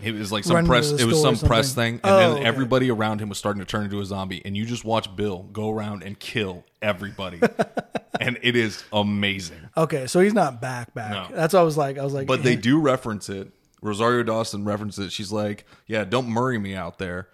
It 0.03 0.13
was 0.13 0.31
like 0.31 0.43
some 0.43 0.55
Running 0.55 0.67
to 0.69 0.71
press. 0.71 0.91
the 0.91 0.97
It 0.99 1.05
was 1.05 1.19
store 1.19 1.31
or 1.31 1.35
some 1.35 1.47
press 1.47 1.67
something. 1.69 1.99
thing, 1.99 2.01
and 2.03 2.11
Oh, 2.13 2.17
then 2.17 2.31
okay. 2.37 2.43
everybody 2.45 2.89
around 2.91 3.19
him 3.19 3.29
was 3.29 3.37
starting 3.37 3.59
to 3.61 3.65
turn 3.65 3.85
into 3.85 3.99
a 3.99 4.05
zombie, 4.05 4.41
and 4.45 4.55
you 4.57 4.65
just 4.65 4.83
watch 4.85 5.15
Bill 5.15 5.43
go 5.51 5.69
around 5.71 6.03
and 6.03 6.19
kill 6.19 6.63
everybody, 6.81 7.39
and 8.19 8.37
it 8.41 8.55
is 8.55 8.83
amazing. 8.93 9.69
Okay, 9.77 10.07
so 10.07 10.19
he's 10.19 10.33
not 10.33 10.61
back 10.61 10.93
back. 10.93 11.29
No. 11.31 11.35
That's 11.35 11.53
what 11.53 11.61
I 11.61 11.63
was 11.63 11.77
like. 11.77 11.97
I 11.97 12.03
was 12.03 12.13
like, 12.13 12.27
But 12.27 12.43
they 12.43 12.53
eh. 12.53 12.59
do 12.61 12.79
reference 12.79 13.29
it. 13.29 13.51
Rosario 13.81 14.23
Dawson 14.23 14.63
references 14.65 15.07
it. 15.07 15.11
She's 15.11 15.31
like, 15.31 15.65
"Yeah, 15.87 16.03
don't 16.05 16.27
Murray 16.29 16.57
me 16.57 16.73
out 16.75 16.99
there," 16.99 17.27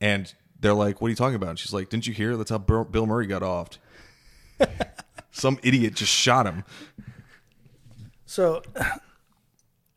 and 0.00 0.32
they're 0.60 0.74
like, 0.74 1.00
"What 1.00 1.06
are 1.08 1.10
you 1.10 1.16
talking 1.16 1.34
about?" 1.36 1.50
And 1.50 1.58
she's 1.58 1.72
like, 1.72 1.88
"Didn't 1.88 2.06
you 2.06 2.12
hear? 2.12 2.36
That's 2.36 2.50
how 2.50 2.58
Bill 2.58 2.84
Bill 2.84 3.06
Murray 3.06 3.26
got 3.26 3.42
offed. 3.42 3.78
Some 5.30 5.58
idiot 5.62 5.94
just 5.94 6.12
shot 6.12 6.46
him." 6.46 6.64
So, 8.26 8.62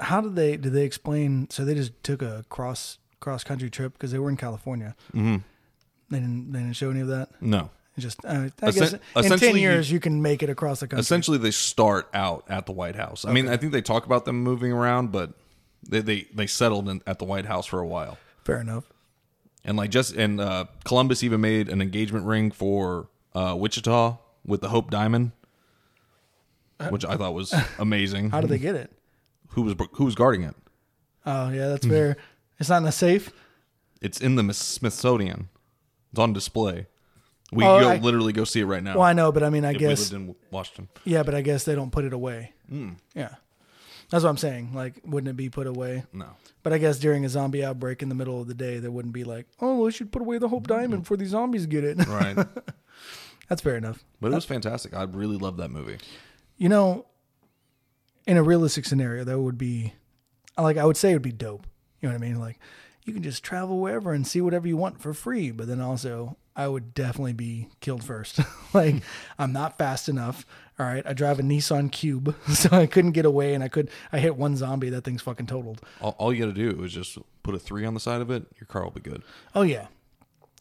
how 0.02 0.22
did 0.22 0.36
they 0.36 0.58
did 0.58 0.74
they 0.74 0.84
explain? 0.84 1.50
So 1.50 1.64
they 1.64 1.76
just 1.76 1.92
took 2.04 2.22
a 2.22 2.46
cross 2.50 2.98
cross 3.20 3.44
country 3.44 3.70
trip 3.70 3.94
because 3.94 4.12
they 4.12 4.20
were 4.20 4.30
in 4.30 4.38
California. 4.38 4.96
Mm-hmm. 5.14 5.38
They 6.10 6.20
didn't 6.20 6.52
they 6.52 6.60
didn't 6.60 6.76
show 6.76 6.90
any 6.90 7.00
of 7.00 7.08
that. 7.08 7.30
No, 7.40 7.70
Just 7.98 8.24
uh, 8.26 8.50
I 8.62 8.68
Essen- 8.68 9.00
guess 9.16 9.26
in 9.32 9.40
ten 9.40 9.56
years 9.56 9.90
you, 9.92 10.00
can 10.00 10.22
make 10.22 10.44
it 10.44 10.50
across 10.50 10.82
the 10.82 10.88
country. 10.88 11.02
essentially 11.02 11.38
they 11.38 11.52
start 11.52 12.10
out 12.14 12.44
at 12.50 12.66
the 12.66 12.74
White 12.74 12.96
House. 12.96 13.24
I 13.24 13.32
mean, 13.32 13.48
I 13.48 13.58
think 13.58 13.72
they 13.72 13.82
talk 13.82 14.06
about 14.06 14.26
them 14.26 14.44
moving 14.44 14.72
around, 14.72 15.12
but 15.12 15.32
they 15.88 16.02
they, 16.02 16.28
they 16.34 16.48
settled 16.48 16.90
in, 16.90 17.02
at 17.08 17.20
the 17.20 17.26
White 17.26 17.46
House 17.46 17.66
for 17.66 17.80
a 17.80 17.88
while. 17.88 18.18
Fair 18.44 18.60
enough. 18.60 18.86
And 19.64 19.78
like 19.78 19.92
just 19.92 20.16
and 20.16 20.42
uh, 20.42 20.66
Columbus 20.84 21.24
even 21.24 21.40
made 21.42 21.70
an 21.70 21.82
engagement 21.82 22.26
ring 22.26 22.52
for 22.52 23.08
uh, 23.34 23.56
Wichita 23.58 24.18
with 24.46 24.62
the 24.62 24.70
Hope 24.70 24.90
Diamond, 24.90 25.32
which 26.90 27.06
I 27.06 27.16
thought 27.16 27.34
was 27.34 27.54
amazing. 27.80 28.32
How 28.32 28.42
did 28.42 28.50
they 28.50 28.58
get 28.58 28.76
it? 28.76 28.92
Who 29.52 29.62
was 29.64 29.76
who 29.94 30.06
was 30.06 30.16
guarding 30.16 30.44
it? 30.44 30.56
Oh 31.26 31.50
yeah, 31.50 31.68
that's 31.70 31.86
fair. 31.86 32.18
It's 32.60 32.70
not 32.70 32.78
in 32.78 32.84
the 32.84 32.92
safe. 32.92 33.32
It's 34.02 34.20
in 34.20 34.36
the 34.36 34.54
Smithsonian. 34.54 35.50
It's 36.12 36.20
on 36.20 36.34
display. 36.34 36.88
We 37.52 37.64
Oh, 37.66 37.80
go 37.80 37.90
I- 37.92 37.98
literally 37.98 38.34
go 38.34 38.44
see 38.46 38.62
it 38.62 38.66
right 38.66 38.82
now. 38.84 38.94
Well, 38.96 39.04
I 39.04 39.14
know, 39.14 39.32
but 39.32 39.44
I 39.44 39.50
mean, 39.50 39.66
I 39.66 39.72
if 39.72 39.78
guess 39.80 40.12
we 40.12 40.18
lived 40.18 40.30
in 40.30 40.36
Washington. 40.52 40.90
yeah, 41.06 41.24
but 41.24 41.36
I 41.36 41.42
guess 41.42 41.64
they 41.66 41.76
don't 41.76 41.92
put 41.92 42.06
it 42.06 42.14
away. 42.14 42.54
Hmm. 42.70 42.92
Yeah, 43.14 43.36
that's 44.10 44.24
what 44.24 44.30
I'm 44.30 44.38
saying. 44.38 44.72
Like, 44.74 45.02
wouldn't 45.06 45.30
it 45.30 45.36
be 45.38 45.50
put 45.50 45.68
away? 45.68 46.04
No. 46.14 46.28
But 46.64 46.74
I 46.74 46.78
guess 46.78 46.98
during 47.00 47.26
a 47.26 47.30
zombie 47.30 47.64
outbreak 47.66 48.02
in 48.02 48.10
the 48.10 48.16
middle 48.16 48.40
of 48.40 48.48
the 48.48 48.54
day, 48.54 48.78
there 48.80 48.92
wouldn't 48.92 49.14
be 49.14 49.24
like, 49.24 49.48
oh, 49.60 49.84
we 49.84 49.92
should 49.92 50.12
put 50.12 50.22
away 50.22 50.38
the 50.38 50.48
Hope 50.48 50.68
Diamond 50.68 51.04
before 51.04 51.18
these 51.18 51.30
zombies 51.30 51.66
get 51.66 51.84
it. 51.84 51.98
Right. 52.08 52.38
that's 53.50 53.62
fair 53.62 53.76
enough. 53.76 54.04
but 54.22 54.32
it 54.32 54.36
was 54.36 54.46
fantastic. 54.46 54.94
I 54.96 55.04
really 55.04 55.38
loved 55.38 55.58
that 55.58 55.72
movie. 55.72 55.98
You 56.58 56.70
know, 56.70 57.06
in 58.28 58.38
a 58.38 58.44
realistic 58.44 58.86
scenario, 58.86 59.24
that 59.24 59.40
would 59.40 59.58
be 59.58 59.94
like 60.58 60.78
I 60.78 60.86
would 60.86 60.98
say 60.98 61.12
it 61.12 61.14
would 61.14 61.22
be 61.22 61.32
dope. 61.32 61.66
You 62.00 62.10
know 62.10 62.16
what 62.16 62.24
I 62.24 62.28
mean? 62.28 62.40
Like 62.40 62.60
you 63.04 63.14
can 63.14 63.24
just 63.24 63.44
travel 63.44 63.80
wherever 63.80 64.14
and 64.14 64.26
see 64.26 64.42
whatever 64.42 64.68
you 64.68 64.78
want 64.78 65.02
for 65.02 65.14
free. 65.14 65.52
But 65.52 65.68
then 65.68 65.82
also, 65.82 66.38
I 66.56 66.68
would 66.68 66.94
definitely 66.94 67.34
be 67.34 67.70
killed 67.80 68.04
first. 68.04 68.40
like 68.74 68.96
I'm 69.40 69.54
not 69.54 69.78
fast 69.78 70.10
enough. 70.10 70.46
All 70.80 70.86
right, 70.86 71.06
I 71.06 71.14
drive 71.14 71.40
a 71.40 71.44
Nissan 71.44 71.92
Cube, 71.92 72.36
so 72.54 72.70
I 72.72 72.88
couldn't 72.88 73.12
get 73.12 73.26
away, 73.26 73.54
and 73.54 73.64
I 73.64 73.68
could. 73.68 73.90
I 74.12 74.18
hit 74.18 74.36
one 74.36 74.58
zombie, 74.58 74.90
that 74.90 75.04
thing's 75.04 75.22
fucking 75.22 75.46
totaled. 75.46 75.82
All, 76.00 76.16
all 76.18 76.34
you 76.34 76.40
got 76.40 76.56
to 76.56 76.74
do 76.74 76.84
is 76.84 76.92
just 76.92 77.18
put 77.44 77.54
a 77.54 77.60
three 77.60 77.86
on 77.86 77.94
the 77.94 78.00
side 78.00 78.22
of 78.22 78.32
it. 78.32 78.46
Your 78.60 78.66
car 78.66 78.84
will 78.84 78.92
be 78.92 79.02
good. 79.02 79.22
Oh 79.54 79.62
yeah, 79.62 79.88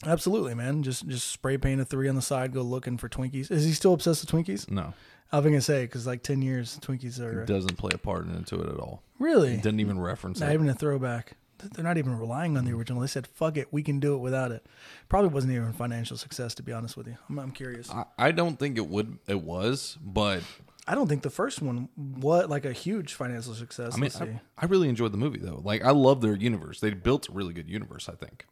absolutely, 0.05 0.53
man. 0.53 0.83
Just 0.83 1.07
just 1.07 1.29
spray 1.29 1.57
paint 1.57 1.81
a 1.81 1.85
three 1.85 2.07
on 2.07 2.15
the 2.15 2.21
side. 2.21 2.53
Go 2.53 2.61
looking 2.61 2.97
for 2.97 3.09
Twinkies. 3.09 3.49
Is 3.49 3.65
he 3.65 3.73
still 3.73 3.93
obsessed 3.93 4.21
with 4.21 4.31
Twinkies? 4.31 4.69
No, 4.69 4.93
I 5.31 5.37
was 5.37 5.45
gonna 5.45 5.61
say 5.61 5.83
because 5.83 6.05
like 6.05 6.23
ten 6.23 6.41
years, 6.41 6.77
Twinkies 6.81 7.19
are 7.19 7.41
it 7.43 7.47
doesn't 7.47 7.77
play 7.77 7.91
a 7.93 7.97
part 7.97 8.27
into 8.27 8.59
it 8.61 8.69
at 8.69 8.79
all. 8.79 9.01
really 9.19 9.53
It 9.53 9.63
didn't 9.63 9.79
even 9.79 9.99
reference 9.99 10.39
it. 10.39 10.43
Not 10.43 10.51
it. 10.51 10.55
even 10.55 10.69
a 10.69 10.73
throwback. 10.73 11.33
They're 11.75 11.83
not 11.83 11.99
even 11.99 12.17
relying 12.17 12.57
on 12.57 12.65
the 12.65 12.73
original. 12.73 13.01
They 13.01 13.07
said, 13.07 13.27
"Fuck 13.27 13.55
it, 13.55 13.67
we 13.71 13.83
can 13.83 13.99
do 13.99 14.15
it 14.15 14.17
without 14.17 14.51
it." 14.51 14.65
Probably 15.09 15.29
wasn't 15.29 15.53
even 15.53 15.67
a 15.69 15.73
financial 15.73 16.17
success, 16.17 16.55
to 16.55 16.63
be 16.63 16.73
honest 16.73 16.97
with 16.97 17.05
you. 17.07 17.17
I'm, 17.29 17.37
I'm 17.37 17.51
curious. 17.51 17.89
I, 17.91 18.05
I 18.17 18.31
don't 18.31 18.57
think 18.57 18.77
it 18.77 18.87
would. 18.87 19.19
It 19.27 19.41
was, 19.41 19.97
but 20.03 20.41
I 20.87 20.95
don't 20.95 21.07
think 21.07 21.21
the 21.21 21.29
first 21.29 21.61
one 21.61 21.87
was 21.95 22.49
like 22.49 22.65
a 22.65 22.73
huge 22.73 23.13
financial 23.13 23.53
success. 23.53 23.93
I 23.93 23.97
mean, 23.97 24.01
Let's 24.05 24.17
see. 24.17 24.23
I, 24.25 24.41
I 24.57 24.65
really 24.65 24.89
enjoyed 24.89 25.11
the 25.13 25.19
movie 25.19 25.37
though. 25.37 25.61
Like, 25.63 25.85
I 25.85 25.91
love 25.91 26.21
their 26.21 26.35
universe. 26.35 26.79
They 26.79 26.89
built 26.95 27.29
a 27.29 27.31
really 27.31 27.53
good 27.53 27.69
universe. 27.69 28.09
I 28.09 28.13
think. 28.13 28.47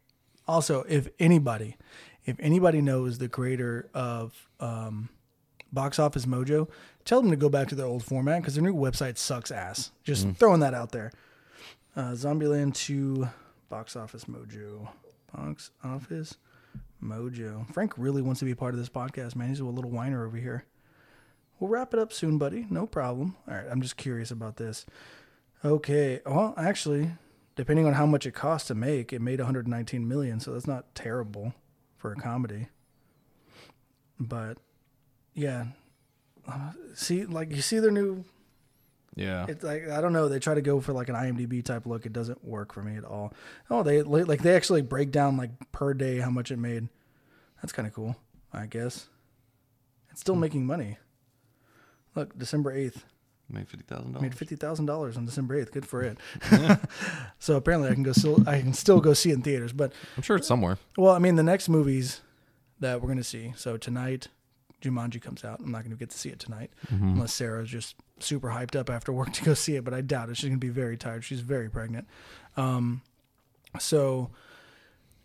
also, 0.46 0.84
if 0.88 1.08
anybody, 1.18 1.76
if 2.24 2.36
anybody 2.38 2.80
knows 2.80 3.18
the 3.18 3.28
creator 3.28 3.90
of 3.92 4.48
um, 4.60 5.08
Box 5.72 5.98
Office 5.98 6.26
Mojo, 6.26 6.68
tell 7.04 7.22
them 7.22 7.30
to 7.30 7.36
go 7.36 7.48
back 7.48 7.68
to 7.68 7.74
their 7.74 7.86
old 7.86 8.04
format 8.04 8.42
because 8.42 8.54
their 8.54 8.64
new 8.64 8.74
website 8.74 9.18
sucks 9.18 9.50
ass. 9.50 9.92
Just 10.02 10.28
throwing 10.32 10.60
that 10.60 10.74
out 10.74 10.92
there. 10.92 11.12
Uh, 11.96 12.12
Zombieland 12.12 12.74
2 12.74 13.28
Box 13.68 13.96
Office 13.96 14.24
Mojo. 14.24 14.88
Box 15.34 15.70
Office 15.84 16.36
Mojo. 17.02 17.72
Frank 17.72 17.94
really 17.96 18.22
wants 18.22 18.40
to 18.40 18.44
be 18.44 18.54
part 18.54 18.74
of 18.74 18.80
this 18.80 18.88
podcast, 18.88 19.36
man. 19.36 19.48
He's 19.48 19.60
a 19.60 19.64
little 19.64 19.90
whiner 19.90 20.26
over 20.26 20.36
here. 20.36 20.64
We'll 21.58 21.70
wrap 21.70 21.92
it 21.92 22.00
up 22.00 22.12
soon, 22.12 22.38
buddy. 22.38 22.66
No 22.70 22.86
problem. 22.86 23.36
All 23.46 23.54
right, 23.54 23.66
I'm 23.70 23.82
just 23.82 23.96
curious 23.96 24.30
about 24.30 24.56
this. 24.56 24.86
Okay. 25.64 26.20
Well, 26.24 26.54
actually, 26.56 27.12
depending 27.54 27.86
on 27.86 27.92
how 27.92 28.06
much 28.06 28.24
it 28.26 28.32
cost 28.32 28.68
to 28.68 28.74
make, 28.74 29.12
it 29.12 29.20
made 29.20 29.40
119 29.40 30.08
million, 30.08 30.40
so 30.40 30.52
that's 30.52 30.66
not 30.66 30.94
terrible 30.94 31.54
for 31.96 32.12
a 32.12 32.16
comedy. 32.16 32.68
But 34.18 34.58
yeah, 35.40 35.64
Uh, 36.46 36.72
see, 36.94 37.24
like 37.24 37.50
you 37.50 37.62
see 37.62 37.78
their 37.78 37.90
new. 37.90 38.24
Yeah. 39.16 39.46
It's 39.48 39.64
like 39.64 39.88
I 39.88 40.00
don't 40.00 40.12
know. 40.12 40.28
They 40.28 40.38
try 40.38 40.54
to 40.54 40.62
go 40.62 40.80
for 40.80 40.92
like 40.92 41.08
an 41.08 41.14
IMDb 41.16 41.64
type 41.64 41.84
look. 41.86 42.06
It 42.06 42.12
doesn't 42.12 42.44
work 42.44 42.72
for 42.72 42.82
me 42.82 42.96
at 42.96 43.04
all. 43.04 43.32
Oh, 43.68 43.82
they 43.82 44.02
like 44.02 44.42
they 44.42 44.54
actually 44.54 44.82
break 44.82 45.10
down 45.10 45.36
like 45.36 45.50
per 45.72 45.94
day 45.94 46.18
how 46.18 46.30
much 46.30 46.50
it 46.50 46.58
made. 46.58 46.88
That's 47.60 47.72
kind 47.72 47.86
of 47.88 47.94
cool, 47.94 48.16
I 48.52 48.66
guess. 48.66 49.08
It's 50.10 50.20
still 50.20 50.36
making 50.36 50.64
money. 50.66 50.96
Look, 52.14 52.36
December 52.38 52.72
eighth 52.72 53.04
Made 53.48 53.68
fifty 53.68 53.84
thousand 53.84 54.12
dollars. 54.12 54.22
made 54.22 54.34
fifty 54.34 54.56
thousand 54.56 54.86
dollars 54.86 55.16
on 55.16 55.26
December 55.26 55.56
eighth. 55.56 55.72
Good 55.72 55.86
for 55.86 56.02
it. 56.02 56.18
so 57.40 57.56
apparently, 57.56 57.90
I 57.90 57.94
can 57.94 58.04
go 58.04 58.12
still. 58.12 58.48
I 58.48 58.60
can 58.60 58.72
still 58.74 59.00
go 59.00 59.12
see 59.12 59.30
it 59.30 59.34
in 59.34 59.42
theaters. 59.42 59.72
But 59.72 59.92
I'm 60.16 60.22
sure 60.22 60.36
it's 60.36 60.46
somewhere. 60.46 60.78
well, 60.96 61.12
I 61.12 61.18
mean, 61.18 61.34
the 61.34 61.42
next 61.42 61.68
movies 61.68 62.20
that 62.78 63.02
we're 63.02 63.08
gonna 63.08 63.24
see. 63.24 63.52
So 63.56 63.76
tonight, 63.76 64.28
Jumanji 64.80 65.20
comes 65.20 65.44
out. 65.44 65.60
I'm 65.60 65.70
not 65.70 65.82
gonna 65.84 65.96
get 65.96 66.10
to 66.10 66.18
see 66.18 66.28
it 66.30 66.38
tonight 66.38 66.70
unless 66.90 67.32
Sarah's 67.32 67.68
just 67.70 67.96
super 68.18 68.48
hyped 68.48 68.76
up 68.76 68.88
after 68.90 69.12
work 69.12 69.32
to 69.34 69.44
go 69.44 69.54
see 69.54 69.76
it. 69.76 69.84
But 69.84 69.94
I 69.94 70.00
doubt 70.00 70.28
it. 70.30 70.36
She's 70.36 70.48
gonna 70.48 70.58
be 70.58 70.68
very 70.68 70.96
tired. 70.96 71.24
She's 71.24 71.40
very 71.40 71.68
pregnant. 71.70 72.06
Um, 72.56 73.02
so 73.78 74.30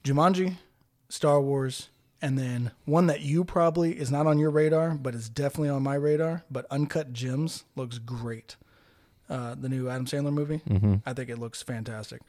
Jumanji, 0.04 0.56
Star 1.10 1.42
Wars, 1.42 1.90
and 2.22 2.38
then 2.38 2.72
one 2.86 3.08
that 3.08 3.22
you 3.22 3.44
probably 3.44 3.94
is 4.00 4.12
not 4.12 4.28
on 4.28 4.38
your 4.40 4.50
radar, 4.52 4.92
but 4.92 5.16
is 5.16 5.30
definitely 5.30 5.70
on 5.70 5.84
my 5.84 5.96
radar. 5.96 6.44
But 6.52 6.66
Uncut 6.72 7.14
Gems 7.14 7.64
looks 7.76 7.98
great. 7.98 8.56
Uh, 9.30 9.56
the 9.56 9.70
new 9.70 9.90
Adam 9.90 10.06
Sandler 10.06 10.32
movie. 10.34 10.62
I 11.06 11.14
think 11.14 11.30
it 11.30 11.40
looks 11.40 11.64
fantastic. 11.64 12.22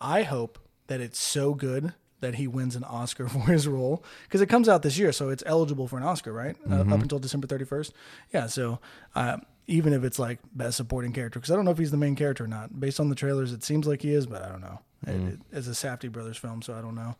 I 0.00 0.24
hope 0.24 0.58
that 0.88 1.00
it's 1.00 1.20
so 1.20 1.54
good 1.54 1.94
that 2.22 2.36
he 2.36 2.46
wins 2.46 2.74
an 2.74 2.84
Oscar 2.84 3.28
for 3.28 3.40
his 3.40 3.68
role 3.68 4.02
because 4.24 4.40
it 4.40 4.46
comes 4.46 4.68
out 4.68 4.82
this 4.82 4.96
year, 4.96 5.12
so 5.12 5.28
it's 5.28 5.42
eligible 5.44 5.86
for 5.86 5.98
an 5.98 6.02
Oscar, 6.02 6.32
right? 6.32 6.56
Uh, 6.68 6.80
up 6.80 7.02
until 7.02 7.18
December 7.18 7.46
thirty 7.46 7.66
first. 7.66 7.92
Yeah, 8.32 8.46
so 8.46 8.78
uh, 9.14 9.36
even 9.66 9.92
if 9.92 10.02
it's 10.04 10.18
like 10.18 10.38
best 10.54 10.78
supporting 10.78 11.12
character, 11.12 11.38
because 11.38 11.50
I 11.50 11.56
don't 11.56 11.66
know 11.66 11.70
if 11.70 11.78
he's 11.78 11.90
the 11.90 11.96
main 11.98 12.16
character 12.16 12.44
or 12.44 12.48
not. 12.48 12.80
Based 12.80 12.98
on 12.98 13.10
the 13.10 13.14
trailers, 13.14 13.52
it 13.52 13.62
seems 13.62 13.86
like 13.86 14.00
he 14.00 14.14
is, 14.14 14.26
but 14.26 14.42
I 14.42 14.48
don't 14.48 14.62
know. 14.62 14.80
It, 15.06 15.34
it, 15.34 15.40
it's 15.52 15.66
a 15.66 15.72
Safdie 15.72 16.10
brothers 16.10 16.38
film, 16.38 16.62
so 16.62 16.74
I 16.74 16.80
don't 16.80 16.94
know. 16.94 17.16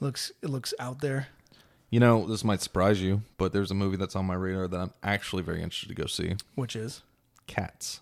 It 0.00 0.04
looks 0.04 0.32
it 0.42 0.50
looks 0.50 0.74
out 0.80 1.00
there. 1.00 1.28
You 1.90 2.00
know, 2.00 2.26
this 2.26 2.42
might 2.42 2.62
surprise 2.62 3.02
you, 3.02 3.20
but 3.36 3.52
there's 3.52 3.70
a 3.70 3.74
movie 3.74 3.98
that's 3.98 4.16
on 4.16 4.24
my 4.24 4.34
radar 4.34 4.66
that 4.66 4.80
I'm 4.80 4.94
actually 5.02 5.42
very 5.42 5.62
interested 5.62 5.90
to 5.90 5.94
go 5.94 6.06
see. 6.06 6.36
Which 6.54 6.74
is, 6.74 7.02
Cats. 7.46 8.00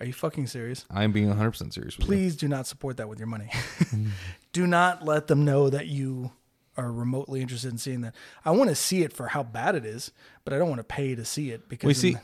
Are 0.00 0.06
you 0.06 0.12
fucking 0.12 0.46
serious? 0.48 0.84
I 0.90 1.04
am 1.04 1.12
being 1.12 1.32
100% 1.32 1.72
serious 1.72 1.96
with 1.96 2.00
you. 2.00 2.06
Please 2.06 2.36
do 2.36 2.48
not 2.48 2.66
support 2.66 2.96
that 2.98 3.08
with 3.08 3.18
your 3.18 3.28
money. 3.28 3.50
Mm. 3.94 4.08
do 4.52 4.66
not 4.66 5.04
let 5.04 5.26
them 5.28 5.44
know 5.44 5.68
that 5.70 5.86
you 5.86 6.32
are 6.76 6.90
remotely 6.90 7.40
interested 7.40 7.70
in 7.70 7.78
seeing 7.78 8.00
that. 8.00 8.14
I 8.44 8.50
want 8.50 8.70
to 8.70 8.74
see 8.76 9.02
it 9.02 9.12
for 9.12 9.28
how 9.28 9.42
bad 9.44 9.74
it 9.76 9.84
is, 9.84 10.10
but 10.44 10.52
I 10.52 10.58
don't 10.58 10.68
want 10.68 10.80
to 10.80 10.84
pay 10.84 11.14
to 11.14 11.24
see 11.24 11.50
it 11.50 11.68
because 11.68 11.86
We 11.86 11.94
see, 11.94 12.12
the- 12.14 12.20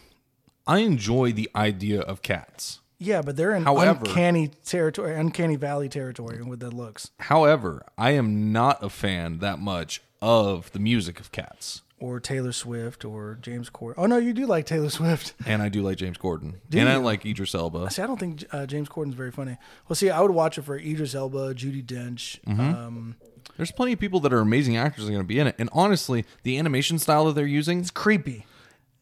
I 0.67 0.79
enjoy 0.79 1.33
the 1.33 1.49
idea 1.55 2.01
of 2.01 2.23
cats. 2.23 2.81
yeah, 2.99 3.23
but 3.23 3.37
they're 3.37 3.55
in 3.55 3.63
However- 3.65 4.01
uncanny 4.05 4.49
territory, 4.65 5.15
uncanny 5.15 5.55
valley 5.57 5.89
territory 5.89 6.43
with 6.43 6.59
the 6.61 6.71
looks. 6.71 7.11
However, 7.21 7.85
I 7.97 8.11
am 8.13 8.51
not 8.53 8.83
a 8.83 8.89
fan 8.91 9.39
that 9.39 9.59
much 9.61 10.03
of 10.21 10.73
the 10.73 10.79
music 10.81 11.21
of 11.21 11.31
Cats. 11.33 11.83
Or 12.01 12.19
Taylor 12.19 12.53
Swift 12.53 13.05
or 13.05 13.39
James 13.43 13.69
Corden. 13.69 13.95
Oh 13.99 14.07
no, 14.07 14.17
you 14.17 14.33
do 14.33 14.47
like 14.47 14.65
Taylor 14.65 14.89
Swift. 14.99 15.35
And 15.47 15.61
I 15.63 15.69
do 15.69 15.83
like 15.83 15.99
James 15.99 16.17
Corden. 16.17 16.55
Do 16.71 16.79
and 16.79 16.89
I 16.89 16.95
you? 16.95 17.01
like 17.01 17.27
Idris 17.27 17.55
Elba. 17.55 17.91
See, 17.91 18.01
I 18.01 18.07
don't 18.07 18.19
think 18.19 18.45
uh, 18.53 18.65
James 18.65 18.89
Corden's 18.89 19.15
very 19.15 19.31
funny. 19.31 19.59
Well, 19.89 19.97
see, 19.97 20.09
I 20.09 20.21
would 20.21 20.31
watch 20.31 20.57
it 20.57 20.63
for 20.63 20.77
Idris 20.79 21.15
Elba, 21.15 21.55
Judi 21.55 21.85
Dench. 21.85 22.41
Mm-hmm. 22.47 22.61
Um, 22.61 23.17
There's 23.59 23.71
plenty 23.71 23.93
of 23.93 23.99
people 24.01 24.19
that 24.21 24.33
are 24.33 24.39
amazing 24.41 24.79
actors 24.79 25.05
that 25.05 25.11
are 25.11 25.15
going 25.15 25.25
to 25.25 25.29
be 25.29 25.39
in 25.39 25.47
it. 25.47 25.57
And 25.59 25.69
honestly, 25.75 26.25
the 26.43 26.59
animation 26.59 26.99
style 26.99 27.27
that 27.27 27.35
they're 27.35 27.47
using, 27.47 27.81
it's 27.81 27.91
creepy. 27.91 28.47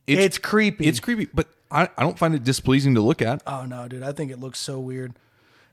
It's, 0.08 0.38
creepy. 0.38 0.86
It's 0.86 0.98
creepy, 1.00 1.28
but 1.32 1.46
I, 1.70 1.88
I 1.96 2.02
don't 2.02 2.18
find 2.18 2.34
it 2.34 2.42
displeasing 2.42 2.94
to 2.96 3.00
look 3.00 3.22
at. 3.22 3.42
Oh 3.46 3.64
no, 3.66 3.86
dude! 3.88 4.02
I 4.02 4.10
think 4.12 4.32
it 4.32 4.40
looks 4.40 4.58
so 4.58 4.80
weird. 4.80 5.12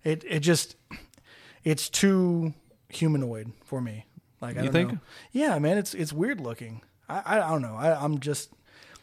It 0.04 0.24
it 0.28 0.42
just 0.42 0.76
it's 1.64 1.90
too 1.90 2.54
humanoid 2.90 3.54
for 3.64 3.80
me. 3.82 4.06
Like 4.42 4.58
I 4.58 4.60
You 4.60 4.66
don't 4.66 4.74
think? 4.74 4.92
know. 4.92 5.00
Yeah, 5.32 5.58
man, 5.60 5.78
it's 5.78 5.94
it's 5.94 6.12
weird 6.14 6.40
looking. 6.42 6.82
I 7.10 7.38
I, 7.38 7.50
don't 7.50 7.62
know. 7.62 7.76
I, 7.76 8.04
I'm 8.04 8.20
just 8.20 8.50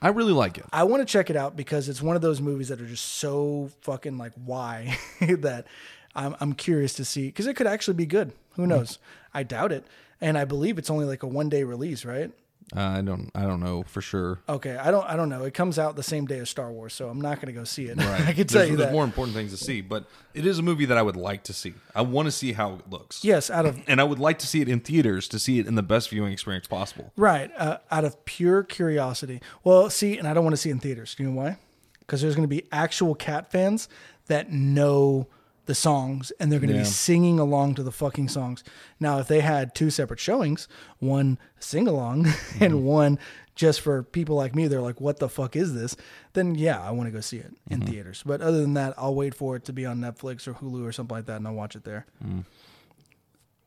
I 0.00 0.08
really 0.08 0.32
like 0.32 0.58
it. 0.58 0.64
I 0.72 0.84
want 0.84 1.00
to 1.00 1.10
check 1.10 1.30
it 1.30 1.36
out 1.36 1.56
because 1.56 1.88
it's 1.88 2.02
one 2.02 2.16
of 2.16 2.22
those 2.22 2.40
movies 2.40 2.68
that 2.68 2.80
are 2.80 2.86
just 2.86 3.04
so 3.04 3.70
fucking 3.82 4.18
like 4.18 4.32
why 4.44 4.98
that 5.20 5.66
I'm 6.14 6.36
I'm 6.40 6.52
curious 6.54 6.94
to 6.94 7.04
see 7.04 7.26
because 7.26 7.46
it 7.46 7.54
could 7.54 7.66
actually 7.66 7.94
be 7.94 8.06
good. 8.06 8.32
Who 8.54 8.62
mm-hmm. 8.62 8.70
knows? 8.70 8.98
I 9.32 9.44
doubt 9.44 9.72
it, 9.72 9.86
and 10.20 10.36
I 10.36 10.44
believe 10.44 10.78
it's 10.78 10.90
only 10.90 11.06
like 11.06 11.22
a 11.22 11.26
one 11.26 11.48
day 11.48 11.64
release, 11.64 12.04
right? 12.04 12.30
Uh, 12.74 12.80
I 12.80 13.00
don't 13.02 13.30
I 13.34 13.42
don't 13.42 13.60
know 13.60 13.82
for 13.82 14.00
sure. 14.00 14.40
Okay, 14.48 14.76
I 14.76 14.90
don't 14.90 15.06
I 15.06 15.16
don't 15.16 15.28
know. 15.28 15.44
It 15.44 15.54
comes 15.54 15.78
out 15.78 15.96
the 15.96 16.02
same 16.02 16.26
day 16.26 16.38
as 16.38 16.48
Star 16.50 16.70
Wars, 16.70 16.94
so 16.94 17.08
I'm 17.08 17.20
not 17.20 17.36
going 17.36 17.52
to 17.52 17.58
go 17.58 17.64
see 17.64 17.86
it. 17.86 17.98
I 18.00 18.32
can 18.32 18.46
tell 18.46 18.64
you 18.64 18.76
there's 18.76 18.88
that. 18.88 18.92
more 18.92 19.04
important 19.04 19.36
things 19.36 19.50
to 19.50 19.62
see, 19.62 19.80
but 19.80 20.06
it 20.34 20.46
is 20.46 20.58
a 20.58 20.62
movie 20.62 20.86
that 20.86 20.96
I 20.96 21.02
would 21.02 21.16
like 21.16 21.42
to 21.44 21.52
see. 21.52 21.74
I 21.94 22.02
want 22.02 22.26
to 22.26 22.32
see 22.32 22.52
how 22.52 22.74
it 22.74 22.88
looks. 22.90 23.24
Yes, 23.24 23.50
out 23.50 23.66
of 23.66 23.80
And 23.88 24.00
I 24.00 24.04
would 24.04 24.18
like 24.18 24.38
to 24.40 24.46
see 24.46 24.60
it 24.60 24.68
in 24.68 24.80
theaters 24.80 25.28
to 25.28 25.38
see 25.38 25.58
it 25.58 25.66
in 25.66 25.74
the 25.74 25.82
best 25.82 26.08
viewing 26.10 26.32
experience 26.32 26.66
possible. 26.66 27.12
Right, 27.16 27.50
uh, 27.56 27.78
out 27.90 28.04
of 28.04 28.24
pure 28.24 28.62
curiosity. 28.62 29.40
Well, 29.64 29.90
see, 29.90 30.16
and 30.18 30.26
I 30.26 30.34
don't 30.34 30.44
want 30.44 30.54
to 30.54 30.58
see 30.58 30.70
it 30.70 30.72
in 30.72 30.80
theaters. 30.80 31.14
Do 31.14 31.24
you 31.24 31.30
know 31.30 31.36
why? 31.36 31.58
Because 32.00 32.22
there's 32.22 32.34
going 32.34 32.48
to 32.48 32.54
be 32.54 32.66
actual 32.72 33.14
cat 33.14 33.50
fans 33.50 33.88
that 34.26 34.50
know 34.52 35.28
the 35.66 35.74
songs 35.74 36.32
and 36.38 36.50
they're 36.50 36.58
going 36.58 36.70
to 36.70 36.76
Yeah. 36.76 36.82
be 36.82 36.88
singing 36.88 37.38
along 37.38 37.74
to 37.76 37.82
the 37.82 37.92
fucking 37.92 38.28
songs. 38.28 38.64
Now, 38.98 39.18
if 39.18 39.28
they 39.28 39.40
had 39.40 39.74
two 39.74 39.90
separate 39.90 40.20
showings, 40.20 40.68
one 40.98 41.38
sing 41.60 41.86
along 41.86 42.26
and 42.60 42.74
mm-hmm. 42.74 42.84
one 42.84 43.18
just 43.54 43.80
for 43.80 44.02
people 44.02 44.34
like 44.34 44.54
me, 44.54 44.66
they're 44.66 44.80
like, 44.80 45.00
what 45.00 45.18
the 45.18 45.28
fuck 45.28 45.54
is 45.56 45.74
this? 45.74 45.94
Then, 46.32 46.54
yeah, 46.54 46.80
I 46.80 46.90
want 46.90 47.06
to 47.08 47.12
go 47.12 47.20
see 47.20 47.36
it 47.36 47.52
in 47.70 47.80
mm-hmm. 47.80 47.90
theaters. 47.90 48.22
But 48.24 48.40
other 48.40 48.60
than 48.60 48.74
that, 48.74 48.94
I'll 48.96 49.14
wait 49.14 49.34
for 49.34 49.56
it 49.56 49.64
to 49.66 49.72
be 49.72 49.86
on 49.86 50.00
Netflix 50.00 50.48
or 50.48 50.54
Hulu 50.54 50.86
or 50.86 50.92
something 50.92 51.16
like 51.16 51.26
that 51.26 51.36
and 51.36 51.46
I'll 51.46 51.54
watch 51.54 51.76
it 51.76 51.84
there. 51.84 52.06
Mm. 52.24 52.44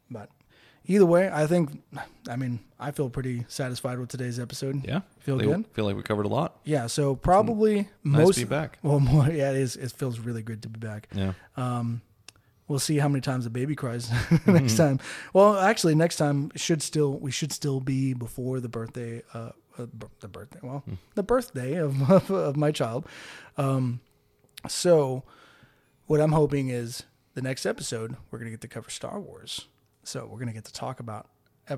But 0.09 0.29
either 0.87 1.05
way, 1.05 1.29
I 1.31 1.47
think, 1.47 1.81
I 2.29 2.35
mean, 2.35 2.59
I 2.79 2.91
feel 2.91 3.09
pretty 3.09 3.45
satisfied 3.47 3.99
with 3.99 4.09
today's 4.09 4.39
episode. 4.39 4.85
Yeah, 4.85 5.01
Feel 5.19 5.39
feel 5.39 5.53
good? 5.57 5.67
Feel 5.73 5.85
like 5.85 5.95
we 5.95 6.03
covered 6.03 6.25
a 6.25 6.29
lot. 6.29 6.57
Yeah. 6.63 6.87
So 6.87 7.15
probably 7.15 7.87
Nice 8.03 8.25
most. 8.25 8.35
to 8.39 8.45
be 8.45 8.49
back. 8.49 8.79
Well, 8.83 8.99
more, 9.11 9.27
yeah, 9.29 9.51
it 9.51 9.57
is. 9.57 9.75
It 9.75 9.91
feels 9.91 10.19
really 10.19 10.41
good 10.43 10.61
to 10.63 10.69
be 10.69 10.79
back. 10.79 11.07
Yeah. 11.13 11.33
Um, 11.57 12.01
we'll 12.67 12.79
see 12.79 12.97
how 12.97 13.07
many 13.07 13.21
times 13.21 13.43
the 13.43 13.49
baby 13.49 13.75
cries 13.75 14.09
Mm-hmm. 14.09 14.53
next 14.53 14.75
time. 14.77 14.99
Well, 15.33 15.57
actually, 15.57 15.95
next 15.95 16.17
time 16.17 16.51
should 16.55 16.81
still 16.81 17.17
we 17.19 17.31
should 17.31 17.51
still 17.51 17.79
be 17.79 18.13
before 18.13 18.59
the 18.59 18.69
birthday. 18.69 19.21
Uh, 19.33 19.51
uh, 19.77 19.85
b- 19.87 20.07
the 20.21 20.27
birthday. 20.29 20.59
Well, 20.63 20.79
Hmm. 20.85 20.93
the 21.15 21.23
birthday 21.23 21.75
of, 21.75 22.01
of 22.11 22.31
of 22.31 22.55
my 22.57 22.71
child. 22.71 23.05
Um, 23.57 23.99
so 24.67 25.23
what 26.07 26.19
I'm 26.21 26.31
hoping 26.31 26.69
is 26.69 27.03
the 27.33 27.41
next 27.41 27.65
episode 27.65 28.15
we're 28.31 28.39
gonna 28.39 28.51
get 28.51 28.61
to 28.61 28.67
cover 28.67 28.89
Star 28.89 29.19
Wars. 29.19 29.67
So 30.05 30.27
we're 30.31 30.39
gonna 30.39 30.53
get 30.53 30.65
to 30.65 30.73
talk 30.73 30.99
about 30.99 31.27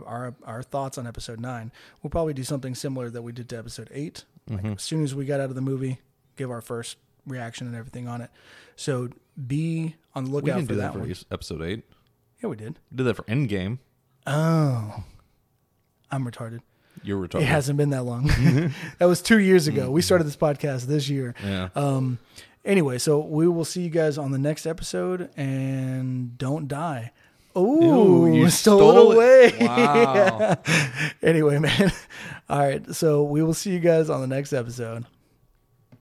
our 0.05 0.35
our 0.45 0.61
thoughts 0.63 0.97
on 0.97 1.07
episode 1.07 1.39
nine. 1.39 1.71
We'll 2.03 2.09
probably 2.11 2.33
do 2.33 2.43
something 2.43 2.75
similar 2.75 3.09
that 3.09 3.21
we 3.21 3.31
did 3.31 3.49
to 3.49 3.57
episode 3.57 3.89
8 3.93 4.23
Mm-hmm. 4.49 4.73
as 4.73 4.81
soon 4.81 5.03
as 5.03 5.13
we 5.13 5.25
got 5.25 5.41
out 5.41 5.49
of 5.49 5.55
the 5.55 5.61
movie, 5.61 5.99
give 6.37 6.49
our 6.49 6.61
first 6.61 6.95
reaction 7.25 7.67
and 7.67 7.75
everything 7.75 8.07
on 8.07 8.21
it. 8.21 8.29
So 8.77 9.09
be 9.45 9.95
on 10.15 10.23
the 10.23 10.31
lookout 10.31 10.45
We 10.45 10.51
didn't 10.51 10.67
for 10.67 10.73
do 10.73 10.75
that 10.79 10.81
that 10.81 10.93
for 10.93 10.99
one. 10.99 11.13
episode 11.31 11.61
eight. 11.63 11.83
Yeah, 12.41 12.49
we 12.49 12.55
did. 12.55 12.79
We 12.89 12.95
did 12.97 13.03
that 13.07 13.15
for 13.15 13.23
Endgame. 13.23 13.79
Oh, 14.25 15.03
I'm 16.11 16.25
retarded. 16.25 16.61
You're 17.03 17.27
retarded. 17.27 17.41
It 17.41 17.45
hasn't 17.47 17.77
been 17.77 17.89
that 17.89 18.03
long. 18.03 18.27
that 18.99 19.05
was 19.05 19.21
two 19.21 19.39
years 19.39 19.67
ago. 19.67 19.91
We 19.91 20.01
started 20.01 20.25
this 20.25 20.37
podcast 20.37 20.83
this 20.85 21.09
year. 21.09 21.35
Yeah. 21.43 21.67
Um, 21.75 22.17
anyway, 22.63 22.97
so 22.99 23.19
we 23.19 23.47
will 23.49 23.65
see 23.65 23.81
you 23.81 23.89
guys 23.89 24.17
on 24.17 24.31
the 24.31 24.37
next 24.39 24.65
episode, 24.65 25.29
and 25.35 26.37
don't 26.37 26.67
die. 26.69 27.11
Oh, 27.59 28.25
you 28.27 28.49
stole, 28.49 28.77
stole 28.77 29.11
it 29.11 29.15
it. 29.15 29.59
away. 29.61 29.67
Wow. 29.67 30.57
anyway, 31.23 31.57
man. 31.57 31.91
All 32.49 32.59
right, 32.59 32.95
so 32.95 33.23
we 33.23 33.41
will 33.41 33.53
see 33.55 33.71
you 33.71 33.79
guys 33.79 34.09
on 34.09 34.21
the 34.21 34.27
next 34.27 34.53
episode. 34.53 35.05